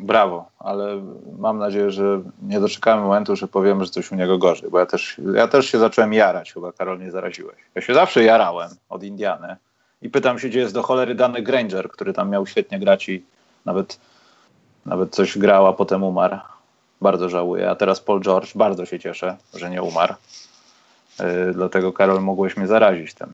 Brawo, 0.00 0.50
ale 0.58 1.02
mam 1.38 1.58
nadzieję, 1.58 1.90
że 1.90 2.20
nie 2.42 2.60
doczekamy 2.60 3.02
momentu, 3.02 3.36
że 3.36 3.48
powiemy, 3.48 3.84
że 3.84 3.90
coś 3.90 4.12
u 4.12 4.14
niego 4.14 4.38
gorzej, 4.38 4.70
bo 4.70 4.78
ja 4.78 4.86
też, 4.86 5.20
ja 5.34 5.48
też 5.48 5.66
się 5.66 5.78
zacząłem 5.78 6.12
jarać, 6.12 6.52
chyba 6.52 6.72
Karol 6.72 6.98
nie 6.98 7.10
zaraziłeś. 7.10 7.56
Ja 7.74 7.82
się 7.82 7.94
zawsze 7.94 8.24
jarałem 8.24 8.70
od 8.88 9.02
Indiany 9.02 9.56
i 10.02 10.10
pytam 10.10 10.38
się, 10.38 10.48
gdzie 10.48 10.60
jest 10.60 10.74
do 10.74 10.82
cholery 10.82 11.14
dany 11.14 11.42
Granger, 11.42 11.90
który 11.90 12.12
tam 12.12 12.30
miał 12.30 12.46
świetnie 12.46 12.78
grać 12.78 13.08
i 13.08 13.24
nawet, 13.64 14.00
nawet 14.86 15.14
coś 15.14 15.38
grał, 15.38 15.66
a 15.66 15.72
potem 15.72 16.02
umarł. 16.02 16.36
Bardzo 17.00 17.28
żałuję, 17.28 17.70
a 17.70 17.74
teraz 17.74 18.00
Paul 18.00 18.20
George, 18.20 18.52
bardzo 18.54 18.86
się 18.86 18.98
cieszę, 18.98 19.36
że 19.54 19.70
nie 19.70 19.82
umarł. 19.82 20.14
Yy, 21.18 21.52
dlatego 21.54 21.92
Karol 21.92 22.20
mogłeś 22.20 22.56
mnie 22.56 22.66
zarazić 22.66 23.14
tym. 23.14 23.32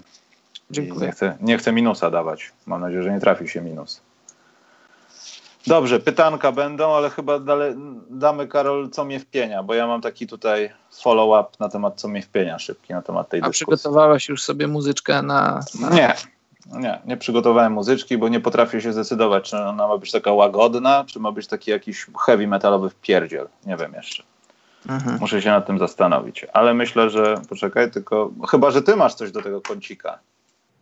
Dziękuję. 0.70 1.06
Nie 1.06 1.12
chcę, 1.12 1.36
nie 1.40 1.58
chcę 1.58 1.72
minusa 1.72 2.10
dawać. 2.10 2.52
Mam 2.66 2.80
nadzieję, 2.80 3.02
że 3.02 3.12
nie 3.12 3.20
trafi 3.20 3.48
się 3.48 3.60
minus. 3.60 4.00
Dobrze, 5.66 6.00
pytanka 6.00 6.52
będą, 6.52 6.94
ale 6.94 7.10
chyba 7.10 7.38
dalej, 7.38 7.74
damy 8.10 8.48
Karol, 8.48 8.90
co 8.90 9.04
mnie 9.04 9.20
wpienia, 9.20 9.62
bo 9.62 9.74
ja 9.74 9.86
mam 9.86 10.00
taki 10.00 10.26
tutaj 10.26 10.70
follow-up 11.02 11.56
na 11.60 11.68
temat, 11.68 12.00
co 12.00 12.08
mnie 12.08 12.22
wpienia 12.22 12.58
szybki 12.58 12.92
na 12.92 13.02
temat 13.02 13.28
tej 13.28 13.40
A 13.40 13.48
dyskusji. 13.48 13.64
A 13.64 13.66
przygotowałeś 13.66 14.28
już 14.28 14.42
sobie 14.42 14.66
muzyczkę 14.66 15.22
na, 15.22 15.60
na... 15.80 15.90
Nie, 15.90 16.14
nie, 16.72 17.00
nie 17.06 17.16
przygotowałem 17.16 17.72
muzyczki, 17.72 18.18
bo 18.18 18.28
nie 18.28 18.40
potrafię 18.40 18.80
się 18.80 18.92
zdecydować, 18.92 19.50
czy 19.50 19.56
ona 19.56 19.88
ma 19.88 19.98
być 19.98 20.12
taka 20.12 20.32
łagodna, 20.32 21.04
czy 21.06 21.20
ma 21.20 21.32
być 21.32 21.46
taki 21.46 21.70
jakiś 21.70 22.06
heavy 22.26 22.46
metalowy 22.46 22.90
wpierdziel. 22.90 23.48
Nie 23.66 23.76
wiem 23.76 23.92
jeszcze. 23.94 24.22
Mhm. 24.88 25.18
Muszę 25.20 25.42
się 25.42 25.50
nad 25.50 25.66
tym 25.66 25.78
zastanowić. 25.78 26.46
Ale 26.52 26.74
myślę, 26.74 27.10
że 27.10 27.34
poczekaj, 27.48 27.90
tylko 27.90 28.30
chyba, 28.48 28.70
że 28.70 28.82
ty 28.82 28.96
masz 28.96 29.14
coś 29.14 29.32
do 29.32 29.42
tego 29.42 29.60
kącika. 29.60 30.18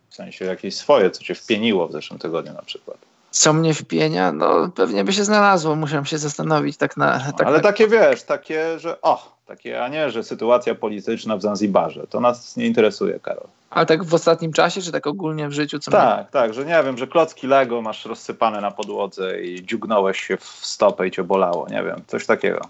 W 0.09 0.15
sensie 0.15 0.45
jakieś 0.45 0.77
swoje, 0.77 1.11
co 1.11 1.23
cię 1.23 1.35
wpieniło 1.35 1.89
w 1.89 1.93
zeszłym 1.93 2.19
tygodniu 2.19 2.53
na 2.53 2.63
przykład 2.63 3.14
co 3.35 3.53
mnie 3.53 3.75
wpienia, 3.75 4.33
no 4.33 4.69
pewnie 4.75 5.05
by 5.05 5.13
się 5.13 5.25
znalazło, 5.25 5.77
musiałem 5.77 6.05
się 6.05 6.19
zastanowić 6.19 6.77
tak 6.77 6.97
na... 6.97 7.33
Tak 7.37 7.47
Ale 7.47 7.57
na... 7.57 7.63
takie 7.63 7.89
wiesz, 7.89 8.23
takie, 8.23 8.79
że 8.79 9.01
o, 9.01 9.37
takie, 9.47 9.85
a 9.85 9.89
nie, 9.89 10.11
że 10.11 10.25
sytuacja 10.25 10.75
polityczna 10.75 11.37
w 11.37 11.43
Zanzibarze, 11.43 12.07
to 12.07 12.21
nas 12.21 12.57
nie 12.57 12.67
interesuje, 12.67 13.21
Karol. 13.21 13.47
Ale 13.71 13.87
tak 13.87 14.05
w 14.05 14.15
ostatnim 14.15 14.53
czasie, 14.53 14.83
czy 14.83 14.93
tak 14.93 15.07
ogólnie 15.07 15.49
w 15.49 15.53
życiu? 15.53 15.79
Co 15.79 15.91
tak, 15.91 16.19
mnie... 16.19 16.27
tak, 16.31 16.55
że 16.55 16.65
nie 16.65 16.83
wiem, 16.85 16.99
że 16.99 17.07
klocki 17.07 17.47
Lego 17.47 17.83
masz 17.83 18.05
rozsypane 18.05 18.61
na 18.61 18.71
podłodze 18.71 19.43
i 19.43 19.67
dziugnąłeś 19.67 20.21
się 20.21 20.37
w 20.37 20.45
stopę 20.45 21.07
i 21.07 21.11
cię 21.11 21.25
bolało, 21.25 21.69
nie 21.69 21.83
wiem, 21.83 22.03
coś 22.07 22.27
takiego. 22.27 22.61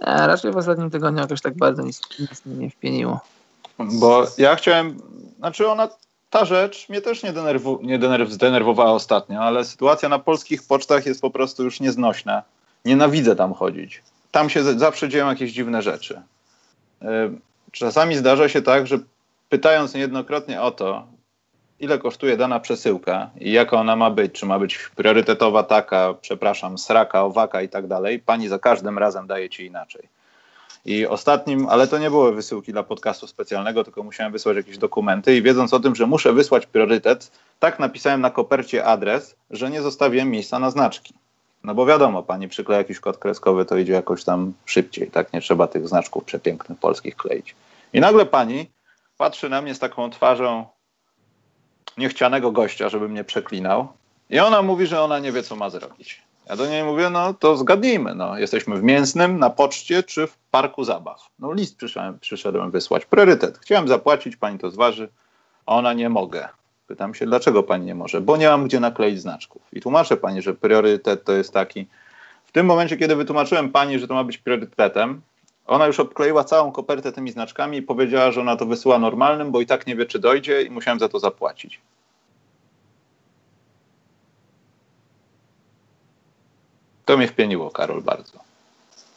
Nie, 0.00 0.26
raczej 0.26 0.52
w 0.52 0.56
ostatnim 0.56 0.90
tygodniu 0.90 1.20
jakoś 1.20 1.40
tak 1.40 1.56
bardzo 1.56 1.82
nic, 1.82 2.00
nic 2.18 2.46
mnie 2.46 2.56
nie 2.56 2.70
wpieniło. 2.70 3.20
Bo 3.78 4.26
ja 4.38 4.56
chciałem, 4.56 4.98
znaczy 5.38 5.68
ona 5.68 5.88
ta 6.34 6.44
rzecz 6.44 6.88
mnie 6.88 7.00
też 7.00 7.22
nie, 7.22 7.32
denerwu, 7.32 7.80
nie 7.82 7.98
denerw, 7.98 8.30
zdenerwowała 8.30 8.92
ostatnio, 8.92 9.40
ale 9.40 9.64
sytuacja 9.64 10.08
na 10.08 10.18
polskich 10.18 10.62
pocztach 10.62 11.06
jest 11.06 11.20
po 11.20 11.30
prostu 11.30 11.64
już 11.64 11.80
nieznośna. 11.80 12.42
Nienawidzę 12.84 13.36
tam 13.36 13.54
chodzić. 13.54 14.02
Tam 14.30 14.50
się 14.50 14.62
zawsze 14.64 15.08
dzieją 15.08 15.28
jakieś 15.28 15.52
dziwne 15.52 15.82
rzeczy. 15.82 16.22
E, 17.02 17.30
czasami 17.72 18.16
zdarza 18.16 18.48
się 18.48 18.62
tak, 18.62 18.86
że 18.86 18.98
pytając 19.48 19.94
niejednokrotnie 19.94 20.62
o 20.62 20.70
to, 20.70 21.06
ile 21.80 21.98
kosztuje 21.98 22.36
dana 22.36 22.60
przesyłka 22.60 23.30
i 23.40 23.52
jaka 23.52 23.76
ona 23.76 23.96
ma 23.96 24.10
być, 24.10 24.32
czy 24.32 24.46
ma 24.46 24.58
być 24.58 24.78
priorytetowa 24.96 25.62
taka, 25.62 26.14
przepraszam, 26.20 26.78
sraka, 26.78 27.22
owaka 27.24 27.62
i 27.62 27.68
tak 27.68 27.86
dalej, 27.86 28.18
pani 28.18 28.48
za 28.48 28.58
każdym 28.58 28.98
razem 28.98 29.26
daje 29.26 29.50
ci 29.50 29.66
inaczej. 29.66 30.08
I 30.84 31.06
ostatnim, 31.06 31.68
ale 31.68 31.88
to 31.88 31.98
nie 31.98 32.10
były 32.10 32.34
wysyłki 32.34 32.72
dla 32.72 32.82
podcastu 32.82 33.26
specjalnego, 33.26 33.84
tylko 33.84 34.02
musiałem 34.02 34.32
wysłać 34.32 34.56
jakieś 34.56 34.78
dokumenty 34.78 35.36
i 35.36 35.42
wiedząc 35.42 35.74
o 35.74 35.80
tym, 35.80 35.94
że 35.94 36.06
muszę 36.06 36.32
wysłać 36.32 36.66
priorytet, 36.66 37.30
tak 37.58 37.78
napisałem 37.78 38.20
na 38.20 38.30
kopercie 38.30 38.84
adres, 38.84 39.36
że 39.50 39.70
nie 39.70 39.82
zostawiłem 39.82 40.30
miejsca 40.30 40.58
na 40.58 40.70
znaczki. 40.70 41.14
No 41.64 41.74
bo 41.74 41.86
wiadomo, 41.86 42.22
pani 42.22 42.48
przykleja 42.48 42.78
jakiś 42.78 43.00
kod 43.00 43.18
kreskowy, 43.18 43.64
to 43.64 43.76
idzie 43.76 43.92
jakoś 43.92 44.24
tam 44.24 44.52
szybciej, 44.66 45.10
tak? 45.10 45.32
Nie 45.32 45.40
trzeba 45.40 45.66
tych 45.66 45.88
znaczków 45.88 46.24
przepięknych 46.24 46.78
polskich 46.78 47.16
kleić. 47.16 47.54
I 47.92 48.00
nagle 48.00 48.26
pani 48.26 48.70
patrzy 49.18 49.48
na 49.48 49.62
mnie 49.62 49.74
z 49.74 49.78
taką 49.78 50.10
twarzą 50.10 50.66
niechcianego 51.98 52.52
gościa, 52.52 52.88
żeby 52.88 53.08
mnie 53.08 53.24
przeklinał. 53.24 53.88
I 54.30 54.38
ona 54.38 54.62
mówi, 54.62 54.86
że 54.86 55.02
ona 55.02 55.18
nie 55.18 55.32
wie, 55.32 55.42
co 55.42 55.56
ma 55.56 55.70
zrobić. 55.70 56.22
Ja 56.48 56.56
do 56.56 56.66
niej 56.66 56.84
mówię, 56.84 57.10
no 57.10 57.34
to 57.34 57.56
zgadnijmy, 57.56 58.14
no, 58.14 58.38
jesteśmy 58.38 58.76
w 58.76 58.82
Mięsnym, 58.82 59.38
na 59.38 59.50
poczcie 59.50 60.02
czy 60.02 60.26
w 60.26 60.36
parku 60.50 60.84
zabaw. 60.84 61.28
No 61.38 61.52
list 61.52 61.76
przyszedłem, 61.76 62.18
przyszedłem 62.18 62.70
wysłać, 62.70 63.06
priorytet. 63.06 63.58
Chciałem 63.58 63.88
zapłacić, 63.88 64.36
pani 64.36 64.58
to 64.58 64.70
zważy, 64.70 65.08
a 65.66 65.74
ona 65.76 65.92
nie 65.92 66.08
mogę. 66.08 66.48
Pytam 66.86 67.14
się, 67.14 67.26
dlaczego 67.26 67.62
pani 67.62 67.86
nie 67.86 67.94
może? 67.94 68.20
Bo 68.20 68.36
nie 68.36 68.48
mam 68.48 68.64
gdzie 68.64 68.80
nakleić 68.80 69.20
znaczków. 69.20 69.62
I 69.72 69.80
tłumaczę 69.80 70.16
pani, 70.16 70.42
że 70.42 70.54
priorytet 70.54 71.24
to 71.24 71.32
jest 71.32 71.52
taki. 71.52 71.86
W 72.44 72.52
tym 72.52 72.66
momencie, 72.66 72.96
kiedy 72.96 73.16
wytłumaczyłem 73.16 73.72
pani, 73.72 73.98
że 73.98 74.08
to 74.08 74.14
ma 74.14 74.24
być 74.24 74.38
priorytetem, 74.38 75.20
ona 75.66 75.86
już 75.86 76.00
obkleiła 76.00 76.44
całą 76.44 76.72
kopertę 76.72 77.12
tymi 77.12 77.30
znaczkami 77.30 77.78
i 77.78 77.82
powiedziała, 77.82 78.32
że 78.32 78.40
ona 78.40 78.56
to 78.56 78.66
wysyła 78.66 78.98
normalnym, 78.98 79.50
bo 79.50 79.60
i 79.60 79.66
tak 79.66 79.86
nie 79.86 79.96
wie, 79.96 80.06
czy 80.06 80.18
dojdzie, 80.18 80.62
i 80.62 80.70
musiałem 80.70 80.98
za 80.98 81.08
to 81.08 81.18
zapłacić. 81.18 81.80
To 87.04 87.16
mnie 87.16 87.28
wpieniło, 87.28 87.70
Karol, 87.70 88.02
bardzo. 88.02 88.38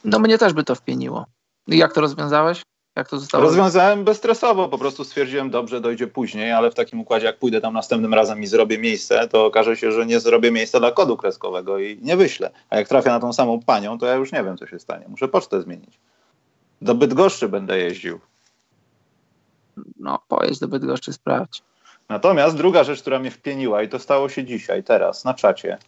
No 0.04 0.18
mnie 0.18 0.38
też 0.38 0.52
by 0.52 0.64
to 0.64 0.74
wpieniło. 0.74 1.26
I 1.66 1.78
jak 1.78 1.92
to 1.92 2.00
rozwiązałeś? 2.00 2.62
Jak 2.96 3.08
to 3.08 3.18
zostało? 3.18 3.44
Rozwiązałem 3.44 4.04
bezstresowo, 4.04 4.68
po 4.68 4.78
prostu 4.78 5.04
stwierdziłem, 5.04 5.50
dobrze, 5.50 5.80
dojdzie 5.80 6.06
później, 6.06 6.52
ale 6.52 6.70
w 6.70 6.74
takim 6.74 7.00
układzie, 7.00 7.26
jak 7.26 7.38
pójdę 7.38 7.60
tam 7.60 7.74
następnym 7.74 8.14
razem 8.14 8.42
i 8.42 8.46
zrobię 8.46 8.78
miejsce, 8.78 9.28
to 9.28 9.46
okaże 9.46 9.76
się, 9.76 9.92
że 9.92 10.06
nie 10.06 10.20
zrobię 10.20 10.50
miejsca 10.50 10.80
dla 10.80 10.92
kodu 10.92 11.16
kreskowego 11.16 11.78
i 11.78 11.98
nie 12.02 12.16
wyślę. 12.16 12.50
A 12.70 12.76
jak 12.76 12.88
trafię 12.88 13.10
na 13.10 13.20
tą 13.20 13.32
samą 13.32 13.62
panią, 13.62 13.98
to 13.98 14.06
ja 14.06 14.14
już 14.14 14.32
nie 14.32 14.44
wiem, 14.44 14.56
co 14.56 14.66
się 14.66 14.78
stanie. 14.78 15.04
Muszę 15.08 15.28
pocztę 15.28 15.62
zmienić. 15.62 15.98
Do 16.82 16.94
Bydgoszczy 16.94 17.48
będę 17.48 17.78
jeździł. 17.78 18.20
No, 20.00 20.18
pojedź 20.28 20.58
do 20.58 20.68
Bydgoszczy, 20.68 21.12
sprawdź. 21.12 21.62
Natomiast 22.08 22.56
druga 22.56 22.84
rzecz, 22.84 23.00
która 23.00 23.18
mnie 23.18 23.30
wpieniła 23.30 23.82
i 23.82 23.88
to 23.88 23.98
stało 23.98 24.28
się 24.28 24.44
dzisiaj, 24.44 24.84
teraz, 24.84 25.24
na 25.24 25.34
czacie, 25.34 25.78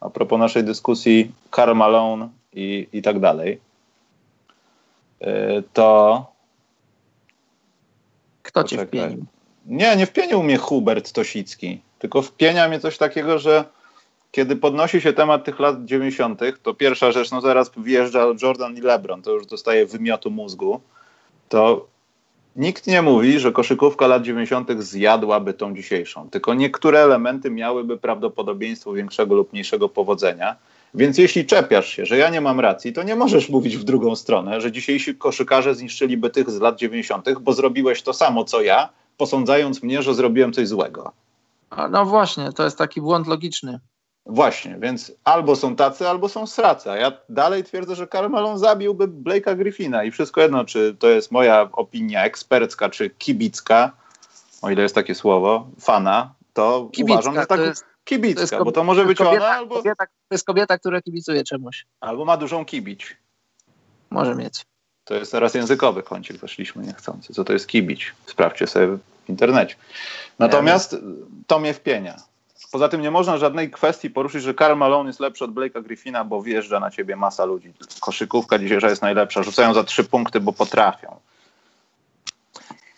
a 0.00 0.10
propos 0.10 0.38
naszej 0.38 0.64
dyskusji 0.64 1.32
Karl 1.50 1.74
Malone 1.74 2.28
i, 2.52 2.88
i 2.92 3.02
tak 3.02 3.20
dalej, 3.20 3.60
y, 5.22 5.26
to... 5.72 6.26
Kto 8.42 8.64
cię 8.64 8.86
wpienił? 8.86 9.24
Nie, 9.66 9.96
nie 9.96 10.06
wpienił 10.06 10.42
mnie 10.42 10.56
Hubert 10.56 11.12
Tosicki, 11.12 11.80
tylko 11.98 12.22
wpienia 12.22 12.68
mnie 12.68 12.80
coś 12.80 12.98
takiego, 12.98 13.38
że 13.38 13.64
kiedy 14.32 14.56
podnosi 14.56 15.00
się 15.00 15.12
temat 15.12 15.44
tych 15.44 15.58
lat 15.58 15.84
90., 15.84 16.40
to 16.62 16.74
pierwsza 16.74 17.12
rzecz, 17.12 17.30
no 17.30 17.40
zaraz 17.40 17.70
wjeżdża 17.76 18.26
Jordan 18.42 18.76
i 18.76 18.80
LeBron, 18.80 19.22
to 19.22 19.30
już 19.30 19.46
dostaje 19.46 19.86
wymiotu 19.86 20.30
mózgu, 20.30 20.80
to 21.48 21.86
nikt 22.56 22.86
nie 22.86 23.02
mówi, 23.02 23.40
że 23.40 23.52
koszykówka 23.52 24.06
lat 24.06 24.22
90. 24.22 24.82
zjadłaby 24.82 25.54
tą 25.54 25.74
dzisiejszą, 25.74 26.30
tylko 26.30 26.54
niektóre 26.54 27.00
elementy 27.00 27.50
miałyby 27.50 27.98
prawdopodobieństwo 27.98 28.92
większego 28.92 29.34
lub 29.34 29.52
mniejszego 29.52 29.88
powodzenia. 29.88 30.56
Więc 30.94 31.18
jeśli 31.18 31.46
czepiasz 31.46 31.88
się, 31.88 32.06
że 32.06 32.16
ja 32.18 32.30
nie 32.30 32.40
mam 32.40 32.60
racji, 32.60 32.92
to 32.92 33.02
nie 33.02 33.16
możesz 33.16 33.48
mówić 33.48 33.76
w 33.76 33.84
drugą 33.84 34.16
stronę, 34.16 34.60
że 34.60 34.72
dzisiejsi 34.72 35.14
koszykarze 35.14 35.74
zniszczyliby 35.74 36.30
tych 36.30 36.50
z 36.50 36.60
lat 36.60 36.78
90., 36.78 37.26
bo 37.40 37.52
zrobiłeś 37.52 38.02
to 38.02 38.12
samo 38.12 38.44
co 38.44 38.62
ja, 38.62 38.88
posądzając 39.16 39.82
mnie, 39.82 40.02
że 40.02 40.14
zrobiłem 40.14 40.52
coś 40.52 40.68
złego. 40.68 41.12
No 41.90 42.04
właśnie, 42.04 42.52
to 42.52 42.64
jest 42.64 42.78
taki 42.78 43.00
błąd 43.00 43.26
logiczny. 43.26 43.80
Właśnie, 44.28 44.76
więc 44.80 45.12
albo 45.24 45.56
są 45.56 45.76
tacy, 45.76 46.08
albo 46.08 46.28
są 46.28 46.46
sracy. 46.46 46.90
A 46.90 46.96
ja 46.96 47.12
dalej 47.28 47.64
twierdzę, 47.64 47.94
że 47.94 48.06
Carmelo 48.06 48.58
zabiłby 48.58 49.08
Blake'a 49.08 49.56
Griffina 49.56 50.04
i 50.04 50.10
wszystko 50.10 50.40
jedno, 50.40 50.64
czy 50.64 50.96
to 50.98 51.08
jest 51.08 51.30
moja 51.30 51.68
opinia 51.72 52.24
ekspercka, 52.24 52.88
czy 52.88 53.10
kibicka, 53.10 53.92
o 54.62 54.70
ile 54.70 54.82
jest 54.82 54.94
takie 54.94 55.14
słowo, 55.14 55.66
fana, 55.80 56.34
to 56.52 56.88
kibicka, 56.92 57.14
uważam, 57.14 57.34
że 57.34 57.46
tak 57.46 57.60
jest, 57.60 57.84
kibicka, 58.04 58.46
to 58.46 58.54
jest, 58.54 58.64
bo 58.64 58.72
to 58.72 58.84
może 58.84 59.04
być 59.04 59.18
kobieta, 59.18 59.36
ona, 59.36 59.48
albo... 59.48 59.74
Kobieta, 59.74 60.06
to 60.06 60.34
jest 60.34 60.46
kobieta, 60.46 60.78
która 60.78 61.02
kibicuje 61.02 61.44
czemuś. 61.44 61.86
Albo 62.00 62.24
ma 62.24 62.36
dużą 62.36 62.64
kibić. 62.64 63.16
Może 64.10 64.34
mieć. 64.34 64.66
To 65.04 65.14
jest 65.14 65.32
teraz 65.32 65.54
językowy 65.54 66.02
kącik, 66.02 66.36
weszliśmy 66.36 66.82
niechcący. 66.82 67.34
Co 67.34 67.44
to 67.44 67.52
jest 67.52 67.66
kibić? 67.66 68.14
Sprawdźcie 68.26 68.66
sobie 68.66 68.86
w 68.86 69.28
internecie. 69.28 69.74
Natomiast 70.38 70.96
to 71.46 71.58
mnie 71.58 71.74
wpienia. 71.74 72.16
Poza 72.72 72.88
tym 72.88 73.00
nie 73.02 73.10
można 73.10 73.38
żadnej 73.38 73.70
kwestii 73.70 74.10
poruszyć, 74.10 74.42
że 74.42 74.54
Karl 74.54 74.76
Malone 74.76 75.08
jest 75.08 75.20
lepszy 75.20 75.44
od 75.44 75.50
Blake'a 75.50 75.82
Griffina, 75.82 76.24
bo 76.24 76.42
wjeżdża 76.42 76.80
na 76.80 76.90
ciebie 76.90 77.16
masa 77.16 77.44
ludzi. 77.44 77.72
Koszykówka 78.00 78.58
dzisiejsza 78.58 78.88
jest 78.88 79.02
najlepsza. 79.02 79.42
Rzucają 79.42 79.74
za 79.74 79.84
trzy 79.84 80.04
punkty, 80.04 80.40
bo 80.40 80.52
potrafią. 80.52 81.20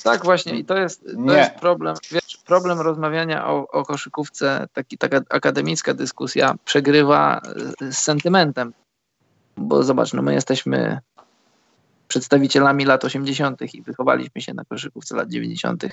Tak, 0.03 0.25
właśnie 0.25 0.59
i 0.59 0.65
to 0.65 0.77
jest, 0.77 1.05
to 1.27 1.37
jest 1.37 1.55
problem. 1.55 1.97
Wiesz, 2.11 2.37
problem 2.47 2.81
rozmawiania 2.81 3.47
o, 3.47 3.69
o 3.69 3.85
koszykówce, 3.85 4.67
taki, 4.73 4.99
taka 4.99 5.21
akademicka 5.29 5.95
dyskusja 5.95 6.55
przegrywa 6.65 7.41
z 7.81 7.99
sentymentem. 7.99 8.73
Bo 9.57 9.83
zobacz, 9.83 10.13
no 10.13 10.23
my 10.23 10.35
jesteśmy 10.35 11.01
przedstawicielami 12.11 12.85
lat 12.85 13.05
80. 13.05 13.75
i 13.75 13.83
wychowaliśmy 13.83 14.41
się 14.41 14.55
na 14.55 14.65
koszykówce 14.65 15.17
lat 15.17 15.29
90. 15.29 15.85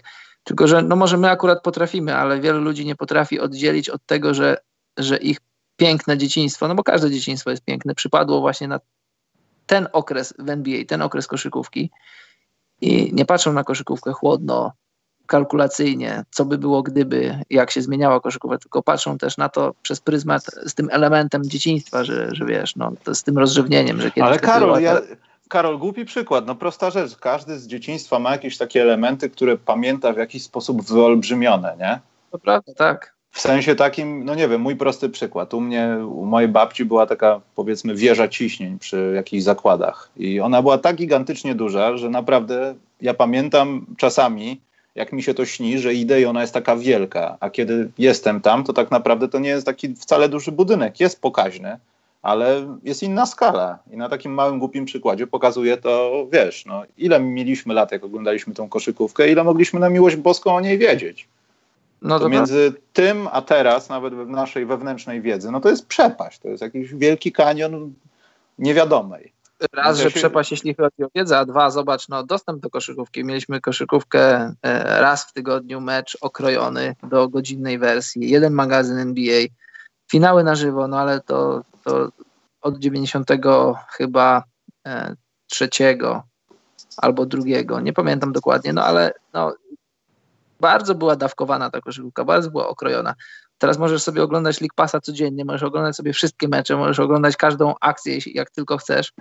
Tylko, 0.44 0.68
że 0.68 0.82
no 0.82 0.96
może 0.96 1.18
my 1.18 1.30
akurat 1.30 1.64
potrafimy, 1.64 2.16
ale 2.16 2.40
wielu 2.40 2.62
ludzi 2.62 2.86
nie 2.86 2.96
potrafi 2.96 3.40
oddzielić 3.40 3.90
od 3.90 4.06
tego, 4.06 4.34
że, 4.34 4.58
że 4.98 5.18
ich 5.18 5.38
piękne 5.78 6.18
dzieciństwo, 6.18 6.68
no 6.68 6.76
bo 6.76 6.84
każde 6.84 7.12
dzieciństwo 7.12 7.50
jest 7.50 7.64
piękne, 7.64 7.96
przypadło 7.96 8.42
właśnie 8.42 8.68
na 8.68 8.80
ten 9.66 9.88
okres 9.94 10.34
w 10.40 10.50
NBA, 10.50 10.86
ten 10.86 11.02
okres 11.02 11.28
koszykówki 11.28 11.92
i 12.82 13.14
nie 13.14 13.26
patrzą 13.26 13.54
na 13.54 13.64
koszykówkę 13.64 14.12
chłodno, 14.12 14.72
kalkulacyjnie, 15.28 16.24
co 16.32 16.46
by 16.46 16.58
było 16.58 16.84
gdyby, 16.84 17.40
jak 17.50 17.72
się 17.72 17.82
zmieniała 17.82 18.20
koszykówka, 18.20 18.58
tylko 18.58 18.84
patrzą 18.84 19.18
też 19.18 19.38
na 19.38 19.50
to 19.50 19.74
przez 19.82 20.02
pryzmat 20.02 20.46
z 20.66 20.74
tym 20.74 20.90
elementem 20.92 21.44
dzieciństwa, 21.44 22.04
że, 22.04 22.30
że 22.32 22.46
wiesz, 22.46 22.76
no, 22.76 22.92
z 23.14 23.24
tym 23.24 23.38
rozrzewnieniem, 23.38 24.02
że 24.02 24.12
kiedyś 24.12 24.30
Ale 24.30 24.40
Karol, 24.40 24.68
była, 24.68 24.80
ja, 24.80 25.02
Karol, 25.48 25.78
głupi 25.78 26.06
przykład, 26.06 26.48
no 26.48 26.56
prosta 26.56 26.92
rzecz. 26.92 27.16
Każdy 27.16 27.60
z 27.60 27.68
dzieciństwa 27.68 28.20
ma 28.20 28.32
jakieś 28.32 28.58
takie 28.58 28.82
elementy, 28.82 29.30
które 29.30 29.58
pamięta 29.58 30.14
w 30.14 30.18
jakiś 30.18 30.44
sposób 30.44 30.82
wyolbrzymione, 30.84 31.76
nie? 31.80 32.00
To 32.32 32.40
prawda, 32.40 32.74
tak. 32.74 33.18
W 33.32 33.42
sensie 33.42 33.76
takim, 33.76 34.26
no 34.26 34.36
nie 34.36 34.48
wiem, 34.48 34.62
mój 34.62 34.76
prosty 34.76 35.10
przykład. 35.10 35.54
U 35.54 35.62
mnie, 35.62 35.98
u 36.12 36.26
mojej 36.26 36.50
babci 36.50 36.86
była 36.86 37.06
taka, 37.06 37.42
powiedzmy, 37.56 37.96
wieża 37.96 38.28
ciśnień 38.28 38.80
przy 38.80 39.12
jakichś 39.16 39.44
zakładach. 39.44 40.10
I 40.18 40.40
ona 40.40 40.62
była 40.62 40.78
tak 40.78 40.96
gigantycznie 40.96 41.56
duża, 41.56 41.98
że 41.98 42.10
naprawdę 42.10 42.76
ja 43.02 43.14
pamiętam 43.14 43.86
czasami, 43.98 44.62
jak 44.96 45.14
mi 45.14 45.24
się 45.24 45.34
to 45.34 45.46
śni, 45.46 45.80
że 45.80 45.94
idę 45.94 46.22
i 46.22 46.26
ona 46.26 46.42
jest 46.42 46.54
taka 46.54 46.76
wielka. 46.76 47.38
A 47.40 47.50
kiedy 47.50 47.92
jestem 47.98 48.42
tam, 48.42 48.64
to 48.64 48.74
tak 48.74 48.92
naprawdę 48.92 49.28
to 49.28 49.40
nie 49.40 49.50
jest 49.50 49.66
taki 49.66 49.96
wcale 49.96 50.30
duży 50.30 50.52
budynek. 50.52 51.00
Jest 51.00 51.22
pokaźny, 51.22 51.78
ale 52.28 52.78
jest 52.84 53.04
inna 53.04 53.26
skala. 53.26 53.80
I 53.92 53.98
na 53.98 54.10
takim 54.10 54.34
małym, 54.34 54.60
głupim 54.60 54.86
przykładzie 54.86 55.28
pokazuje 55.28 55.78
to, 55.78 56.28
wiesz, 56.32 56.66
no, 56.66 56.84
ile 56.98 57.20
mieliśmy 57.20 57.74
lat, 57.74 57.92
jak 57.92 58.04
oglądaliśmy 58.04 58.54
tą 58.54 58.70
koszykówkę, 58.70 59.32
ile 59.32 59.44
mogliśmy 59.44 59.80
na 59.80 59.90
miłość 59.90 60.16
boską 60.16 60.56
o 60.56 60.62
niej 60.62 60.78
wiedzieć. 60.78 61.28
No 62.02 62.20
to 62.20 62.30
między 62.30 62.74
tym 62.94 63.28
a 63.32 63.42
teraz, 63.42 63.90
nawet 63.90 64.14
w 64.14 64.30
naszej 64.30 64.66
wewnętrznej 64.66 65.22
wiedzy, 65.22 65.52
no 65.52 65.60
to 65.60 65.70
jest 65.70 65.88
przepaść. 65.88 66.40
To 66.40 66.48
jest 66.48 66.62
jakiś 66.62 66.94
wielki 66.94 67.32
kanion 67.32 67.94
niewiadomej. 68.60 69.34
Raz, 69.74 69.98
że 69.98 70.12
przepaść, 70.12 70.52
jeśli 70.52 70.76
chodzi 70.76 71.04
o 71.04 71.10
wiedzę, 71.16 71.38
a 71.38 71.46
dwa, 71.46 71.70
zobacz, 71.70 72.10
no 72.10 72.24
dostęp 72.24 72.62
do 72.62 72.70
koszykówki. 72.70 73.24
Mieliśmy 73.24 73.62
koszykówkę 73.62 74.54
e, 74.62 75.02
raz 75.02 75.24
w 75.24 75.34
tygodniu, 75.34 75.82
mecz 75.82 76.18
okrojony 76.22 76.96
do 77.04 77.30
godzinnej 77.30 77.80
wersji, 77.80 78.30
jeden 78.30 78.54
magazyn 78.54 78.98
NBA, 78.98 79.42
finały 80.12 80.44
na 80.44 80.56
żywo, 80.56 80.88
no 80.88 81.00
ale 81.00 81.22
to 81.22 81.62
to 81.84 82.10
od 82.62 82.80
90 82.80 83.30
chyba 83.90 84.44
e, 84.88 85.16
trzeciego 85.48 86.24
albo 86.98 87.26
drugiego, 87.26 87.80
nie 87.80 87.94
pamiętam 87.94 88.32
dokładnie, 88.32 88.74
no 88.74 88.84
ale 88.84 89.14
no, 89.34 89.54
bardzo 90.60 90.96
była 90.96 91.16
dawkowana 91.16 91.70
ta 91.70 91.82
koszykówka, 91.82 92.26
bardzo 92.26 92.52
była 92.52 92.68
okrojona. 92.68 93.16
Teraz 93.58 93.78
możesz 93.78 94.04
sobie 94.04 94.24
oglądać 94.24 94.62
League 94.62 94.76
Passa 94.76 95.02
codziennie, 95.02 95.46
możesz 95.46 95.64
oglądać 95.64 95.96
sobie 95.96 96.14
wszystkie 96.14 96.48
mecze, 96.48 96.78
możesz 96.78 97.00
oglądać 97.00 97.38
każdą 97.38 97.74
akcję, 97.82 98.18
jak 98.26 98.50
tylko 98.50 98.78
chcesz. 98.78 99.14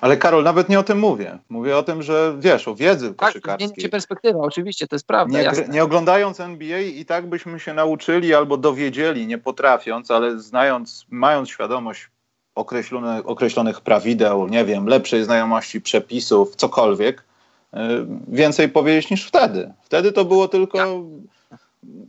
Ale 0.00 0.16
Karol, 0.16 0.44
nawet 0.44 0.68
nie 0.68 0.78
o 0.78 0.82
tym 0.82 0.98
mówię. 0.98 1.38
Mówię 1.48 1.76
o 1.76 1.82
tym, 1.82 2.02
że 2.02 2.34
wiesz, 2.38 2.68
o 2.68 2.74
wiedzy 2.74 3.08
Tak, 3.08 3.16
koszykarskiej. 3.16 3.68
zmieni 3.68 3.82
się 3.82 3.88
perspektywa, 3.88 4.38
oczywiście, 4.38 4.86
to 4.88 4.96
jest 4.96 5.06
prawda, 5.06 5.38
Nie, 5.38 5.44
jasne. 5.44 5.68
nie 5.68 5.84
oglądając 5.84 6.40
NBA 6.40 6.80
i 6.80 7.04
tak 7.04 7.26
byśmy 7.26 7.60
się 7.60 7.74
nauczyli 7.74 8.34
albo 8.34 8.56
dowiedzieli, 8.56 9.26
nie 9.26 9.38
potrafiąc, 9.38 10.10
ale 10.10 10.38
znając, 10.40 11.06
mając 11.10 11.48
świadomość 11.48 12.10
określone, 12.54 13.22
określonych 13.24 13.80
prawideł, 13.80 14.48
nie 14.48 14.64
wiem, 14.64 14.86
lepszej 14.86 15.24
znajomości 15.24 15.80
przepisów, 15.80 16.56
cokolwiek, 16.56 17.24
y, 17.74 17.78
więcej 18.28 18.68
powiedzieć 18.68 19.10
niż 19.10 19.26
wtedy. 19.26 19.72
Wtedy 19.82 20.12
to 20.12 20.24
było 20.24 20.48
tylko 20.48 21.02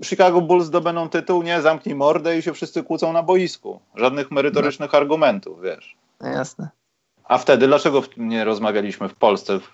Chicago 0.04 0.42
Bulls 0.42 0.66
zdobędą 0.66 1.10
tytuł, 1.10 1.44
nie, 1.44 1.62
zamknij 1.62 1.96
mordę 1.96 2.38
i 2.38 2.42
się 2.42 2.54
wszyscy 2.54 2.84
kłócą 2.84 3.14
na 3.14 3.24
boisku. 3.24 3.80
Żadnych 3.96 4.32
merytorycznych 4.32 4.96
argumentów, 4.96 5.62
wiesz. 5.62 5.96
No, 6.22 6.28
jasne. 6.28 6.70
A 7.28 7.38
wtedy 7.38 7.68
dlaczego 7.68 8.04
nie 8.18 8.44
rozmawialiśmy 8.44 9.10
w 9.10 9.16
Polsce? 9.16 9.60
W, 9.60 9.70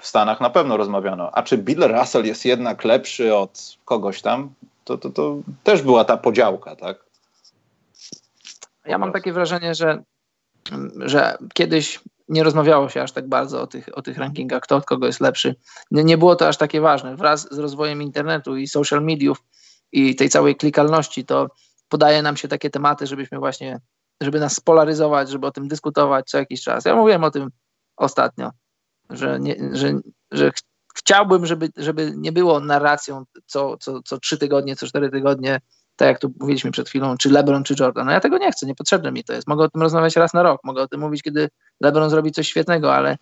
w 0.00 0.06
Stanach 0.06 0.40
na 0.40 0.50
pewno 0.50 0.76
rozmawiano. 0.76 1.30
A 1.34 1.42
czy 1.42 1.58
Bill 1.58 1.80
Russell 1.80 2.24
jest 2.24 2.44
jednak 2.44 2.84
lepszy 2.84 3.34
od 3.34 3.76
kogoś 3.84 4.22
tam? 4.22 4.54
To, 4.84 4.98
to, 4.98 5.10
to 5.10 5.36
też 5.64 5.82
była 5.82 6.04
ta 6.04 6.16
podziałka, 6.16 6.76
tak? 6.76 7.04
Ja 8.86 8.98
mam 8.98 9.12
takie 9.12 9.32
wrażenie, 9.32 9.74
że, 9.74 10.02
że 10.96 11.38
kiedyś 11.54 12.00
nie 12.28 12.42
rozmawiało 12.42 12.88
się 12.88 13.02
aż 13.02 13.12
tak 13.12 13.28
bardzo 13.28 13.62
o 13.62 13.66
tych, 13.66 13.98
o 13.98 14.02
tych 14.02 14.18
rankingach, 14.18 14.62
kto 14.62 14.76
od 14.76 14.84
kogo 14.84 15.06
jest 15.06 15.20
lepszy. 15.20 15.54
Nie, 15.90 16.04
nie 16.04 16.18
było 16.18 16.36
to 16.36 16.48
aż 16.48 16.56
takie 16.56 16.80
ważne. 16.80 17.16
Wraz 17.16 17.54
z 17.54 17.58
rozwojem 17.58 18.02
internetu 18.02 18.56
i 18.56 18.68
social 18.68 19.02
mediów 19.02 19.42
i 19.92 20.16
tej 20.16 20.28
całej 20.28 20.56
klikalności, 20.56 21.24
to 21.24 21.48
podaje 21.88 22.22
nam 22.22 22.36
się 22.36 22.48
takie 22.48 22.70
tematy, 22.70 23.06
żebyśmy 23.06 23.38
właśnie, 23.38 23.80
żeby 24.20 24.40
nas 24.40 24.54
spolaryzować, 24.54 25.30
żeby 25.30 25.46
o 25.46 25.50
tym 25.50 25.68
dyskutować 25.68 26.30
co 26.30 26.38
jakiś 26.38 26.62
czas. 26.62 26.84
Ja 26.84 26.96
mówiłem 26.96 27.24
o 27.24 27.30
tym 27.30 27.50
ostatnio, 27.96 28.50
że, 29.10 29.40
nie, 29.40 29.56
że, 29.72 30.00
że 30.30 30.50
ch- 30.50 30.62
chciałbym, 30.96 31.46
żeby, 31.46 31.68
żeby 31.76 32.12
nie 32.16 32.32
było 32.32 32.60
narracją 32.60 33.24
co, 33.46 33.76
co, 33.76 34.02
co 34.02 34.18
trzy 34.18 34.38
tygodnie, 34.38 34.76
co 34.76 34.86
cztery 34.86 35.10
tygodnie, 35.10 35.60
tak 35.96 36.08
jak 36.08 36.18
tu 36.18 36.32
mówiliśmy 36.40 36.70
przed 36.70 36.88
chwilą, 36.88 37.16
czy 37.16 37.30
LeBron, 37.30 37.64
czy 37.64 37.74
Jordan. 37.80 38.06
No 38.06 38.12
ja 38.12 38.20
tego 38.20 38.38
nie 38.38 38.52
chcę, 38.52 38.66
niepotrzebne 38.66 39.12
mi 39.12 39.24
to 39.24 39.32
jest. 39.32 39.48
Mogę 39.48 39.64
o 39.64 39.68
tym 39.68 39.82
rozmawiać 39.82 40.16
raz 40.16 40.34
na 40.34 40.42
rok, 40.42 40.60
mogę 40.64 40.82
o 40.82 40.88
tym 40.88 41.00
mówić, 41.00 41.22
kiedy 41.22 41.48
LeBron 41.80 42.10
zrobi 42.10 42.32
coś 42.32 42.48
świetnego, 42.48 42.94
ale 42.94 43.16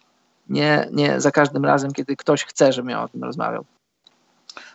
nie, 0.48 0.88
nie 0.92 1.20
za 1.20 1.30
każdym 1.30 1.64
razem, 1.64 1.92
kiedy 1.92 2.16
ktoś 2.16 2.44
chce, 2.44 2.72
żebym 2.72 2.90
ja 2.90 3.02
o 3.02 3.08
tym 3.08 3.24
rozmawiał. 3.24 3.64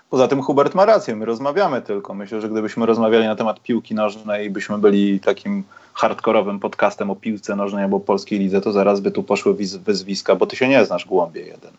Poza 0.09 0.27
tym 0.27 0.41
Hubert 0.41 0.75
ma 0.75 0.85
rację, 0.85 1.15
my 1.15 1.25
rozmawiamy 1.25 1.81
tylko. 1.81 2.13
Myślę, 2.13 2.41
że 2.41 2.49
gdybyśmy 2.49 2.85
rozmawiali 2.85 3.25
na 3.25 3.35
temat 3.35 3.59
piłki 3.59 3.95
nożnej 3.95 4.47
i 4.47 4.49
byśmy 4.49 4.77
byli 4.77 5.19
takim 5.19 5.63
hardkorowym 5.93 6.59
podcastem 6.59 7.11
o 7.11 7.15
piłce 7.15 7.55
nożnej 7.55 7.83
albo 7.83 7.99
polskiej 7.99 8.39
lidze, 8.39 8.61
to 8.61 8.71
zaraz 8.71 8.99
by 8.99 9.11
tu 9.11 9.23
poszły 9.23 9.55
wyzwiska, 9.85 10.35
bo 10.35 10.45
ty 10.45 10.55
się 10.55 10.67
nie 10.67 10.85
znasz 10.85 11.05
głąbie 11.05 11.41
jeden. 11.41 11.71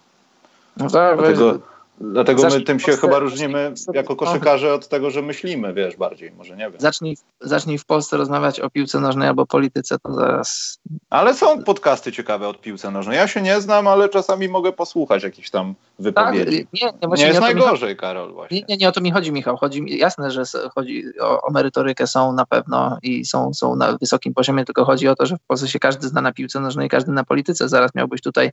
No 0.77 0.91
tak, 0.91 1.19
Dlatego, 1.19 1.59
dlatego 2.01 2.43
my 2.43 2.51
Zacznij 2.51 2.65
tym 2.67 2.81
się 2.81 2.87
Polsce- 2.87 3.01
chyba 3.01 3.19
różnimy 3.19 3.73
jako 3.95 4.17
koszykarze 4.17 4.75
od 4.75 4.89
tego, 4.89 5.11
że 5.11 5.23
myślimy, 5.23 5.75
wiesz, 5.75 5.97
bardziej, 5.97 6.33
może 6.33 6.57
nie 6.57 6.71
wiem. 6.71 6.81
zacznij, 6.81 7.17
zacznij 7.41 7.79
w 7.79 7.85
Polsce 7.85 8.17
rozmawiać 8.17 8.61
o 8.61 8.71
piłce 8.71 9.01
nożnej 9.01 9.29
albo 9.29 9.47
polityce, 9.47 9.99
to 9.99 10.15
zaraz 10.15 10.79
Ale 11.11 11.35
są 11.35 11.65
podcasty 11.65 12.13
ciekawe 12.13 12.49
od 12.49 12.61
piłce 12.61 12.91
nożnej. 12.91 13.17
Ja 13.17 13.27
się 13.27 13.43
nie 13.43 13.61
znam, 13.61 13.89
ale 13.89 14.09
czasami 14.09 14.49
mogę 14.49 14.73
posłuchać 14.73 15.23
jakichś 15.23 15.51
tam 15.51 15.75
tak, 15.75 16.05
wypowiedzi. 16.05 16.67
nie, 16.73 16.87
nie, 16.87 16.93
nie 17.03 17.09
jest 17.11 17.23
nie 17.23 17.27
mi 17.27 17.47
chodzi. 17.47 17.55
najgorzej, 17.55 17.97
Karol, 17.97 18.33
właśnie. 18.33 18.57
Nie, 18.59 18.65
nie, 18.69 18.77
nie 18.77 18.89
o 18.89 18.93
to 18.93 19.01
mi 19.01 19.11
chodzi, 19.11 19.33
Michał. 19.33 19.57
Chodzi 19.57 19.83
mi, 19.83 19.99
jasne, 19.99 20.31
że 20.31 20.43
chodzi 20.75 21.05
o, 21.21 21.43
o 21.43 21.51
merytorykę 21.51 22.07
są 22.07 22.33
na 22.33 22.47
pewno 22.47 22.99
i 23.03 23.25
są, 23.25 23.55
są 23.55 23.77
na 23.77 23.99
wysokim 23.99 24.35
poziomie, 24.35 24.65
tylko 24.65 24.85
chodzi 24.85 25.09
o 25.09 25.17
to, 25.17 25.27
że 25.27 25.37
w 25.37 25.41
Polsce 25.47 25.69
się 25.69 25.79
każdy 25.79 26.09
zna 26.09 26.21
na 26.21 26.33
piłce 26.33 26.61
nożnej, 26.61 26.89
każdy 26.89 27.13
na 27.13 27.25
polityce. 27.25 27.69
Zaraz 27.69 27.95
miałbyś 27.95 28.21
tutaj 28.21 28.51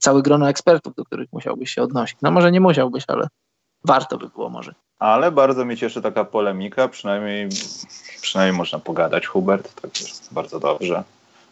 całe 0.00 0.22
grono 0.22 0.48
ekspertów, 0.48 0.94
do 0.94 1.04
których 1.04 1.32
musiałbyś 1.32 1.70
się 1.70 1.82
odnosić. 1.82 2.18
No 2.22 2.30
może 2.30 2.52
nie 2.52 2.60
musiałbyś, 2.60 3.04
ale 3.08 3.28
warto 3.84 4.18
by 4.18 4.28
było 4.28 4.50
może. 4.50 4.74
Ale 4.98 5.32
bardzo 5.32 5.64
mnie 5.64 5.76
cieszy 5.76 6.02
taka 6.02 6.24
polemika, 6.24 6.88
przynajmniej, 6.88 7.48
przynajmniej 8.20 8.58
można 8.58 8.78
pogadać, 8.78 9.26
Hubert, 9.26 9.80
tak 9.82 9.90
bardzo 10.30 10.60
dobrze. 10.60 11.02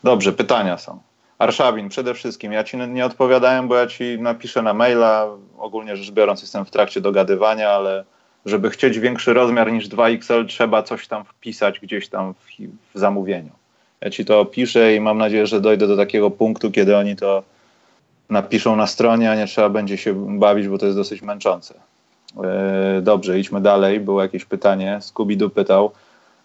Dobrze, 0.05 0.33
pytania 0.33 0.79
są. 0.79 1.01
Arszawin, 1.39 1.89
przede 1.89 2.15
wszystkim, 2.15 2.53
ja 2.53 2.65
ci 2.65 2.77
nie 2.77 3.07
odpowiadałem, 3.07 3.69
bo 3.69 3.77
ja 3.77 3.87
ci 3.87 4.19
napiszę 4.21 4.63
na 4.63 4.75
maila, 4.75 5.27
ogólnie 5.59 5.97
rzecz 5.97 6.11
biorąc 6.11 6.43
jestem 6.43 6.65
w 6.65 6.71
trakcie 6.71 7.01
dogadywania, 7.01 7.71
ale 7.71 8.05
żeby 8.47 8.71
chcieć 8.71 8.99
większy 8.99 9.35
rozmiar 9.35 9.73
niż 9.73 9.89
2XL, 9.89 10.47
trzeba 10.47 10.83
coś 10.83 11.09
tam 11.09 11.25
wpisać 11.25 11.81
gdzieś 11.81 12.09
tam 12.09 12.35
w, 12.35 12.47
w 12.95 12.99
zamówieniu. 12.99 13.51
Ja 14.01 14.11
ci 14.11 14.25
to 14.25 14.41
opiszę 14.41 14.95
i 14.95 15.01
mam 15.01 15.19
nadzieję, 15.19 15.47
że 15.47 15.61
dojdę 15.61 15.87
do 15.87 15.97
takiego 15.97 16.31
punktu, 16.31 16.71
kiedy 16.71 16.97
oni 16.97 17.17
to 17.17 17.43
napiszą 18.31 18.77
na 18.77 18.87
stronie, 18.87 19.31
a 19.31 19.35
nie 19.35 19.47
trzeba 19.47 19.69
będzie 19.69 19.99
się 19.99 20.39
bawić, 20.39 20.69
bo 20.69 20.79
to 20.79 20.87
jest 20.87 20.99
dosyć 20.99 21.23
męczące. 21.23 21.75
E, 22.45 23.01
Dobrze, 23.03 23.39
idźmy 23.39 23.61
dalej. 23.61 24.01
Było 24.01 24.23
jakieś 24.23 24.45
pytanie. 24.45 24.99
Scooby-Doo 25.03 25.51
pytał, 25.51 25.91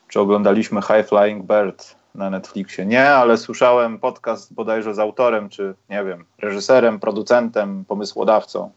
czy 0.07 0.19
oglądaliśmy 0.19 0.81
High 0.81 1.07
Flying 1.07 1.45
Bird 1.45 1.95
na 2.15 2.29
Netflixie. 2.29 2.85
Nie, 2.85 3.09
ale 3.09 3.37
słyszałem 3.37 3.99
podcast 3.99 4.53
bodajże 4.53 4.95
z 4.95 4.99
autorem, 4.99 5.49
czy 5.49 5.73
nie 5.89 6.03
wiem, 6.03 6.25
reżyserem, 6.37 6.99
producentem, 6.99 7.85
pomysłodawcą. 7.87 8.71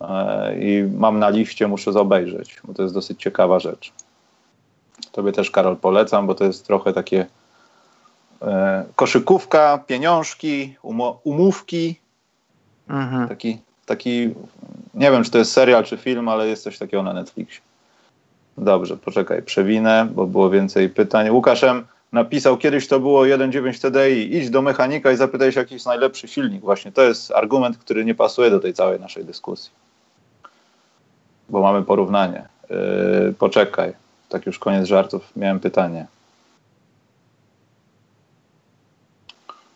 E, 0.00 0.58
I 0.58 0.82
mam 0.82 1.18
na 1.18 1.28
liście, 1.28 1.68
muszę 1.68 1.90
obejrzeć, 1.90 2.60
bo 2.64 2.74
to 2.74 2.82
jest 2.82 2.94
dosyć 2.94 3.22
ciekawa 3.22 3.60
rzecz. 3.60 3.92
Tobie 5.12 5.32
też, 5.32 5.50
Karol, 5.50 5.76
polecam, 5.76 6.26
bo 6.26 6.34
to 6.34 6.44
jest 6.44 6.66
trochę 6.66 6.92
takie 6.92 7.26
e, 8.42 8.84
koszykówka, 8.96 9.78
pieniążki, 9.86 10.76
umówki, 11.24 12.00
Mhm. 12.88 13.28
taki, 13.28 13.58
taki, 13.86 14.34
nie 14.94 15.10
wiem, 15.10 15.24
czy 15.24 15.30
to 15.30 15.38
jest 15.38 15.52
serial, 15.52 15.84
czy 15.84 15.96
film, 15.96 16.28
ale 16.28 16.48
jest 16.48 16.62
coś 16.62 16.78
takiego 16.78 17.02
na 17.02 17.12
Netflixie. 17.12 17.60
Dobrze, 18.58 18.96
poczekaj, 18.96 19.42
przewinę, 19.42 20.08
bo 20.14 20.26
było 20.26 20.50
więcej 20.50 20.88
pytań. 20.88 21.30
Łukaszem 21.30 21.86
napisał, 22.12 22.56
kiedyś 22.56 22.88
to 22.88 23.00
było 23.00 23.22
1.9 23.22 23.82
TDI, 23.82 24.36
idź 24.36 24.50
do 24.50 24.62
mechanika 24.62 25.12
i 25.12 25.16
zapytaj 25.16 25.52
się, 25.52 25.60
jaki 25.60 25.74
jest 25.74 25.86
najlepszy 25.86 26.28
silnik. 26.28 26.60
Właśnie 26.60 26.92
to 26.92 27.02
jest 27.02 27.30
argument, 27.30 27.78
który 27.78 28.04
nie 28.04 28.14
pasuje 28.14 28.50
do 28.50 28.60
tej 28.60 28.74
całej 28.74 29.00
naszej 29.00 29.24
dyskusji. 29.24 29.70
Bo 31.48 31.60
mamy 31.60 31.82
porównanie. 31.82 32.48
Yy, 32.70 33.34
poczekaj, 33.38 33.92
tak 34.28 34.46
już 34.46 34.58
koniec 34.58 34.86
żartów, 34.86 35.32
miałem 35.36 35.60
pytanie. 35.60 36.06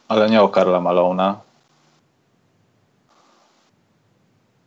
Ale 0.08 0.30
nie 0.30 0.42
o 0.42 0.48
Karla 0.48 0.80
Malona, 0.80 1.40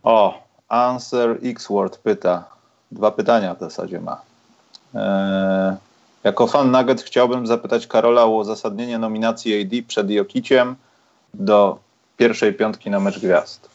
O, 0.03 0.43
Answer 0.69 1.37
X-Word 1.43 1.97
pyta. 1.97 2.43
Dwa 2.91 3.11
pytania 3.11 3.55
w 3.55 3.59
zasadzie 3.59 3.99
ma. 3.99 4.21
Eee, 4.95 5.75
jako 6.23 6.47
fan 6.47 6.71
Nugget 6.71 7.01
chciałbym 7.01 7.47
zapytać 7.47 7.87
Karola 7.87 8.23
o 8.23 8.29
uzasadnienie 8.29 8.99
nominacji 8.99 9.61
AD 9.61 9.87
przed 9.87 10.09
Jokiciem 10.09 10.75
do 11.33 11.79
pierwszej 12.17 12.53
piątki 12.53 12.89
na 12.89 12.99
mecz 12.99 13.19
gwiazd. 13.19 13.69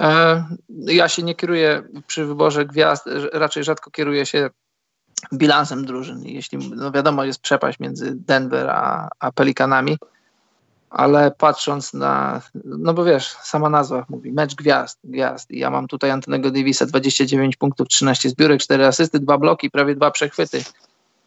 E, 0.00 0.44
Ja 0.68 1.08
się 1.08 1.22
nie 1.22 1.34
kieruję 1.34 1.82
przy 2.06 2.24
wyborze 2.24 2.66
gwiazd, 2.66 3.04
raczej 3.32 3.64
rzadko 3.64 3.90
kieruję 3.90 4.26
się 4.26 4.50
bilansem 5.34 5.84
drużyn. 5.84 6.22
Jeśli, 6.24 6.58
no 6.76 6.92
wiadomo, 6.92 7.24
jest 7.24 7.40
przepaść 7.40 7.80
między 7.80 8.14
Denver 8.14 8.70
a, 8.70 9.08
a 9.18 9.32
Pelikanami, 9.32 9.98
ale 10.90 11.30
patrząc 11.30 11.94
na, 11.94 12.42
no 12.64 12.94
bo 12.94 13.04
wiesz, 13.04 13.28
sama 13.28 13.70
nazwa 13.70 14.06
mówi, 14.08 14.32
mecz 14.32 14.54
gwiazd, 14.54 14.98
gwiazd. 15.04 15.50
I 15.50 15.58
ja 15.58 15.70
mam 15.70 15.88
tutaj 15.88 16.10
Antonego 16.10 16.50
Davisa, 16.50 16.86
29 16.86 17.56
punktów, 17.56 17.88
13 17.88 18.30
zbiórek, 18.30 18.60
4 18.60 18.86
asysty, 18.86 19.20
2 19.20 19.38
bloki, 19.38 19.70
prawie 19.70 19.94
2 19.94 20.10
przechwyty. 20.10 20.64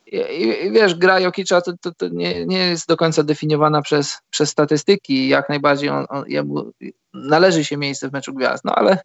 I, 0.08 0.18
i, 0.18 0.72
wiesz, 0.72 0.96
gra 0.96 1.20
Jokicza 1.20 1.62
to, 1.62 1.74
to, 1.82 1.92
to 1.94 2.08
nie, 2.08 2.46
nie 2.46 2.58
jest 2.58 2.88
do 2.88 2.98
końca 2.98 3.24
definiowana 3.24 3.82
przez, 3.82 4.18
przez 4.30 4.50
statystyki. 4.50 5.28
Jak 5.28 5.50
najbardziej 5.50 5.90
on, 5.90 6.06
on, 6.10 6.24
jemu 6.28 6.72
należy 7.14 7.66
się 7.66 7.78
miejsce 7.78 8.10
w 8.10 8.14
meczu 8.14 8.34
gwiazd, 8.34 8.66
no 8.66 8.76
ale 8.76 9.00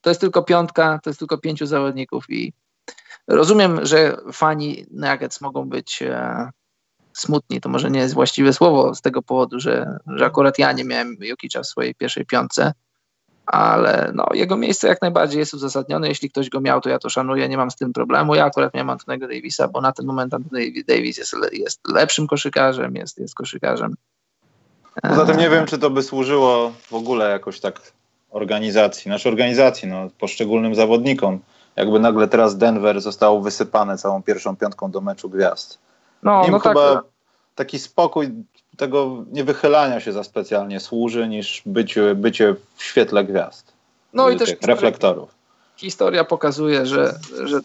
to 0.00 0.10
jest 0.10 0.20
tylko 0.20 0.42
piątka, 0.42 1.00
to 1.02 1.10
jest 1.10 1.18
tylko 1.18 1.38
pięciu 1.38 1.66
zawodników 1.66 2.24
i 2.28 2.52
rozumiem, 3.28 3.86
że 3.86 4.16
fani 4.32 4.86
Nuggets 4.90 5.40
mogą 5.40 5.68
być 5.68 6.02
e, 6.02 6.50
smutni, 7.14 7.60
to 7.60 7.68
może 7.68 7.90
nie 7.90 8.00
jest 8.00 8.14
właściwe 8.14 8.52
słowo 8.52 8.94
z 8.94 9.00
tego 9.00 9.22
powodu, 9.22 9.60
że, 9.60 9.98
że 10.06 10.24
akurat 10.24 10.58
ja 10.58 10.72
nie 10.72 10.84
miałem 10.84 11.16
Jokicza 11.20 11.62
w 11.62 11.66
swojej 11.66 11.94
pierwszej 11.94 12.26
piątce, 12.26 12.72
ale 13.46 14.12
no, 14.14 14.26
jego 14.34 14.56
miejsce 14.56 14.88
jak 14.88 15.02
najbardziej 15.02 15.38
jest 15.38 15.54
uzasadnione. 15.54 16.08
Jeśli 16.08 16.30
ktoś 16.30 16.50
go 16.50 16.60
miał, 16.60 16.80
to 16.80 16.88
ja 16.88 16.98
to 16.98 17.10
szanuję, 17.10 17.48
nie 17.48 17.56
mam 17.56 17.70
z 17.70 17.76
tym 17.76 17.92
problemu. 17.92 18.34
Ja 18.34 18.44
akurat 18.44 18.74
miałem 18.74 18.90
Antonego 18.90 19.28
Davisa, 19.28 19.68
bo 19.68 19.80
na 19.80 19.92
ten 19.92 20.06
moment 20.06 20.34
Anthony 20.34 20.72
Davis 20.88 21.18
jest, 21.18 21.36
jest 21.52 21.80
lepszym 21.88 22.26
koszykarzem, 22.26 22.94
jest, 22.94 23.18
jest 23.18 23.34
koszykarzem. 23.34 23.94
Poza 25.02 25.26
tym 25.26 25.36
nie 25.36 25.50
wiem, 25.50 25.66
czy 25.66 25.78
to 25.78 25.90
by 25.90 26.02
służyło 26.02 26.72
w 26.90 26.94
ogóle 26.94 27.30
jakoś 27.30 27.60
tak 27.60 27.92
organizacji, 28.30 29.08
naszej 29.08 29.32
organizacji, 29.32 29.88
no, 29.88 30.08
poszczególnym 30.18 30.74
zawodnikom. 30.74 31.40
Jakby 31.76 32.00
nagle 32.00 32.28
teraz 32.28 32.58
Denver 32.58 33.00
zostało 33.00 33.40
wysypane 33.40 33.98
całą 33.98 34.22
pierwszą 34.22 34.56
piątką 34.56 34.90
do 34.90 35.00
meczu 35.00 35.30
gwiazd. 35.30 35.78
No, 36.24 36.44
Im 36.44 36.50
no 36.50 36.58
chyba 36.58 36.94
tak. 36.94 37.04
taki 37.54 37.78
spokój 37.78 38.30
tego 38.76 39.24
niewychylania 39.32 40.00
się 40.00 40.12
za 40.12 40.24
specjalnie 40.24 40.80
służy 40.80 41.28
niż 41.28 41.62
bycie, 41.66 42.14
bycie 42.14 42.54
w 42.76 42.82
świetle 42.82 43.24
gwiazd. 43.24 43.72
No 44.12 44.30
i 44.30 44.36
też 44.36 44.54
reflektorów. 44.62 45.34
Historia 45.76 46.24
pokazuje, 46.24 46.86
że, 46.86 47.14
że 47.44 47.60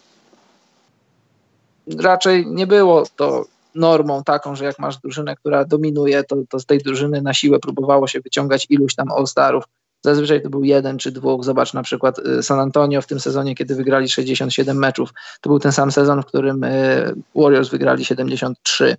raczej 1.98 2.46
nie 2.46 2.66
było 2.66 3.04
to 3.16 3.44
normą 3.74 4.24
taką, 4.24 4.56
że 4.56 4.64
jak 4.64 4.78
masz 4.78 4.98
drużynę, 4.98 5.36
która 5.36 5.64
dominuje, 5.64 6.24
to, 6.24 6.36
to 6.48 6.60
z 6.60 6.66
tej 6.66 6.78
drużyny 6.78 7.22
na 7.22 7.34
siłę 7.34 7.58
próbowało 7.58 8.06
się 8.06 8.20
wyciągać 8.20 8.66
iluś 8.70 8.94
tam 8.94 9.08
All-Starów. 9.08 9.62
Zazwyczaj 10.04 10.42
to 10.42 10.50
był 10.50 10.64
jeden 10.64 10.98
czy 10.98 11.12
dwóch. 11.12 11.44
Zobacz 11.44 11.74
na 11.74 11.82
przykład 11.82 12.18
y, 12.18 12.42
San 12.42 12.60
Antonio 12.60 13.02
w 13.02 13.06
tym 13.06 13.20
sezonie, 13.20 13.54
kiedy 13.54 13.74
wygrali 13.74 14.08
67 14.08 14.78
meczów. 14.78 15.10
To 15.40 15.50
był 15.50 15.58
ten 15.58 15.72
sam 15.72 15.92
sezon, 15.92 16.22
w 16.22 16.26
którym 16.26 16.64
y, 16.64 17.14
Warriors 17.34 17.68
wygrali 17.68 18.04
73. 18.04 18.96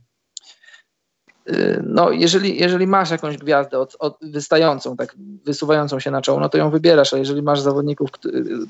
Y, 1.50 1.84
no, 1.88 2.12
jeżeli, 2.12 2.60
jeżeli 2.60 2.88
masz 2.88 3.12
jakąś 3.12 3.38
gwiazdę 3.38 3.80
od, 3.80 3.96
od 4.00 4.18
wystającą, 4.22 4.98
tak 4.98 5.16
wysuwającą 5.46 6.00
się 6.00 6.12
na 6.12 6.22
czoło, 6.22 6.40
no 6.40 6.50
to 6.50 6.58
ją 6.58 6.70
wybierasz, 6.70 7.14
a 7.14 7.18
jeżeli 7.18 7.42
masz 7.42 7.60
zawodników, 7.62 8.10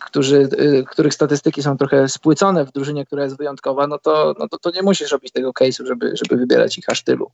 którzy, 0.02 0.50
których 0.88 1.14
statystyki 1.14 1.64
są 1.64 1.78
trochę 1.78 2.10
spłycone 2.10 2.66
w 2.66 2.72
drużynie, 2.72 3.06
która 3.06 3.24
jest 3.24 3.38
wyjątkowa, 3.38 3.88
no 3.88 3.98
to, 4.00 4.36
no 4.40 4.48
to, 4.48 4.58
to 4.58 4.72
nie 4.72 4.82
musisz 4.82 5.12
robić 5.12 5.32
tego 5.32 5.52
case'u, 5.52 5.86
żeby, 5.86 6.14
żeby 6.16 6.38
wybierać 6.38 6.78
ich 6.78 6.90
aż 6.90 7.04
tylu. 7.04 7.32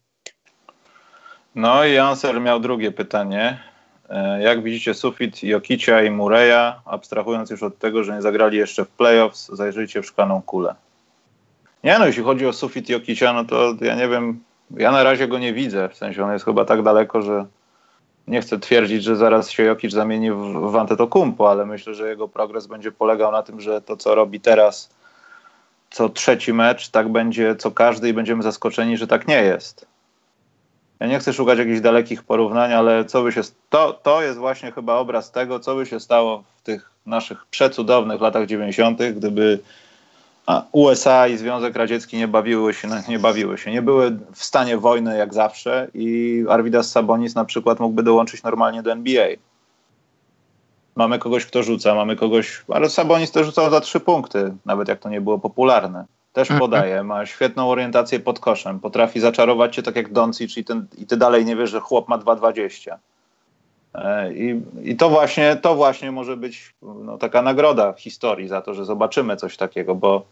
No 1.56 1.86
i 1.86 1.98
Anser 1.98 2.42
miał 2.42 2.60
drugie 2.60 2.92
pytanie. 2.92 3.60
E, 4.10 4.42
jak 4.42 4.64
widzicie 4.64 4.94
sufit 4.94 5.44
Jokicia 5.44 6.04
i 6.04 6.12
Mureya, 6.12 6.74
abstrahując 6.86 7.50
już 7.50 7.64
od 7.64 7.78
tego, 7.78 8.04
że 8.04 8.16
nie 8.16 8.22
zagrali 8.22 8.58
jeszcze 8.58 8.86
w 8.86 8.90
playoffs, 8.90 9.50
zajrzyjcie 9.54 10.02
w 10.02 10.06
szklaną 10.06 10.42
kulę. 10.42 10.76
Nie 11.84 12.00
no, 12.00 12.06
jeśli 12.06 12.24
chodzi 12.24 12.48
o 12.48 12.54
sufit 12.54 12.90
Jokicia, 12.90 13.34
no 13.34 13.46
to 13.46 13.74
ja 13.82 13.96
nie 13.96 14.08
wiem, 14.08 14.40
ja 14.72 14.92
na 14.92 15.04
razie 15.04 15.28
go 15.28 15.40
nie 15.40 15.54
widzę, 15.54 15.90
w 15.90 15.96
sensie 15.96 16.24
on 16.26 16.34
jest 16.34 16.46
chyba 16.46 16.66
tak 16.66 16.84
daleko, 16.84 17.22
że 17.22 17.46
nie 18.28 18.42
chcę 18.42 18.60
twierdzić, 18.60 19.04
że 19.04 19.16
zaraz 19.16 19.50
się 19.50 19.64
Jokic 19.64 19.92
zamieni 19.92 20.32
w, 20.32 20.72
w 20.72 20.76
Antetokumpo, 20.76 21.52
ale 21.52 21.66
myślę, 21.66 21.94
że 21.94 22.10
jego 22.10 22.28
progres 22.28 22.68
będzie 22.68 22.92
polegał 22.92 23.32
na 23.32 23.44
tym, 23.44 23.62
że 23.62 23.82
to, 23.82 23.98
co 23.98 24.16
robi 24.16 24.40
teraz, 24.40 24.90
co 25.90 26.10
trzeci 26.10 26.54
mecz, 26.54 26.90
tak 26.90 27.10
będzie 27.10 27.56
co 27.56 27.72
każdy 27.72 28.10
i 28.10 28.14
będziemy 28.14 28.44
zaskoczeni, 28.44 28.98
że 28.98 29.08
tak 29.08 29.28
nie 29.28 29.44
jest. 29.44 29.86
Ja 31.00 31.08
nie 31.08 31.20
chcę 31.20 31.34
szukać 31.34 31.60
jakichś 31.60 31.80
dalekich 31.80 32.24
porównań, 32.24 32.74
ale 32.74 33.06
co 33.06 33.24
by 33.24 33.32
się. 33.32 33.42
To, 33.70 33.94
to 33.94 34.22
jest 34.22 34.38
właśnie 34.38 34.72
chyba 34.72 34.96
obraz 34.96 35.32
tego, 35.32 35.60
co 35.60 35.76
by 35.76 35.86
się 35.86 36.00
stało 36.00 36.44
w 36.58 36.62
tych 36.62 36.92
naszych 37.06 37.46
przecudownych 37.46 38.22
latach 38.22 38.48
90., 38.48 39.00
gdyby 39.16 39.60
USA 40.72 41.28
i 41.28 41.38
Związek 41.38 41.76
Radziecki 41.76 42.18
nie 42.18 42.28
bawiły 42.28 42.74
się, 42.74 42.88
nie 43.08 43.20
bawiły 43.20 43.58
się, 43.58 43.72
nie 43.72 43.82
były 43.82 44.12
w 44.34 44.44
stanie 44.44 44.78
wojny 44.78 45.18
jak 45.18 45.34
zawsze 45.34 45.88
i 45.94 46.44
Arvidas 46.50 46.92
Sabonis 46.92 47.36
na 47.36 47.46
przykład 47.46 47.80
mógłby 47.80 48.04
dołączyć 48.04 48.44
normalnie 48.44 48.84
do 48.84 48.92
NBA. 48.92 49.28
Mamy 50.96 51.20
kogoś, 51.20 51.46
kto 51.46 51.64
rzuca, 51.64 51.96
mamy 51.96 52.16
kogoś, 52.16 52.64
ale 52.68 52.90
Sabonis 52.90 53.32
też 53.32 53.46
rzucał 53.46 53.70
za 53.70 53.82
trzy 53.82 54.00
punkty, 54.00 54.54
nawet 54.66 54.88
jak 54.88 55.00
to 55.00 55.10
nie 55.10 55.22
było 55.22 55.40
popularne. 55.40 56.06
Też 56.38 56.52
mhm. 56.52 56.60
podaje, 56.60 57.04
ma 57.04 57.26
świetną 57.26 57.70
orientację 57.70 58.20
pod 58.20 58.40
koszem, 58.40 58.80
potrafi 58.80 59.20
zaczarować 59.20 59.76
cię 59.76 59.84
tak 59.84 59.96
jak 59.96 60.14
Doncic 60.14 60.58
i, 60.58 60.64
ten, 60.64 60.88
i 60.98 61.06
ty 61.06 61.18
dalej 61.18 61.46
nie 61.46 61.56
wiesz, 61.56 61.70
że 61.70 61.80
chłop 61.80 62.08
ma 62.08 62.18
2,20. 62.18 62.98
E, 63.96 64.34
I, 64.34 64.62
I, 64.84 64.96
to, 64.96 65.10
właśnie, 65.10 65.56
to 65.56 65.76
właśnie 65.76 66.12
może 66.12 66.38
być 66.38 66.74
no, 66.82 67.18
taka 67.18 67.42
nagroda 67.42 67.94
w 67.94 68.00
historii 68.02 68.48
za 68.48 68.62
to, 68.62 68.74
że 68.74 68.86
zobaczymy 68.86 69.36
coś 69.36 69.58
takiego, 69.58 69.96
bo 69.96 70.26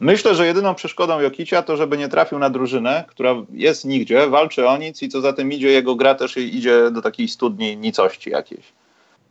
myślę, 0.00 0.34
że 0.34 0.46
jedyną 0.46 0.74
przeszkodą 0.74 1.20
Jokicia 1.20 1.62
to, 1.62 1.76
żeby 1.76 1.98
nie 1.98 2.08
trafił 2.08 2.38
na 2.38 2.50
drużynę, 2.50 3.04
która 3.08 3.34
jest 3.52 3.84
nigdzie, 3.84 4.28
walczy 4.28 4.68
o 4.68 4.76
nic 4.76 5.02
i 5.02 5.08
co 5.08 5.20
za 5.20 5.32
tym 5.32 5.52
idzie, 5.52 5.68
jego 5.68 5.94
gra 5.94 6.14
też 6.14 6.36
idzie 6.36 6.90
do 6.90 7.02
takiej 7.02 7.28
studni 7.28 7.76
nicości 7.76 8.30
jakiejś. 8.30 8.72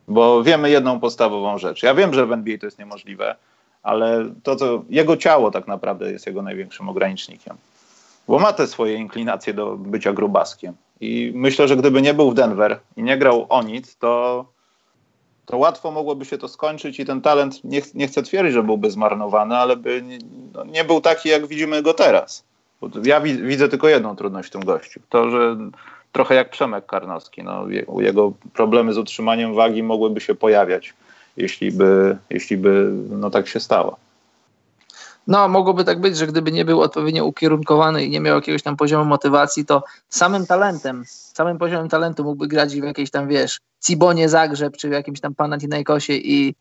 Bo 0.08 0.44
wiemy 0.44 0.70
jedną 0.70 1.00
podstawową 1.00 1.58
rzecz. 1.58 1.84
Ja 1.84 1.94
wiem, 1.94 2.14
że 2.14 2.26
w 2.26 2.32
NBA 2.32 2.58
to 2.58 2.66
jest 2.66 2.80
niemożliwe, 2.80 3.36
ale 3.88 4.26
to, 4.44 4.56
co 4.56 4.84
jego 4.90 5.18
ciało 5.18 5.52
tak 5.52 5.68
naprawdę 5.68 6.12
jest 6.12 6.28
jego 6.28 6.42
największym 6.42 6.90
ogranicznikiem. 6.90 7.58
Bo 8.28 8.40
ma 8.40 8.54
te 8.54 8.68
swoje 8.68 8.96
inklinacje 8.96 9.54
do 9.54 9.78
bycia 9.78 10.14
grubaskiem. 10.14 10.74
I 11.02 11.32
myślę, 11.36 11.68
że 11.68 11.78
gdyby 11.78 12.02
nie 12.02 12.14
był 12.14 12.32
w 12.32 12.34
Denver 12.34 12.80
i 12.98 13.04
nie 13.04 13.18
grał 13.18 13.46
o 13.50 13.64
nic, 13.64 13.98
to, 13.98 14.46
to 15.46 15.58
łatwo 15.58 15.92
mogłoby 15.92 16.26
się 16.26 16.38
to 16.38 16.48
skończyć 16.48 17.00
i 17.00 17.06
ten 17.06 17.22
talent, 17.22 17.64
nie, 17.64 17.82
ch 17.82 17.94
nie 17.94 18.08
chcę 18.08 18.24
twierdzić, 18.24 18.54
że 18.54 18.64
byłby 18.64 18.92
zmarnowany, 18.92 19.58
ale 19.58 19.76
by 19.78 20.02
nie, 20.02 20.18
no, 20.54 20.64
nie 20.66 20.84
był 20.84 21.02
taki, 21.02 21.30
jak 21.30 21.48
widzimy 21.48 21.82
go 21.82 21.94
teraz. 21.94 22.44
Bo 22.82 22.90
ja 23.04 23.22
wi 23.22 23.38
widzę 23.38 23.70
tylko 23.70 23.88
jedną 23.88 24.16
trudność 24.16 24.50
w 24.50 24.52
tym 24.52 24.66
gościu. 24.66 25.00
To, 25.10 25.30
że 25.30 25.58
trochę 26.12 26.36
jak 26.36 26.50
Przemek 26.50 26.86
Karnowski. 26.86 27.44
No, 27.44 27.66
jego 28.00 28.34
problemy 28.54 28.94
z 28.94 28.98
utrzymaniem 28.98 29.54
wagi 29.54 29.84
mogłyby 29.84 30.22
się 30.22 30.36
pojawiać, 30.36 30.94
jeśli 31.38 31.72
by, 31.72 32.18
jeśli 32.30 32.58
by 32.58 32.92
no, 33.10 33.30
tak 33.30 33.48
się 33.48 33.60
stało. 33.60 33.98
No, 35.28 35.48
mogłoby 35.48 35.84
tak 35.84 36.02
być, 36.02 36.18
że 36.18 36.28
gdyby 36.28 36.52
nie 36.52 36.66
był 36.66 36.82
odpowiednio 36.82 37.26
ukierunkowany 37.26 38.06
i 38.06 38.10
nie 38.10 38.20
miał 38.20 38.36
jakiegoś 38.36 38.64
tam 38.64 38.78
poziomu 38.78 39.06
motywacji, 39.06 39.66
to 39.66 39.84
samym 40.10 40.46
talentem, 40.46 41.04
samym 41.08 41.58
poziomem 41.58 41.90
talentu 41.90 42.24
mógłby 42.24 42.48
grać 42.48 42.76
w 42.76 42.84
jakiejś 42.84 43.12
tam, 43.12 43.28
wiesz, 43.28 43.60
Cibonie 43.86 44.30
Zagrzeb, 44.30 44.78
czy 44.78 44.90
w 44.90 44.92
jakimś 44.92 45.20
tam 45.20 45.36
Panathinaikosie 45.36 46.14
i, 46.14 46.56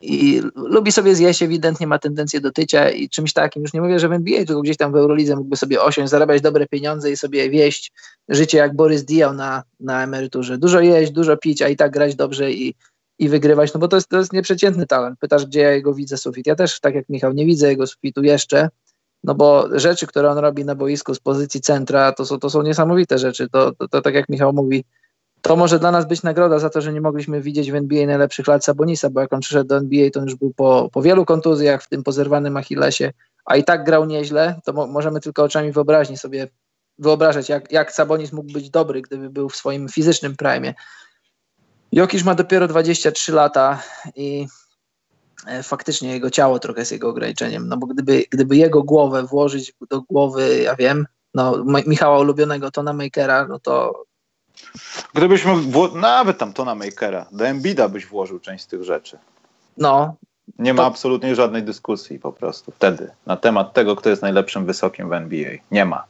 i 0.00 0.42
lubi 0.54 0.92
sobie 0.92 1.14
zjeść, 1.14 1.42
ewidentnie 1.42 1.86
ma 1.86 1.98
tendencję 1.98 2.40
do 2.40 2.52
tycia 2.52 2.90
i 2.90 3.08
czymś 3.08 3.32
takim, 3.32 3.62
już 3.62 3.72
nie 3.72 3.80
mówię, 3.80 3.98
że 3.98 4.08
w 4.08 4.12
NBA, 4.12 4.44
tylko 4.44 4.62
gdzieś 4.62 4.76
tam 4.76 4.92
w 4.92 4.96
Eurolidze 4.96 5.36
mógłby 5.36 5.56
sobie 5.56 5.82
osiąść, 5.82 6.10
zarabiać 6.10 6.42
dobre 6.42 6.66
pieniądze 6.66 7.10
i 7.10 7.16
sobie 7.16 7.50
wieść 7.50 7.92
życie 8.28 8.58
jak 8.58 8.76
Borys 8.76 9.04
Diaw 9.04 9.34
na, 9.34 9.62
na 9.80 10.02
emeryturze. 10.02 10.58
Dużo 10.58 10.80
jeść, 10.80 11.12
dużo 11.12 11.36
pić, 11.36 11.62
a 11.62 11.68
i 11.68 11.76
tak 11.76 11.92
grać 11.92 12.14
dobrze 12.14 12.52
i 12.52 12.74
i 13.18 13.28
wygrywać, 13.28 13.74
no 13.74 13.80
bo 13.80 13.88
to 13.88 13.96
jest, 13.96 14.08
to 14.08 14.18
jest 14.18 14.32
nieprzeciętny 14.32 14.86
talent. 14.86 15.18
Pytasz, 15.18 15.46
gdzie 15.46 15.60
ja 15.60 15.70
jego 15.70 15.94
widzę 15.94 16.16
sufit. 16.16 16.46
Ja 16.46 16.54
też, 16.54 16.80
tak 16.80 16.94
jak 16.94 17.08
Michał, 17.08 17.32
nie 17.32 17.46
widzę 17.46 17.68
jego 17.68 17.86
sufitu 17.86 18.22
jeszcze, 18.22 18.68
no 19.24 19.34
bo 19.34 19.78
rzeczy, 19.78 20.06
które 20.06 20.30
on 20.30 20.38
robi 20.38 20.64
na 20.64 20.74
boisku 20.74 21.14
z 21.14 21.20
pozycji 21.20 21.60
centra, 21.60 22.12
to 22.12 22.26
są, 22.26 22.38
to 22.38 22.50
są 22.50 22.62
niesamowite 22.62 23.18
rzeczy. 23.18 23.48
To, 23.48 23.72
to, 23.72 23.88
to 23.88 24.02
tak 24.02 24.14
jak 24.14 24.28
Michał 24.28 24.52
mówi, 24.52 24.84
to 25.42 25.56
może 25.56 25.78
dla 25.78 25.90
nas 25.90 26.06
być 26.08 26.22
nagroda 26.22 26.58
za 26.58 26.70
to, 26.70 26.80
że 26.80 26.92
nie 26.92 27.00
mogliśmy 27.00 27.40
widzieć 27.40 27.72
w 27.72 27.74
NBA 27.74 28.06
najlepszych 28.06 28.46
lat 28.46 28.64
Sabonisa, 28.64 29.10
bo 29.10 29.20
jak 29.20 29.32
on 29.32 29.40
przyszedł 29.40 29.68
do 29.68 29.76
NBA, 29.76 30.10
to 30.10 30.20
już 30.20 30.34
był 30.34 30.52
po, 30.56 30.88
po 30.92 31.02
wielu 31.02 31.24
kontuzjach, 31.24 31.82
w 31.82 31.88
tym 31.88 32.02
po 32.02 32.12
zerwanym 32.12 32.56
Achillesie, 32.56 33.12
a 33.44 33.56
i 33.56 33.64
tak 33.64 33.84
grał 33.84 34.04
nieźle, 34.04 34.60
to 34.64 34.72
mo 34.72 34.86
możemy 34.86 35.20
tylko 35.20 35.42
oczami 35.42 35.72
wyobraźni 35.72 36.16
sobie 36.16 36.48
wyobrażać, 36.98 37.48
jak, 37.48 37.72
jak 37.72 37.92
Sabonis 37.92 38.32
mógł 38.32 38.52
być 38.52 38.70
dobry, 38.70 39.02
gdyby 39.02 39.30
był 39.30 39.48
w 39.48 39.56
swoim 39.56 39.88
fizycznym 39.88 40.36
prime. 40.36 40.74
Jokisz 41.96 42.24
ma 42.24 42.34
dopiero 42.34 42.68
23 42.68 43.32
lata 43.32 43.82
i 44.16 44.46
e, 45.46 45.62
faktycznie 45.62 46.12
jego 46.12 46.30
ciało 46.30 46.58
trochę 46.58 46.80
jest 46.80 46.92
jego 46.92 47.08
ograniczeniem, 47.08 47.68
no 47.68 47.76
bo 47.76 47.86
gdyby, 47.86 48.24
gdyby 48.30 48.56
jego 48.56 48.82
głowę 48.82 49.22
włożyć 49.22 49.72
do 49.90 50.02
głowy, 50.02 50.62
ja 50.62 50.76
wiem, 50.76 51.06
no 51.34 51.64
Michała 51.86 52.18
ulubionego 52.18 52.70
Tona 52.70 52.92
Makera, 52.92 53.46
no 53.46 53.58
to... 53.58 54.04
Gdybyśmy, 55.14 55.52
nawet 55.94 56.38
tam 56.38 56.52
Tona 56.52 56.74
Makera, 56.74 57.26
do 57.32 57.46
Embida 57.46 57.88
byś 57.88 58.06
włożył 58.06 58.40
część 58.40 58.64
z 58.64 58.66
tych 58.66 58.84
rzeczy. 58.84 59.18
No. 59.76 60.14
Nie 60.58 60.74
ma 60.74 60.82
to... 60.82 60.86
absolutnie 60.86 61.34
żadnej 61.34 61.62
dyskusji 61.62 62.18
po 62.18 62.32
prostu 62.32 62.72
wtedy 62.72 63.10
na 63.26 63.36
temat 63.36 63.72
tego, 63.72 63.96
kto 63.96 64.10
jest 64.10 64.22
najlepszym 64.22 64.66
wysokim 64.66 65.08
w 65.08 65.12
NBA. 65.12 65.50
Nie 65.70 65.84
ma. 65.84 66.04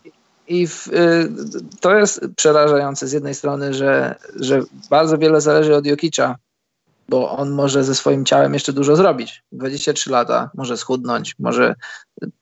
I 0.49 0.67
w, 0.67 0.89
y, 0.89 1.29
to 1.81 1.99
jest 1.99 2.21
przerażające 2.37 3.09
z 3.09 3.13
jednej 3.13 3.35
strony, 3.35 3.75
że, 3.75 4.15
że 4.41 4.63
bardzo 4.91 5.19
wiele 5.19 5.41
zależy 5.41 5.77
od 5.77 5.87
Jokicza, 5.87 6.37
bo 7.09 7.31
on 7.31 7.51
może 7.51 7.85
ze 7.85 7.95
swoim 7.95 8.25
ciałem 8.25 8.55
jeszcze 8.55 8.73
dużo 8.73 8.97
zrobić. 8.97 9.43
23 9.53 10.11
lata, 10.11 10.51
może 10.55 10.77
schudnąć, 10.77 11.35
może 11.39 11.75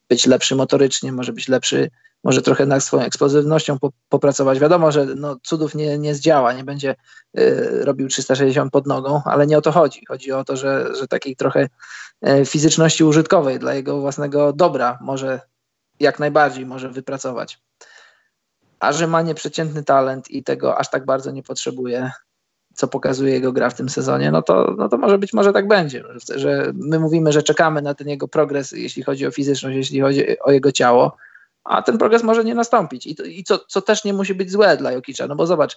być 0.09 0.27
lepszy 0.27 0.57
motorycznie, 0.57 1.13
może 1.13 1.33
być 1.33 1.49
lepszy, 1.49 1.91
może 2.25 2.43
trochę 2.43 2.67
nad 2.67 2.85
swoją 2.85 3.03
eksplozywnością 3.03 3.79
po, 3.79 3.91
popracować. 4.09 4.59
Wiadomo, 4.59 4.93
że 4.93 5.07
no, 5.07 5.37
cudów 5.43 5.75
nie, 5.75 5.99
nie 5.99 6.15
zdziała, 6.15 6.53
nie 6.53 6.65
będzie 6.65 6.95
y, 7.39 7.85
robił 7.85 8.09
360 8.09 8.73
pod 8.73 8.87
nogą, 8.87 9.23
ale 9.25 9.47
nie 9.47 9.59
o 9.59 9.63
to 9.63 9.73
chodzi. 9.73 10.05
Chodzi 10.09 10.33
o 10.33 10.45
to, 10.45 10.57
że, 10.57 10.95
że 11.01 11.09
takiej 11.09 11.37
trochę 11.37 11.69
y, 12.29 12.45
fizyczności 12.47 13.05
użytkowej 13.05 13.59
dla 13.59 13.75
jego 13.75 14.01
własnego 14.01 14.53
dobra 14.53 14.99
może 15.01 15.41
jak 16.01 16.19
najbardziej 16.19 16.67
może 16.67 16.89
wypracować 16.89 17.59
a 18.81 18.93
że 18.93 19.07
ma 19.07 19.23
nieprzeciętny 19.23 19.85
talent 19.85 20.31
i 20.31 20.45
tego 20.45 20.79
aż 20.79 20.91
tak 20.91 21.05
bardzo 21.05 21.31
nie 21.31 21.43
potrzebuje, 21.43 22.11
co 22.75 22.89
pokazuje 22.89 23.33
jego 23.33 23.53
gra 23.53 23.71
w 23.71 23.75
tym 23.75 23.89
sezonie, 23.89 24.31
no 24.31 24.43
to, 24.43 24.75
no 24.79 24.89
to 24.89 24.99
może 24.99 25.19
być 25.19 25.33
może 25.33 25.53
tak 25.53 25.69
będzie, 25.69 26.05
że 26.35 26.73
my 26.75 26.99
mówimy, 26.99 27.33
że 27.33 27.43
czekamy 27.43 27.83
na 27.83 27.95
ten 27.95 28.09
jego 28.09 28.29
progres, 28.29 28.73
jeśli 28.73 29.03
chodzi 29.03 29.27
o 29.27 29.31
fizyczność, 29.31 29.77
jeśli 29.77 30.01
chodzi 30.01 30.41
o 30.41 30.53
jego 30.53 30.73
ciało, 30.73 31.17
a 31.65 31.83
ten 31.83 31.99
progres 31.99 32.23
może 32.23 32.45
nie 32.45 32.55
nastąpić. 32.55 33.07
I, 33.07 33.15
to, 33.15 33.25
i 33.25 33.45
co, 33.45 33.59
co 33.59 33.83
też 33.83 34.05
nie 34.05 34.13
musi 34.13 34.35
być 34.35 34.51
złe 34.51 34.77
dla 34.77 34.93
Jokicza, 34.93 35.27
no 35.27 35.37
bo 35.37 35.47
zobacz, 35.47 35.77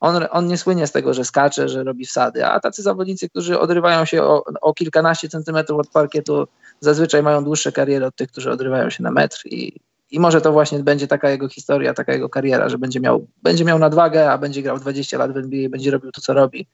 On, 0.00 0.26
on 0.30 0.46
nie 0.46 0.58
słynie 0.58 0.86
z 0.86 0.92
tego, 0.92 1.14
że 1.14 1.24
skacze, 1.24 1.68
że 1.68 1.84
robi 1.84 2.06
wsady, 2.06 2.46
a 2.46 2.60
tacy 2.60 2.82
zawodnicy, 2.82 3.28
którzy 3.28 3.58
odrywają 3.58 4.04
się 4.04 4.22
o, 4.22 4.44
o 4.60 4.74
kilkanaście 4.74 5.28
centymetrów 5.28 5.80
od 5.80 5.88
parkietu, 5.88 6.46
zazwyczaj 6.80 7.22
mają 7.22 7.44
dłuższe 7.44 7.72
kariery 7.72 8.06
od 8.06 8.16
tych, 8.16 8.30
którzy 8.30 8.50
odrywają 8.50 8.90
się 8.90 9.02
na 9.02 9.10
metr 9.10 9.42
i, 9.44 9.80
i 10.10 10.20
może 10.20 10.40
to 10.40 10.52
właśnie 10.52 10.78
będzie 10.78 11.06
taka 11.06 11.30
jego 11.30 11.48
historia, 11.48 11.94
taka 11.94 12.12
jego 12.12 12.28
kariera, 12.28 12.68
że 12.68 12.78
będzie 12.78 13.00
miał, 13.00 13.26
będzie 13.42 13.64
miał 13.64 13.78
nadwagę, 13.78 14.32
a 14.32 14.38
będzie 14.38 14.62
grał 14.62 14.78
20 14.78 15.18
lat 15.18 15.32
w 15.32 15.36
NBA 15.36 15.60
i 15.60 15.68
będzie 15.68 15.90
robił 15.90 16.12
to, 16.12 16.20
co 16.20 16.32
robi. 16.34 16.66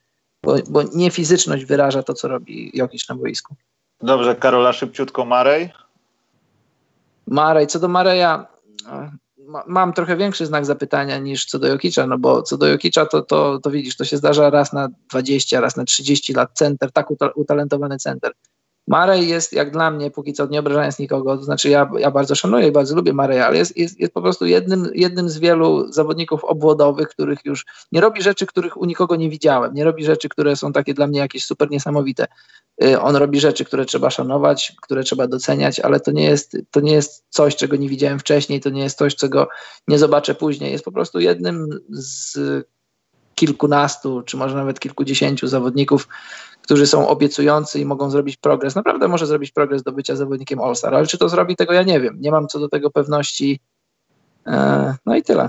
Bo, 0.43 0.57
bo 0.69 0.83
nie 0.95 1.11
fizyczność 1.11 1.65
wyraża 1.65 2.03
to, 2.03 2.15
co 2.15 2.29
robi 2.29 2.71
Jokic 2.75 3.09
na 3.09 3.15
boisku. 3.15 3.55
Dobrze, 4.01 4.35
Karola, 4.35 4.73
szybciutko 4.73 5.25
Marej. 5.25 5.73
Marej, 7.27 7.67
co 7.67 7.81
do 7.81 7.89
Mareja, 7.89 8.47
mam 9.67 9.93
trochę 9.93 10.17
większy 10.17 10.47
znak 10.47 10.67
zapytania 10.67 11.19
niż 11.19 11.45
co 11.45 11.59
do 11.59 11.69
Jokicza, 11.69 12.07
no 12.07 12.19
bo 12.19 12.43
co 12.43 12.57
do 12.57 12.67
Jokicza 12.67 13.07
to, 13.07 13.23
to, 13.23 13.59
to 13.59 13.71
widzisz, 13.71 13.97
to 13.97 14.05
się 14.05 14.17
zdarza 14.17 14.51
raz 14.51 14.73
na 14.73 14.89
20, 15.11 15.61
raz 15.61 15.77
na 15.77 15.85
30 15.85 16.33
lat 16.33 16.51
center, 16.55 16.93
tak 16.93 17.07
utalentowany 17.35 17.99
center. 17.99 18.33
Marej 18.87 19.29
jest 19.29 19.53
jak 19.53 19.71
dla 19.71 19.91
mnie, 19.91 20.11
póki 20.11 20.33
co 20.33 20.47
nie 20.47 20.61
obrażając 20.61 20.99
nikogo, 20.99 21.37
to 21.37 21.45
znaczy 21.45 21.69
ja, 21.69 21.91
ja 21.99 22.11
bardzo 22.11 22.35
szanuję 22.35 22.69
i 22.69 22.73
bardzo 22.73 22.97
lubię 22.97 23.13
Mareja, 23.13 23.47
ale 23.47 23.57
jest, 23.57 23.77
jest, 23.77 24.01
jest 24.01 24.13
po 24.13 24.23
prostu 24.23 24.47
jednym, 24.47 24.91
jednym 24.95 25.29
z 25.29 25.39
wielu 25.39 25.93
zawodników 25.93 26.45
obwodowych, 26.45 27.09
których 27.09 27.39
już 27.45 27.65
nie 27.93 28.01
robi 28.01 28.23
rzeczy, 28.23 28.47
których 28.47 28.77
u 28.77 28.85
nikogo 28.85 29.17
nie 29.17 29.31
widziałem, 29.31 29.75
nie 29.75 29.85
robi 29.85 30.05
rzeczy, 30.05 30.29
które 30.29 30.57
są 30.57 30.73
takie 30.73 30.95
dla 30.95 31.07
mnie 31.07 31.19
jakieś 31.19 31.45
super 31.45 31.71
niesamowite. 31.71 32.27
Y, 32.85 33.01
on 33.01 33.17
robi 33.17 33.41
rzeczy, 33.41 33.65
które 33.65 33.85
trzeba 33.85 34.11
szanować, 34.11 34.77
które 34.83 35.03
trzeba 35.03 35.27
doceniać, 35.27 35.81
ale 35.81 36.01
to 36.01 36.11
nie 36.11 36.25
jest, 36.25 36.57
to 36.71 36.81
nie 36.81 36.93
jest 36.93 37.25
coś, 37.29 37.57
czego 37.57 37.77
nie 37.77 37.89
widziałem 37.89 38.19
wcześniej, 38.19 38.61
to 38.61 38.71
nie 38.71 38.83
jest 38.83 38.99
coś, 38.99 39.15
czego 39.15 39.49
nie 39.89 39.99
zobaczę 39.99 40.35
później. 40.35 40.73
Jest 40.73 40.85
po 40.85 40.93
prostu 40.93 41.21
jednym 41.21 41.81
z 41.89 42.39
kilkunastu, 43.35 44.23
czy 44.23 44.37
może 44.37 44.57
nawet 44.57 44.81
kilkudziesięciu 44.81 45.47
zawodników, 45.47 46.09
którzy 46.67 46.87
są 46.87 47.09
obiecujący 47.09 47.81
i 47.81 47.85
mogą 47.85 48.11
zrobić 48.11 48.37
progres. 48.37 48.75
Naprawdę 48.75 49.09
może 49.09 49.27
zrobić 49.27 49.51
progres 49.51 49.83
do 49.83 49.93
bycia 49.93 50.17
zawodnikiem 50.17 50.61
All-Star, 50.61 50.95
ale 50.95 51.07
czy 51.07 51.19
to 51.19 51.29
zrobi, 51.29 51.57
tego 51.57 51.73
ja 51.73 51.83
nie 51.83 52.01
wiem. 52.01 52.17
Nie 52.21 52.31
mam 52.31 52.49
co 52.49 52.59
do 52.59 52.69
tego 52.69 52.91
pewności. 52.91 53.61
E, 54.47 54.95
no 55.07 55.17
i 55.17 55.23
tyle. 55.23 55.49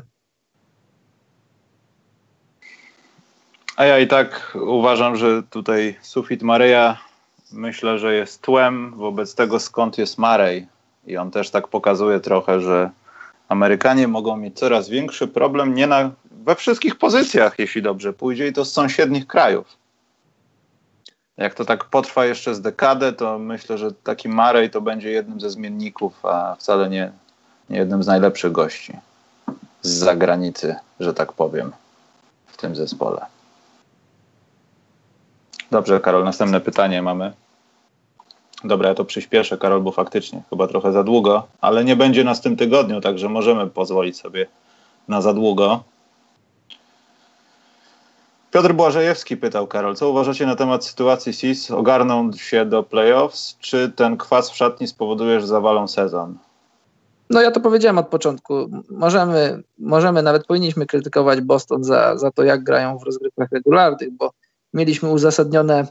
A 3.76 3.86
ja 3.86 4.00
i 4.00 4.08
tak 4.08 4.58
uważam, 4.62 5.16
że 5.16 5.44
tutaj 5.44 5.98
sufit 6.02 6.44
Maryja 6.44 6.98
myślę, 7.52 8.00
że 8.00 8.16
jest 8.16 8.42
tłem 8.42 8.94
wobec 8.96 9.36
tego, 9.36 9.60
skąd 9.60 9.98
jest 9.98 10.18
Marej. 10.18 10.68
I 11.08 11.18
on 11.18 11.32
też 11.32 11.50
tak 11.50 11.68
pokazuje 11.68 12.20
trochę, 12.20 12.62
że 12.62 12.90
Amerykanie 13.50 14.08
mogą 14.08 14.38
mieć 14.38 14.60
coraz 14.60 14.90
większy 14.90 15.28
problem 15.28 15.74
nie 15.74 15.88
na, 15.88 16.12
we 16.32 16.56
wszystkich 16.56 16.96
pozycjach, 16.96 17.60
jeśli 17.60 17.82
dobrze 17.82 18.14
pójdzie, 18.14 18.48
i 18.48 18.54
to 18.54 18.66
z 18.66 18.74
sąsiednich 18.74 19.28
krajów. 19.28 19.87
Jak 21.38 21.54
to 21.54 21.66
tak 21.66 21.86
potrwa 21.86 22.26
jeszcze 22.26 22.56
z 22.56 22.62
dekadę, 22.62 23.14
to 23.14 23.40
myślę, 23.40 23.78
że 23.78 23.92
taki 23.92 24.30
Marej 24.30 24.70
to 24.70 24.82
będzie 24.82 25.10
jednym 25.12 25.42
ze 25.42 25.50
zmienników, 25.50 26.26
a 26.26 26.56
wcale 26.56 26.90
nie, 26.90 27.12
nie 27.70 27.78
jednym 27.78 28.04
z 28.04 28.08
najlepszych 28.08 28.52
gości 28.52 28.94
z 29.82 29.90
zagranicy, 29.90 30.76
że 31.00 31.14
tak 31.14 31.34
powiem, 31.34 31.72
w 32.46 32.58
tym 32.58 32.76
zespole. 32.76 33.26
Dobrze, 35.72 36.00
Karol, 36.00 36.24
następne 36.24 36.62
pytanie 36.62 37.02
mamy. 37.02 37.34
Dobra, 38.64 38.90
ja 38.90 38.96
to 38.96 39.06
przyspieszę, 39.06 39.58
Karol, 39.58 39.82
bo 39.82 39.92
faktycznie 39.92 40.42
chyba 40.50 40.68
trochę 40.68 40.92
za 40.92 41.04
długo, 41.04 41.48
ale 41.62 41.84
nie 41.84 41.96
będzie 41.96 42.24
nas 42.24 42.40
w 42.40 42.44
tym 42.44 42.58
tygodniu, 42.58 43.02
także 43.02 43.30
możemy 43.30 43.68
pozwolić 43.68 44.18
sobie 44.18 44.48
na 45.08 45.22
za 45.22 45.34
długo. 45.34 45.84
Piotr 48.52 48.74
Błażejewski 48.74 49.38
pytał, 49.38 49.68
Karol, 49.68 49.96
co 49.96 50.10
uważacie 50.10 50.46
na 50.46 50.56
temat 50.56 50.86
sytuacji 50.86 51.34
SIS? 51.34 51.72
Ogarną 51.72 52.32
się 52.34 52.66
do 52.66 52.84
playoffs, 52.84 53.58
czy 53.60 53.92
ten 53.96 54.18
kwas 54.18 54.52
w 54.52 54.56
szatni 54.56 54.88
spowoduje, 54.88 55.42
że 55.42 55.48
zawalą 55.48 55.88
sezon? 55.88 56.38
No 57.30 57.42
ja 57.42 57.52
to 57.52 57.60
powiedziałem 57.60 57.98
od 57.98 58.08
początku. 58.08 58.70
Możemy, 58.90 59.64
możemy 59.80 60.22
nawet 60.22 60.46
powinniśmy 60.46 60.86
krytykować 60.86 61.42
Boston 61.42 61.84
za, 61.84 62.18
za 62.18 62.32
to, 62.32 62.44
jak 62.44 62.64
grają 62.64 62.98
w 62.98 63.04
rozgrywkach 63.04 63.52
regularnych, 63.52 64.12
bo 64.12 64.32
mieliśmy 64.74 65.10
uzasadnione, 65.10 65.88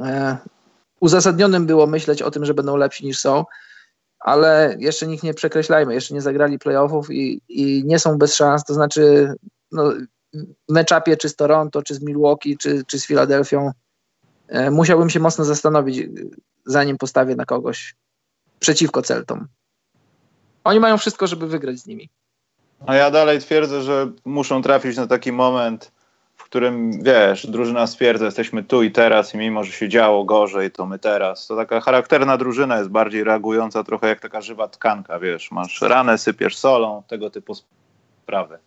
e, 0.00 0.36
uzasadnionym 1.00 1.66
było 1.66 1.86
myśleć 1.86 2.22
o 2.22 2.30
tym, 2.30 2.44
że 2.44 2.54
będą 2.54 2.76
lepsi 2.76 3.06
niż 3.06 3.18
są, 3.18 3.44
ale 4.20 4.76
jeszcze 4.78 5.06
nikt 5.06 5.22
nie 5.22 5.34
przekreślajmy, 5.34 5.94
jeszcze 5.94 6.14
nie 6.14 6.20
zagrali 6.20 6.58
playoffów 6.58 7.10
i, 7.10 7.40
i 7.48 7.82
nie 7.86 7.98
są 7.98 8.18
bez 8.18 8.34
szans, 8.34 8.64
to 8.64 8.74
znaczy 8.74 9.34
no, 9.72 9.92
meczapie 10.68 11.16
czy 11.16 11.28
z 11.28 11.36
Toronto, 11.36 11.82
czy 11.82 11.94
z 11.94 12.02
Milwaukee, 12.02 12.56
czy, 12.56 12.84
czy 12.86 12.98
z 12.98 13.06
Filadelfią 13.06 13.72
e, 14.48 14.70
musiałbym 14.70 15.10
się 15.10 15.20
mocno 15.20 15.44
zastanowić, 15.44 16.06
zanim 16.66 16.98
postawię 16.98 17.36
na 17.36 17.44
kogoś 17.44 17.94
przeciwko 18.60 19.02
Celtom. 19.02 19.46
Oni 20.64 20.80
mają 20.80 20.98
wszystko, 20.98 21.26
żeby 21.26 21.46
wygrać 21.46 21.78
z 21.78 21.86
nimi. 21.86 22.08
A 22.86 22.94
ja 22.94 23.10
dalej 23.10 23.38
twierdzę, 23.38 23.82
że 23.82 24.10
muszą 24.24 24.62
trafić 24.62 24.96
na 24.96 25.06
taki 25.06 25.32
moment, 25.32 25.92
w 26.36 26.44
którym, 26.44 27.02
wiesz, 27.02 27.46
drużyna 27.46 27.86
stwierdza, 27.86 28.24
jesteśmy 28.24 28.64
tu 28.64 28.82
i 28.82 28.90
teraz 28.90 29.34
i 29.34 29.38
mimo, 29.38 29.64
że 29.64 29.72
się 29.72 29.88
działo 29.88 30.24
gorzej, 30.24 30.70
to 30.70 30.86
my 30.86 30.98
teraz. 30.98 31.46
To 31.46 31.56
taka 31.56 31.80
charakterna 31.80 32.36
drużyna 32.36 32.78
jest 32.78 32.90
bardziej 32.90 33.24
reagująca 33.24 33.84
trochę 33.84 34.08
jak 34.08 34.20
taka 34.20 34.40
żywa 34.40 34.68
tkanka, 34.68 35.18
wiesz, 35.18 35.50
masz 35.50 35.80
ranę, 35.82 36.18
sypiesz 36.18 36.56
solą, 36.56 37.02
tego 37.08 37.30
typu 37.30 37.54
sprawy. 38.22 38.58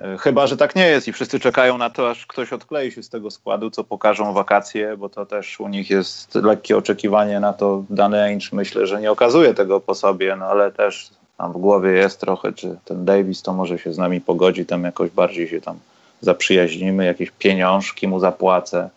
E, 0.00 0.18
chyba, 0.18 0.46
że 0.46 0.56
tak 0.56 0.76
nie 0.76 0.88
jest 0.88 1.08
i 1.08 1.12
wszyscy 1.12 1.40
czekają 1.40 1.78
na 1.78 1.90
to, 1.90 2.10
aż 2.10 2.26
ktoś 2.26 2.52
odklei 2.52 2.92
się 2.92 3.02
z 3.02 3.08
tego 3.08 3.30
składu, 3.30 3.70
co 3.70 3.84
pokażą 3.84 4.32
wakacje, 4.32 4.96
bo 4.96 5.08
to 5.08 5.26
też 5.26 5.60
u 5.60 5.68
nich 5.68 5.90
jest 5.90 6.34
lekkie 6.34 6.76
oczekiwanie 6.76 7.40
na 7.40 7.52
to. 7.52 7.84
Dany 7.90 8.22
Ainge 8.22 8.48
myślę, 8.52 8.86
że 8.86 9.00
nie 9.00 9.12
okazuje 9.12 9.54
tego 9.54 9.80
po 9.80 9.94
sobie, 9.94 10.36
no 10.36 10.46
ale 10.46 10.72
też 10.72 11.10
tam 11.38 11.52
w 11.52 11.56
głowie 11.56 11.90
jest 11.90 12.20
trochę, 12.20 12.52
czy 12.52 12.76
ten 12.84 13.04
Davis 13.04 13.42
to 13.42 13.52
może 13.52 13.78
się 13.78 13.92
z 13.92 13.98
nami 13.98 14.20
pogodzi, 14.20 14.66
tam 14.66 14.84
jakoś 14.84 15.10
bardziej 15.10 15.48
się 15.48 15.60
tam 15.60 15.78
zaprzyjaźnimy, 16.20 17.04
jakieś 17.04 17.30
pieniążki 17.30 18.08
mu 18.08 18.20
zapłacę. 18.20 18.90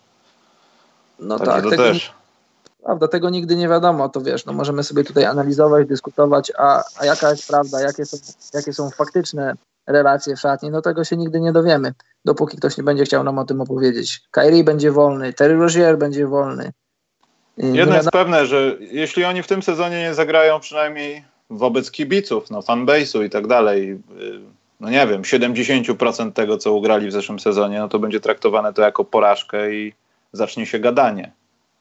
No 1.18 1.38
Także 1.38 1.52
tak, 1.52 1.64
to 1.64 1.70
tego, 1.70 1.82
też. 1.82 2.12
Prawda, 2.84 3.08
tego 3.08 3.30
nigdy 3.30 3.56
nie 3.56 3.68
wiadomo, 3.68 4.08
to 4.08 4.20
wiesz, 4.20 4.46
no 4.46 4.52
możemy 4.52 4.82
sobie 4.82 5.04
tutaj 5.04 5.24
analizować, 5.24 5.88
dyskutować, 5.88 6.52
a, 6.58 6.82
a 6.98 7.06
jaka 7.06 7.30
jest 7.30 7.48
prawda, 7.48 7.80
jakie 7.80 8.06
są, 8.06 8.16
jakie 8.54 8.72
są 8.72 8.90
faktyczne 8.90 9.54
relacje 9.92 10.36
w 10.36 10.40
szatni, 10.40 10.70
no 10.70 10.82
tego 10.82 11.04
się 11.04 11.16
nigdy 11.16 11.40
nie 11.40 11.52
dowiemy, 11.52 11.94
dopóki 12.24 12.56
ktoś 12.56 12.78
nie 12.78 12.84
będzie 12.84 13.04
chciał 13.04 13.24
nam 13.24 13.38
o 13.38 13.44
tym 13.44 13.60
opowiedzieć. 13.60 14.20
Kyrie 14.30 14.64
będzie 14.64 14.92
wolny, 14.92 15.32
Terry 15.32 15.56
Rozier 15.56 15.98
będzie 15.98 16.26
wolny. 16.26 16.72
Jedno 17.56 17.96
jest 17.96 18.10
pewne, 18.10 18.46
że 18.46 18.76
jeśli 18.80 19.24
oni 19.24 19.42
w 19.42 19.46
tym 19.46 19.62
sezonie 19.62 20.02
nie 20.02 20.14
zagrają 20.14 20.60
przynajmniej 20.60 21.24
wobec 21.50 21.90
kibiców, 21.90 22.50
no 22.50 22.60
fanbase'u 22.60 23.24
i 23.24 23.30
tak 23.30 23.46
dalej, 23.46 23.90
y, 23.90 23.96
no 24.80 24.90
nie 24.90 25.06
wiem, 25.06 25.22
70% 25.22 26.32
tego, 26.32 26.58
co 26.58 26.72
ugrali 26.72 27.08
w 27.08 27.12
zeszłym 27.12 27.38
sezonie, 27.38 27.78
no 27.78 27.88
to 27.88 27.98
będzie 27.98 28.20
traktowane 28.20 28.72
to 28.72 28.82
jako 28.82 29.04
porażkę 29.04 29.74
i 29.74 29.94
zacznie 30.32 30.66
się 30.66 30.78
gadanie. 30.78 31.32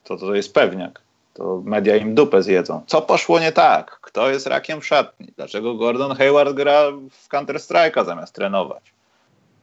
To, 0.03 0.17
to 0.17 0.35
jest 0.35 0.53
pewniak 0.53 1.01
to 1.33 1.61
media 1.65 1.95
im 1.95 2.15
dupę 2.15 2.43
zjedzą. 2.43 2.81
Co 2.87 3.01
poszło 3.01 3.39
nie 3.39 3.51
tak? 3.51 3.99
Kto 4.01 4.29
jest 4.29 4.47
rakiem 4.47 4.81
w 4.81 4.85
szatni? 4.85 5.27
Dlaczego 5.35 5.75
Gordon 5.75 6.15
Hayward 6.15 6.53
gra 6.53 6.81
w 7.11 7.29
Counter-Strike'a 7.29 8.05
zamiast 8.05 8.35
trenować? 8.35 8.83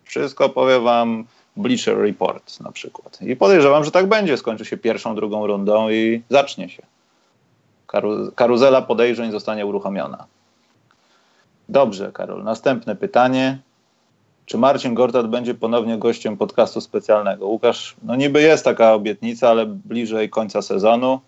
Wszystko 0.04 0.48
powie 0.48 0.80
wam 0.80 1.24
Bleacher 1.56 1.98
Report 1.98 2.60
na 2.60 2.72
przykład. 2.72 3.22
I 3.22 3.36
podejrzewam, 3.36 3.84
że 3.84 3.90
tak 3.90 4.06
będzie. 4.06 4.36
Skończy 4.36 4.64
się 4.64 4.76
pierwszą, 4.76 5.14
drugą 5.14 5.46
rundą 5.46 5.90
i 5.90 6.22
zacznie 6.28 6.68
się. 6.68 6.82
Karu 7.86 8.32
karuzela 8.32 8.82
podejrzeń 8.82 9.30
zostanie 9.30 9.66
uruchomiona. 9.66 10.26
Dobrze, 11.68 12.12
Karol. 12.12 12.44
Następne 12.44 12.96
pytanie. 12.96 13.58
Czy 14.46 14.58
Marcin 14.58 14.94
Gortat 14.94 15.26
będzie 15.26 15.54
ponownie 15.54 15.98
gościem 15.98 16.36
podcastu 16.36 16.80
specjalnego? 16.80 17.46
Łukasz, 17.46 17.96
no 18.02 18.16
niby 18.16 18.42
jest 18.42 18.64
taka 18.64 18.92
obietnica, 18.92 19.48
ale 19.48 19.66
bliżej 19.66 20.30
końca 20.30 20.62
sezonu. 20.62 21.20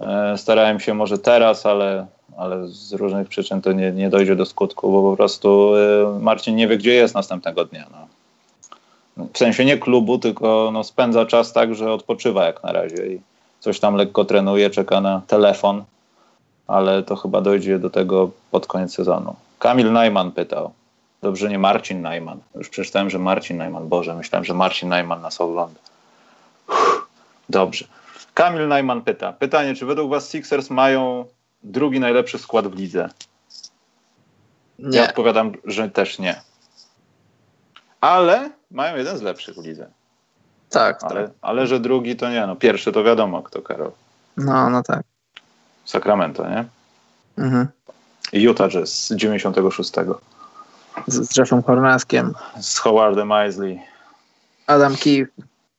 E, 0.00 0.38
starałem 0.38 0.80
się 0.80 0.94
może 0.94 1.18
teraz, 1.18 1.66
ale, 1.66 2.06
ale 2.36 2.68
z 2.68 2.92
różnych 2.92 3.28
przyczyn 3.28 3.60
to 3.60 3.72
nie, 3.72 3.92
nie 3.92 4.10
dojdzie 4.10 4.36
do 4.36 4.46
skutku, 4.46 4.92
bo 4.92 5.10
po 5.10 5.16
prostu 5.16 5.72
e, 5.76 6.18
Marcin 6.20 6.56
nie 6.56 6.68
wie, 6.68 6.76
gdzie 6.76 6.94
jest 6.94 7.14
następnego 7.14 7.64
dnia. 7.64 7.86
No. 7.92 8.06
W 9.32 9.38
sensie 9.38 9.64
nie 9.64 9.78
klubu, 9.78 10.18
tylko 10.18 10.70
no, 10.72 10.84
spędza 10.84 11.26
czas 11.26 11.52
tak, 11.52 11.74
że 11.74 11.92
odpoczywa 11.92 12.44
jak 12.44 12.62
na 12.62 12.72
razie 12.72 13.06
i 13.06 13.20
coś 13.60 13.80
tam 13.80 13.94
lekko 13.94 14.24
trenuje, 14.24 14.70
czeka 14.70 15.00
na 15.00 15.22
telefon, 15.26 15.84
ale 16.66 17.02
to 17.02 17.16
chyba 17.16 17.40
dojdzie 17.40 17.78
do 17.78 17.90
tego 17.90 18.30
pod 18.50 18.66
koniec 18.66 18.94
sezonu. 18.94 19.34
Kamil 19.58 19.92
Najman 19.92 20.32
pytał. 20.32 20.72
Dobrze, 21.22 21.48
nie 21.48 21.58
Marcin 21.58 22.02
Najman. 22.02 22.38
Już 22.54 22.68
przeczytałem, 22.68 23.10
że 23.10 23.18
Marcin 23.18 23.56
Najman. 23.56 23.88
Boże, 23.88 24.14
myślałem, 24.14 24.44
że 24.44 24.54
Marcin 24.54 24.88
Najman 24.88 25.20
nas 25.20 25.40
ogląda. 25.40 25.80
Uff, 26.68 27.08
dobrze. 27.48 27.84
Kamil 28.34 28.68
Najman 28.68 29.02
pyta. 29.02 29.32
Pytanie, 29.32 29.74
czy 29.74 29.86
według 29.86 30.10
was 30.10 30.30
Sixers 30.30 30.70
mają 30.70 31.24
drugi 31.62 32.00
najlepszy 32.00 32.38
skład 32.38 32.68
w 32.68 32.76
lidze? 32.76 33.08
Nie. 34.78 34.98
Ja 34.98 35.04
odpowiadam, 35.04 35.52
że 35.64 35.90
też 35.90 36.18
nie. 36.18 36.40
Ale 38.00 38.50
mają 38.70 38.96
jeden 38.96 39.18
z 39.18 39.22
lepszych 39.22 39.54
w 39.54 39.64
lidze. 39.64 39.90
Tak, 40.70 41.00
tak. 41.00 41.10
Ale, 41.10 41.30
ale 41.42 41.66
że 41.66 41.80
drugi 41.80 42.16
to 42.16 42.30
nie, 42.30 42.46
no 42.46 42.56
pierwszy 42.56 42.92
to 42.92 43.04
wiadomo 43.04 43.42
kto, 43.42 43.62
Karol. 43.62 43.90
No, 44.36 44.70
no 44.70 44.82
tak. 44.82 45.02
Sacramento, 45.84 46.48
nie? 46.48 46.64
Mhm. 47.38 47.68
Utah 48.32 48.70
Jazz 48.70 49.04
z 49.04 49.16
96. 49.16 49.92
Z, 51.06 51.32
z 51.32 51.36
Jeffem 51.36 51.62
Hornackiem. 51.62 52.34
Z 52.60 52.78
Howardem 52.78 53.32
Isley. 53.48 53.80
Adam 54.66 54.96
Keefe. 54.96 55.32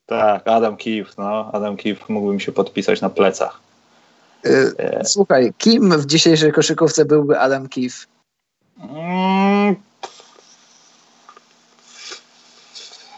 Tak, 0.05 0.47
Adam 0.47 0.77
Keefe, 0.77 1.11
no. 1.17 1.49
Adam 1.53 1.77
Keefe 1.77 2.05
mógłbym 2.13 2.39
się 2.39 2.51
podpisać 2.51 3.01
na 3.01 3.09
plecach. 3.09 3.59
Y, 4.45 4.73
E. 4.77 5.05
Słuchaj, 5.05 5.53
kim 5.57 5.97
w 5.97 6.05
dzisiejszej 6.05 6.51
koszykówce 6.51 7.05
byłby 7.05 7.39
Adam 7.39 7.69
Keefe? 7.69 8.05
Mm, 8.79 9.75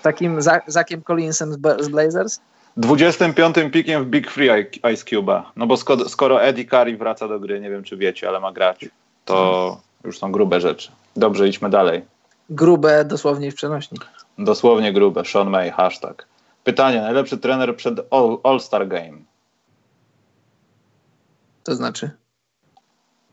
Takim 0.01 0.41
Za- 0.41 0.61
Zakiem 0.68 1.01
Collinsem 1.03 1.53
z, 1.53 1.88
Blazers? 1.89 2.39
25 2.77 3.55
pikiem 3.72 4.03
w 4.03 4.07
Big 4.07 4.31
Free 4.31 4.49
Ice 4.93 5.05
Cube'a. 5.05 5.41
No 5.55 5.68
bo 5.68 5.77
skoro, 5.77 6.09
skoro 6.09 6.43
Eddie 6.43 6.65
Curry 6.65 6.97
wraca 6.97 7.27
do 7.27 7.39
gry, 7.39 7.59
nie 7.59 7.69
wiem 7.69 7.84
czy 7.84 7.97
wiecie, 7.97 8.30
ale 8.30 8.39
ma 8.39 8.51
grać, 8.51 8.85
to 9.26 9.81
już 10.03 10.19
są 10.19 10.31
grube 10.31 10.61
rzeczy. 10.61 10.91
Dobrze, 11.15 11.47
idźmy 11.47 11.69
dalej. 11.69 12.05
Grube 12.49 13.05
dosłownie 13.05 13.51
w 13.51 13.55
przenośni. 13.55 13.99
Dosłownie 14.38 14.93
grube. 14.93 15.26
Sean 15.26 15.49
May, 15.49 15.72
hashtag. 15.72 16.26
Pytanie, 16.68 17.02
najlepszy 17.02 17.38
trener 17.38 17.76
przed 17.76 17.99
All- 18.14 18.38
All-Star 18.44 18.88
Game? 18.88 19.18
To 21.64 21.76
znaczy, 21.76 22.11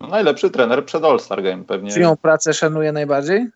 No, 0.00 0.06
najlepszy 0.06 0.50
trener 0.50 0.84
przed 0.84 1.04
All-Star 1.04 1.42
Game 1.42 1.64
pewnie. 1.64 1.92
czyją 1.92 2.16
pracę 2.16 2.54
szanuje 2.54 2.92
najbardziej? 2.92 3.46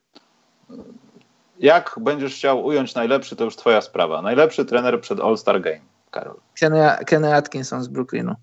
Jak 1.59 1.95
będziesz 2.01 2.35
chciał 2.35 2.65
ująć 2.65 2.95
najlepszy, 2.95 3.37
to 3.37 3.45
już 3.45 3.57
twoja 3.57 3.81
sprawa. 3.81 4.23
Najlepszy 4.23 4.65
trener 4.65 5.01
przed 5.01 5.21
All-Star 5.21 5.61
Game, 5.61 5.81
Karol. 6.11 6.37
Kenny, 6.61 6.91
Kenny 7.07 7.35
Atkinson 7.35 7.83
z 7.83 7.89
Brooklynu. 7.89 8.35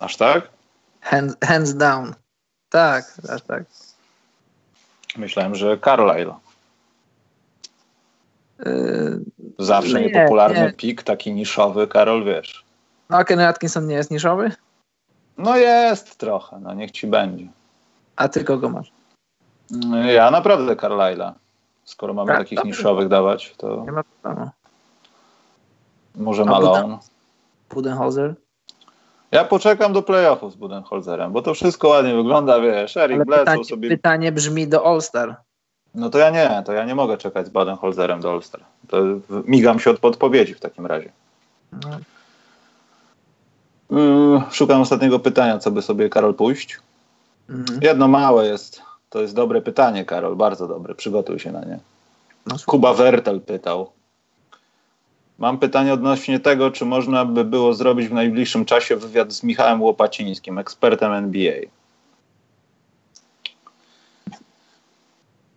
Aż 0.00 0.16
tak? 0.16 0.48
Hands, 1.00 1.36
hands 1.44 1.74
down. 1.74 2.14
Tak, 2.68 3.04
aż 3.28 3.42
tak. 3.42 3.64
Myślałem, 5.16 5.54
że 5.54 5.78
Carlisle. 5.78 6.34
Yy, 8.64 9.20
Zawsze 9.58 10.00
Nie, 10.00 10.06
niepopularny 10.06 10.60
nie. 10.60 10.72
pik, 10.72 11.02
taki 11.02 11.32
niszowy, 11.32 11.86
Karol, 11.88 12.24
wiesz. 12.24 12.64
no 13.10 13.16
a 13.16 13.24
Kenny 13.24 13.48
Atkinson 13.48 13.86
nie 13.86 13.94
jest 13.94 14.10
niszowy? 14.10 14.50
No 15.38 15.56
jest 15.56 16.16
trochę, 16.18 16.60
no 16.60 16.74
niech 16.74 16.90
ci 16.90 17.06
będzie. 17.06 17.46
A 18.16 18.28
ty 18.28 18.44
kogo 18.44 18.68
masz? 18.68 18.92
Ja 20.14 20.30
naprawdę 20.30 20.74
Carlisle'a. 20.76 21.32
Skoro 21.84 22.14
mamy 22.14 22.28
Tak, 22.28 22.38
takich 22.38 22.58
dobrze. 22.58 22.68
niszowych 22.70 23.08
dawać, 23.08 23.54
to 23.56 23.84
Nie 23.84 23.92
ma 23.92 24.02
problemu. 24.22 24.50
może 26.16 26.42
A 26.42 26.46
Malone. 26.46 26.98
Budenholzer? 27.70 28.34
Ja 29.32 29.44
poczekam 29.44 29.92
do 29.92 30.02
playoffów 30.02 30.52
z 30.52 30.56
Budenholzerem, 30.56 31.32
bo 31.32 31.42
to 31.42 31.54
wszystko 31.54 31.88
ładnie 31.88 32.14
wygląda, 32.14 32.60
wiesz. 32.60 32.96
Eric 32.96 33.16
Ale 33.16 33.24
Bledsoe 33.24 33.44
pytanie, 33.44 33.64
sobie... 33.64 33.88
pytanie 33.88 34.32
brzmi 34.32 34.68
do 34.68 34.86
All-Star. 34.86 35.36
No 35.94 36.10
to 36.10 36.18
ja 36.18 36.30
nie, 36.30 36.62
to 36.66 36.72
ja 36.72 36.84
nie 36.84 36.94
mogę 36.94 37.16
czekać 37.16 37.46
z 37.46 37.50
Budenholzerem 37.50 38.20
do 38.20 38.32
All-Star. 38.32 38.60
To 38.88 39.02
migam 39.46 39.80
się 39.80 39.90
od 39.90 39.98
podpowiedzi 39.98 40.54
w 40.54 40.60
takim 40.60 40.86
razie. 40.86 41.12
No, 41.72 41.98
Yy, 43.90 44.42
Szukam 44.50 44.80
ostatniego 44.80 45.18
pytania, 45.18 45.58
co 45.58 45.70
by 45.70 45.82
sobie 45.82 46.08
Karol 46.08 46.34
pójść. 46.34 46.78
mhm. 47.48 47.80
Jedno 47.82 48.08
małe 48.08 48.46
jest. 48.46 48.82
To 49.10 49.20
jest 49.20 49.34
dobre 49.34 49.62
pytanie, 49.62 50.04
Karol, 50.04 50.36
bardzo 50.36 50.68
dobre. 50.68 50.94
Przygotuj 50.94 51.38
się 51.38 51.52
na 51.52 51.64
nie. 51.64 51.78
No, 52.46 52.56
Kuba 52.66 52.94
Wertel 52.94 53.40
pytał. 53.40 53.90
Mam 55.38 55.58
pytanie 55.58 55.92
odnośnie 55.92 56.40
tego, 56.40 56.70
czy 56.70 56.84
można 56.84 57.24
by 57.24 57.44
było 57.44 57.74
zrobić 57.74 58.08
w 58.08 58.12
najbliższym 58.12 58.64
czasie 58.64 58.96
wywiad 58.96 59.32
z 59.32 59.42
Michałem 59.42 59.82
Łopacińskim, 59.82 60.58
ekspertem 60.58 61.12
NBA. 61.12 61.54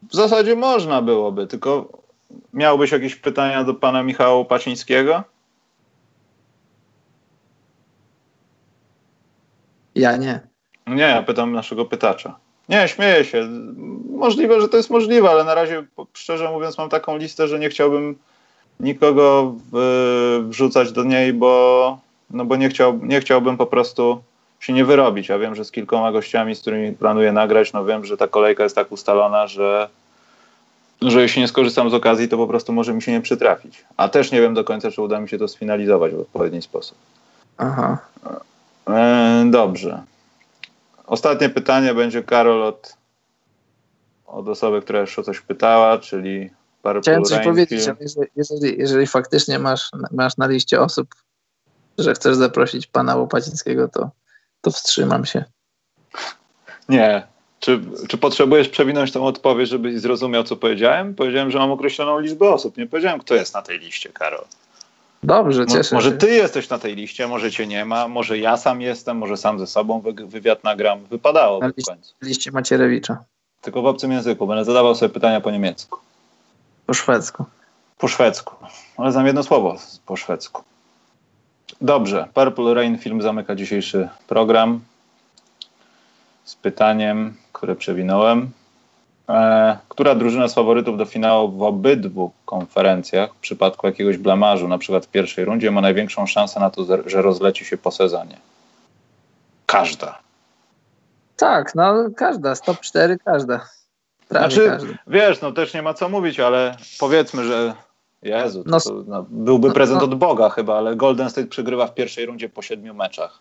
W 0.09 0.15
zasadzie 0.15 0.55
można 0.55 1.01
byłoby, 1.01 1.47
tylko 1.47 1.89
miałbyś 2.53 2.91
jakieś 2.91 3.15
pytania 3.15 3.63
do 3.63 3.73
pana 3.73 4.03
Michała 4.03 4.35
Łopacińskiego? 4.35 5.23
Ja 9.95 10.17
nie. 10.17 10.39
Nie, 10.87 11.03
ja 11.03 11.23
pytam 11.23 11.51
naszego 11.51 11.85
pytacza. 11.85 12.35
Nie, 12.69 12.87
śmieję 12.87 13.25
się. 13.25 13.47
Możliwe, 14.09 14.61
że 14.61 14.69
to 14.69 14.77
jest 14.77 14.89
możliwe, 14.89 15.29
ale 15.29 15.43
na 15.43 15.55
razie, 15.55 15.83
szczerze 16.13 16.51
mówiąc, 16.51 16.77
mam 16.77 16.89
taką 16.89 17.17
listę, 17.17 17.47
że 17.47 17.59
nie 17.59 17.69
chciałbym 17.69 18.15
nikogo 18.79 19.55
w, 19.71 20.45
wrzucać 20.49 20.91
do 20.91 21.03
niej, 21.03 21.33
bo, 21.33 21.99
no 22.29 22.45
bo 22.45 22.55
nie, 22.55 22.69
chciał, 22.69 22.99
nie 23.03 23.19
chciałbym 23.19 23.57
po 23.57 23.65
prostu 23.65 24.21
się 24.59 24.73
nie 24.73 24.85
wyrobić. 24.85 25.29
Ja 25.29 25.39
wiem, 25.39 25.55
że 25.55 25.65
z 25.65 25.71
kilkoma 25.71 26.11
gościami, 26.11 26.55
z 26.55 26.61
którymi 26.61 26.93
planuję 26.93 27.31
nagrać, 27.31 27.73
no 27.73 27.85
wiem, 27.85 28.05
że 28.05 28.17
ta 28.17 28.27
kolejka 28.27 28.63
jest 28.63 28.75
tak 28.75 28.91
ustalona, 28.91 29.47
że, 29.47 29.89
że 31.01 31.21
jeśli 31.21 31.41
nie 31.41 31.47
skorzystam 31.47 31.89
z 31.89 31.93
okazji, 31.93 32.27
to 32.27 32.37
po 32.37 32.47
prostu 32.47 32.73
może 32.73 32.93
mi 32.93 33.01
się 33.01 33.11
nie 33.11 33.21
przytrafić. 33.21 33.85
A 33.97 34.09
też 34.09 34.31
nie 34.31 34.41
wiem 34.41 34.53
do 34.53 34.63
końca, 34.63 34.91
czy 34.91 35.01
uda 35.01 35.19
mi 35.19 35.29
się 35.29 35.37
to 35.37 35.47
sfinalizować 35.47 36.13
w 36.13 36.19
odpowiedni 36.19 36.61
sposób. 36.61 36.97
Aha. 37.57 37.97
E, 38.89 39.45
dobrze. 39.51 40.03
Ostatnie 41.07 41.49
pytanie 41.49 41.93
będzie 41.93 42.23
Karol 42.23 42.63
od, 42.63 42.97
od 44.25 44.47
osoby, 44.47 44.81
która 44.81 45.05
o 45.17 45.23
coś 45.23 45.41
pytała, 45.41 45.97
czyli 45.97 46.49
Purple 46.81 47.01
Chciałem 47.01 47.23
coś 47.23 47.43
powiedzieć, 47.43 47.87
jeżeli, 47.87 48.27
jeżeli, 48.35 48.79
jeżeli 48.79 49.07
faktycznie 49.07 49.59
masz, 49.59 49.89
masz 50.11 50.37
na 50.37 50.47
liście 50.47 50.81
osób, 50.81 51.07
że 51.97 52.13
chcesz 52.13 52.35
zaprosić 52.35 52.87
pana 52.87 53.15
Łopacińskiego, 53.15 53.87
to, 53.87 54.09
to 54.61 54.71
wstrzymam 54.71 55.25
się. 55.25 55.43
Nie. 56.89 57.27
Czy, 57.59 57.81
czy 58.07 58.17
potrzebujesz 58.17 58.69
przewinąć 58.69 59.11
tą 59.11 59.25
odpowiedź, 59.25 59.69
żebyś 59.69 59.99
zrozumiał, 59.99 60.43
co 60.43 60.55
powiedziałem? 60.55 61.15
Powiedziałem, 61.15 61.51
że 61.51 61.59
mam 61.59 61.71
określoną 61.71 62.19
liczbę 62.19 62.49
osób. 62.49 62.77
Nie 62.77 62.87
powiedziałem, 62.87 63.19
kto 63.19 63.35
jest 63.35 63.53
na 63.53 63.61
tej 63.61 63.79
liście, 63.79 64.09
Karol. 64.09 64.45
Dobrze, 65.23 65.65
cieszę 65.65 65.95
może 65.95 66.09
się. 66.09 66.17
ty 66.17 66.29
jesteś 66.29 66.69
na 66.69 66.79
tej 66.79 66.95
liście, 66.95 67.27
może 67.27 67.51
cię 67.51 67.67
nie 67.67 67.85
ma, 67.85 68.07
może 68.07 68.37
ja 68.37 68.57
sam 68.57 68.81
jestem, 68.81 69.17
może 69.17 69.37
sam 69.37 69.59
ze 69.59 69.67
sobą 69.67 70.01
wy, 70.01 70.13
wywiad 70.13 70.63
nagram. 70.63 71.05
Wypadało 71.05 71.59
Na 71.59 71.69
w 71.69 71.85
końcu. 71.85 72.13
Liście 72.21 72.51
Macierewicza. 72.51 73.23
Tylko 73.61 73.81
w 73.81 73.85
obcym 73.85 74.11
języku. 74.11 74.47
Będę 74.47 74.65
zadawał 74.65 74.95
sobie 74.95 75.13
pytania 75.13 75.41
po 75.41 75.51
niemiecku. 75.51 75.99
Po 76.85 76.93
szwedzku. 76.93 77.45
Po 77.97 78.07
szwedzku. 78.07 78.55
Ale 78.97 79.11
znam 79.11 79.25
jedno 79.25 79.43
słowo 79.43 79.75
po 80.05 80.15
szwedzku. 80.15 80.63
Dobrze. 81.81 82.27
Purple 82.33 82.73
Rain 82.73 82.97
film 82.97 83.21
zamyka 83.21 83.55
dzisiejszy 83.55 84.09
program 84.27 84.81
z 86.43 86.55
pytaniem, 86.55 87.33
które 87.53 87.75
przewinąłem. 87.75 88.51
E, 89.29 89.77
która 89.89 90.15
drużyna 90.15 90.47
z 90.47 90.53
faworytów 90.53 90.97
do 90.97 91.05
finału 91.05 91.51
w 91.51 91.63
obydwu 91.63 92.31
konferencjach 92.45 93.33
w 93.33 93.39
przypadku 93.39 93.87
jakiegoś 93.87 94.17
blamażu, 94.17 94.67
na 94.67 94.77
przykład 94.77 95.05
w 95.05 95.09
pierwszej 95.09 95.45
rundzie, 95.45 95.71
ma 95.71 95.81
największą 95.81 96.27
szansę 96.27 96.59
na 96.59 96.69
to, 96.69 96.85
że 97.05 97.21
rozleci 97.21 97.65
się 97.65 97.77
po 97.77 97.91
sezonie? 97.91 98.37
Każda. 99.65 100.19
Tak, 101.37 101.75
no 101.75 101.93
każda, 102.15 102.55
stop 102.55 102.79
4 102.79 103.17
każda. 103.25 103.69
Prawie 104.29 104.55
Znaczy, 104.55 104.69
każda. 104.69 104.93
wiesz, 105.07 105.41
no 105.41 105.51
też 105.51 105.73
nie 105.73 105.81
ma 105.81 105.93
co 105.93 106.09
mówić, 106.09 106.39
ale 106.39 106.77
powiedzmy, 106.99 107.43
że 107.43 107.73
Jezu, 108.21 108.63
to, 108.63 108.69
No, 108.69 108.79
to, 108.79 109.03
no, 109.07 109.25
byłby 109.29 109.67
no, 109.67 109.73
prezent 109.73 109.99
no. 109.99 110.05
od 110.05 110.15
Boga 110.15 110.49
chyba, 110.49 110.77
ale 110.77 110.95
Golden 110.95 111.29
State 111.29 111.47
przegrywa 111.47 111.87
w 111.87 111.93
pierwszej 111.93 112.25
rundzie 112.25 112.49
po 112.49 112.61
siedmiu 112.61 112.93
meczach. 112.93 113.39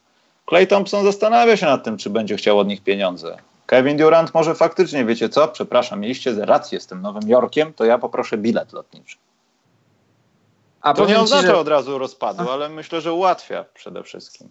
Clay 0.48 0.66
Thompson 0.66 1.04
zastanawia 1.04 1.56
się 1.56 1.66
nad 1.66 1.84
tym, 1.84 1.96
czy 1.96 2.10
będzie 2.10 2.36
chciał 2.36 2.58
od 2.58 2.68
nich 2.68 2.84
pieniądze. 2.84 3.36
Kevin 3.66 3.96
Durant 3.96 4.34
może 4.34 4.54
faktycznie, 4.54 5.04
wiecie 5.04 5.28
co, 5.28 5.48
przepraszam, 5.48 6.00
mieliście 6.00 6.34
rację 6.44 6.80
z 6.80 6.86
tym 6.86 7.02
Nowym 7.02 7.28
Jorkiem, 7.28 7.72
to 7.72 7.84
ja 7.84 7.98
poproszę 7.98 8.38
bilet 8.38 8.72
lotniczy. 8.72 9.16
A 10.80 10.94
To 10.94 11.00
nie 11.00 11.06
powiem 11.06 11.18
ci, 11.18 11.24
oznacza 11.24 11.46
że 11.46 11.56
od 11.58 11.68
razu 11.68 11.98
rozpadu, 11.98 12.50
ale 12.50 12.68
myślę, 12.68 13.00
że 13.00 13.12
ułatwia 13.12 13.64
przede 13.74 14.02
wszystkim. 14.02 14.48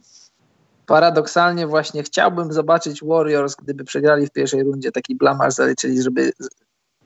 paradoksalnie 0.85 1.68
właśnie 1.68 2.03
chciałbym 2.03 2.53
zobaczyć 2.53 3.03
Warriors, 3.03 3.56
gdyby 3.56 3.84
przegrali 3.84 4.27
w 4.27 4.31
pierwszej 4.31 4.64
rundzie, 4.64 4.91
taki 4.91 5.15
blamaż 5.15 5.53
zaliczyli, 5.53 6.02
żeby 6.03 6.31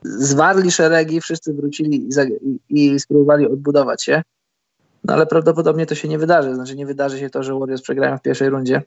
zwarli 0.04 0.72
szeregi, 0.72 1.22
wszyscy 1.22 1.54
wrócili 1.54 2.08
i, 2.08 2.12
za, 2.12 2.24
i, 2.24 2.60
i 2.70 3.00
spróbowali 3.00 3.48
odbudować 3.48 4.04
się. 4.04 4.22
No 5.04 5.14
ale 5.14 5.26
prawdopodobnie 5.26 5.86
to 5.86 5.96
się 5.96 6.08
nie 6.08 6.18
wydarzy. 6.18 6.56
Znaczy 6.56 6.76
nie 6.76 6.86
wydarzy 6.86 7.20
się 7.20 7.30
to, 7.30 7.44
że 7.44 7.60
Warriors 7.60 7.82
przegrają 7.82 8.18
w 8.18 8.22
pierwszej 8.22 8.50
rundzie, 8.50 8.82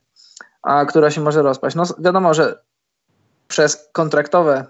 a 0.62 0.86
która 0.86 1.10
się 1.10 1.20
może 1.20 1.42
rozpaść. 1.42 1.76
No 1.76 1.84
wiadomo, 1.98 2.34
że 2.34 2.62
przez 3.48 3.88
kontraktowe 3.92 4.66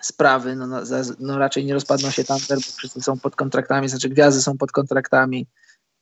sprawy, 0.00 0.56
no, 0.56 0.66
no, 0.66 0.80
no 1.18 1.38
raczej 1.38 1.64
nie 1.64 1.74
rozpadną 1.74 2.10
się 2.10 2.24
Thunder, 2.24 2.58
bo 2.58 2.76
wszyscy 2.76 3.02
są 3.02 3.18
pod 3.18 3.36
kontraktami, 3.36 3.88
znaczy 3.88 4.08
gwiazdy 4.08 4.42
są 4.42 4.58
pod 4.58 4.72
kontraktami. 4.72 5.46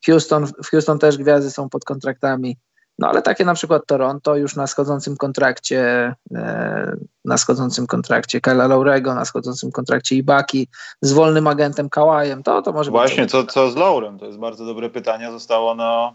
Houston, 0.06 0.46
w 0.46 0.70
Houston 0.70 0.98
też 0.98 1.18
gwiazdy 1.18 1.50
są 1.50 1.68
pod 1.68 1.84
kontraktami. 1.84 2.56
No 2.98 3.08
ale 3.08 3.22
takie 3.22 3.44
na 3.44 3.54
przykład 3.54 3.82
Toronto 3.86 4.36
już 4.36 4.56
na 4.56 4.66
schodzącym 4.66 5.16
kontrakcie, 5.16 6.14
e, 6.34 6.96
na 7.24 7.38
schodzącym 7.38 7.86
kontrakcie 7.86 8.40
Kyla 8.40 8.66
Laurego, 8.66 9.14
na 9.14 9.24
schodzącym 9.24 9.72
kontrakcie 9.72 10.16
Ibaki, 10.16 10.68
z 11.00 11.12
wolnym 11.12 11.46
agentem 11.46 11.90
Kałajem, 11.90 12.42
to, 12.42 12.62
to 12.62 12.72
może 12.72 12.90
Właśnie, 12.90 13.22
być. 13.22 13.30
co, 13.30 13.44
co 13.46 13.70
z 13.70 13.76
Laurem? 13.76 14.18
To 14.18 14.26
jest 14.26 14.38
bardzo 14.38 14.64
dobre 14.64 14.90
pytanie. 14.90 15.30
Zostało 15.32 15.70
ono 15.70 16.14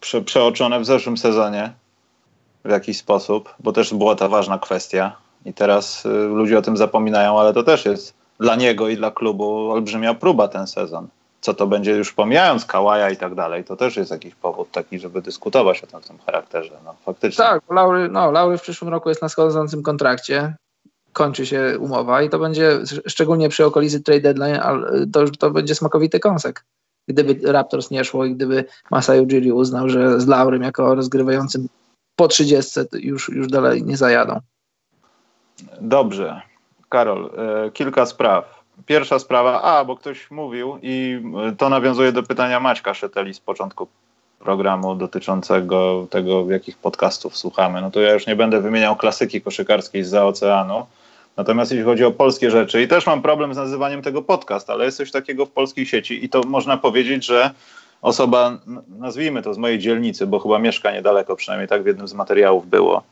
prze, 0.00 0.22
przeoczone 0.22 0.80
w 0.80 0.84
zeszłym 0.84 1.16
sezonie 1.16 1.72
w 2.64 2.70
jakiś 2.70 2.98
sposób, 2.98 3.54
bo 3.60 3.72
też 3.72 3.94
była 3.94 4.14
ta 4.14 4.28
ważna 4.28 4.58
kwestia 4.58 5.16
i 5.44 5.54
teraz 5.54 6.06
y, 6.06 6.08
ludzie 6.08 6.58
o 6.58 6.62
tym 6.62 6.76
zapominają, 6.76 7.40
ale 7.40 7.54
to 7.54 7.62
też 7.62 7.84
jest 7.84 8.14
dla 8.40 8.56
niego 8.56 8.88
i 8.88 8.96
dla 8.96 9.10
klubu 9.10 9.70
olbrzymia 9.70 10.14
próba 10.14 10.48
ten 10.48 10.66
sezon. 10.66 11.08
Co 11.40 11.54
to 11.54 11.66
będzie 11.66 11.92
już 11.92 12.12
pomijając 12.12 12.64
Kałaja 12.64 13.10
i 13.10 13.16
tak 13.16 13.34
dalej, 13.34 13.64
to 13.64 13.76
też 13.76 13.96
jest 13.96 14.10
jakiś 14.10 14.34
powód 14.34 14.70
taki, 14.70 14.98
żeby 14.98 15.22
dyskutować 15.22 15.82
o 15.84 16.00
tym 16.00 16.18
charakterze. 16.26 16.78
No, 16.84 16.94
faktycznie. 17.04 17.44
Tak, 17.44 17.62
Laury, 17.70 18.08
no, 18.08 18.30
Laury 18.30 18.58
w 18.58 18.62
przyszłym 18.62 18.90
roku 18.90 19.08
jest 19.08 19.22
na 19.22 19.28
schodzącym 19.28 19.82
kontrakcie, 19.82 20.54
kończy 21.12 21.46
się 21.46 21.78
umowa 21.80 22.22
i 22.22 22.30
to 22.30 22.38
będzie, 22.38 22.78
szczególnie 23.06 23.48
przy 23.48 23.64
okolicy 23.64 24.02
trade 24.02 24.20
deadline, 24.20 24.60
ale 24.62 25.06
to, 25.06 25.24
to 25.38 25.50
będzie 25.50 25.74
smakowity 25.74 26.20
kąsek. 26.20 26.64
Gdyby 27.08 27.52
Raptors 27.52 27.90
nie 27.90 28.04
szło 28.04 28.24
i 28.24 28.34
gdyby 28.34 28.64
Masai 28.90 29.20
Ujiri 29.20 29.52
uznał, 29.52 29.88
że 29.88 30.20
z 30.20 30.26
Laurym 30.26 30.62
jako 30.62 30.94
rozgrywającym 30.94 31.68
po 32.16 32.28
30 32.28 32.80
już, 32.92 33.28
już 33.28 33.48
dalej 33.48 33.82
nie 33.82 33.96
zajadą. 33.96 34.40
Dobrze. 35.80 36.42
Karol, 36.88 37.30
e, 37.36 37.70
kilka 37.70 38.06
spraw. 38.06 38.57
Pierwsza 38.86 39.18
sprawa, 39.18 39.62
a 39.62 39.84
bo 39.84 39.96
ktoś 39.96 40.30
mówił 40.30 40.78
i 40.82 41.22
e, 41.48 41.52
to 41.52 41.68
nawiązuje 41.68 42.12
do 42.12 42.22
pytania 42.22 42.60
Maćka 42.60 42.94
Szeteli 42.94 43.34
z 43.34 43.40
początku 43.40 43.88
programu 44.38 44.94
dotyczącego 44.94 46.06
tego, 46.10 46.50
jakich 46.50 46.76
podcastów 46.76 47.36
słuchamy. 47.36 47.80
No 47.80 47.90
to 47.90 48.00
ja 48.00 48.12
już 48.14 48.26
nie 48.26 48.36
będę 48.36 48.60
wymieniał 48.60 48.96
klasyki 48.96 49.40
koszykarskiej 49.40 50.04
z 50.04 50.08
za 50.08 50.26
oceanu. 50.26 50.86
Natomiast 51.36 51.70
jeśli 51.70 51.84
chodzi 51.84 52.04
o 52.04 52.10
polskie 52.10 52.50
rzeczy, 52.50 52.82
i 52.82 52.88
też 52.88 53.06
mam 53.06 53.22
problem 53.22 53.54
z 53.54 53.56
nazywaniem 53.56 54.02
tego 54.02 54.22
podcast, 54.22 54.70
ale 54.70 54.84
jest 54.84 54.96
coś 54.96 55.10
takiego 55.10 55.46
w 55.46 55.50
polskiej 55.50 55.86
sieci 55.86 56.24
i 56.24 56.28
to 56.28 56.40
można 56.46 56.76
powiedzieć, 56.76 57.26
że 57.26 57.50
osoba, 58.02 58.58
nazwijmy 58.98 59.42
to 59.42 59.54
z 59.54 59.58
mojej 59.58 59.78
dzielnicy, 59.78 60.26
bo 60.26 60.38
chyba 60.38 60.58
mieszka 60.58 60.92
niedaleko, 60.92 61.36
przynajmniej 61.36 61.68
tak 61.68 61.82
w 61.82 61.86
jednym 61.86 62.08
z 62.08 62.14
materiałów 62.14 62.68
było, 62.68 63.02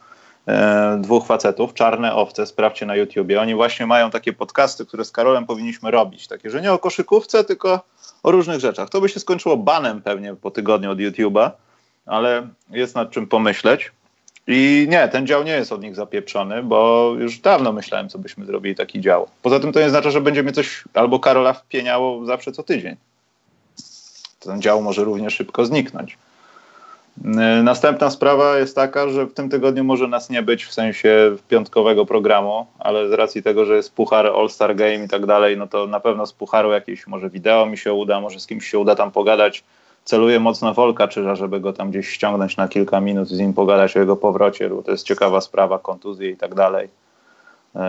dwóch 0.99 1.27
facetów, 1.27 1.75
czarne 1.75 2.15
owce, 2.15 2.47
sprawdźcie 2.47 2.87
na 2.87 2.97
YouTubie. 2.97 3.41
Oni 3.41 3.55
właśnie 3.55 3.87
mają 3.87 4.11
takie 4.11 4.33
podcasty, 4.33 4.87
które 4.87 5.05
z 5.05 5.11
Karolem 5.11 5.47
powinniśmy 5.47 5.91
robić. 5.91 6.29
Takie, 6.29 6.51
że 6.51 6.63
nie 6.63 6.73
o 6.73 6.79
koszykówce, 6.79 7.45
tylko 7.45 7.81
o 8.23 8.31
różnych 8.31 8.61
rzeczach. 8.61 8.91
To 8.91 9.01
by 9.01 9.09
się 9.09 9.21
skończyło 9.21 9.57
banem 9.57 10.03
pewnie 10.03 10.35
po 10.35 10.51
tygodniu 10.51 10.91
od 10.91 10.99
YouTube'a, 10.99 11.51
ale 12.07 12.49
jest 12.71 12.95
nad 12.95 13.11
czym 13.11 13.27
pomyśleć. 13.27 13.93
I 14.47 14.87
nie, 14.91 15.09
ten 15.09 15.27
dział 15.27 15.45
nie 15.45 15.53
jest 15.53 15.73
od 15.73 15.83
nich 15.83 15.95
zapieprzony, 15.95 16.63
bo 16.63 17.13
już 17.19 17.39
dawno 17.39 17.73
myślałem, 17.73 18.09
co 18.09 18.19
byśmy 18.19 18.47
zrobili 18.47 18.75
taki 18.75 19.01
dział. 19.01 19.29
Poza 19.43 19.61
tym 19.61 19.73
to 19.73 19.81
nie 19.81 19.91
znaczy, 19.91 20.11
że 20.11 20.21
będzie 20.21 20.53
coś 20.53 20.85
albo 20.95 21.21
Karola 21.21 21.53
wpieniało 21.53 22.27
zawsze 22.27 22.53
co 22.53 22.63
tydzień. 22.63 22.97
Ten 24.41 24.63
dział 24.63 24.83
może 24.83 25.05
równie 25.05 25.31
szybko 25.31 25.65
zniknąć. 25.65 26.19
Yy, 27.25 27.63
następna 27.63 28.11
sprawa 28.11 28.59
jest 28.59 28.75
taka, 28.75 29.09
że 29.09 29.27
w 29.27 29.35
tym 29.35 29.49
tygodniu 29.49 29.85
może 29.85 30.09
nas 30.09 30.31
nie 30.31 30.43
być 30.43 30.65
w 30.65 30.73
sensie 30.73 31.37
piątkowego 31.49 32.07
programu, 32.07 32.67
ale 32.79 33.09
z 33.09 33.13
racji 33.13 33.43
tego, 33.43 33.65
że 33.65 33.77
jest 33.77 33.95
puchar 33.95 34.27
All-Star 34.27 34.77
Game 34.77 35.05
i 35.05 35.09
tak 35.09 35.27
dalej, 35.27 35.57
no 35.57 35.67
to 35.67 35.87
na 35.87 36.01
pewno 36.01 36.27
z 36.27 36.33
pucharu 36.33 36.73
jakieś 36.73 37.07
może 37.07 37.31
wideo 37.31 37.67
mi 37.67 37.79
się 37.79 37.93
uda, 37.93 38.21
może 38.21 38.41
z 38.41 38.47
kimś 38.47 38.67
się 38.67 38.79
uda 38.79 38.95
tam 38.95 39.11
pogadać. 39.11 39.65
Celuję 40.05 40.41
mocno 40.41 40.75
Wolka 40.75 41.09
Czyża, 41.09 41.35
żeby 41.35 41.61
go 41.61 41.73
tam 41.73 41.91
gdzieś 41.91 42.09
ściągnąć 42.09 42.57
na 42.57 42.69
kilka 42.69 43.01
minut 43.01 43.31
i 43.31 43.37
z 43.37 43.39
nim 43.39 43.55
pogadać 43.55 43.97
o 43.97 44.01
jego 44.01 44.17
powrocie, 44.17 44.69
bo 44.69 44.83
to 44.83 44.91
jest 44.91 45.07
ciekawa 45.07 45.41
sprawa, 45.41 45.79
kontuzje 45.79 46.31
i 46.31 46.37
tak 46.37 46.55
dalej. 46.55 46.89
Yy, 47.77 47.83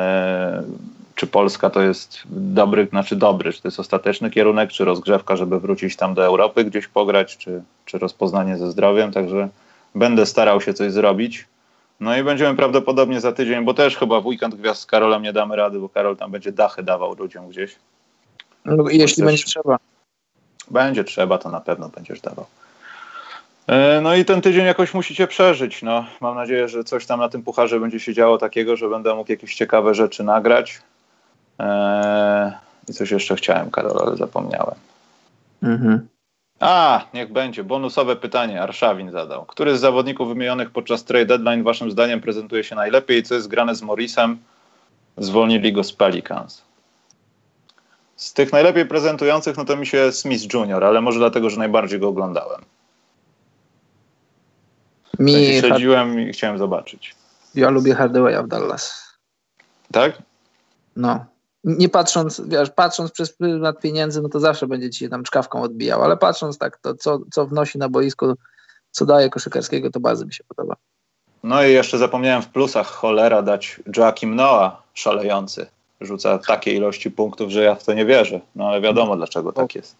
czy 1.15 1.27
Polska 1.27 1.69
to 1.69 1.81
jest 1.81 2.23
dobry, 2.29 2.87
znaczy 2.89 3.15
dobry, 3.15 3.53
czy 3.53 3.61
to 3.61 3.67
jest 3.67 3.79
ostateczny 3.79 4.29
kierunek, 4.29 4.71
czy 4.71 4.85
rozgrzewka, 4.85 5.35
żeby 5.35 5.59
wrócić 5.59 5.95
tam 5.95 6.13
do 6.13 6.25
Europy 6.25 6.65
gdzieś 6.65 6.87
pograć, 6.87 7.37
czy, 7.37 7.63
czy 7.85 7.97
rozpoznanie 7.97 8.57
ze 8.57 8.71
zdrowiem, 8.71 9.11
także 9.11 9.49
będę 9.95 10.25
starał 10.25 10.61
się 10.61 10.73
coś 10.73 10.91
zrobić. 10.91 11.45
No 11.99 12.17
i 12.17 12.23
będziemy 12.23 12.55
prawdopodobnie 12.55 13.21
za 13.21 13.31
tydzień, 13.31 13.65
bo 13.65 13.73
też 13.73 13.97
chyba 13.97 14.21
w 14.21 14.25
weekend 14.25 14.55
gwiazd 14.55 14.81
z 14.81 14.85
Karolem 14.85 15.23
nie 15.23 15.33
damy 15.33 15.55
rady, 15.55 15.79
bo 15.79 15.89
Karol 15.89 16.17
tam 16.17 16.31
będzie 16.31 16.51
dachy 16.51 16.83
dawał 16.83 17.15
ludziom 17.15 17.49
gdzieś. 17.49 17.75
No, 18.65 18.89
jeśli 18.89 19.23
będzie 19.23 19.43
trzeba. 19.43 19.77
Będzie 20.71 21.03
trzeba, 21.03 21.37
to 21.37 21.49
na 21.49 21.61
pewno 21.61 21.89
będziesz 21.89 22.21
dawał. 22.21 22.45
E, 23.67 24.01
no 24.01 24.15
i 24.15 24.25
ten 24.25 24.41
tydzień 24.41 24.65
jakoś 24.65 24.93
musicie 24.93 25.27
przeżyć. 25.27 25.83
No, 25.83 26.05
mam 26.21 26.35
nadzieję, 26.35 26.67
że 26.67 26.83
coś 26.83 27.05
tam 27.05 27.19
na 27.19 27.29
tym 27.29 27.43
pucharze 27.43 27.79
będzie 27.79 27.99
się 27.99 28.13
działo 28.13 28.37
takiego, 28.37 28.75
że 28.75 28.89
będę 28.89 29.15
mógł 29.15 29.31
jakieś 29.31 29.55
ciekawe 29.55 29.95
rzeczy 29.95 30.23
nagrać. 30.23 30.81
Eee, 31.59 32.51
I 32.89 32.93
coś 32.93 33.11
jeszcze 33.11 33.35
chciałem, 33.35 33.71
Karol, 33.71 33.97
ale 34.01 34.17
zapomniałem. 34.17 34.75
Mhm. 35.63 36.07
A, 36.59 37.05
niech 37.13 37.31
będzie. 37.31 37.63
Bonusowe 37.63 38.15
pytanie. 38.15 38.61
Arszawin 38.61 39.11
zadał. 39.11 39.45
Który 39.45 39.77
z 39.77 39.81
zawodników 39.81 40.27
wymienionych 40.27 40.71
podczas 40.71 41.03
trade 41.03 41.25
deadline 41.25 41.63
waszym 41.63 41.91
zdaniem 41.91 42.21
prezentuje 42.21 42.63
się 42.63 42.75
najlepiej? 42.75 43.23
Co 43.23 43.35
jest 43.35 43.47
grane 43.47 43.75
z 43.75 43.81
Morrisem? 43.81 44.37
Zwolnili 45.17 45.73
go 45.73 45.83
z 45.83 45.93
Pelicans. 45.93 46.61
Z 48.15 48.33
tych 48.33 48.51
najlepiej 48.51 48.85
prezentujących, 48.85 49.57
no 49.57 49.65
to 49.65 49.75
mi 49.75 49.85
się 49.85 50.11
Smith 50.11 50.53
Jr., 50.53 50.83
ale 50.83 51.01
może 51.01 51.19
dlatego, 51.19 51.49
że 51.49 51.57
najbardziej 51.57 51.99
go 51.99 52.07
oglądałem. 52.07 52.61
Mi 55.19 55.59
śledziłem 55.59 56.19
i 56.19 56.33
chciałem 56.33 56.57
zobaczyć. 56.57 57.15
Ja 57.55 57.69
lubię 57.69 57.95
Hardawaya 57.95 58.43
w 58.43 58.47
Dallas. 58.47 59.03
Tak? 59.91 60.17
No 60.95 61.25
nie 61.67 61.89
patrząc, 61.89 62.41
wiesz, 62.47 62.69
patrząc 62.69 63.11
przez 63.11 63.33
pryzmat 63.33 63.79
pieniędzy, 63.79 64.21
no 64.21 64.29
to 64.29 64.39
zawsze 64.39 64.67
będzie 64.67 64.89
ci 64.89 64.99
się 64.99 65.09
tam 65.09 65.23
czkawką 65.23 65.61
odbijał, 65.61 66.03
ale 66.03 66.17
patrząc 66.17 66.57
tak, 66.57 66.77
to 66.77 66.95
co, 66.95 67.19
co 67.31 67.45
wnosi 67.45 67.77
na 67.77 67.89
boisko, 67.89 68.33
co 68.91 69.05
daje 69.05 69.29
koszykarskiego, 69.29 69.91
to 69.91 69.99
bardzo 69.99 70.25
mi 70.25 70.33
się 70.33 70.43
podoba. 70.43 70.75
No 71.43 71.63
i 71.63 71.73
jeszcze 71.73 71.97
zapomniałem 71.97 72.41
w 72.41 72.49
plusach 72.49 72.87
cholera 72.87 73.41
dać 73.41 73.79
Joakim 73.97 74.35
Noah 74.35 74.83
szalejący. 74.93 75.65
Rzuca 76.01 76.37
takie 76.37 76.73
ilości 76.73 77.11
punktów, 77.11 77.51
że 77.51 77.63
ja 77.63 77.75
w 77.75 77.83
to 77.83 77.93
nie 77.93 78.05
wierzę. 78.05 78.39
No 78.55 78.67
ale 78.67 78.81
wiadomo 78.81 79.15
dlaczego 79.15 79.53
tak 79.53 79.75
jest. 79.75 79.95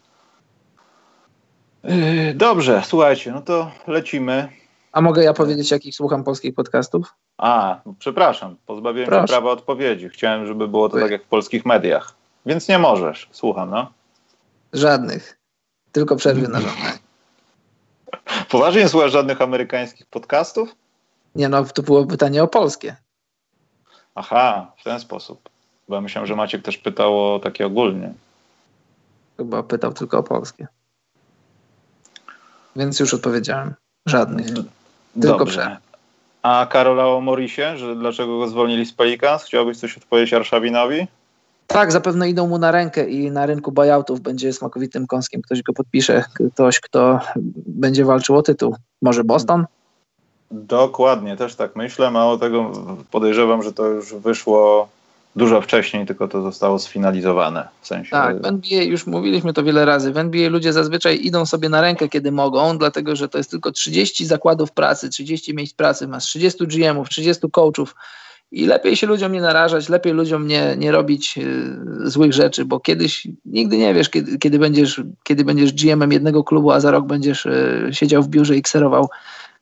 Yy, 1.83 2.33
dobrze, 2.33 2.81
słuchajcie, 2.85 3.31
no 3.31 3.41
to 3.41 3.71
lecimy. 3.87 4.49
A 4.91 5.01
mogę 5.01 5.23
ja 5.23 5.33
powiedzieć, 5.33 5.71
jakich 5.71 5.95
słucham 5.95 6.23
polskich 6.23 6.55
podcastów? 6.55 7.13
A, 7.37 7.79
przepraszam, 7.99 8.55
pozbawiłem 8.65 9.09
Proszę. 9.09 9.27
cię 9.27 9.27
prawa 9.27 9.51
odpowiedzi. 9.51 10.09
Chciałem, 10.09 10.47
żeby 10.47 10.67
było 10.67 10.89
to 10.89 10.99
tak 10.99 11.11
jak 11.11 11.23
w 11.23 11.27
polskich 11.27 11.65
mediach. 11.65 12.15
Więc 12.45 12.67
nie 12.67 12.79
możesz. 12.79 13.29
Słucham, 13.31 13.69
no. 13.69 13.91
Żadnych. 14.73 15.37
Tylko 15.91 16.15
przerwy 16.15 16.47
na 16.47 16.61
żadne. 16.61 16.97
Poważnie 18.51 18.81
nie 18.81 18.89
słuchasz 18.89 19.11
żadnych 19.11 19.41
amerykańskich 19.41 20.05
podcastów? 20.05 20.75
Nie 21.35 21.49
no, 21.49 21.63
to 21.63 21.83
było 21.83 22.05
pytanie 22.05 22.43
o 22.43 22.47
polskie. 22.47 22.95
Aha, 24.15 24.71
w 24.77 24.83
ten 24.83 24.99
sposób. 24.99 25.49
Bo 25.87 25.95
ja 25.95 26.01
myślałem, 26.01 26.27
że 26.27 26.35
Maciek 26.35 26.63
też 26.63 26.77
pytał 26.77 27.35
o 27.35 27.39
takie 27.39 27.65
ogólnie. 27.65 28.13
Chyba 29.37 29.63
pytał 29.63 29.93
tylko 29.93 30.17
o 30.17 30.23
polskie. 30.23 30.67
Więc 32.75 32.99
już 32.99 33.13
odpowiedziałem. 33.13 33.73
Żadnych. 34.05 34.47
Tylko 35.21 35.37
Dobrze. 35.37 35.77
A 36.41 36.67
Karola 36.69 37.07
o 37.07 37.21
Morisie, 37.21 37.77
że 37.77 37.95
dlaczego 37.95 38.39
go 38.39 38.47
zwolnili 38.47 38.85
z 38.85 38.93
Pelicans? 38.93 39.43
Chciałbyś 39.43 39.77
coś 39.77 39.97
odpowiedzieć 39.97 40.33
Arszawinowi? 40.33 41.07
Tak, 41.67 41.91
zapewne 41.91 42.29
idą 42.29 42.47
mu 42.47 42.57
na 42.57 42.71
rękę 42.71 43.09
i 43.09 43.31
na 43.31 43.45
rynku 43.45 43.71
buyoutów 43.71 44.21
będzie 44.21 44.53
smakowitym 44.53 45.07
kąskiem. 45.07 45.41
Ktoś 45.41 45.63
go 45.63 45.73
podpisze, 45.73 46.23
ktoś, 46.53 46.79
kto 46.79 47.19
będzie 47.65 48.05
walczył 48.05 48.35
o 48.37 48.41
tytuł. 48.41 48.75
Może 49.01 49.23
Boston? 49.23 49.65
Dokładnie, 50.51 51.37
też 51.37 51.55
tak 51.55 51.75
myślę. 51.75 52.11
Mało 52.11 52.37
tego 52.37 52.71
podejrzewam, 53.11 53.63
że 53.63 53.73
to 53.73 53.87
już 53.87 54.13
wyszło 54.13 54.89
dużo 55.37 55.61
wcześniej, 55.61 56.05
tylko 56.05 56.27
to 56.27 56.41
zostało 56.41 56.79
sfinalizowane. 56.79 57.67
W 57.81 57.87
sensie... 57.87 58.11
Tak, 58.11 58.41
w 58.41 58.45
NBA 58.45 58.83
już 58.83 59.07
mówiliśmy 59.07 59.53
to 59.53 59.63
wiele 59.63 59.85
razy. 59.85 60.11
W 60.11 60.17
NBA 60.17 60.49
ludzie 60.49 60.73
zazwyczaj 60.73 61.19
idą 61.25 61.45
sobie 61.45 61.69
na 61.69 61.81
rękę, 61.81 62.09
kiedy 62.09 62.31
mogą, 62.31 62.77
dlatego 62.77 63.15
że 63.15 63.29
to 63.29 63.37
jest 63.37 63.51
tylko 63.51 63.71
30 63.71 64.25
zakładów 64.25 64.71
pracy, 64.71 65.09
30 65.09 65.55
miejsc 65.55 65.73
pracy, 65.73 66.07
masz 66.07 66.23
30 66.23 66.67
GM-ów, 66.67 67.09
30 67.09 67.51
coachów 67.51 67.95
i 68.51 68.65
lepiej 68.65 68.95
się 68.95 69.07
ludziom 69.07 69.31
nie 69.31 69.41
narażać, 69.41 69.89
lepiej 69.89 70.13
ludziom 70.13 70.47
nie, 70.47 70.75
nie 70.77 70.91
robić 70.91 71.37
y, 71.37 72.09
złych 72.09 72.33
rzeczy, 72.33 72.65
bo 72.65 72.79
kiedyś 72.79 73.27
nigdy 73.45 73.77
nie 73.77 73.93
wiesz, 73.93 74.09
kiedy, 74.09 74.37
kiedy, 74.37 74.59
będziesz, 74.59 75.01
kiedy 75.23 75.45
będziesz 75.45 75.73
GM-em 75.73 76.11
jednego 76.11 76.43
klubu, 76.43 76.71
a 76.71 76.79
za 76.79 76.91
rok 76.91 77.07
będziesz 77.07 77.45
y, 77.45 77.89
siedział 77.91 78.23
w 78.23 78.27
biurze 78.27 78.57
i 78.57 78.61
kserował 78.61 79.09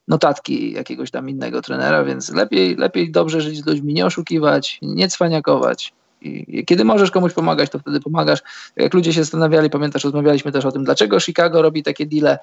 notatki 0.07 0.71
jakiegoś 0.71 1.11
tam 1.11 1.29
innego 1.29 1.61
trenera, 1.61 2.03
więc 2.03 2.33
lepiej, 2.33 2.75
lepiej 2.75 3.11
dobrze 3.11 3.41
żyć 3.41 3.63
z 3.63 3.65
ludźmi, 3.65 3.93
nie 3.93 4.05
oszukiwać, 4.05 4.79
nie 4.81 5.07
cwaniakować 5.07 5.93
I, 6.21 6.65
kiedy 6.65 6.85
możesz 6.85 7.11
komuś 7.11 7.33
pomagać, 7.33 7.69
to 7.69 7.79
wtedy 7.79 7.99
pomagasz. 7.99 8.39
Jak 8.75 8.93
ludzie 8.93 9.13
się 9.13 9.23
zastanawiali, 9.23 9.69
pamiętasz, 9.69 10.03
rozmawialiśmy 10.03 10.51
też 10.51 10.65
o 10.65 10.71
tym, 10.71 10.83
dlaczego 10.83 11.19
Chicago 11.19 11.61
robi 11.61 11.83
takie 11.83 12.05
deale 12.05 12.39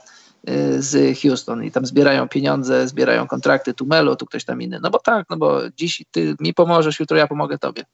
y, 0.49 0.83
z 0.83 1.19
Houston 1.19 1.65
i 1.65 1.71
tam 1.71 1.87
zbierają 1.87 2.29
pieniądze, 2.29 2.89
zbierają 2.89 3.27
kontrakty, 3.27 3.75
tu 3.75 3.87
Melo, 3.87 4.17
tu 4.17 4.27
ktoś 4.27 4.45
tam 4.45 4.63
inny. 4.63 4.79
No 4.83 4.91
bo 4.91 4.99
tak, 4.99 5.27
no 5.31 5.37
bo 5.37 5.61
dziś 5.77 6.05
ty 6.11 6.35
mi 6.41 6.55
pomożesz, 6.55 7.01
jutro 7.01 7.17
ja 7.17 7.27
pomogę 7.27 7.59
tobie. 7.59 7.85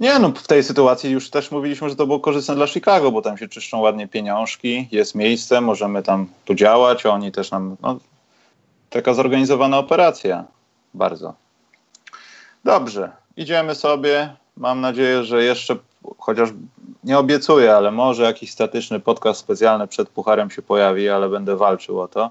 Nie, 0.00 0.18
no 0.18 0.32
w 0.32 0.46
tej 0.46 0.64
sytuacji 0.64 1.10
już 1.10 1.30
też 1.30 1.50
mówiliśmy, 1.50 1.88
że 1.88 1.96
to 1.96 2.06
było 2.06 2.20
korzystne 2.20 2.54
dla 2.54 2.66
Chicago, 2.66 3.12
bo 3.12 3.22
tam 3.22 3.38
się 3.38 3.48
czyszczą 3.48 3.80
ładnie 3.80 4.08
pieniążki, 4.08 4.88
jest 4.92 5.14
miejsce, 5.14 5.60
możemy 5.60 6.02
tam 6.02 6.26
podziałać, 6.46 7.06
oni 7.06 7.32
też 7.32 7.50
nam, 7.50 7.76
no, 7.82 7.98
taka 8.94 9.14
zorganizowana 9.14 9.78
operacja, 9.78 10.44
bardzo. 10.94 11.34
Dobrze, 12.64 13.10
idziemy 13.36 13.74
sobie, 13.74 14.36
mam 14.56 14.80
nadzieję, 14.80 15.24
że 15.24 15.44
jeszcze, 15.44 15.76
chociaż 16.18 16.48
nie 17.04 17.18
obiecuję, 17.18 17.74
ale 17.76 17.90
może 17.90 18.22
jakiś 18.22 18.50
statyczny 18.52 19.00
podcast 19.00 19.40
specjalny 19.40 19.86
przed 19.88 20.08
Pucharem 20.08 20.50
się 20.50 20.62
pojawi, 20.62 21.08
ale 21.08 21.28
będę 21.28 21.56
walczył 21.56 22.00
o 22.00 22.08
to. 22.08 22.30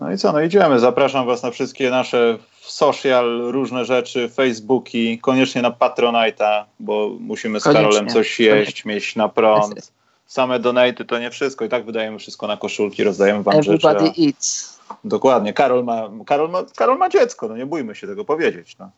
No 0.00 0.12
i 0.12 0.18
co, 0.18 0.32
no 0.32 0.40
idziemy. 0.40 0.78
Zapraszam 0.78 1.26
Was 1.26 1.42
na 1.42 1.50
wszystkie 1.50 1.90
nasze 1.90 2.38
social, 2.60 3.40
różne 3.50 3.84
rzeczy, 3.84 4.28
Facebooki, 4.28 5.18
koniecznie 5.18 5.62
na 5.62 5.70
Patronite'a, 5.70 6.64
bo 6.80 7.10
musimy 7.20 7.60
z 7.60 7.64
Koniecznie. 7.64 7.82
Karolem 7.84 8.08
coś 8.08 8.40
jeść, 8.40 8.84
mieć 8.84 9.16
na 9.16 9.28
prąd. 9.28 9.92
Same 10.26 10.58
donaty 10.58 11.04
to 11.04 11.18
nie 11.18 11.30
wszystko 11.30 11.64
i 11.64 11.68
tak 11.68 11.84
wydajemy 11.84 12.18
wszystko 12.18 12.46
na 12.46 12.56
koszulki, 12.56 13.04
rozdajemy 13.04 13.42
Wam 13.42 13.62
rzeczy. 13.62 13.88
a- 13.88 13.90
Everybody 13.90 14.22
eats. 14.26 14.79
Dokładnie, 15.04 15.52
Karol 15.52 15.84
ma, 15.84 16.08
Karol, 16.26 16.50
ma, 16.50 16.62
Karol 16.76 16.98
ma 16.98 17.08
dziecko, 17.08 17.48
no 17.48 17.56
nie 17.56 17.66
bójmy 17.66 17.94
się 17.94 18.06
tego 18.06 18.24
powiedzieć. 18.24 18.76
No. 18.78 18.90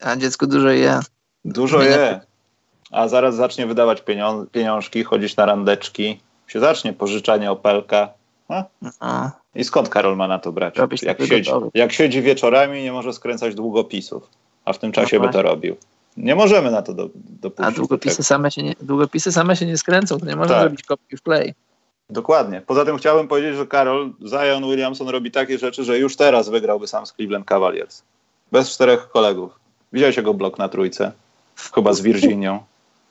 A 0.00 0.16
dziecko 0.16 0.46
dużo 0.46 0.70
je. 0.70 1.00
Dużo 1.44 1.78
Nie. 1.82 1.88
je, 1.88 2.20
a 2.90 3.08
zaraz 3.08 3.34
zacznie 3.34 3.66
wydawać 3.66 4.00
pienią- 4.02 4.46
pieniążki, 4.52 5.04
chodzić 5.04 5.36
na 5.36 5.46
randeczki, 5.46 6.20
się 6.46 6.60
zacznie 6.60 6.92
pożyczanie 6.92 7.50
opelka. 7.50 8.08
No. 8.48 8.64
No. 8.82 8.90
I 9.54 9.64
skąd 9.64 9.88
Karol 9.88 10.16
ma 10.16 10.28
na 10.28 10.38
to 10.38 10.52
brać? 10.52 10.74
Jak 11.02 11.22
siedzi, 11.22 11.50
jak 11.74 11.92
siedzi 11.92 12.22
wieczorami, 12.22 12.82
nie 12.82 12.92
może 12.92 13.12
skręcać 13.12 13.54
długopisów, 13.54 14.28
a 14.64 14.72
w 14.72 14.78
tym 14.78 14.92
czasie 14.92 15.18
No 15.18 15.26
by 15.26 15.32
to 15.32 15.42
robił. 15.42 15.76
Nie 16.16 16.34
możemy 16.34 16.70
na 16.70 16.82
to 16.82 16.94
do, 16.94 17.08
dopuścić. 17.14 17.66
A 17.66 17.70
do 17.70 17.76
długopisy 17.76 18.16
tego. 18.16 18.24
same, 18.26 18.50
się 18.50 18.62
nie, 18.62 18.74
długopisy 18.80 19.32
same 19.32 19.56
się 19.56 19.66
nie 19.66 19.78
skręcą, 19.78 20.18
to 20.18 20.26
nie 20.26 20.36
można 20.36 20.54
Tak. 20.54 20.64
robić 20.64 20.82
kopii 20.82 21.16
w 21.16 21.22
klej. 21.22 21.54
Dokładnie. 22.10 22.62
Poza 22.66 22.84
tym 22.84 22.96
chciałbym 22.96 23.28
powiedzieć, 23.28 23.56
że 23.56 23.66
Karol, 23.66 24.12
Zion 24.28 24.70
Williamson 24.70 25.08
robi 25.08 25.30
takie 25.30 25.58
rzeczy, 25.58 25.84
że 25.84 25.98
już 25.98 26.16
teraz 26.16 26.48
wygrałby 26.48 26.86
sam 26.86 27.06
z 27.06 27.12
Cleveland 27.12 27.46
Cavaliers. 27.46 28.02
Bez 28.52 28.70
czterech 28.70 29.08
kolegów. 29.08 29.52
Widziałeś 29.92 30.16
jego 30.16 30.34
blok 30.34 30.58
na 30.58 30.68
trójce? 30.68 31.12
Chyba 31.74 31.92
z 31.92 32.00
Virginią. 32.00 32.64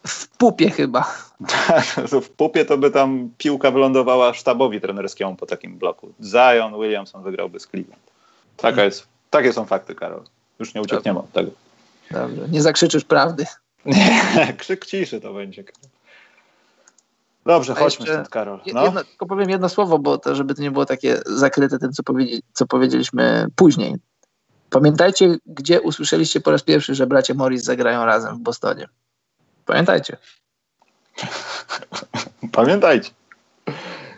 W 0.08 0.28
pupie 0.28 0.70
chyba. 0.70 1.16
To 2.10 2.22
w 2.28 2.30
pupie 2.30 2.66
to 2.66 2.78
by 2.78 2.92
tam 2.92 3.30
piłka 3.38 3.72
wylądowała 3.72 4.34
sztabowi 4.34 4.82
trenerskiemu 4.82 5.36
po 5.36 5.46
takim 5.46 5.78
bloku. 5.78 6.14
Zion 6.24 6.82
Williamson 6.82 7.24
wygrałby 7.24 7.60
z 7.60 7.68
Cleveland. 7.68 8.04
Taka 8.58 8.84
jest, 8.84 9.08
takie 9.30 9.54
są 9.54 9.66
fakty, 9.66 9.96
Karol. 9.96 10.24
Już 10.60 10.74
nie 10.74 10.82
uciekniemy 10.82 11.20
od 11.20 11.32
tego. 11.32 11.52
Dobrze. 12.12 12.48
Nie 12.52 12.62
zakrzyczysz 12.62 13.04
prawdy. 13.04 13.46
Nie, 13.86 14.54
krzyk 14.58 14.86
ciszy 14.86 15.22
to 15.22 15.34
będzie. 15.34 15.64
Dobrze, 17.50 17.76
chodźmy 17.76 18.04
jeszcze 18.06 18.14
stąd, 18.14 18.30
Karol. 18.30 18.60
No. 18.74 18.84
Jedno, 18.84 19.04
tylko 19.04 19.26
powiem 19.26 19.50
jedno 19.50 19.70
słowo, 19.70 20.00
bo 20.00 20.18
to, 20.18 20.36
żeby 20.36 20.56
to 20.56 20.62
nie 20.62 20.72
było 20.72 20.86
takie 20.86 21.22
zakryte 21.26 21.80
tym, 21.80 21.92
co, 21.94 22.04
powiedzi- 22.04 22.42
co 22.54 22.66
powiedzieliśmy 22.68 23.48
później. 23.56 23.96
Pamiętajcie, 24.70 25.38
gdzie 25.46 25.82
usłyszeliście 25.82 26.42
po 26.42 26.52
raz 26.52 26.64
pierwszy, 26.64 26.96
że 26.96 27.08
bracia 27.08 27.34
Morris 27.34 27.64
zagrają 27.64 28.06
razem 28.06 28.36
w 28.36 28.40
Bostonie. 28.40 28.88
Pamiętajcie. 29.66 30.18
Pamiętajcie. 32.52 33.12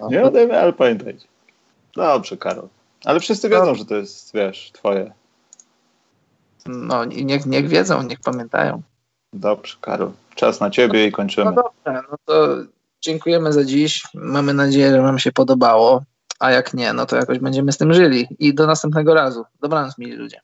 Nie 0.10 0.24
ode 0.24 0.46
mnie, 0.46 0.60
ale 0.60 0.74
pamiętajcie. 0.74 1.28
Dobrze, 1.96 2.38
Karol. 2.38 2.68
Ale 3.06 3.20
wszyscy 3.20 3.50
wiedzą, 3.50 3.76
że 3.76 3.86
to 3.86 3.96
jest, 3.96 4.34
wiesz, 4.34 4.72
twoje. 4.74 5.12
No 6.66 7.06
niech, 7.06 7.46
niech 7.46 7.68
wiedzą, 7.68 8.04
niech 8.04 8.20
pamiętają. 8.20 8.82
Dobrze, 9.34 9.78
Karol. 9.82 10.12
Czas 10.36 10.60
na 10.60 10.70
ciebie 10.70 11.08
i 11.08 11.12
kończymy. 11.12 11.52
No 11.52 11.64
dobrze, 11.64 12.04
no 12.12 12.18
to 12.26 12.58
dziękujemy 13.02 13.54
za 13.54 13.66
dziś. 13.66 14.04
Mamy 14.14 14.54
nadzieję, 14.54 14.92
że 14.92 15.02
wam 15.02 15.20
się 15.20 15.32
podobało. 15.32 16.04
A 16.40 16.52
jak 16.52 16.74
nie, 16.74 16.94
no 16.94 17.06
to 17.06 17.16
jakoś 17.16 17.40
będziemy 17.40 17.72
z 17.72 17.78
tym 17.78 17.94
żyli. 17.94 18.28
I 18.40 18.54
do 18.54 18.68
następnego 18.68 19.14
razu. 19.14 19.44
Dobranoc, 19.62 19.98
mili 19.98 20.14
ludzie. 20.14 20.42